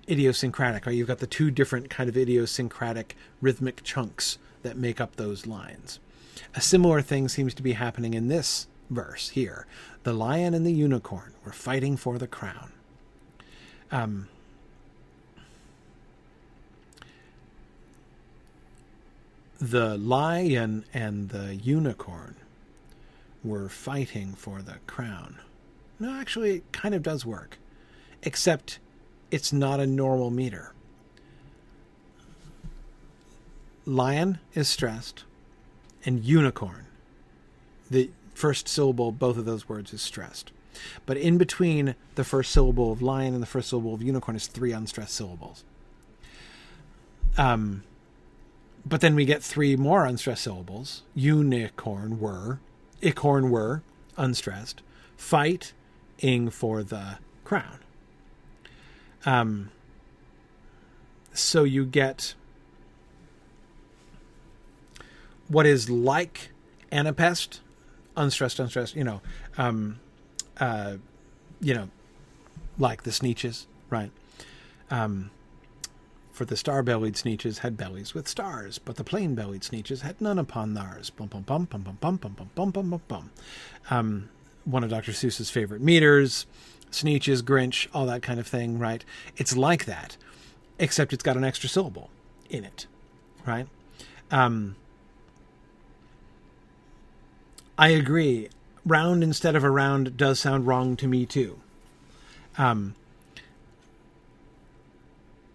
idiosyncratic. 0.10 0.86
Right? 0.86 0.96
You've 0.96 1.08
got 1.08 1.20
the 1.20 1.28
two 1.28 1.52
different 1.52 1.90
kind 1.90 2.10
of 2.10 2.18
idiosyncratic 2.18 3.16
rhythmic 3.42 3.84
chunks 3.84 4.38
that 4.64 4.78
make 4.78 5.00
up 5.00 5.16
those 5.16 5.46
lines. 5.46 6.00
A 6.56 6.62
similar 6.62 7.02
thing 7.02 7.28
seems 7.28 7.54
to 7.56 7.64
be 7.64 7.74
happening 7.74 8.14
in 8.14 8.28
this 8.28 8.68
verse 8.90 9.30
here. 9.30 9.68
The 10.04 10.14
lion 10.14 10.54
and 10.54 10.66
the 10.66 10.72
unicorn 10.72 11.34
were 11.46 11.52
fighting 11.52 11.98
for 11.98 12.18
the 12.18 12.28
crown. 12.28 12.72
Um, 13.92 14.28
the 19.60 19.98
lion 19.98 20.86
and 20.94 21.30
the 21.30 21.56
unicorn 21.56 22.36
were 23.44 23.70
fighting 23.70 24.34
for 24.34 24.62
the 24.62 24.78
crown. 24.88 25.40
No, 26.00 26.14
actually, 26.14 26.58
it 26.58 26.72
kind 26.72 26.96
of 26.96 27.04
does 27.04 27.26
work, 27.26 27.58
except 28.24 28.80
it's 29.32 29.54
not 29.54 29.80
a 29.80 29.88
normal 29.88 30.30
meter 30.30 30.74
lion 33.90 34.40
is 34.54 34.68
stressed, 34.68 35.24
and 36.06 36.24
unicorn, 36.24 36.86
the 37.90 38.12
first 38.36 38.68
syllable, 38.68 39.12
both 39.12 39.38
of 39.38 39.46
those 39.46 39.68
words 39.68 39.94
is 39.94 40.02
stressed. 40.02 40.52
But 41.06 41.18
in 41.18 41.38
between 41.38 41.96
the 42.16 42.24
first 42.24 42.52
syllable 42.52 42.92
of 42.92 43.02
lion 43.02 43.34
and 43.34 43.42
the 43.42 43.48
first 43.48 43.70
syllable 43.70 43.94
of 43.94 44.02
unicorn 44.02 44.38
is 44.38 44.48
three 44.48 44.72
unstressed 44.72 45.16
syllables. 45.16 45.64
Um, 47.38 47.84
but 48.86 49.02
then 49.02 49.16
we 49.16 49.26
get 49.26 49.44
three 49.44 49.76
more 49.76 50.06
unstressed 50.06 50.44
syllables. 50.44 51.04
Unicorn 51.16 52.20
were, 52.20 52.60
icorn 53.02 53.50
were, 53.50 53.82
unstressed. 54.16 54.82
Fight, 55.18 55.74
ing 56.20 56.50
for 56.50 56.84
the 56.84 57.18
crown. 57.44 57.79
Um, 59.26 59.72
so 61.34 61.64
you 61.64 61.86
get 61.86 62.36
what 65.48 65.66
is 65.66 65.90
like 65.90 66.52
Anapest, 66.92 67.60
unstressed, 68.16 68.60
unstressed, 68.60 68.96
you 68.96 69.04
know, 69.04 69.22
um, 69.58 70.00
uh, 70.60 70.98
you 71.62 71.74
know, 71.74 71.90
like 72.78 73.04
the 73.04 73.12
Sneetches, 73.12 73.66
right? 73.90 74.12
Um, 74.90 75.32
for 76.32 76.46
the 76.46 76.56
star-bellied 76.56 77.16
Sneetches 77.16 77.60
had 77.60 77.76
bellies 77.76 78.14
with 78.14 78.28
stars, 78.28 78.80
but 78.80 78.96
the 78.96 79.04
plain-bellied 79.04 79.62
Sneetches 79.62 80.02
had 80.02 80.22
none 80.22 80.40
upon 80.40 80.74
theirs. 80.74 81.10
Bum 81.10 81.28
bum 81.28 81.42
bum 81.42 81.66
bum 81.66 81.82
bum 81.82 81.98
bum 82.00 82.16
bum 82.16 82.34
bum 82.34 82.50
bum 82.56 82.72
bum 82.72 82.90
bum 82.90 83.02
bum. 83.08 83.32
Um, 83.90 84.30
one 84.64 84.84
of 84.84 84.90
Dr. 84.90 85.12
Seuss's 85.12 85.50
favorite 85.50 85.82
meters, 85.82 86.46
Sneetches, 86.92 87.42
Grinch, 87.42 87.88
all 87.94 88.06
that 88.08 88.22
kind 88.22 88.40
of 88.40 88.48
thing, 88.48 88.80
right? 88.80 89.04
It's 89.38 89.56
like 89.56 89.86
that, 89.86 90.18
except 90.78 91.14
it's 91.14 91.24
got 91.24 91.38
an 91.38 91.44
extra 91.44 91.70
syllable 91.70 92.10
in 92.50 92.64
it, 92.64 92.88
right? 93.46 93.68
Um, 94.32 94.76
I 97.78 97.90
agree. 97.90 98.50
Round 98.86 99.24
instead 99.24 99.56
of 99.56 99.64
around 99.64 100.18
does 100.18 100.40
sound 100.40 100.66
wrong 100.66 100.96
to 100.98 101.08
me 101.08 101.26
too. 101.26 101.60
Um, 102.58 102.96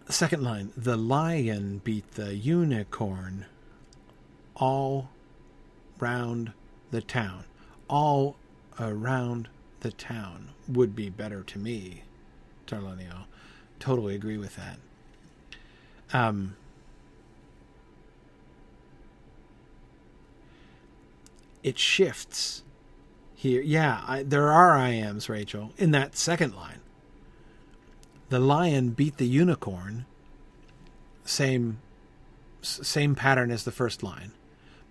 second 0.08 0.42
line 0.42 0.72
The 0.76 0.96
lion 0.96 1.80
beat 1.82 2.12
the 2.12 2.34
unicorn 2.34 3.46
all 4.56 5.10
round 5.98 6.52
the 6.90 7.00
town. 7.00 7.44
All 7.88 8.36
around 8.78 9.48
the 9.84 9.92
town 9.92 10.48
would 10.66 10.96
be 10.96 11.10
better 11.10 11.42
to 11.42 11.58
me, 11.58 12.04
Tarlonio. 12.66 13.26
Totally 13.78 14.14
agree 14.14 14.38
with 14.38 14.56
that. 14.56 14.78
Um, 16.10 16.56
it 21.62 21.78
shifts 21.78 22.62
here. 23.34 23.60
Yeah, 23.60 24.02
I, 24.08 24.22
there 24.22 24.50
are 24.50 24.74
iambs, 24.74 25.28
Rachel, 25.28 25.72
in 25.76 25.90
that 25.90 26.16
second 26.16 26.56
line. 26.56 26.80
The 28.30 28.38
lion 28.38 28.90
beat 28.90 29.18
the 29.18 29.28
unicorn. 29.28 30.06
Same, 31.26 31.76
same 32.62 33.14
pattern 33.14 33.50
as 33.50 33.64
the 33.64 33.70
first 33.70 34.02
line, 34.02 34.32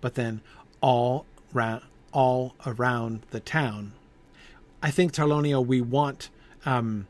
but 0.00 0.14
then 0.14 0.40
all 0.80 1.26
all 2.12 2.54
around 2.64 3.22
the 3.32 3.40
town. 3.40 3.92
I 4.84 4.90
think 4.90 5.12
Tarlonio 5.12 5.64
we 5.64 5.80
want 5.80 6.28
um, 6.66 7.08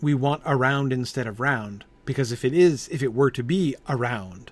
we 0.00 0.14
want 0.14 0.42
around 0.46 0.94
instead 0.94 1.26
of 1.26 1.38
round 1.38 1.84
because 2.06 2.32
if 2.32 2.42
it 2.42 2.54
is 2.54 2.88
if 2.88 3.02
it 3.02 3.12
were 3.12 3.30
to 3.32 3.42
be 3.42 3.76
around, 3.86 4.50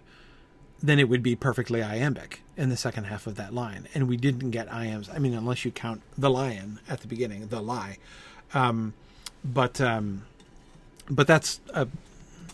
then 0.83 0.99
it 0.99 1.09
would 1.09 1.23
be 1.23 1.35
perfectly 1.35 1.83
iambic 1.83 2.43
in 2.55 2.69
the 2.69 2.77
second 2.77 3.05
half 3.05 3.27
of 3.27 3.37
that 3.37 3.55
line, 3.55 3.89
and 3.95 4.07
we 4.07 4.19
didn't 4.19 4.51
get 4.51 4.69
iambs. 4.69 5.09
I 5.09 5.19
mean, 5.19 5.33
unless 5.33 5.65
you 5.65 5.71
count 5.71 6.03
the 6.19 6.29
lion 6.29 6.81
at 6.87 7.01
the 7.01 7.07
beginning, 7.09 7.49
the 7.49 7.63
lie. 7.63 7.97
Um, 8.53 8.93
but 9.43 9.81
um, 9.81 10.27
but 11.09 11.27
that's 11.27 11.61
a 11.73 11.89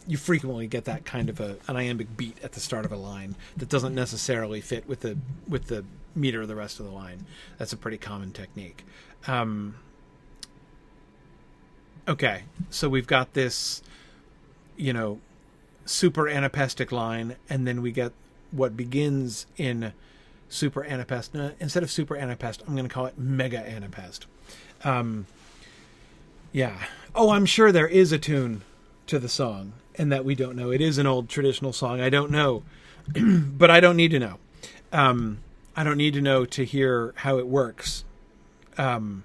you 0.07 0.17
frequently 0.17 0.69
get 0.69 0.85
that 0.85 1.05
kind 1.05 1.29
of 1.29 1.41
a, 1.41 1.57
an 1.67 1.77
iambic 1.77 2.17
beat 2.17 2.37
at 2.45 2.53
the 2.53 2.61
start 2.61 2.85
of 2.85 2.93
a 2.93 2.97
line 2.97 3.35
that 3.57 3.69
doesn't 3.69 3.95
necessarily 3.95 4.61
fit 4.61 4.87
with 4.87 5.01
the 5.01 5.19
with 5.49 5.67
the 5.67 5.85
meter 6.15 6.43
of 6.43 6.49
the 6.49 6.55
rest 6.55 6.79
of 6.79 6.87
the 6.87 6.93
line. 6.93 7.27
That's 7.59 7.73
a 7.73 7.77
pretty 7.77 7.99
common 7.99 8.31
technique. 8.31 8.85
Um, 9.27 9.77
okay, 12.07 12.45
so 12.71 12.89
we've 12.89 13.07
got 13.07 13.35
this, 13.35 13.83
you 14.77 14.93
know, 14.93 15.21
super 15.87 16.29
anapestic 16.29 16.93
line, 16.93 17.37
and 17.49 17.67
then 17.67 17.83
we 17.83 17.93
get 17.93 18.13
what 18.51 18.77
begins 18.77 19.47
in 19.57 19.93
super 20.49 20.85
anapest. 20.85 21.35
No, 21.35 21.53
instead 21.59 21.83
of 21.83 21.91
super 21.91 22.17
anapest, 22.17 22.63
I'm 22.67 22.75
going 22.75 22.89
to 22.89 22.93
call 22.93 23.07
it 23.07 23.19
mega 23.19 23.59
anapest. 23.59 24.27
Um, 24.85 25.27
yeah. 26.53 26.79
Oh, 27.15 27.31
I'm 27.31 27.47
sure 27.47 27.73
there 27.73 27.89
is 27.89 28.13
a 28.13 28.19
tune 28.19 28.63
to 29.07 29.19
the 29.19 29.29
song 29.29 29.73
and 29.97 30.11
that 30.13 30.25
we 30.25 30.35
don't 30.35 30.57
know. 30.57 30.71
It 30.71 30.81
is 30.81 30.99
an 30.99 31.07
old 31.07 31.29
traditional 31.29 31.73
song. 31.73 32.01
I 32.01 32.11
don't 32.11 32.31
know, 32.31 32.63
but 33.15 33.71
I 33.71 33.81
don't 33.81 33.97
need 33.97 34.11
to 34.13 34.19
know. 34.19 34.39
Um, 34.93 35.39
I 35.77 35.83
don't 35.83 35.97
need 35.97 36.15
to 36.15 36.21
know 36.21 36.45
to 36.47 36.65
hear 36.65 37.13
how 37.19 37.39
it 37.39 37.49
works. 37.49 38.04
Um, 38.77 39.25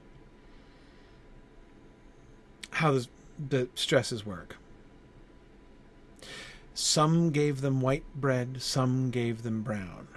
how 2.71 2.91
the, 2.91 3.07
the 3.49 3.67
stresses 3.76 4.26
work. 4.26 4.55
Some 6.73 7.31
gave 7.31 7.61
them 7.61 7.81
white 7.81 8.05
bread, 8.15 8.61
some 8.61 9.11
gave 9.11 9.43
them 9.43 9.63
brown. 9.63 10.07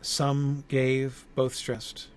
Some 0.00 0.64
gave 0.68 1.24
both 1.34 1.54
stressed. 1.54 2.08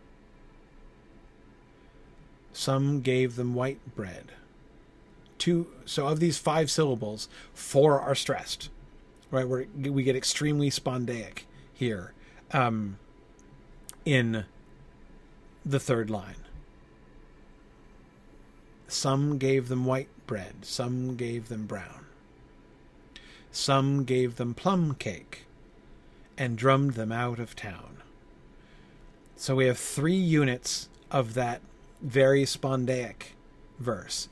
Some 2.54 3.02
gave 3.02 3.38
them 3.38 3.56
white 3.56 3.80
bread. 3.96 4.34
Two. 5.38 5.68
So 5.86 6.08
of 6.08 6.20
these 6.20 6.38
five 6.38 6.70
syllables, 6.70 7.30
four 7.54 8.00
are 8.00 8.14
stressed. 8.14 8.70
Right, 9.32 9.48
where 9.48 9.66
we 9.76 10.04
get 10.04 10.16
extremely 10.16 10.70
spondaic 10.70 11.44
here 11.74 12.14
um, 12.52 12.98
in 14.08 14.46
the 15.66 15.82
third 15.82 16.10
line. 16.10 16.46
Some 18.88 19.38
gave 19.38 19.68
them 19.68 19.84
white 19.84 20.08
bread, 20.28 20.64
some 20.64 21.18
gave 21.18 21.50
them 21.50 21.66
brown. 21.66 22.06
Some 23.52 24.06
gave 24.06 24.38
them 24.38 24.54
plum 24.54 24.96
cake 24.96 25.46
and 26.38 26.58
drummed 26.58 26.94
them 26.94 27.12
out 27.12 27.38
of 27.38 27.54
town. 27.54 27.98
So 29.36 29.56
we 29.56 29.66
have 29.66 29.78
three 29.78 30.16
units 30.16 30.88
of 31.12 31.34
that 31.34 31.60
very 32.02 32.44
spondaic 32.44 33.34
verse. 33.78 34.30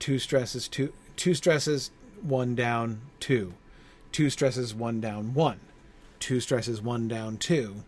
Two 0.00 0.18
stresses, 0.18 0.66
two 0.66 0.92
two 1.14 1.34
stresses, 1.34 1.92
one 2.22 2.56
down, 2.56 3.02
two. 3.20 3.54
Two 4.10 4.30
stresses, 4.30 4.74
one 4.74 5.00
down, 5.00 5.32
one. 5.32 5.60
Two 6.18 6.40
stresses, 6.40 6.82
one 6.82 7.06
down, 7.06 7.36
two. 7.36 7.84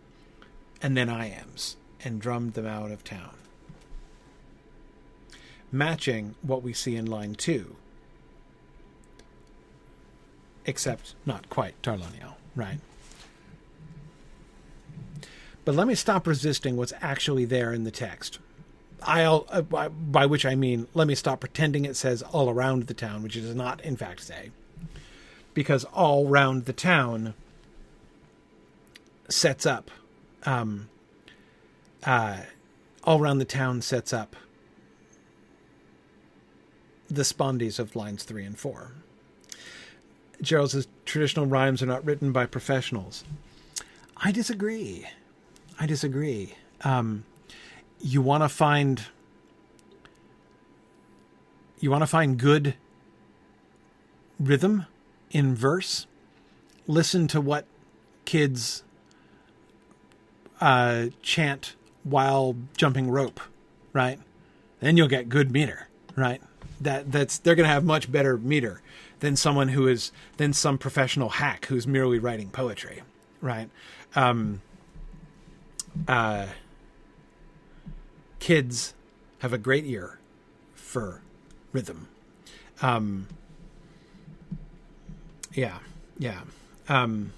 And 0.83 0.95
then 0.95 1.07
iambs 1.07 1.77
and 2.03 2.21
drummed 2.21 2.53
them 2.53 2.67
out 2.67 2.91
of 2.91 3.03
town. 3.03 3.35
Matching 5.71 6.35
what 6.43 6.61
we 6.61 6.73
see 6.73 6.95
in 6.95 7.07
line 7.07 7.33
two. 7.33 7.77
Except 10.65 11.15
not 11.25 11.49
quite 11.49 11.81
Tarlonio, 11.81 12.33
right? 12.55 12.79
But 15.65 15.75
let 15.75 15.87
me 15.87 15.95
stop 15.95 16.27
resisting 16.27 16.75
what's 16.75 16.93
actually 17.01 17.45
there 17.45 17.73
in 17.73 17.85
the 17.85 17.91
text. 17.91 18.39
I'll 19.01 19.45
uh, 19.49 19.61
by, 19.61 19.87
by 19.87 20.25
which 20.25 20.45
I 20.45 20.55
mean 20.55 20.87
let 20.93 21.07
me 21.07 21.15
stop 21.15 21.39
pretending 21.39 21.85
it 21.85 21.95
says 21.95 22.21
all 22.21 22.49
around 22.49 22.87
the 22.87 22.93
town, 22.93 23.23
which 23.23 23.35
it 23.35 23.41
does 23.41 23.55
not 23.55 23.81
in 23.81 23.95
fact 23.97 24.21
say, 24.21 24.51
because 25.53 25.85
all 25.85 26.27
round 26.27 26.65
the 26.65 26.73
town 26.73 27.33
sets 29.29 29.65
up, 29.65 29.89
um, 30.45 30.89
uh, 32.03 32.37
all 33.03 33.19
around 33.19 33.39
the 33.39 33.45
town 33.45 33.81
sets 33.81 34.13
up 34.13 34.35
the 37.09 37.23
spondees 37.23 37.79
of 37.79 37.95
lines 37.95 38.23
three 38.23 38.43
and 38.43 38.57
four. 38.57 38.91
Gerald's 40.41 40.87
traditional 41.05 41.45
rhymes 41.45 41.81
are 41.81 41.85
not 41.85 42.03
written 42.05 42.31
by 42.31 42.45
professionals. 42.45 43.23
I 44.17 44.31
disagree. 44.31 45.05
I 45.79 45.85
disagree. 45.85 46.55
Um, 46.81 47.25
you 48.01 48.21
want 48.21 48.43
to 48.43 48.49
find 48.49 49.05
you 51.79 51.91
want 51.91 52.01
to 52.01 52.07
find 52.07 52.37
good 52.37 52.75
rhythm 54.39 54.85
in 55.31 55.53
verse 55.55 56.07
listen 56.87 57.27
to 57.27 57.41
what 57.41 57.65
kids 58.25 58.83
uh, 60.63 61.07
chant 61.21 61.75
while 62.03 62.55
jumping 62.77 63.09
rope 63.09 63.39
right 63.91 64.19
then 64.79 64.97
you'll 64.97 65.07
get 65.07 65.29
good 65.29 65.51
meter 65.51 65.87
right 66.15 66.41
that 66.81 67.11
that's 67.11 67.37
they're 67.39 67.55
going 67.55 67.67
to 67.67 67.73
have 67.73 67.83
much 67.83 68.11
better 68.11 68.37
meter 68.37 68.81
than 69.19 69.35
someone 69.35 69.69
who 69.69 69.87
is 69.87 70.11
than 70.37 70.51
some 70.53 70.77
professional 70.77 71.29
hack 71.29 71.65
who's 71.67 71.87
merely 71.87 72.19
writing 72.19 72.49
poetry 72.49 73.01
right 73.41 73.69
um 74.15 74.61
uh 76.07 76.47
kids 78.39 78.93
have 79.39 79.53
a 79.53 79.57
great 79.57 79.85
ear 79.85 80.19
for 80.73 81.21
rhythm. 81.71 82.07
Um, 82.81 83.27
yeah, 85.53 85.79
yeah. 86.17 86.41
Um, 86.87 87.33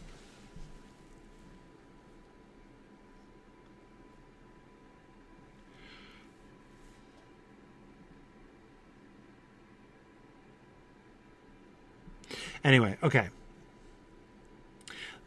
anyway, 12.65 12.97
okay. 13.01 13.29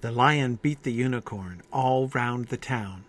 The 0.03 0.13
lion 0.13 0.59
beat 0.61 0.83
the 0.83 0.93
unicorn 0.93 1.63
all 1.73 2.09
round 2.09 2.49
the 2.49 2.59
town. 2.59 3.05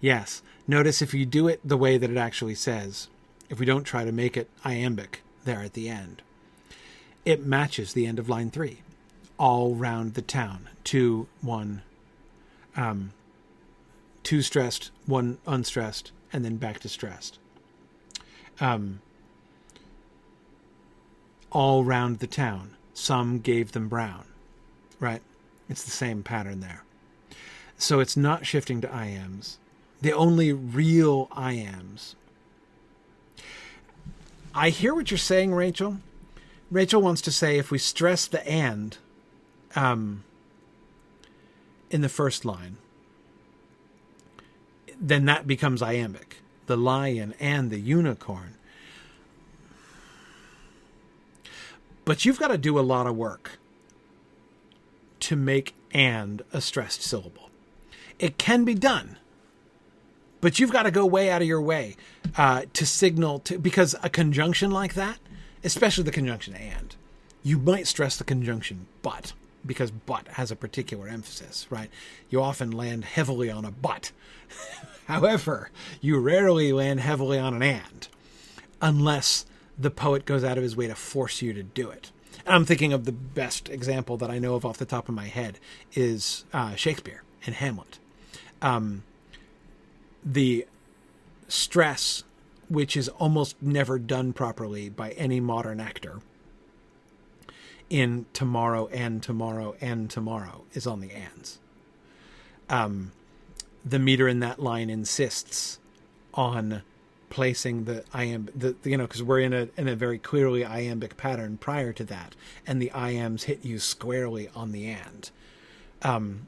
Yes, 0.00 0.42
Notice 0.66 1.02
if 1.02 1.12
you 1.12 1.26
do 1.26 1.46
it 1.46 1.60
the 1.62 1.76
way 1.76 1.98
that 1.98 2.10
it 2.10 2.16
actually 2.16 2.54
says, 2.54 3.08
if 3.50 3.60
we 3.60 3.66
don't 3.66 3.84
try 3.84 4.04
to 4.04 4.12
make 4.12 4.36
it 4.36 4.48
iambic 4.64 5.22
there 5.44 5.60
at 5.60 5.74
the 5.74 5.90
end, 5.90 6.22
it 7.24 7.44
matches 7.44 7.92
the 7.92 8.06
end 8.06 8.18
of 8.18 8.28
line 8.28 8.50
three, 8.50 8.80
all 9.38 9.74
round 9.74 10.14
the 10.14 10.22
town. 10.22 10.70
Two, 10.82 11.26
one, 11.42 11.82
um, 12.76 13.12
two 14.22 14.40
stressed, 14.40 14.90
one 15.04 15.38
unstressed, 15.46 16.12
and 16.32 16.44
then 16.44 16.56
back 16.56 16.80
to 16.80 16.88
stressed. 16.88 17.38
Um, 18.60 19.00
all 21.52 21.84
round 21.84 22.20
the 22.20 22.26
town. 22.26 22.74
Some 22.94 23.40
gave 23.40 23.72
them 23.72 23.88
brown, 23.88 24.24
right? 24.98 25.20
It's 25.68 25.84
the 25.84 25.90
same 25.90 26.22
pattern 26.22 26.60
there. 26.60 26.84
So 27.76 28.00
it's 28.00 28.16
not 28.16 28.46
shifting 28.46 28.80
to 28.80 28.88
iambs 28.88 29.58
the 30.04 30.12
only 30.12 30.52
real 30.52 31.28
iambs. 31.34 32.14
I 34.54 34.68
hear 34.68 34.94
what 34.94 35.10
you're 35.10 35.16
saying, 35.16 35.54
Rachel. 35.54 35.96
Rachel 36.70 37.00
wants 37.00 37.22
to 37.22 37.32
say 37.32 37.56
if 37.56 37.70
we 37.70 37.78
stress 37.78 38.26
the 38.26 38.46
and 38.46 38.98
um, 39.74 40.24
in 41.90 42.02
the 42.02 42.10
first 42.10 42.44
line, 42.44 42.76
then 45.00 45.24
that 45.24 45.46
becomes 45.46 45.80
iambic. 45.80 46.36
The 46.66 46.76
lion 46.76 47.32
and 47.40 47.70
the 47.70 47.80
unicorn. 47.80 48.56
But 52.04 52.24
you've 52.24 52.38
got 52.38 52.48
to 52.48 52.58
do 52.58 52.78
a 52.78 52.80
lot 52.80 53.06
of 53.06 53.16
work 53.16 53.58
to 55.20 55.36
make 55.36 55.74
and 55.92 56.42
a 56.52 56.60
stressed 56.60 57.02
syllable. 57.02 57.50
It 58.18 58.38
can 58.38 58.64
be 58.64 58.74
done 58.74 59.16
but 60.44 60.58
you've 60.58 60.72
got 60.72 60.82
to 60.82 60.90
go 60.90 61.06
way 61.06 61.30
out 61.30 61.40
of 61.40 61.48
your 61.48 61.62
way 61.62 61.96
uh, 62.36 62.64
to 62.74 62.84
signal 62.84 63.38
to 63.38 63.58
because 63.58 63.96
a 64.02 64.10
conjunction 64.10 64.70
like 64.70 64.92
that, 64.92 65.18
especially 65.64 66.04
the 66.04 66.10
conjunction 66.10 66.54
and, 66.54 66.94
you 67.42 67.58
might 67.58 67.86
stress 67.86 68.18
the 68.18 68.24
conjunction 68.24 68.84
but, 69.00 69.32
because 69.64 69.90
but 69.90 70.28
has 70.28 70.50
a 70.50 70.56
particular 70.56 71.08
emphasis, 71.08 71.66
right? 71.70 71.88
You 72.28 72.42
often 72.42 72.72
land 72.72 73.06
heavily 73.06 73.50
on 73.50 73.64
a 73.64 73.70
but. 73.70 74.12
However, 75.06 75.70
you 76.02 76.18
rarely 76.18 76.74
land 76.74 77.00
heavily 77.00 77.38
on 77.38 77.54
an 77.54 77.62
and, 77.62 78.06
unless 78.82 79.46
the 79.78 79.90
poet 79.90 80.24
goes 80.24 80.44
out 80.44 80.56
of 80.56 80.62
his 80.62 80.76
way 80.76 80.86
to 80.86 80.94
force 80.94 81.42
you 81.42 81.52
to 81.52 81.62
do 81.62 81.90
it. 81.90 82.10
And 82.46 82.54
I'm 82.54 82.64
thinking 82.64 82.92
of 82.92 83.04
the 83.04 83.12
best 83.12 83.68
example 83.68 84.16
that 84.18 84.30
I 84.30 84.38
know 84.38 84.54
of 84.54 84.64
off 84.64 84.78
the 84.78 84.84
top 84.84 85.08
of 85.08 85.14
my 85.14 85.26
head 85.26 85.58
is 85.94 86.44
uh, 86.52 86.74
Shakespeare 86.74 87.22
in 87.44 87.54
Hamlet. 87.54 87.98
Um, 88.62 89.04
the 90.24 90.66
stress, 91.48 92.24
which 92.68 92.96
is 92.96 93.08
almost 93.10 93.56
never 93.60 93.98
done 93.98 94.32
properly 94.32 94.88
by 94.88 95.10
any 95.12 95.40
modern 95.40 95.80
actor, 95.80 96.20
in 97.90 98.26
tomorrow 98.32 98.88
and 98.88 99.22
tomorrow 99.22 99.76
and 99.80 100.10
tomorrow 100.10 100.64
is 100.72 100.86
on 100.86 101.00
the 101.00 101.12
ands. 101.12 101.58
Um, 102.68 103.12
the 103.84 103.98
meter 103.98 104.26
in 104.26 104.40
that 104.40 104.58
line 104.58 104.88
insists 104.88 105.78
on 106.32 106.82
placing 107.34 107.82
the 107.82 108.04
iambic, 108.14 108.56
the, 108.56 108.76
you 108.84 108.96
know, 108.96 109.08
because 109.08 109.22
we're 109.22 109.40
in 109.40 109.52
a 109.52 109.68
in 109.76 109.88
a 109.88 109.96
very 109.96 110.18
clearly 110.18 110.64
iambic 110.64 111.16
pattern 111.16 111.56
prior 111.56 111.92
to 111.92 112.04
that, 112.04 112.36
and 112.64 112.80
the 112.80 112.92
iambs 112.94 113.44
hit 113.44 113.64
you 113.64 113.80
squarely 113.80 114.48
on 114.54 114.70
the 114.70 114.86
and, 114.86 115.30
um, 116.02 116.46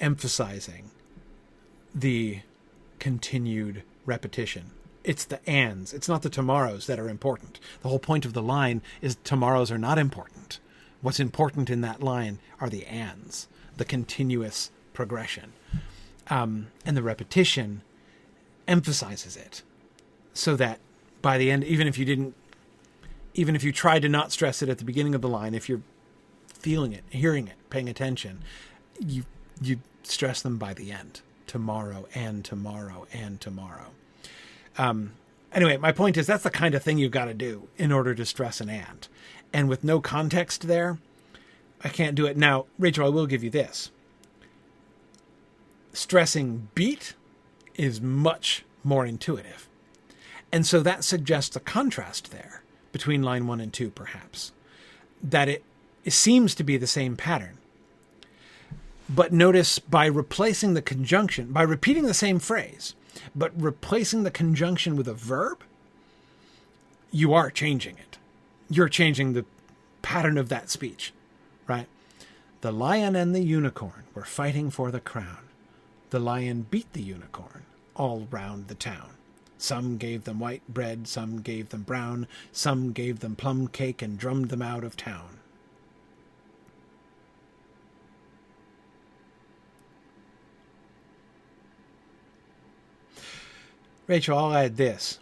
emphasizing 0.00 0.90
the 1.94 2.40
continued 2.98 3.82
repetition. 4.06 4.70
It's 5.04 5.26
the 5.26 5.46
ands. 5.48 5.92
It's 5.92 6.08
not 6.08 6.22
the 6.22 6.30
tomorrows 6.30 6.86
that 6.86 6.98
are 6.98 7.10
important. 7.10 7.60
The 7.82 7.90
whole 7.90 7.98
point 7.98 8.24
of 8.24 8.32
the 8.32 8.42
line 8.42 8.80
is 9.02 9.18
tomorrows 9.24 9.70
are 9.70 9.76
not 9.76 9.98
important. 9.98 10.58
What's 11.02 11.20
important 11.20 11.68
in 11.68 11.82
that 11.82 12.02
line 12.02 12.38
are 12.62 12.70
the 12.70 12.86
ands, 12.86 13.46
the 13.76 13.84
continuous 13.84 14.70
progression. 14.94 15.52
Um, 16.28 16.68
and 16.86 16.96
the 16.96 17.02
repetition 17.02 17.82
emphasizes 18.66 19.36
it 19.36 19.62
so 20.34 20.56
that 20.56 20.78
by 21.22 21.38
the 21.38 21.50
end, 21.50 21.64
even 21.64 21.86
if 21.86 21.96
you 21.96 22.04
didn't, 22.04 22.34
even 23.32 23.56
if 23.56 23.64
you 23.64 23.72
tried 23.72 24.02
to 24.02 24.08
not 24.08 24.30
stress 24.30 24.60
it 24.60 24.68
at 24.68 24.78
the 24.78 24.84
beginning 24.84 25.14
of 25.14 25.22
the 25.22 25.28
line, 25.28 25.54
if 25.54 25.68
you're 25.68 25.82
feeling 26.46 26.92
it, 26.92 27.04
hearing 27.08 27.48
it, 27.48 27.54
paying 27.70 27.88
attention, 27.88 28.42
you 29.00 29.24
you 29.62 29.78
stress 30.02 30.42
them 30.42 30.58
by 30.58 30.74
the 30.74 30.92
end. 30.92 31.22
Tomorrow 31.46 32.06
and 32.14 32.44
tomorrow 32.44 33.06
and 33.12 33.40
tomorrow. 33.40 33.90
Um, 34.76 35.12
anyway, 35.52 35.76
my 35.76 35.92
point 35.92 36.16
is 36.16 36.26
that's 36.26 36.42
the 36.42 36.50
kind 36.50 36.74
of 36.74 36.82
thing 36.82 36.98
you've 36.98 37.12
got 37.12 37.26
to 37.26 37.34
do 37.34 37.68
in 37.76 37.92
order 37.92 38.14
to 38.14 38.26
stress 38.26 38.60
an 38.60 38.68
and 38.68 39.06
and 39.54 39.68
with 39.68 39.84
no 39.84 40.00
context 40.00 40.66
there, 40.66 40.98
I 41.82 41.88
can't 41.88 42.16
do 42.16 42.26
it. 42.26 42.36
Now, 42.36 42.66
Rachel, 42.76 43.06
I 43.06 43.08
will 43.08 43.26
give 43.26 43.44
you 43.44 43.50
this. 43.50 43.92
Stressing 45.92 46.68
beat 46.74 47.14
is 47.76 48.00
much 48.00 48.64
more 48.82 49.06
intuitive. 49.06 49.68
And 50.54 50.66
so 50.66 50.80
that 50.80 51.04
suggests 51.04 51.54
a 51.54 51.60
contrast 51.60 52.30
there 52.30 52.62
between 52.92 53.22
line 53.22 53.46
one 53.46 53.60
and 53.60 53.72
two, 53.72 53.90
perhaps. 53.90 54.52
That 55.22 55.50
it, 55.50 55.64
it 56.04 56.12
seems 56.12 56.54
to 56.54 56.64
be 56.64 56.78
the 56.78 56.86
same 56.86 57.16
pattern. 57.16 57.58
But 59.06 59.34
notice 59.34 59.78
by 59.78 60.06
replacing 60.06 60.72
the 60.72 60.80
conjunction, 60.80 61.52
by 61.52 61.62
repeating 61.62 62.04
the 62.04 62.14
same 62.14 62.38
phrase, 62.38 62.94
but 63.34 63.52
replacing 63.60 64.22
the 64.22 64.30
conjunction 64.30 64.96
with 64.96 65.08
a 65.08 65.14
verb, 65.14 65.62
you 67.10 67.34
are 67.34 67.50
changing 67.50 67.98
it 67.98 68.14
you're 68.68 68.88
changing 68.88 69.32
the 69.32 69.44
pattern 70.02 70.38
of 70.38 70.48
that 70.48 70.70
speech, 70.70 71.12
right? 71.66 71.86
The 72.60 72.72
lion 72.72 73.14
and 73.16 73.34
the 73.34 73.42
unicorn 73.42 74.04
were 74.14 74.24
fighting 74.24 74.70
for 74.70 74.90
the 74.90 75.00
crown. 75.00 75.38
The 76.10 76.18
lion 76.18 76.66
beat 76.70 76.92
the 76.92 77.02
unicorn 77.02 77.64
all 77.94 78.26
round 78.30 78.68
the 78.68 78.74
town. 78.74 79.10
Some 79.64 79.96
gave 79.96 80.24
them 80.24 80.40
white 80.40 80.60
bread, 80.68 81.08
some 81.08 81.40
gave 81.40 81.70
them 81.70 81.84
brown, 81.84 82.28
some 82.52 82.92
gave 82.92 83.20
them 83.20 83.34
plum 83.34 83.68
cake 83.68 84.02
and 84.02 84.18
drummed 84.18 84.50
them 84.50 84.60
out 84.60 84.84
of 84.84 84.94
town. 84.94 85.38
Rachel, 94.06 94.36
I'll 94.36 94.54
add 94.54 94.76
this. 94.76 95.18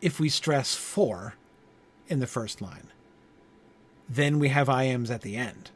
If 0.00 0.18
we 0.18 0.30
stress 0.30 0.74
for, 0.74 1.34
in 2.08 2.20
the 2.20 2.26
first 2.26 2.62
line. 2.62 2.90
Then 4.08 4.38
we 4.38 4.48
have 4.48 4.70
iambs 4.70 5.10
at 5.10 5.20
the 5.20 5.36
end. 5.36 5.70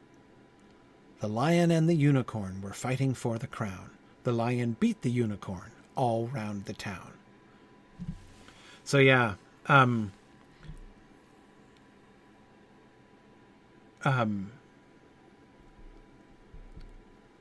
The 1.18 1.28
lion 1.28 1.70
and 1.70 1.86
the 1.86 1.94
unicorn 1.94 2.62
were 2.62 2.72
fighting 2.72 3.12
for 3.12 3.36
the 3.36 3.46
crown. 3.46 3.90
The 4.24 4.32
lion 4.32 4.78
beat 4.80 5.02
the 5.02 5.10
unicorn 5.10 5.72
all 5.96 6.28
round 6.28 6.64
the 6.64 6.72
town. 6.72 7.19
So 8.90 8.98
yeah, 8.98 9.34
um, 9.66 10.10
um, 14.04 14.50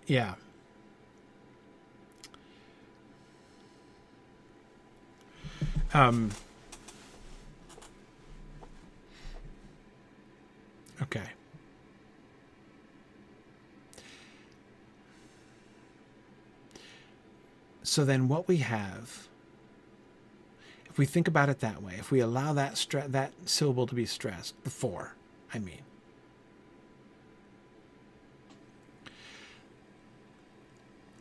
yeah. 0.06 0.36
Um, 5.96 6.30
Okay. 11.02 11.24
So 17.82 18.06
then 18.06 18.28
what 18.28 18.48
we 18.48 18.58
have 18.58 19.29
we 21.00 21.06
think 21.06 21.30
about 21.30 21.48
it 21.48 21.62
that 21.62 21.82
way, 21.82 21.96
if 21.98 22.12
we 22.12 22.20
allow 22.20 22.52
that 22.52 22.74
stre- 22.74 23.10
that 23.14 23.32
syllable 23.46 23.88
to 23.88 23.96
be 23.96 24.06
stressed, 24.06 24.54
the 24.66 24.70
four, 24.70 25.16
I 25.54 25.60
mean, 25.60 25.80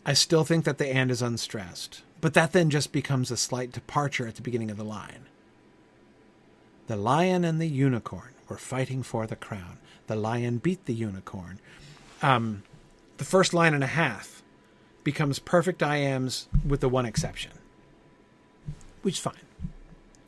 I 0.04 0.14
still 0.14 0.42
think 0.42 0.64
that 0.64 0.78
the 0.78 0.88
and 0.88 1.12
is 1.12 1.22
unstressed, 1.22 2.02
but 2.20 2.34
that 2.34 2.50
then 2.50 2.70
just 2.70 2.90
becomes 2.90 3.30
a 3.30 3.36
slight 3.36 3.70
departure 3.70 4.26
at 4.26 4.34
the 4.34 4.42
beginning 4.42 4.72
of 4.72 4.78
the 4.78 4.84
line. 4.84 5.26
The 6.88 6.96
lion 6.96 7.44
and 7.44 7.60
the 7.60 7.68
unicorn 7.68 8.34
were 8.48 8.56
fighting 8.58 9.04
for 9.04 9.28
the 9.28 9.36
crown. 9.36 9.78
The 10.08 10.16
lion 10.16 10.58
beat 10.58 10.86
the 10.86 10.94
unicorn. 10.94 11.60
Um, 12.20 12.64
the 13.18 13.24
first 13.24 13.54
line 13.54 13.74
and 13.74 13.84
a 13.84 13.88
half 13.88 14.42
becomes 15.04 15.38
perfect 15.38 15.82
iambs 15.82 16.48
with 16.66 16.80
the 16.80 16.88
one 16.88 17.06
exception, 17.06 17.52
which 19.02 19.14
is 19.14 19.20
fine. 19.20 19.47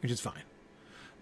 Which 0.00 0.10
is 0.10 0.20
fine. 0.20 0.42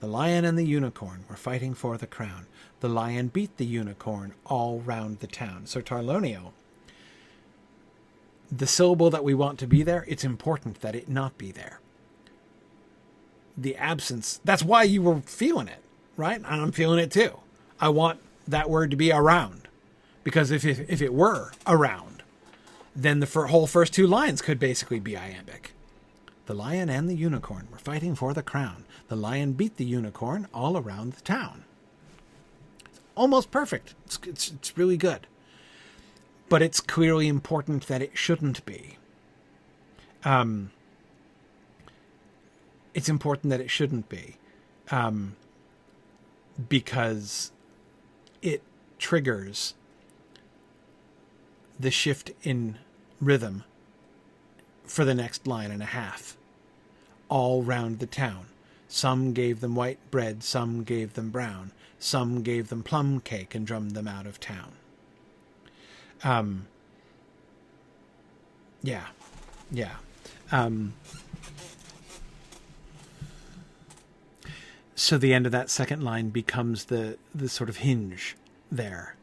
The 0.00 0.06
lion 0.06 0.44
and 0.44 0.56
the 0.56 0.64
unicorn 0.64 1.24
were 1.28 1.36
fighting 1.36 1.74
for 1.74 1.96
the 1.96 2.06
crown. 2.06 2.46
The 2.80 2.88
lion 2.88 3.28
beat 3.28 3.56
the 3.56 3.66
unicorn 3.66 4.34
all 4.46 4.80
round 4.80 5.18
the 5.18 5.26
town. 5.26 5.66
So 5.66 5.80
Tarlonio, 5.80 6.52
the 8.50 8.66
syllable 8.66 9.10
that 9.10 9.24
we 9.24 9.34
want 9.34 9.58
to 9.58 9.66
be 9.66 9.82
there, 9.82 10.04
it's 10.06 10.24
important 10.24 10.80
that 10.80 10.94
it 10.94 11.08
not 11.08 11.36
be 11.36 11.50
there. 11.50 11.80
The 13.56 13.74
absence, 13.76 14.40
that's 14.44 14.62
why 14.62 14.84
you 14.84 15.02
were 15.02 15.20
feeling 15.22 15.66
it 15.66 15.82
right? 16.18 16.36
And 16.36 16.46
I'm 16.46 16.72
feeling 16.72 16.98
it 16.98 17.10
too. 17.10 17.38
I 17.80 17.88
want 17.88 18.20
that 18.46 18.68
word 18.68 18.90
to 18.90 18.96
be 18.96 19.10
around 19.10 19.68
because 20.24 20.50
if 20.50 20.66
it, 20.66 20.84
if 20.90 21.00
it 21.00 21.14
were 21.14 21.52
around, 21.66 22.22
then 22.94 23.20
the 23.20 23.46
whole 23.46 23.66
first 23.66 23.94
two 23.94 24.06
lines 24.06 24.42
could 24.42 24.58
basically 24.58 24.98
be 24.98 25.16
iambic. 25.16 25.72
The 26.48 26.54
lion 26.54 26.88
and 26.88 27.10
the 27.10 27.14
unicorn 27.14 27.68
were 27.70 27.76
fighting 27.76 28.14
for 28.14 28.32
the 28.32 28.42
crown. 28.42 28.86
The 29.08 29.16
lion 29.16 29.52
beat 29.52 29.76
the 29.76 29.84
unicorn 29.84 30.48
all 30.54 30.78
around 30.78 31.12
the 31.12 31.20
town. 31.20 31.66
It's 32.86 33.00
almost 33.14 33.50
perfect. 33.50 33.94
It's, 34.06 34.18
it's, 34.26 34.50
it's 34.52 34.78
really 34.78 34.96
good. 34.96 35.26
But 36.48 36.62
it's 36.62 36.80
clearly 36.80 37.28
important 37.28 37.86
that 37.88 38.00
it 38.00 38.16
shouldn't 38.16 38.64
be. 38.64 38.96
Um, 40.24 40.70
it's 42.94 43.10
important 43.10 43.50
that 43.50 43.60
it 43.60 43.70
shouldn't 43.70 44.08
be. 44.08 44.38
Um, 44.90 45.36
because 46.70 47.52
it 48.40 48.62
triggers 48.98 49.74
the 51.78 51.90
shift 51.90 52.30
in 52.42 52.78
rhythm 53.20 53.64
for 54.84 55.04
the 55.04 55.14
next 55.14 55.46
line 55.46 55.70
and 55.70 55.82
a 55.82 55.86
half 55.86 56.37
all 57.28 57.62
round 57.62 57.98
the 57.98 58.06
town. 58.06 58.46
Some 58.88 59.32
gave 59.32 59.60
them 59.60 59.74
white 59.74 59.98
bread, 60.10 60.42
some 60.42 60.82
gave 60.82 61.14
them 61.14 61.30
brown, 61.30 61.72
some 61.98 62.42
gave 62.42 62.68
them 62.68 62.82
plum 62.82 63.20
cake 63.20 63.54
and 63.54 63.66
drummed 63.66 63.92
them 63.92 64.08
out 64.08 64.26
of 64.26 64.40
town. 64.40 64.72
Um, 66.24 66.66
yeah, 68.82 69.08
yeah. 69.70 69.96
Um, 70.50 70.94
so 74.94 75.18
the 75.18 75.34
end 75.34 75.46
of 75.46 75.52
that 75.52 75.68
second 75.70 76.02
line 76.02 76.30
becomes 76.30 76.86
the 76.86 77.18
the 77.34 77.48
sort 77.48 77.68
of 77.68 77.78
hinge 77.78 78.36
there 78.72 79.14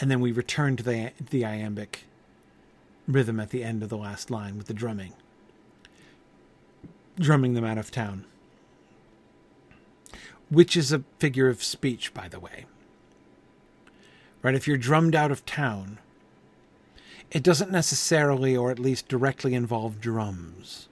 and 0.00 0.10
then 0.10 0.20
we 0.20 0.32
return 0.32 0.76
to 0.76 0.82
the 0.82 1.12
the 1.30 1.44
iambic 1.44 2.04
rhythm 3.06 3.40
at 3.40 3.50
the 3.50 3.64
end 3.64 3.82
of 3.82 3.88
the 3.88 3.96
last 3.96 4.30
line 4.30 4.56
with 4.56 4.66
the 4.66 4.74
drumming, 4.74 5.14
drumming 7.18 7.54
them 7.54 7.64
out 7.64 7.78
of 7.78 7.90
town, 7.90 8.24
which 10.50 10.76
is 10.76 10.92
a 10.92 11.04
figure 11.18 11.48
of 11.48 11.62
speech, 11.62 12.14
by 12.14 12.28
the 12.28 12.40
way. 12.40 12.66
Right? 14.42 14.54
If 14.54 14.68
you're 14.68 14.76
drummed 14.76 15.14
out 15.14 15.30
of 15.30 15.44
town, 15.44 15.98
it 17.30 17.42
doesn't 17.42 17.70
necessarily, 17.70 18.56
or 18.56 18.70
at 18.70 18.78
least 18.78 19.08
directly, 19.08 19.54
involve 19.54 20.00
drums. 20.00 20.88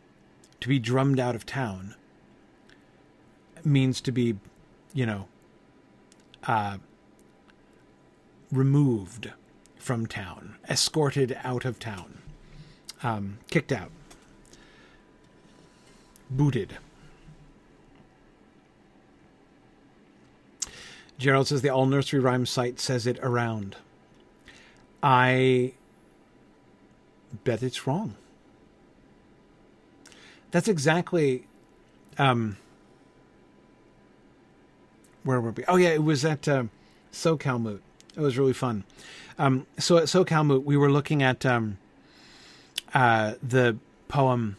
To 0.60 0.68
be 0.68 0.78
drummed 0.78 1.20
out 1.20 1.34
of 1.34 1.46
town 1.46 1.94
means 3.64 4.00
to 4.02 4.12
be, 4.12 4.36
you 4.92 5.06
know, 5.06 5.28
uh, 6.46 6.78
removed 8.52 9.32
from 9.78 10.06
town, 10.06 10.56
escorted 10.68 11.38
out 11.42 11.64
of 11.64 11.78
town, 11.78 12.18
um, 13.02 13.38
kicked 13.50 13.72
out, 13.72 13.90
booted. 16.30 16.78
Gerald 21.18 21.48
says 21.48 21.62
the 21.62 21.70
all 21.70 21.86
nursery 21.86 22.20
rhyme 22.20 22.44
site 22.44 22.78
says 22.78 23.06
it 23.06 23.18
around. 23.22 23.76
I 25.02 25.72
bet 27.44 27.62
it's 27.62 27.86
wrong. 27.86 28.16
That's 30.50 30.68
exactly 30.68 31.46
um, 32.18 32.56
where 35.24 35.40
were 35.40 35.50
we? 35.50 35.64
Oh 35.66 35.76
yeah, 35.76 35.90
it 35.90 36.02
was 36.02 36.24
at 36.24 36.46
uh, 36.48 36.64
SoCal 37.12 37.60
Moot. 37.60 37.82
It 38.14 38.20
was 38.20 38.38
really 38.38 38.52
fun. 38.52 38.84
Um, 39.38 39.66
so 39.78 39.98
at 39.98 40.04
SoCal 40.04 40.46
Moot, 40.46 40.64
we 40.64 40.76
were 40.76 40.90
looking 40.90 41.22
at 41.22 41.44
um, 41.44 41.78
uh, 42.94 43.34
the 43.42 43.76
poem 44.08 44.56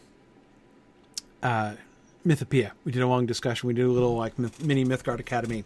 uh, 1.42 1.74
Mythopoeia. 2.26 2.72
We 2.84 2.92
did 2.92 3.02
a 3.02 3.06
long 3.06 3.26
discussion. 3.26 3.66
We 3.66 3.74
did 3.74 3.84
a 3.84 3.90
little 3.90 4.16
like 4.16 4.38
myth, 4.38 4.62
mini 4.62 4.84
Mythgard 4.84 5.20
Academy 5.20 5.64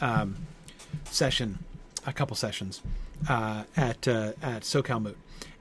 um, 0.00 0.36
session, 1.04 1.58
a 2.06 2.12
couple 2.12 2.36
sessions 2.36 2.82
uh, 3.28 3.64
at 3.76 4.08
uh, 4.08 4.32
at 4.42 4.62
SoCal 4.62 5.02
Moot, 5.02 5.16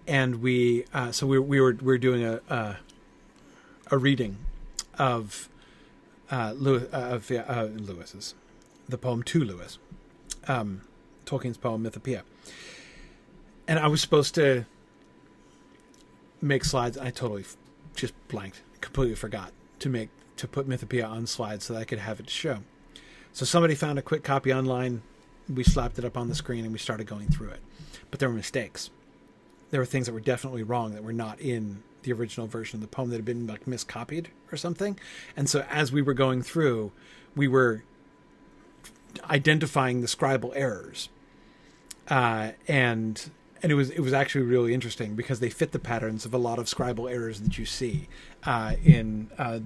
and 0.08 0.42
we 0.42 0.86
uh, 0.94 1.12
so 1.12 1.28
we, 1.28 1.40
we 1.40 1.60
were 1.60 1.74
we 1.74 1.86
were 1.86 1.98
doing 1.98 2.24
a 2.24 2.42
a, 2.50 2.78
a 3.92 3.98
reading 3.98 4.38
of 4.98 5.50
uh, 6.32 6.54
Lewis, 6.56 6.88
of 6.92 7.32
uh, 7.32 7.68
Lewis's 7.76 8.36
the 8.88 8.98
poem 8.98 9.24
to 9.24 9.44
Lewis, 9.44 9.78
um, 10.48 10.82
Tolkien's 11.26 11.58
poem 11.58 11.84
Mythopoeia, 11.84 12.22
and 13.68 13.80
I 13.80 13.88
was 13.88 14.02
supposed 14.02 14.36
to 14.36 14.66
make 16.42 16.64
slides. 16.64 16.98
I 16.98 17.10
totally 17.10 17.46
just 17.96 18.14
blanked, 18.30 18.62
completely 18.82 19.16
forgot 19.16 19.52
to 19.80 19.90
make 19.90 20.10
to 20.38 20.48
put 20.48 20.68
Mythopoeia 20.68 21.08
on 21.08 21.28
slides 21.28 21.66
so 21.66 21.74
that 21.74 21.80
I 21.80 21.86
could 21.86 22.00
have 22.00 22.20
it 22.20 22.28
to 22.28 22.34
show. 22.34 22.60
So 23.34 23.46
somebody 23.46 23.76
found 23.76 24.00
a 24.00 24.02
quick 24.02 24.24
copy 24.24 24.54
online. 24.54 25.02
We 25.54 25.64
slapped 25.64 26.00
it 26.00 26.06
up 26.06 26.18
on 26.18 26.30
the 26.30 26.36
screen 26.36 26.64
and 26.64 26.72
we 26.72 26.80
started 26.80 27.08
going 27.08 27.28
through 27.28 27.50
it. 27.50 27.60
But 28.10 28.20
there 28.20 28.30
were 28.30 28.36
mistakes. 28.36 28.90
There 29.72 29.82
were 29.82 29.86
things 29.86 30.08
that 30.08 30.14
were 30.14 30.20
definitely 30.20 30.64
wrong 30.64 30.94
that 30.94 31.04
were 31.04 31.14
not 31.14 31.40
in 31.40 31.84
the 32.04 32.14
original 32.14 32.48
version 32.48 32.78
of 32.78 32.82
the 32.82 32.88
poem 32.88 33.10
that 33.10 33.18
had 33.18 33.26
been 33.26 33.48
like 33.48 33.66
miscopied 33.66 34.28
or 34.52 34.58
something. 34.58 34.98
And 35.36 35.50
so 35.50 35.66
as 35.70 35.92
we 35.92 36.02
were 36.02 36.14
going 36.14 36.42
through, 36.42 36.92
we 37.36 37.48
were 37.48 37.84
identifying 39.30 40.02
the 40.02 40.08
scribal 40.08 40.52
errors. 40.56 41.10
Uh, 42.08 42.52
and 42.68 43.30
and 43.62 43.72
it 43.72 43.76
was 43.76 43.90
it 43.90 44.00
was 44.00 44.14
actually 44.14 44.46
really 44.46 44.74
interesting 44.74 45.16
because 45.16 45.40
they 45.40 45.50
fit 45.50 45.72
the 45.72 45.80
patterns 45.80 46.26
of 46.26 46.34
a 46.34 46.38
lot 46.38 46.60
of 46.60 46.66
scribal 46.66 47.12
errors 47.12 47.42
that 47.42 47.58
you 47.58 47.66
see 47.66 48.08
uh, 48.44 48.76
in 48.84 49.30
uh, 49.38 49.60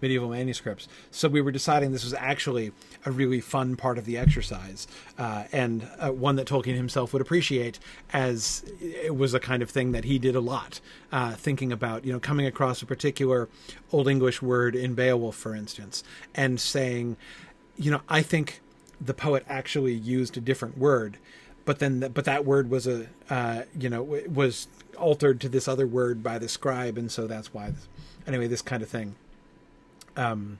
medieval 0.00 0.28
manuscripts. 0.28 0.86
So 1.10 1.28
we 1.28 1.40
were 1.40 1.50
deciding 1.50 1.92
this 1.92 2.04
was 2.04 2.14
actually 2.14 2.72
a 3.06 3.10
really 3.10 3.40
fun 3.40 3.74
part 3.76 3.96
of 3.96 4.04
the 4.04 4.18
exercise, 4.18 4.86
uh, 5.18 5.44
and 5.50 5.88
uh, 5.98 6.10
one 6.10 6.36
that 6.36 6.46
Tolkien 6.46 6.76
himself 6.76 7.12
would 7.12 7.22
appreciate, 7.22 7.78
as 8.12 8.64
it 8.80 9.16
was 9.16 9.32
a 9.32 9.40
kind 9.40 9.62
of 9.62 9.70
thing 9.70 9.92
that 9.92 10.04
he 10.04 10.18
did 10.18 10.36
a 10.36 10.40
lot, 10.40 10.80
uh, 11.10 11.32
thinking 11.32 11.72
about 11.72 12.04
you 12.04 12.12
know 12.12 12.20
coming 12.20 12.46
across 12.46 12.82
a 12.82 12.86
particular 12.86 13.48
Old 13.92 14.08
English 14.08 14.42
word 14.42 14.76
in 14.76 14.94
Beowulf, 14.94 15.36
for 15.36 15.54
instance, 15.54 16.04
and 16.34 16.60
saying, 16.60 17.16
you 17.76 17.90
know, 17.90 18.02
I 18.08 18.22
think 18.22 18.60
the 19.00 19.14
poet 19.14 19.44
actually 19.48 19.94
used 19.94 20.36
a 20.36 20.40
different 20.40 20.78
word 20.78 21.18
but 21.64 21.78
then 21.78 22.00
the, 22.00 22.10
but 22.10 22.24
that 22.24 22.44
word 22.44 22.70
was 22.70 22.86
a 22.86 23.06
uh, 23.30 23.62
you 23.78 23.88
know 23.88 24.02
was 24.02 24.68
altered 24.98 25.40
to 25.40 25.48
this 25.48 25.66
other 25.66 25.86
word 25.86 26.22
by 26.22 26.38
the 26.38 26.48
scribe 26.48 26.96
and 26.98 27.10
so 27.10 27.26
that's 27.26 27.52
why 27.52 27.70
this, 27.70 27.88
anyway 28.26 28.46
this 28.46 28.62
kind 28.62 28.82
of 28.82 28.88
thing. 28.88 29.16
Um, 30.16 30.58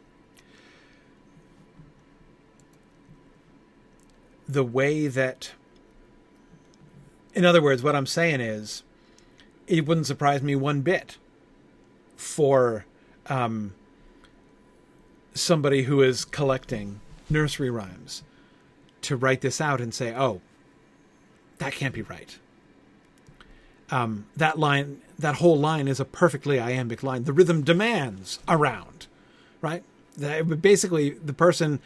the 4.49 4.65
way 4.65 5.07
that 5.07 5.53
in 7.35 7.45
other 7.45 7.63
words 7.63 7.83
what 7.83 7.97
i'm 7.97 8.07
saying 8.07 8.41
is 8.41 8.83
it 9.67 9.87
wouldn't 9.87 10.07
surprise 10.07 10.43
me 10.43 10.55
one 10.55 10.83
bit 10.83 11.17
for 12.17 12.85
um, 13.27 13.73
somebody 15.33 15.85
who 15.85 16.03
is 16.03 16.25
collecting 16.25 17.01
nursery 17.31 17.71
rhymes 17.71 18.23
to 19.01 19.17
write 19.17 19.41
this 19.41 19.61
out 19.61 19.81
and 19.81 19.95
say 19.95 20.15
oh 20.15 20.43
that 21.59 21.73
can't 21.73 21.95
be 21.95 22.03
right. 22.03 22.39
Um, 23.91 24.27
that 24.37 24.59
line, 24.59 25.01
that 25.19 25.37
whole 25.37 25.59
line 25.59 25.89
is 25.89 26.01
a 26.01 26.05
perfectly 26.05 26.59
iambic 26.59 27.03
line. 27.03 27.25
The 27.25 27.33
rhythm 27.33 27.63
demands 27.63 28.39
a 28.49 28.57
round, 28.57 29.07
right? 29.61 29.83
That, 30.17 30.63
basically, 30.63 31.11
the 31.11 31.33
person 31.33 31.81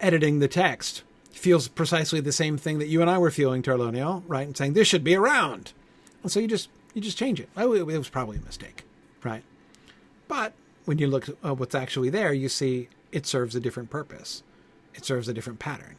editing 0.00 0.38
the 0.38 0.48
text 0.48 1.02
feels 1.30 1.68
precisely 1.68 2.20
the 2.20 2.32
same 2.32 2.56
thing 2.56 2.78
that 2.78 2.88
you 2.88 3.00
and 3.00 3.10
I 3.10 3.18
were 3.18 3.30
feeling, 3.30 3.62
Terlonio, 3.62 4.22
right? 4.26 4.46
And 4.46 4.56
saying 4.56 4.72
this 4.72 4.88
should 4.88 5.04
be 5.04 5.14
a 5.14 5.20
round, 5.20 5.72
and 6.22 6.32
so 6.32 6.40
you 6.40 6.48
just 6.48 6.68
you 6.94 7.00
just 7.00 7.18
change 7.18 7.40
it. 7.40 7.48
Oh, 7.56 7.74
it 7.74 7.86
was 7.86 8.08
probably 8.08 8.38
a 8.38 8.42
mistake, 8.42 8.84
right? 9.22 9.42
But 10.28 10.52
when 10.84 10.98
you 10.98 11.06
look 11.06 11.28
at 11.28 11.58
what's 11.58 11.74
actually 11.74 12.10
there, 12.10 12.32
you 12.32 12.48
see 12.48 12.88
it 13.10 13.26
serves 13.26 13.54
a 13.54 13.60
different 13.60 13.90
purpose. 13.90 14.42
It 14.94 15.04
serves 15.04 15.28
a 15.28 15.34
different 15.34 15.58
pattern 15.58 15.96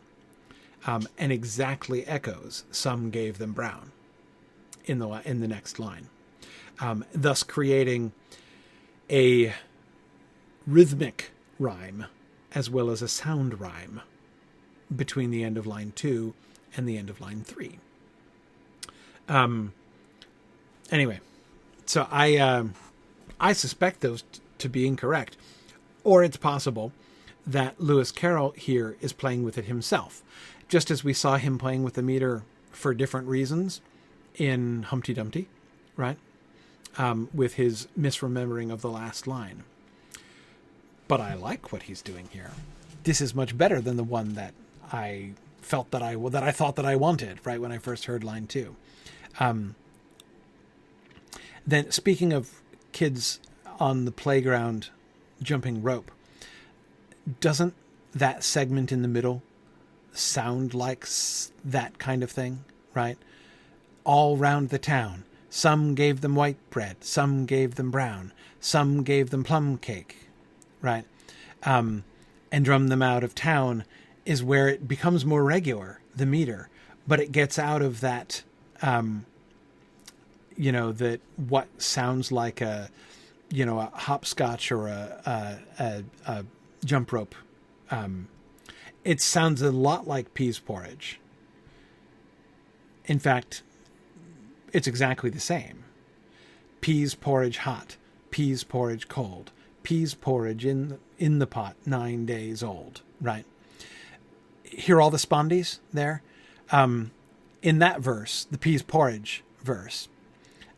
um, 0.85 1.07
and 1.17 1.31
exactly 1.31 2.05
echoes 2.05 2.63
"Some 2.71 3.09
gave 3.09 3.37
them 3.37 3.53
brown" 3.53 3.91
in 4.85 4.99
the 4.99 5.21
in 5.25 5.39
the 5.39 5.47
next 5.47 5.79
line, 5.79 6.09
um, 6.79 7.05
thus 7.13 7.43
creating 7.43 8.11
a 9.09 9.53
rhythmic 10.65 11.31
rhyme 11.59 12.05
as 12.53 12.69
well 12.69 12.89
as 12.89 13.01
a 13.01 13.07
sound 13.07 13.59
rhyme 13.59 14.01
between 14.95 15.31
the 15.31 15.43
end 15.43 15.57
of 15.57 15.65
line 15.65 15.91
two 15.95 16.33
and 16.75 16.87
the 16.87 16.97
end 16.97 17.09
of 17.09 17.21
line 17.21 17.43
three. 17.43 17.79
Um. 19.27 19.73
Anyway, 20.91 21.19
so 21.85 22.07
I 22.11 22.37
uh, 22.37 22.65
I 23.39 23.53
suspect 23.53 24.01
those 24.01 24.23
t- 24.23 24.41
to 24.59 24.69
be 24.69 24.85
incorrect, 24.85 25.37
or 26.03 26.23
it's 26.23 26.37
possible 26.37 26.91
that 27.45 27.79
Lewis 27.79 28.11
Carroll 28.11 28.51
here 28.51 28.95
is 29.01 29.11
playing 29.13 29.43
with 29.43 29.57
it 29.57 29.65
himself 29.65 30.21
just 30.73 30.89
as 30.89 31.03
we 31.03 31.13
saw 31.13 31.37
him 31.37 31.59
playing 31.59 31.83
with 31.83 31.93
the 31.93 32.01
meter 32.01 32.41
for 32.71 32.95
different 32.95 33.27
reasons 33.27 33.79
in 34.39 34.81
Humpty 34.81 35.13
Dumpty, 35.13 35.47
right? 35.95 36.17
Um, 36.97 37.29
with 37.31 37.53
his 37.53 37.87
misremembering 37.95 38.73
of 38.73 38.81
the 38.81 38.89
last 38.89 39.27
line. 39.27 39.65
But 41.07 41.21
I 41.21 41.35
like 41.35 41.71
what 41.71 41.83
he's 41.83 42.01
doing 42.01 42.27
here. 42.31 42.49
This 43.03 43.21
is 43.21 43.35
much 43.35 43.55
better 43.55 43.81
than 43.81 43.97
the 43.97 44.03
one 44.03 44.33
that 44.33 44.55
I 44.91 45.33
felt 45.61 45.91
that 45.91 46.01
I 46.01 46.15
that 46.15 46.41
I 46.41 46.49
thought 46.49 46.75
that 46.77 46.87
I 46.87 46.95
wanted 46.95 47.45
right 47.45 47.61
when 47.61 47.71
I 47.71 47.77
first 47.77 48.05
heard 48.05 48.23
line 48.23 48.47
two. 48.47 48.75
Um, 49.39 49.75
then, 51.67 51.91
speaking 51.91 52.33
of 52.33 52.49
kids 52.93 53.39
on 53.79 54.05
the 54.05 54.11
playground 54.11 54.89
jumping 55.39 55.83
rope, 55.83 56.09
doesn't 57.41 57.75
that 58.15 58.43
segment 58.43 58.91
in 58.91 59.03
the 59.03 59.07
middle 59.07 59.43
sound 60.13 60.73
like 60.73 61.07
that 61.65 61.97
kind 61.97 62.23
of 62.23 62.31
thing, 62.31 62.63
right? 62.93 63.17
All 64.03 64.37
round 64.37 64.69
the 64.69 64.79
town. 64.79 65.25
Some 65.49 65.93
gave 65.93 66.21
them 66.21 66.35
white 66.35 66.57
bread, 66.71 67.03
some 67.03 67.45
gave 67.45 67.75
them 67.75 67.91
brown, 67.91 68.31
some 68.59 69.03
gave 69.03 69.29
them 69.29 69.43
plum 69.43 69.77
cake, 69.77 70.29
right? 70.81 71.05
Um, 71.63 72.03
and 72.51 72.65
drum 72.65 72.87
them 72.87 73.03
out 73.03 73.23
of 73.23 73.35
town 73.35 73.83
is 74.25 74.43
where 74.43 74.67
it 74.67 74.87
becomes 74.87 75.25
more 75.25 75.43
regular, 75.43 75.99
the 76.15 76.25
meter, 76.25 76.69
but 77.07 77.19
it 77.19 77.31
gets 77.31 77.59
out 77.59 77.81
of 77.81 77.99
that, 78.01 78.43
um, 78.81 79.25
you 80.57 80.71
know, 80.71 80.91
that 80.91 81.19
what 81.35 81.67
sounds 81.81 82.31
like 82.31 82.61
a, 82.61 82.89
you 83.49 83.65
know, 83.65 83.79
a 83.79 83.91
hopscotch 83.93 84.71
or 84.71 84.87
a, 84.87 85.59
a, 85.77 85.83
a, 85.83 86.03
a 86.25 86.45
jump 86.83 87.11
rope 87.11 87.35
um, 87.91 88.27
it 89.03 89.21
sounds 89.21 89.61
a 89.61 89.71
lot 89.71 90.07
like 90.07 90.33
peas 90.33 90.59
porridge. 90.59 91.19
in 93.05 93.19
fact, 93.19 93.63
it's 94.71 94.87
exactly 94.87 95.29
the 95.29 95.39
same. 95.39 95.83
Peas 96.81 97.15
porridge 97.15 97.57
hot, 97.59 97.97
peas 98.31 98.63
porridge 98.63 99.07
cold, 99.07 99.51
peas 99.83 100.13
porridge 100.13 100.65
in 100.65 100.99
in 101.17 101.39
the 101.39 101.47
pot 101.47 101.75
nine 101.85 102.25
days 102.25 102.63
old. 102.63 103.01
Right. 103.21 103.45
Hear 104.63 105.01
all 105.01 105.11
the 105.11 105.17
spondees 105.17 105.79
there. 105.93 106.21
Um, 106.71 107.11
in 107.61 107.79
that 107.79 108.01
verse, 108.01 108.45
the 108.49 108.57
peas 108.57 108.81
porridge 108.81 109.43
verse, 109.61 110.09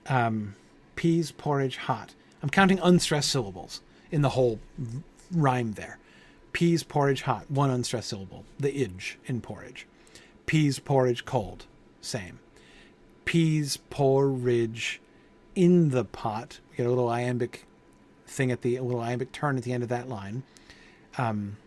um, 0.07 0.55
peas 0.95 1.31
porridge 1.31 1.77
hot. 1.77 2.13
I'm 2.43 2.49
counting 2.49 2.79
unstressed 2.79 3.31
syllables 3.31 3.81
in 4.11 4.21
the 4.21 4.29
whole 4.29 4.59
rhyme 5.31 5.73
there. 5.73 5.97
Peas 6.55 6.83
porridge 6.83 7.23
hot, 7.23 7.51
one 7.51 7.69
unstressed 7.69 8.07
syllable. 8.07 8.45
The 8.57 8.71
idge 8.71 9.17
in 9.25 9.41
porridge. 9.41 9.85
Peas 10.45 10.79
porridge 10.79 11.25
cold, 11.25 11.65
same. 11.99 12.39
Peas 13.25 13.75
porridge 13.89 15.01
in 15.53 15.89
the 15.89 16.05
pot. 16.05 16.61
We 16.71 16.77
get 16.77 16.85
a 16.85 16.89
little 16.89 17.09
iambic 17.09 17.65
thing 18.25 18.53
at 18.53 18.61
the 18.61 18.79
little 18.79 19.01
iambic 19.01 19.33
turn 19.33 19.57
at 19.57 19.63
the 19.63 19.73
end 19.73 19.83
of 19.83 19.89
that 19.89 20.07
line. 20.07 20.43
Um, 21.17 21.57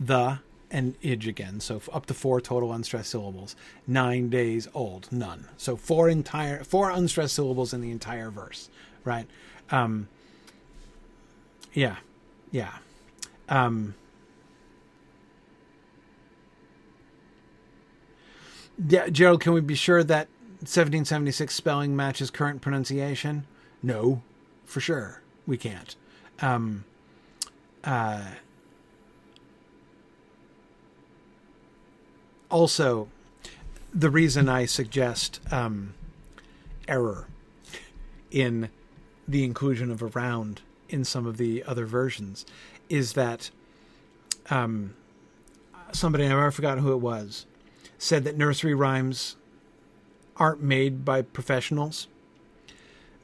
the 0.00 0.40
and 0.72 1.00
idge 1.00 1.28
again. 1.28 1.60
So 1.60 1.80
up 1.92 2.06
to 2.06 2.14
four 2.14 2.40
total 2.40 2.72
unstressed 2.72 3.10
syllables. 3.10 3.54
Nine 3.86 4.30
days 4.30 4.66
old, 4.74 5.06
none. 5.12 5.46
So 5.56 5.76
four 5.76 6.08
entire 6.08 6.64
four 6.64 6.90
unstressed 6.90 7.36
syllables 7.36 7.72
in 7.72 7.82
the 7.82 7.92
entire 7.92 8.32
verse, 8.32 8.68
right? 9.04 9.28
Um, 9.70 10.08
yeah, 11.78 11.96
yeah. 12.50 12.72
Um, 13.48 13.94
yeah, 18.88 19.08
Gerald, 19.10 19.40
can 19.40 19.52
we 19.52 19.60
be 19.60 19.76
sure 19.76 20.02
that 20.02 20.26
1776 20.58 21.54
spelling 21.54 21.94
matches 21.94 22.30
current 22.30 22.62
pronunciation? 22.62 23.46
No, 23.80 24.22
for 24.64 24.80
sure 24.80 25.22
we 25.46 25.56
can't. 25.56 25.94
Um, 26.40 26.84
uh, 27.84 28.24
also, 32.50 33.06
the 33.94 34.10
reason 34.10 34.48
I 34.48 34.64
suggest 34.64 35.38
um, 35.52 35.94
error 36.88 37.28
in 38.32 38.68
the 39.28 39.44
inclusion 39.44 39.92
of 39.92 40.02
a 40.02 40.06
round 40.06 40.62
in 40.88 41.04
some 41.04 41.26
of 41.26 41.36
the 41.36 41.64
other 41.64 41.86
versions 41.86 42.46
is 42.88 43.12
that 43.14 43.50
um, 44.50 44.94
somebody 45.92 46.24
I've 46.24 46.30
never 46.30 46.50
forgotten 46.50 46.82
who 46.82 46.92
it 46.92 47.00
was 47.00 47.46
said 47.98 48.24
that 48.24 48.36
nursery 48.36 48.74
rhymes 48.74 49.36
aren't 50.36 50.62
made 50.62 51.04
by 51.04 51.22
professionals. 51.22 52.06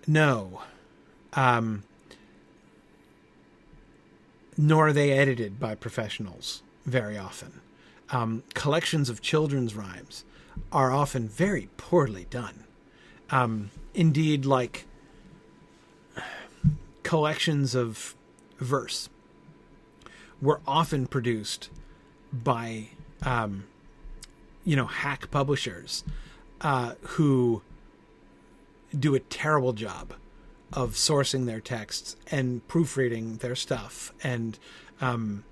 No. 0.06 0.62
Um, 1.32 1.84
nor 4.56 4.88
are 4.88 4.92
they 4.92 5.12
edited 5.12 5.58
by 5.58 5.74
professionals 5.74 6.62
very 6.84 7.16
often. 7.16 7.60
Um, 8.10 8.42
collections 8.54 9.08
of 9.08 9.22
children's 9.22 9.74
rhymes 9.74 10.24
are 10.70 10.92
often 10.92 11.28
very 11.28 11.68
poorly 11.76 12.26
done. 12.30 12.64
Um, 13.30 13.70
indeed, 13.94 14.44
like 14.44 14.84
collections 17.04 17.76
of 17.76 18.16
verse 18.58 19.08
were 20.42 20.60
often 20.66 21.06
produced 21.06 21.70
by, 22.32 22.88
um, 23.22 23.64
you 24.64 24.74
know, 24.74 24.86
hack 24.86 25.30
publishers 25.30 26.02
uh, 26.60 26.94
who 27.02 27.62
do 28.98 29.14
a 29.14 29.20
terrible 29.20 29.72
job 29.72 30.14
of 30.72 30.92
sourcing 30.94 31.46
their 31.46 31.60
texts 31.60 32.16
and 32.32 32.66
proofreading 32.66 33.36
their 33.36 33.54
stuff 33.54 34.12
and 34.22 34.58
um, 35.00 35.44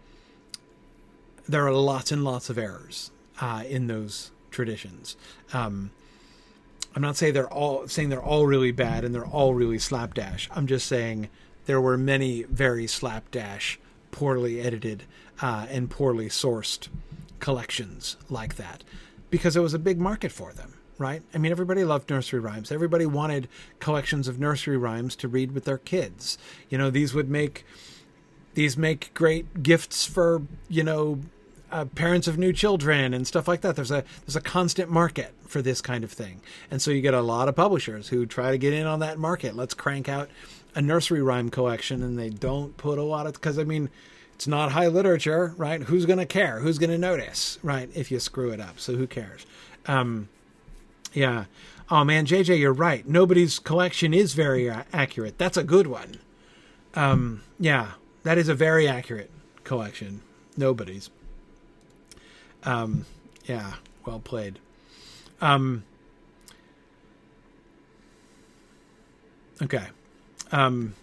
there 1.48 1.66
are 1.66 1.72
lots 1.72 2.12
and 2.12 2.24
lots 2.24 2.48
of 2.50 2.58
errors 2.58 3.10
uh, 3.40 3.64
in 3.68 3.86
those 3.86 4.30
traditions. 4.50 5.16
Um, 5.52 5.90
I'm 6.94 7.02
not 7.02 7.16
saying 7.16 7.34
they're 7.34 7.52
all 7.52 7.88
saying 7.88 8.10
they're 8.10 8.22
all 8.22 8.46
really 8.46 8.72
bad 8.72 9.04
and 9.04 9.14
they're 9.14 9.26
all 9.26 9.54
really 9.54 9.78
slapdash. 9.78 10.48
I'm 10.52 10.66
just 10.66 10.86
saying 10.86 11.28
there 11.66 11.80
were 11.80 11.96
many 11.96 12.42
very 12.44 12.86
slapdash, 12.86 13.78
poorly 14.10 14.60
edited, 14.60 15.04
uh, 15.40 15.66
and 15.70 15.90
poorly 15.90 16.28
sourced 16.28 16.88
collections 17.40 18.16
like 18.30 18.56
that 18.56 18.84
because 19.30 19.56
it 19.56 19.60
was 19.60 19.74
a 19.74 19.78
big 19.78 19.98
market 19.98 20.30
for 20.30 20.52
them, 20.52 20.74
right? 20.98 21.22
I 21.34 21.38
mean, 21.38 21.50
everybody 21.50 21.84
loved 21.84 22.10
nursery 22.10 22.38
rhymes. 22.38 22.70
Everybody 22.70 23.06
wanted 23.06 23.48
collections 23.80 24.28
of 24.28 24.38
nursery 24.38 24.76
rhymes 24.76 25.16
to 25.16 25.28
read 25.28 25.52
with 25.52 25.64
their 25.64 25.78
kids. 25.78 26.38
You 26.68 26.78
know, 26.78 26.90
these 26.90 27.14
would 27.14 27.30
make 27.30 27.64
these 28.54 28.76
make 28.76 29.12
great 29.14 29.62
gifts 29.62 30.04
for 30.06 30.42
you 30.68 30.84
know 30.84 31.20
uh, 31.70 31.86
parents 31.86 32.28
of 32.28 32.38
new 32.38 32.52
children 32.52 33.14
and 33.14 33.26
stuff 33.26 33.48
like 33.48 33.62
that. 33.62 33.74
There's 33.74 33.90
a 33.90 34.04
there's 34.26 34.36
a 34.36 34.40
constant 34.40 34.90
market 34.90 35.32
for 35.46 35.62
this 35.62 35.80
kind 35.80 36.04
of 36.04 36.12
thing, 36.12 36.40
and 36.70 36.80
so 36.80 36.90
you 36.90 37.00
get 37.00 37.14
a 37.14 37.22
lot 37.22 37.48
of 37.48 37.56
publishers 37.56 38.08
who 38.08 38.26
try 38.26 38.50
to 38.50 38.58
get 38.58 38.74
in 38.74 38.86
on 38.86 39.00
that 39.00 39.18
market. 39.18 39.56
Let's 39.56 39.74
crank 39.74 40.08
out 40.08 40.28
a 40.74 40.82
nursery 40.82 41.22
rhyme 41.22 41.50
collection, 41.50 42.02
and 42.02 42.18
they 42.18 42.30
don't 42.30 42.76
put 42.76 42.98
a 42.98 43.02
lot 43.02 43.26
of 43.26 43.34
because 43.34 43.58
I 43.58 43.64
mean 43.64 43.90
it's 44.34 44.46
not 44.46 44.72
high 44.72 44.88
literature, 44.88 45.54
right? 45.56 45.82
Who's 45.82 46.06
to 46.18 46.26
care? 46.26 46.60
Who's 46.60 46.78
to 46.90 46.98
notice, 46.98 47.58
right? 47.62 47.88
If 47.94 48.10
you 48.10 48.18
screw 48.18 48.50
it 48.50 48.60
up, 48.60 48.80
so 48.80 48.94
who 48.96 49.06
cares? 49.06 49.46
Um, 49.86 50.28
yeah. 51.12 51.44
Oh 51.90 52.04
man, 52.04 52.26
JJ, 52.26 52.58
you're 52.58 52.72
right. 52.72 53.06
Nobody's 53.06 53.58
collection 53.58 54.14
is 54.14 54.34
very 54.34 54.70
accurate. 54.70 55.38
That's 55.38 55.56
a 55.56 55.62
good 55.62 55.86
one. 55.86 56.16
Um, 56.94 57.42
yeah, 57.58 57.92
that 58.22 58.38
is 58.38 58.48
a 58.48 58.54
very 58.54 58.88
accurate 58.88 59.30
collection. 59.64 60.22
Nobody's. 60.56 61.10
Um, 62.64 63.06
yeah, 63.44 63.74
well 64.06 64.20
played. 64.20 64.58
Um, 65.40 65.84
okay. 69.60 69.86
Um, 70.52 70.94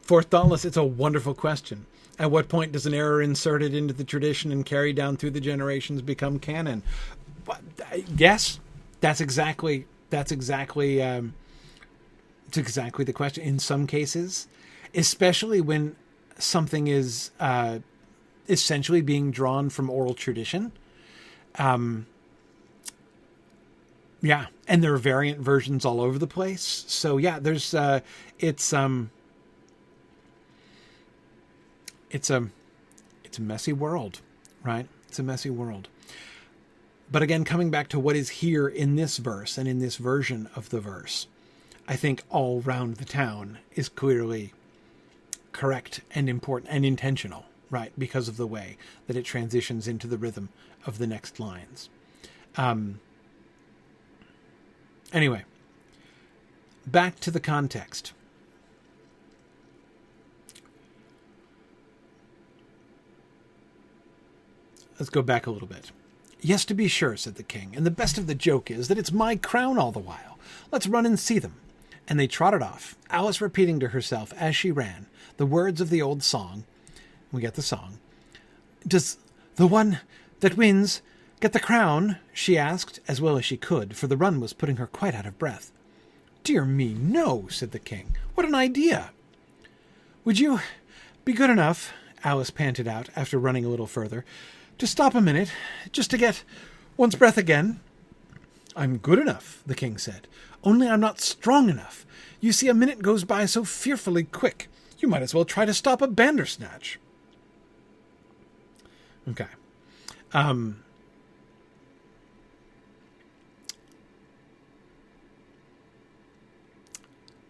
for 0.00 0.22
Thoughtless, 0.22 0.64
it's 0.64 0.76
a 0.76 0.84
wonderful 0.84 1.34
question. 1.34 1.86
At 2.18 2.30
what 2.30 2.48
point 2.48 2.72
does 2.72 2.86
an 2.86 2.94
error 2.94 3.20
inserted 3.20 3.74
into 3.74 3.92
the 3.92 4.04
tradition 4.04 4.52
and 4.52 4.64
carried 4.64 4.96
down 4.96 5.16
through 5.16 5.30
the 5.30 5.40
generations 5.40 6.02
become 6.02 6.38
canon? 6.38 6.82
But, 7.44 7.60
uh, 7.92 7.98
yes, 8.16 8.60
that's 9.00 9.20
exactly 9.20 9.86
that's 10.10 10.30
exactly 10.30 11.02
um, 11.02 11.34
it's 12.46 12.58
exactly 12.58 13.04
the 13.04 13.12
question. 13.12 13.42
In 13.42 13.58
some 13.58 13.86
cases, 13.86 14.46
especially 14.94 15.60
when 15.60 15.96
something 16.38 16.86
is 16.86 17.30
uh, 17.40 17.78
essentially 18.48 19.00
being 19.00 19.30
drawn 19.30 19.70
from 19.70 19.88
oral 19.90 20.14
tradition. 20.14 20.72
Um, 21.56 22.06
yeah, 24.22 24.46
and 24.68 24.82
there 24.82 24.94
are 24.94 24.98
variant 24.98 25.40
versions 25.40 25.84
all 25.84 26.00
over 26.00 26.18
the 26.18 26.28
place. 26.28 26.84
So 26.86 27.18
yeah, 27.18 27.40
there's 27.40 27.74
uh, 27.74 28.00
it's 28.38 28.72
um, 28.72 29.10
it's 32.10 32.30
a 32.30 32.48
it's 33.24 33.38
a 33.38 33.42
messy 33.42 33.72
world, 33.72 34.20
right? 34.62 34.86
It's 35.08 35.18
a 35.18 35.24
messy 35.24 35.50
world. 35.50 35.88
But 37.10 37.22
again, 37.22 37.44
coming 37.44 37.70
back 37.70 37.88
to 37.88 37.98
what 37.98 38.16
is 38.16 38.28
here 38.30 38.66
in 38.66 38.96
this 38.96 39.18
verse 39.18 39.58
and 39.58 39.68
in 39.68 39.80
this 39.80 39.96
version 39.96 40.48
of 40.56 40.70
the 40.70 40.80
verse, 40.80 41.26
I 41.86 41.96
think 41.96 42.22
all 42.30 42.60
round 42.60 42.96
the 42.96 43.04
town 43.04 43.58
is 43.74 43.90
clearly 43.90 44.54
correct 45.50 46.00
and 46.14 46.28
important 46.28 46.72
and 46.72 46.86
intentional, 46.86 47.44
right? 47.70 47.92
Because 47.98 48.28
of 48.28 48.38
the 48.38 48.46
way 48.46 48.78
that 49.08 49.16
it 49.16 49.24
transitions 49.24 49.86
into 49.86 50.06
the 50.06 50.16
rhythm 50.16 50.48
of 50.86 50.96
the 50.96 51.06
next 51.06 51.38
lines. 51.38 51.90
Um, 52.56 53.00
anyway, 55.12 55.44
back 56.86 57.20
to 57.20 57.30
the 57.30 57.40
context. 57.40 58.12
Let's 64.98 65.10
go 65.10 65.22
back 65.22 65.46
a 65.46 65.50
little 65.50 65.68
bit. 65.68 65.90
Yes, 66.40 66.64
to 66.66 66.74
be 66.74 66.88
sure, 66.88 67.16
said 67.16 67.36
the 67.36 67.42
king, 67.42 67.72
and 67.76 67.86
the 67.86 67.90
best 67.90 68.18
of 68.18 68.26
the 68.26 68.34
joke 68.34 68.70
is 68.70 68.88
that 68.88 68.98
it's 68.98 69.12
my 69.12 69.36
crown 69.36 69.78
all 69.78 69.92
the 69.92 69.98
while. 69.98 70.38
Let's 70.70 70.86
run 70.86 71.06
and 71.06 71.18
see 71.18 71.38
them. 71.38 71.54
And 72.08 72.18
they 72.18 72.26
trotted 72.26 72.62
off, 72.62 72.96
Alice 73.10 73.40
repeating 73.40 73.78
to 73.80 73.88
herself 73.88 74.32
as 74.36 74.56
she 74.56 74.70
ran 74.70 75.06
the 75.36 75.46
words 75.46 75.80
of 75.80 75.88
the 75.90 76.02
old 76.02 76.22
song. 76.22 76.64
We 77.30 77.40
get 77.40 77.54
the 77.54 77.62
song. 77.62 77.98
Does 78.86 79.18
the 79.56 79.66
one 79.66 80.00
that 80.40 80.56
wins 80.56 81.00
get 81.42 81.52
the 81.52 81.60
crown? 81.60 82.18
she 82.32 82.56
asked, 82.56 83.00
as 83.08 83.20
well 83.20 83.36
as 83.36 83.44
she 83.44 83.56
could, 83.56 83.96
for 83.96 84.06
the 84.06 84.16
run 84.16 84.40
was 84.40 84.52
putting 84.52 84.76
her 84.76 84.86
quite 84.86 85.14
out 85.14 85.26
of 85.26 85.38
breath. 85.38 85.72
Dear 86.44 86.64
me, 86.64 86.94
no, 86.94 87.48
said 87.48 87.72
the 87.72 87.80
king. 87.80 88.16
What 88.34 88.46
an 88.46 88.54
idea! 88.54 89.10
Would 90.24 90.38
you 90.38 90.60
be 91.24 91.32
good 91.32 91.50
enough, 91.50 91.92
Alice 92.22 92.50
panted 92.50 92.86
out 92.86 93.08
after 93.16 93.38
running 93.38 93.64
a 93.64 93.68
little 93.68 93.88
further. 93.88 94.24
To 94.78 94.86
stop 94.86 95.16
a 95.16 95.20
minute, 95.20 95.52
just 95.90 96.10
to 96.12 96.18
get 96.18 96.44
one's 96.96 97.16
breath 97.16 97.36
again. 97.36 97.80
I'm 98.76 98.98
good 98.98 99.18
enough, 99.18 99.62
the 99.66 99.74
king 99.74 99.98
said. 99.98 100.28
Only 100.62 100.88
I'm 100.88 101.00
not 101.00 101.20
strong 101.20 101.68
enough. 101.68 102.06
You 102.40 102.52
see, 102.52 102.68
a 102.68 102.74
minute 102.74 103.02
goes 103.02 103.24
by 103.24 103.46
so 103.46 103.64
fearfully 103.64 104.24
quick. 104.24 104.68
You 104.98 105.08
might 105.08 105.22
as 105.22 105.34
well 105.34 105.44
try 105.44 105.64
to 105.64 105.74
stop 105.74 106.00
a 106.00 106.06
bandersnatch. 106.06 107.00
Okay. 109.28 109.46
Um, 110.32 110.82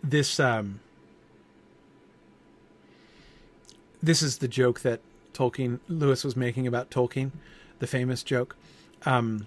this 0.02 0.40
um, 0.40 0.80
this 4.02 4.22
is 4.22 4.38
the 4.38 4.48
joke 4.48 4.80
that 4.80 5.00
Tolkien 5.32 5.80
Lewis 5.88 6.24
was 6.24 6.36
making 6.36 6.66
about 6.66 6.90
Tolkien, 6.90 7.30
the 7.78 7.86
famous 7.86 8.22
joke 8.22 8.56
um, 9.04 9.46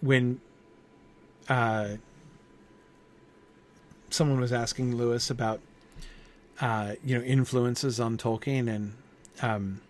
when 0.00 0.40
uh, 1.48 1.96
someone 4.10 4.40
was 4.40 4.52
asking 4.52 4.96
Lewis 4.96 5.30
about 5.30 5.60
uh, 6.60 6.94
you 7.04 7.18
know 7.18 7.24
influences 7.24 7.98
on 7.98 8.16
Tolkien 8.16 8.68
and 8.68 8.92
um, 9.42 9.80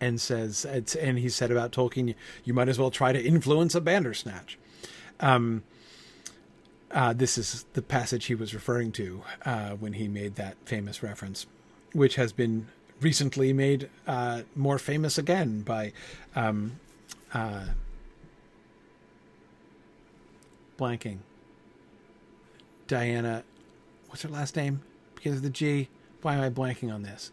and 0.00 0.20
says 0.20 0.64
and 0.64 1.18
he 1.18 1.28
said 1.28 1.50
about 1.50 1.72
Tolkien 1.72 2.14
you 2.44 2.54
might 2.54 2.68
as 2.68 2.78
well 2.78 2.90
try 2.90 3.12
to 3.12 3.22
influence 3.22 3.74
a 3.74 3.80
Bandersnatch. 3.80 4.58
Um, 5.20 5.62
uh, 6.92 7.12
this 7.12 7.38
is 7.38 7.64
the 7.72 7.82
passage 7.82 8.26
he 8.26 8.34
was 8.34 8.54
referring 8.54 8.92
to 8.92 9.22
uh, 9.44 9.70
when 9.70 9.94
he 9.94 10.08
made 10.08 10.36
that 10.36 10.56
famous 10.64 11.02
reference, 11.02 11.46
which 11.92 12.16
has 12.16 12.32
been 12.32 12.66
recently 13.00 13.52
made 13.52 13.88
uh, 14.06 14.42
more 14.54 14.78
famous 14.78 15.18
again 15.18 15.62
by 15.62 15.92
um, 16.36 16.78
uh, 17.32 17.64
blanking. 20.78 21.18
Diana, 22.86 23.42
what's 24.08 24.22
her 24.22 24.28
last 24.28 24.56
name? 24.56 24.82
Because 25.14 25.36
of 25.36 25.42
the 25.42 25.50
G. 25.50 25.88
Why 26.20 26.34
am 26.34 26.40
I 26.40 26.50
blanking 26.50 26.92
on 26.92 27.02
this? 27.02 27.32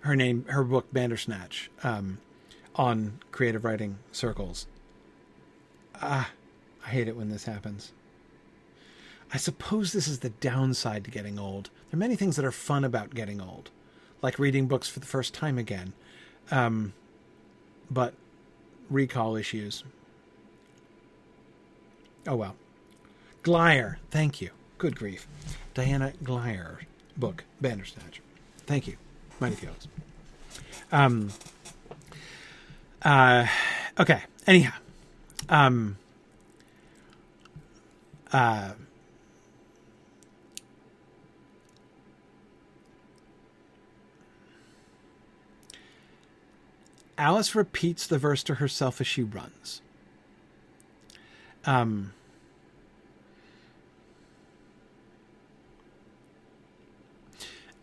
Her 0.00 0.14
name, 0.14 0.44
her 0.48 0.62
book 0.62 0.86
Bandersnatch, 0.92 1.70
um, 1.82 2.18
on 2.76 3.18
creative 3.32 3.64
writing 3.64 3.98
circles. 4.12 4.66
Ah, 6.00 6.30
I 6.84 6.90
hate 6.90 7.08
it 7.08 7.16
when 7.16 7.30
this 7.30 7.44
happens. 7.44 7.92
I 9.32 9.36
suppose 9.36 9.92
this 9.92 10.06
is 10.06 10.20
the 10.20 10.30
downside 10.30 11.04
to 11.04 11.10
getting 11.10 11.38
old. 11.38 11.70
There 11.90 11.96
are 11.96 11.98
many 11.98 12.16
things 12.16 12.36
that 12.36 12.44
are 12.44 12.52
fun 12.52 12.84
about 12.84 13.14
getting 13.14 13.40
old, 13.40 13.70
like 14.22 14.38
reading 14.38 14.66
books 14.66 14.88
for 14.88 15.00
the 15.00 15.06
first 15.06 15.34
time 15.34 15.58
again. 15.58 15.92
Um, 16.50 16.92
but 17.90 18.14
recall 18.90 19.36
issues. 19.36 19.84
Oh 22.26 22.36
well. 22.36 22.56
Glyer, 23.42 23.96
thank 24.10 24.40
you. 24.40 24.50
Good 24.78 24.96
grief. 24.96 25.26
Diana 25.74 26.12
Glyer 26.22 26.78
book, 27.16 27.44
Bandersnatch. 27.60 28.20
Thank 28.66 28.86
you. 28.86 28.96
Mighty 29.40 29.56
Felix. 29.56 29.88
Um 30.90 31.30
uh 33.02 33.46
okay. 33.98 34.22
Anyhow. 34.46 34.72
Um 35.48 35.98
uh 38.32 38.72
Alice 47.16 47.54
repeats 47.54 48.06
the 48.06 48.18
verse 48.18 48.42
to 48.44 48.54
herself 48.54 49.00
as 49.00 49.06
she 49.06 49.22
runs. 49.22 49.80
Um, 51.64 52.12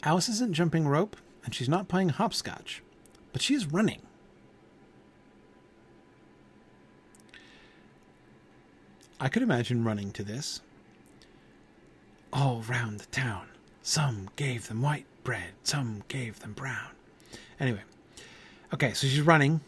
Alice 0.04 0.30
isn't 0.30 0.54
jumping 0.54 0.88
rope 0.88 1.16
and 1.46 1.56
she's 1.56 1.70
not 1.70 1.88
playing 1.88 2.10
hopscotch, 2.10 2.82
but 3.32 3.42
she 3.42 3.54
is 3.54 3.68
running. 3.68 4.02
I 9.20 9.30
could 9.30 9.44
imagine 9.44 9.84
running 9.84 10.12
to 10.14 10.24
this. 10.24 10.62
All 12.34 12.62
round 12.62 13.00
the 13.00 13.06
town, 13.08 13.50
some 13.84 14.30
gave 14.36 14.68
them 14.68 14.82
white 14.82 15.06
bread, 15.24 15.52
some 15.64 16.04
gave 16.08 16.40
them 16.40 16.54
brown. 16.54 16.90
Anyway, 17.60 17.82
Okay, 18.74 18.94
so 18.94 19.08
she's 19.08 19.22
running. 19.22 19.62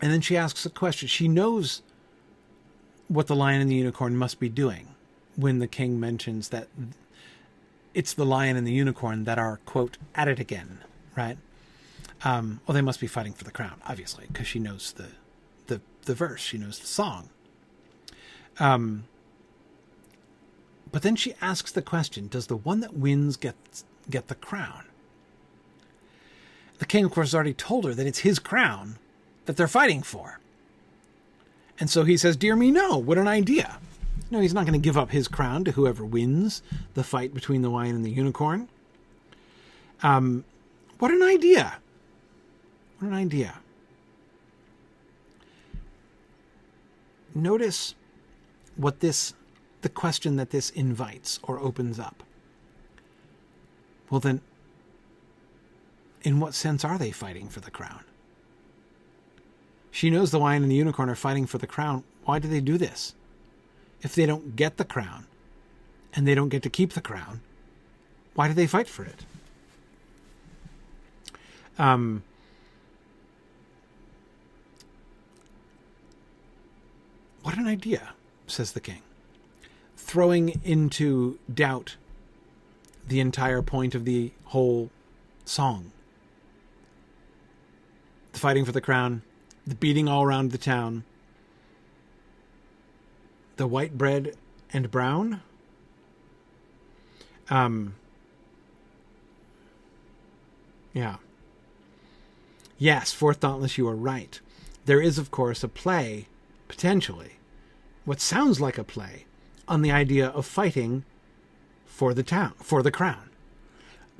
And 0.00 0.12
then 0.12 0.20
she 0.20 0.36
asks 0.36 0.64
a 0.64 0.70
question. 0.70 1.08
She 1.08 1.28
knows 1.28 1.82
what 3.08 3.26
the 3.26 3.36
lion 3.36 3.60
and 3.60 3.70
the 3.70 3.74
unicorn 3.74 4.16
must 4.16 4.40
be 4.40 4.48
doing 4.48 4.88
when 5.36 5.58
the 5.58 5.66
king 5.66 5.98
mentions 5.98 6.48
that 6.50 6.68
it's 7.92 8.12
the 8.12 8.24
lion 8.24 8.56
and 8.56 8.66
the 8.66 8.72
unicorn 8.72 9.24
that 9.24 9.38
are, 9.38 9.58
quote, 9.66 9.98
at 10.14 10.28
it 10.28 10.38
again, 10.38 10.78
right? 11.16 11.36
Um, 12.24 12.60
well, 12.66 12.74
they 12.74 12.82
must 12.82 13.00
be 13.00 13.06
fighting 13.06 13.32
for 13.32 13.44
the 13.44 13.50
crown, 13.50 13.80
obviously, 13.86 14.26
because 14.28 14.46
she 14.46 14.58
knows 14.58 14.92
the, 14.92 15.08
the, 15.66 15.80
the 16.04 16.14
verse, 16.14 16.40
she 16.40 16.58
knows 16.58 16.78
the 16.78 16.86
song. 16.86 17.30
Um, 18.58 19.04
but 20.92 21.02
then 21.02 21.16
she 21.16 21.34
asks 21.40 21.72
the 21.72 21.82
question 21.82 22.28
Does 22.28 22.46
the 22.46 22.56
one 22.56 22.80
that 22.80 22.94
wins 22.94 23.36
get, 23.36 23.56
get 24.08 24.28
the 24.28 24.34
crown? 24.34 24.84
The 26.80 26.86
king, 26.86 27.04
of 27.04 27.12
course, 27.12 27.28
has 27.28 27.34
already 27.34 27.52
told 27.52 27.84
her 27.84 27.94
that 27.94 28.06
it's 28.06 28.20
his 28.20 28.38
crown 28.38 28.96
that 29.44 29.58
they're 29.58 29.68
fighting 29.68 30.02
for. 30.02 30.40
And 31.78 31.90
so 31.90 32.04
he 32.04 32.16
says, 32.16 32.36
Dear 32.36 32.56
me, 32.56 32.70
no, 32.70 32.96
what 32.96 33.18
an 33.18 33.28
idea. 33.28 33.78
No, 34.30 34.40
he's 34.40 34.54
not 34.54 34.64
going 34.64 34.80
to 34.80 34.84
give 34.84 34.96
up 34.96 35.10
his 35.10 35.28
crown 35.28 35.62
to 35.64 35.72
whoever 35.72 36.04
wins 36.04 36.62
the 36.94 37.04
fight 37.04 37.34
between 37.34 37.60
the 37.60 37.68
lion 37.68 37.96
and 37.96 38.04
the 38.04 38.10
unicorn. 38.10 38.68
Um, 40.02 40.44
what 40.98 41.10
an 41.10 41.22
idea. 41.22 41.76
What 42.98 43.08
an 43.08 43.14
idea. 43.14 43.58
Notice 47.34 47.94
what 48.76 49.00
this, 49.00 49.34
the 49.82 49.90
question 49.90 50.36
that 50.36 50.50
this 50.50 50.70
invites 50.70 51.40
or 51.42 51.60
opens 51.60 51.98
up. 51.98 52.22
Well, 54.08 54.20
then, 54.20 54.40
in 56.22 56.40
what 56.40 56.54
sense 56.54 56.84
are 56.84 56.98
they 56.98 57.10
fighting 57.10 57.48
for 57.48 57.60
the 57.60 57.70
crown? 57.70 58.04
She 59.90 60.10
knows 60.10 60.30
the 60.30 60.38
lion 60.38 60.62
and 60.62 60.70
the 60.70 60.76
unicorn 60.76 61.08
are 61.08 61.14
fighting 61.14 61.46
for 61.46 61.58
the 61.58 61.66
crown. 61.66 62.04
Why 62.24 62.38
do 62.38 62.48
they 62.48 62.60
do 62.60 62.78
this? 62.78 63.14
If 64.02 64.14
they 64.14 64.26
don't 64.26 64.56
get 64.56 64.76
the 64.76 64.84
crown 64.84 65.26
and 66.14 66.26
they 66.26 66.34
don't 66.34 66.48
get 66.48 66.62
to 66.62 66.70
keep 66.70 66.92
the 66.92 67.00
crown, 67.00 67.40
why 68.34 68.48
do 68.48 68.54
they 68.54 68.66
fight 68.66 68.88
for 68.88 69.04
it? 69.04 69.24
Um, 71.78 72.22
what 77.42 77.56
an 77.56 77.66
idea, 77.66 78.10
says 78.46 78.72
the 78.72 78.80
king, 78.80 79.02
throwing 79.96 80.60
into 80.62 81.38
doubt 81.52 81.96
the 83.08 83.20
entire 83.20 83.62
point 83.62 83.94
of 83.94 84.04
the 84.04 84.30
whole 84.44 84.90
song 85.44 85.90
the 88.32 88.38
fighting 88.38 88.64
for 88.64 88.72
the 88.72 88.80
crown, 88.80 89.22
the 89.66 89.74
beating 89.74 90.08
all 90.08 90.22
around 90.22 90.50
the 90.50 90.58
town, 90.58 91.04
the 93.56 93.66
white 93.66 93.96
bread 93.98 94.34
and 94.72 94.90
brown. 94.90 95.42
Um, 97.48 97.94
yeah. 100.92 101.16
Yes, 102.78 103.12
Fourth 103.12 103.40
Dauntless, 103.40 103.76
you 103.76 103.86
are 103.88 103.96
right. 103.96 104.40
There 104.86 105.00
is, 105.00 105.18
of 105.18 105.30
course, 105.30 105.62
a 105.62 105.68
play, 105.68 106.26
potentially, 106.68 107.32
what 108.04 108.20
sounds 108.20 108.60
like 108.60 108.78
a 108.78 108.84
play, 108.84 109.26
on 109.68 109.82
the 109.82 109.92
idea 109.92 110.28
of 110.28 110.46
fighting 110.46 111.04
for 111.84 112.14
the 112.14 112.22
town, 112.22 112.54
for 112.62 112.82
the 112.82 112.90
crown. 112.90 113.28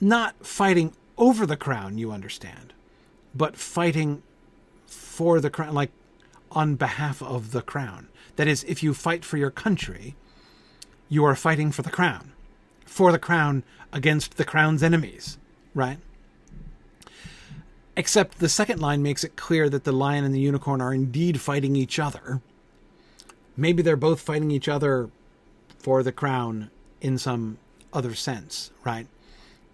Not 0.00 0.46
fighting 0.46 0.92
over 1.16 1.46
the 1.46 1.56
crown, 1.56 1.96
you 1.96 2.12
understand, 2.12 2.72
but 3.34 3.56
fighting 3.56 4.22
for 4.86 5.40
the 5.40 5.50
crown, 5.50 5.74
like 5.74 5.90
on 6.50 6.74
behalf 6.74 7.22
of 7.22 7.52
the 7.52 7.62
crown. 7.62 8.08
That 8.36 8.48
is, 8.48 8.64
if 8.64 8.82
you 8.82 8.94
fight 8.94 9.24
for 9.24 9.36
your 9.36 9.50
country, 9.50 10.16
you 11.08 11.24
are 11.24 11.34
fighting 11.34 11.72
for 11.72 11.82
the 11.82 11.90
crown, 11.90 12.32
for 12.84 13.12
the 13.12 13.18
crown 13.18 13.62
against 13.92 14.36
the 14.36 14.44
crown's 14.44 14.82
enemies, 14.82 15.38
right? 15.74 15.98
Except 17.96 18.38
the 18.38 18.48
second 18.48 18.80
line 18.80 19.02
makes 19.02 19.24
it 19.24 19.36
clear 19.36 19.68
that 19.68 19.84
the 19.84 19.92
lion 19.92 20.24
and 20.24 20.34
the 20.34 20.40
unicorn 20.40 20.80
are 20.80 20.94
indeed 20.94 21.40
fighting 21.40 21.76
each 21.76 21.98
other. 21.98 22.40
Maybe 23.56 23.82
they're 23.82 23.96
both 23.96 24.20
fighting 24.20 24.50
each 24.50 24.68
other 24.68 25.10
for 25.78 26.02
the 26.02 26.12
crown 26.12 26.70
in 27.00 27.18
some 27.18 27.58
other 27.92 28.14
sense, 28.14 28.70
right? 28.84 29.06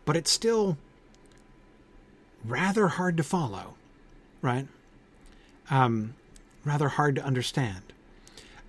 But 0.05 0.17
it's 0.17 0.31
still 0.31 0.79
rather 2.47 2.89
hard 2.89 3.17
to 3.17 3.23
follow, 3.23 3.75
right? 4.43 4.67
Um, 5.71 6.15
rather 6.65 6.89
hard 6.89 7.17
to 7.17 7.25
understand. 7.25 7.93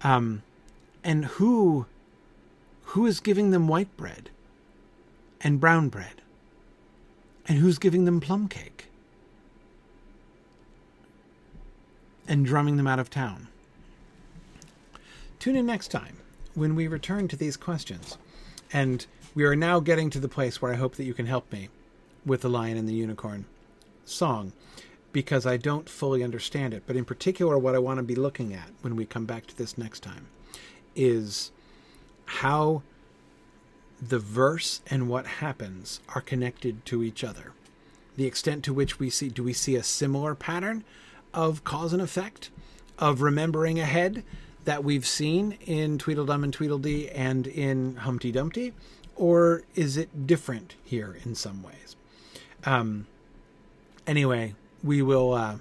Um, 0.02 0.44
and 1.04 1.26
who 1.26 1.86
who 2.92 3.06
is 3.06 3.20
giving 3.20 3.52
them 3.52 3.68
white 3.68 3.96
bread 3.98 4.30
and 5.42 5.60
brown 5.60 5.90
bread? 5.90 6.22
And 7.48 7.60
who's 7.60 7.78
giving 7.78 8.06
them 8.06 8.20
plum 8.20 8.48
cake? 8.48 8.86
And 12.28 12.46
drumming 12.46 12.78
them 12.78 12.88
out 12.88 13.00
of 13.00 13.10
town. 13.10 13.48
Tune 15.40 15.56
in 15.56 15.66
next 15.66 15.90
time 15.90 16.18
when 16.56 16.76
we 16.76 16.88
return 16.88 17.28
to 17.30 17.38
these 17.38 17.56
questions. 17.56 18.18
And 18.74 19.06
we 19.34 19.46
are 19.46 19.56
now 19.56 19.80
getting 19.80 20.10
to 20.10 20.20
the 20.20 20.28
place 20.28 20.62
where 20.62 20.74
I 20.74 20.78
hope 20.78 20.96
that 20.96 21.06
you 21.06 21.14
can 21.14 21.26
help 21.26 21.52
me 21.52 21.70
with 22.26 22.42
the 22.42 22.50
Lion 22.50 22.78
and 22.78 22.88
the 22.88 22.94
Unicorn 22.94 23.46
song 24.10 24.54
because 25.12 25.46
I 25.46 25.58
don't 25.58 25.90
fully 25.90 26.24
understand 26.24 26.74
it. 26.74 26.84
But 26.86 26.96
in 26.96 27.06
particular, 27.06 27.58
what 27.58 27.76
I 27.76 27.80
want 27.80 27.98
to 27.98 28.04
be 28.04 28.16
looking 28.16 28.54
at 28.54 28.70
when 28.82 28.96
we 28.96 29.06
come 29.06 29.26
back 29.26 29.48
to 29.48 29.58
this 29.58 29.78
next 29.78 30.02
time 30.02 30.28
is 30.96 31.52
how 32.26 32.84
the 34.02 34.20
verse 34.20 34.82
and 34.88 35.10
what 35.10 35.26
happens 35.26 36.02
are 36.14 36.22
connected 36.22 36.86
to 36.86 37.04
each 37.04 37.24
other. 37.24 37.54
The 38.16 38.26
extent 38.26 38.64
to 38.66 38.74
which 38.74 39.00
we 39.00 39.10
see, 39.10 39.30
do 39.30 39.44
we 39.44 39.54
see 39.54 39.76
a 39.76 39.84
similar 39.84 40.36
pattern 40.36 40.84
of 41.34 41.64
cause 41.64 41.94
and 41.94 42.02
effect, 42.02 42.50
of 43.00 43.22
remembering 43.22 43.80
ahead 43.80 44.24
that 44.66 44.84
we've 44.84 45.06
seen 45.06 45.58
in 45.66 45.98
Tweedledum 45.98 46.44
and 46.44 46.54
Tweedledee 46.54 47.10
and 47.10 47.48
in 47.48 47.96
Humpty 47.98 48.32
Dumpty? 48.32 48.74
Or 49.16 49.64
is 49.76 49.98
it 49.98 50.28
different 50.28 50.76
here 50.84 51.18
in 51.24 51.36
some 51.36 51.64
ways? 51.64 51.96
Um, 52.66 53.08
anyway, 54.08 54.56
we 54.84 55.02
will 55.02 55.34
uh, 55.34 55.58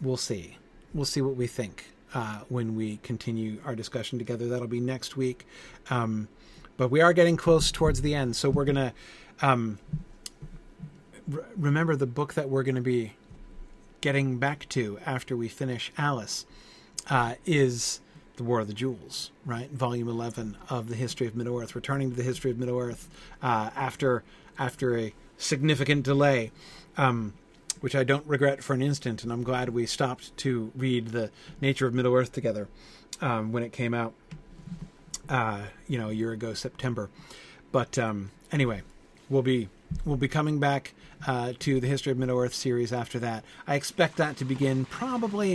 we'll 0.00 0.16
see. 0.16 0.56
We'll 0.94 1.04
see 1.04 1.20
what 1.20 1.36
we 1.36 1.46
think 1.46 1.84
uh, 2.14 2.40
when 2.48 2.74
we 2.74 2.96
continue 2.98 3.60
our 3.64 3.76
discussion 3.76 4.18
together. 4.18 4.48
That'll 4.48 4.66
be 4.66 4.80
next 4.80 5.16
week. 5.16 5.46
Um, 5.90 6.28
but 6.76 6.90
we 6.90 7.00
are 7.00 7.12
getting 7.12 7.36
close 7.36 7.70
towards 7.70 8.00
the 8.00 8.14
end, 8.14 8.34
so 8.36 8.50
we're 8.50 8.64
gonna 8.64 8.94
um, 9.42 9.78
r- 11.32 11.44
remember 11.56 11.94
the 11.94 12.06
book 12.06 12.34
that 12.34 12.48
we're 12.48 12.62
to 12.62 12.80
be 12.80 13.12
getting 14.00 14.38
back 14.38 14.68
to 14.70 14.98
after 15.04 15.36
we 15.36 15.48
finish 15.48 15.92
Alice 15.98 16.46
uh, 17.10 17.34
is 17.44 18.00
the 18.36 18.44
War 18.44 18.60
of 18.60 18.68
the 18.68 18.72
Jewels, 18.72 19.32
right? 19.44 19.70
Volume 19.72 20.08
eleven 20.08 20.56
of 20.70 20.88
the 20.88 20.94
History 20.94 21.26
of 21.26 21.34
Middle 21.34 21.60
Earth, 21.60 21.74
returning 21.74 22.10
to 22.10 22.16
the 22.16 22.22
history 22.22 22.50
of 22.50 22.58
Middle 22.58 22.78
Earth 22.78 23.08
uh, 23.42 23.70
after 23.74 24.22
after 24.58 24.96
a 24.96 25.12
significant 25.36 26.04
delay. 26.04 26.52
Um, 26.98 27.32
which 27.80 27.94
I 27.94 28.04
don't 28.04 28.26
regret 28.26 28.62
for 28.62 28.74
an 28.74 28.82
instant, 28.82 29.22
and 29.22 29.32
I'm 29.32 29.42
glad 29.42 29.68
we 29.68 29.86
stopped 29.86 30.36
to 30.38 30.72
read 30.74 31.08
the 31.08 31.30
Nature 31.60 31.86
of 31.86 31.94
Middle 31.94 32.14
Earth 32.14 32.32
together 32.32 32.68
um, 33.20 33.52
when 33.52 33.62
it 33.62 33.72
came 33.72 33.94
out, 33.94 34.14
uh, 35.28 35.62
you 35.86 35.96
know, 35.96 36.08
a 36.08 36.12
year 36.12 36.32
ago, 36.32 36.54
September. 36.54 37.08
But 37.70 37.98
um, 37.98 38.32
anyway, 38.50 38.82
we'll 39.30 39.42
be 39.42 39.68
we'll 40.04 40.16
be 40.16 40.28
coming 40.28 40.58
back 40.58 40.94
uh, 41.26 41.52
to 41.60 41.80
the 41.80 41.86
History 41.86 42.12
of 42.12 42.18
Middle 42.18 42.38
Earth 42.38 42.54
series 42.54 42.92
after 42.92 43.18
that. 43.20 43.44
I 43.66 43.74
expect 43.74 44.16
that 44.16 44.36
to 44.38 44.44
begin 44.44 44.84
probably, 44.84 45.54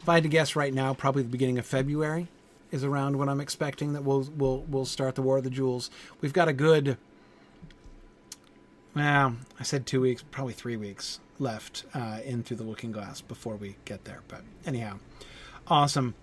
if 0.00 0.08
I 0.08 0.14
had 0.14 0.22
to 0.24 0.28
guess 0.28 0.56
right 0.56 0.74
now, 0.74 0.94
probably 0.94 1.22
the 1.22 1.28
beginning 1.28 1.58
of 1.58 1.66
February 1.66 2.28
is 2.70 2.84
around 2.84 3.16
when 3.16 3.28
I'm 3.28 3.40
expecting 3.40 3.92
that 3.94 4.04
we'll 4.04 4.28
we'll 4.36 4.64
we'll 4.68 4.84
start 4.84 5.14
the 5.14 5.22
War 5.22 5.38
of 5.38 5.44
the 5.44 5.50
Jewels. 5.50 5.90
We've 6.20 6.32
got 6.32 6.48
a 6.48 6.52
good. 6.52 6.98
Well, 8.96 9.36
I 9.60 9.62
said 9.62 9.86
two 9.86 10.00
weeks, 10.00 10.24
probably 10.30 10.54
three 10.54 10.78
weeks 10.78 11.20
left 11.38 11.84
uh, 11.92 12.20
in 12.24 12.42
through 12.42 12.56
the 12.56 12.64
looking 12.64 12.92
glass 12.92 13.20
before 13.20 13.56
we 13.56 13.76
get 13.84 14.06
there. 14.06 14.22
But 14.26 14.40
anyhow, 14.64 15.00
awesome. 15.68 16.14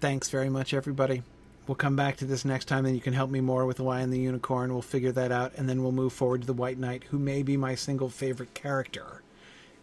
Thanks 0.00 0.30
very 0.30 0.48
much, 0.48 0.72
everybody. 0.72 1.22
We'll 1.66 1.74
come 1.74 1.96
back 1.96 2.16
to 2.16 2.24
this 2.24 2.46
next 2.46 2.64
time, 2.64 2.86
and 2.86 2.94
you 2.94 3.02
can 3.02 3.12
help 3.12 3.30
me 3.30 3.42
more 3.42 3.66
with 3.66 3.76
the 3.76 3.82
Lion 3.84 4.04
and 4.04 4.12
the 4.12 4.18
Unicorn. 4.18 4.72
We'll 4.72 4.80
figure 4.80 5.12
that 5.12 5.30
out, 5.30 5.52
and 5.56 5.68
then 5.68 5.82
we'll 5.82 5.92
move 5.92 6.14
forward 6.14 6.40
to 6.40 6.46
the 6.46 6.54
White 6.54 6.78
Knight, 6.78 7.04
who 7.10 7.18
may 7.18 7.42
be 7.42 7.58
my 7.58 7.74
single 7.74 8.08
favorite 8.08 8.54
character 8.54 9.22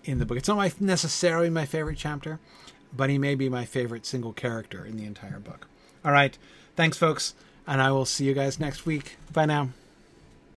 in 0.03 0.17
the 0.17 0.25
book. 0.25 0.37
It's 0.37 0.47
not 0.47 0.57
my, 0.57 0.73
necessarily 0.79 1.51
my 1.51 1.65
favorite 1.65 1.97
chapter, 1.97 2.39
but 2.91 3.11
he 3.11 3.19
may 3.19 3.35
be 3.35 3.49
my 3.49 3.65
favorite 3.65 4.05
single 4.07 4.33
character 4.33 4.83
in 4.83 4.97
the 4.97 5.05
entire 5.05 5.39
book. 5.39 5.67
All 6.03 6.11
right. 6.11 6.35
Thanks, 6.75 6.97
folks, 6.97 7.35
and 7.67 7.81
I 7.81 7.91
will 7.91 8.05
see 8.05 8.25
you 8.25 8.33
guys 8.33 8.59
next 8.59 8.87
week. 8.87 9.15
Bye 9.31 9.45
now. 9.45 9.69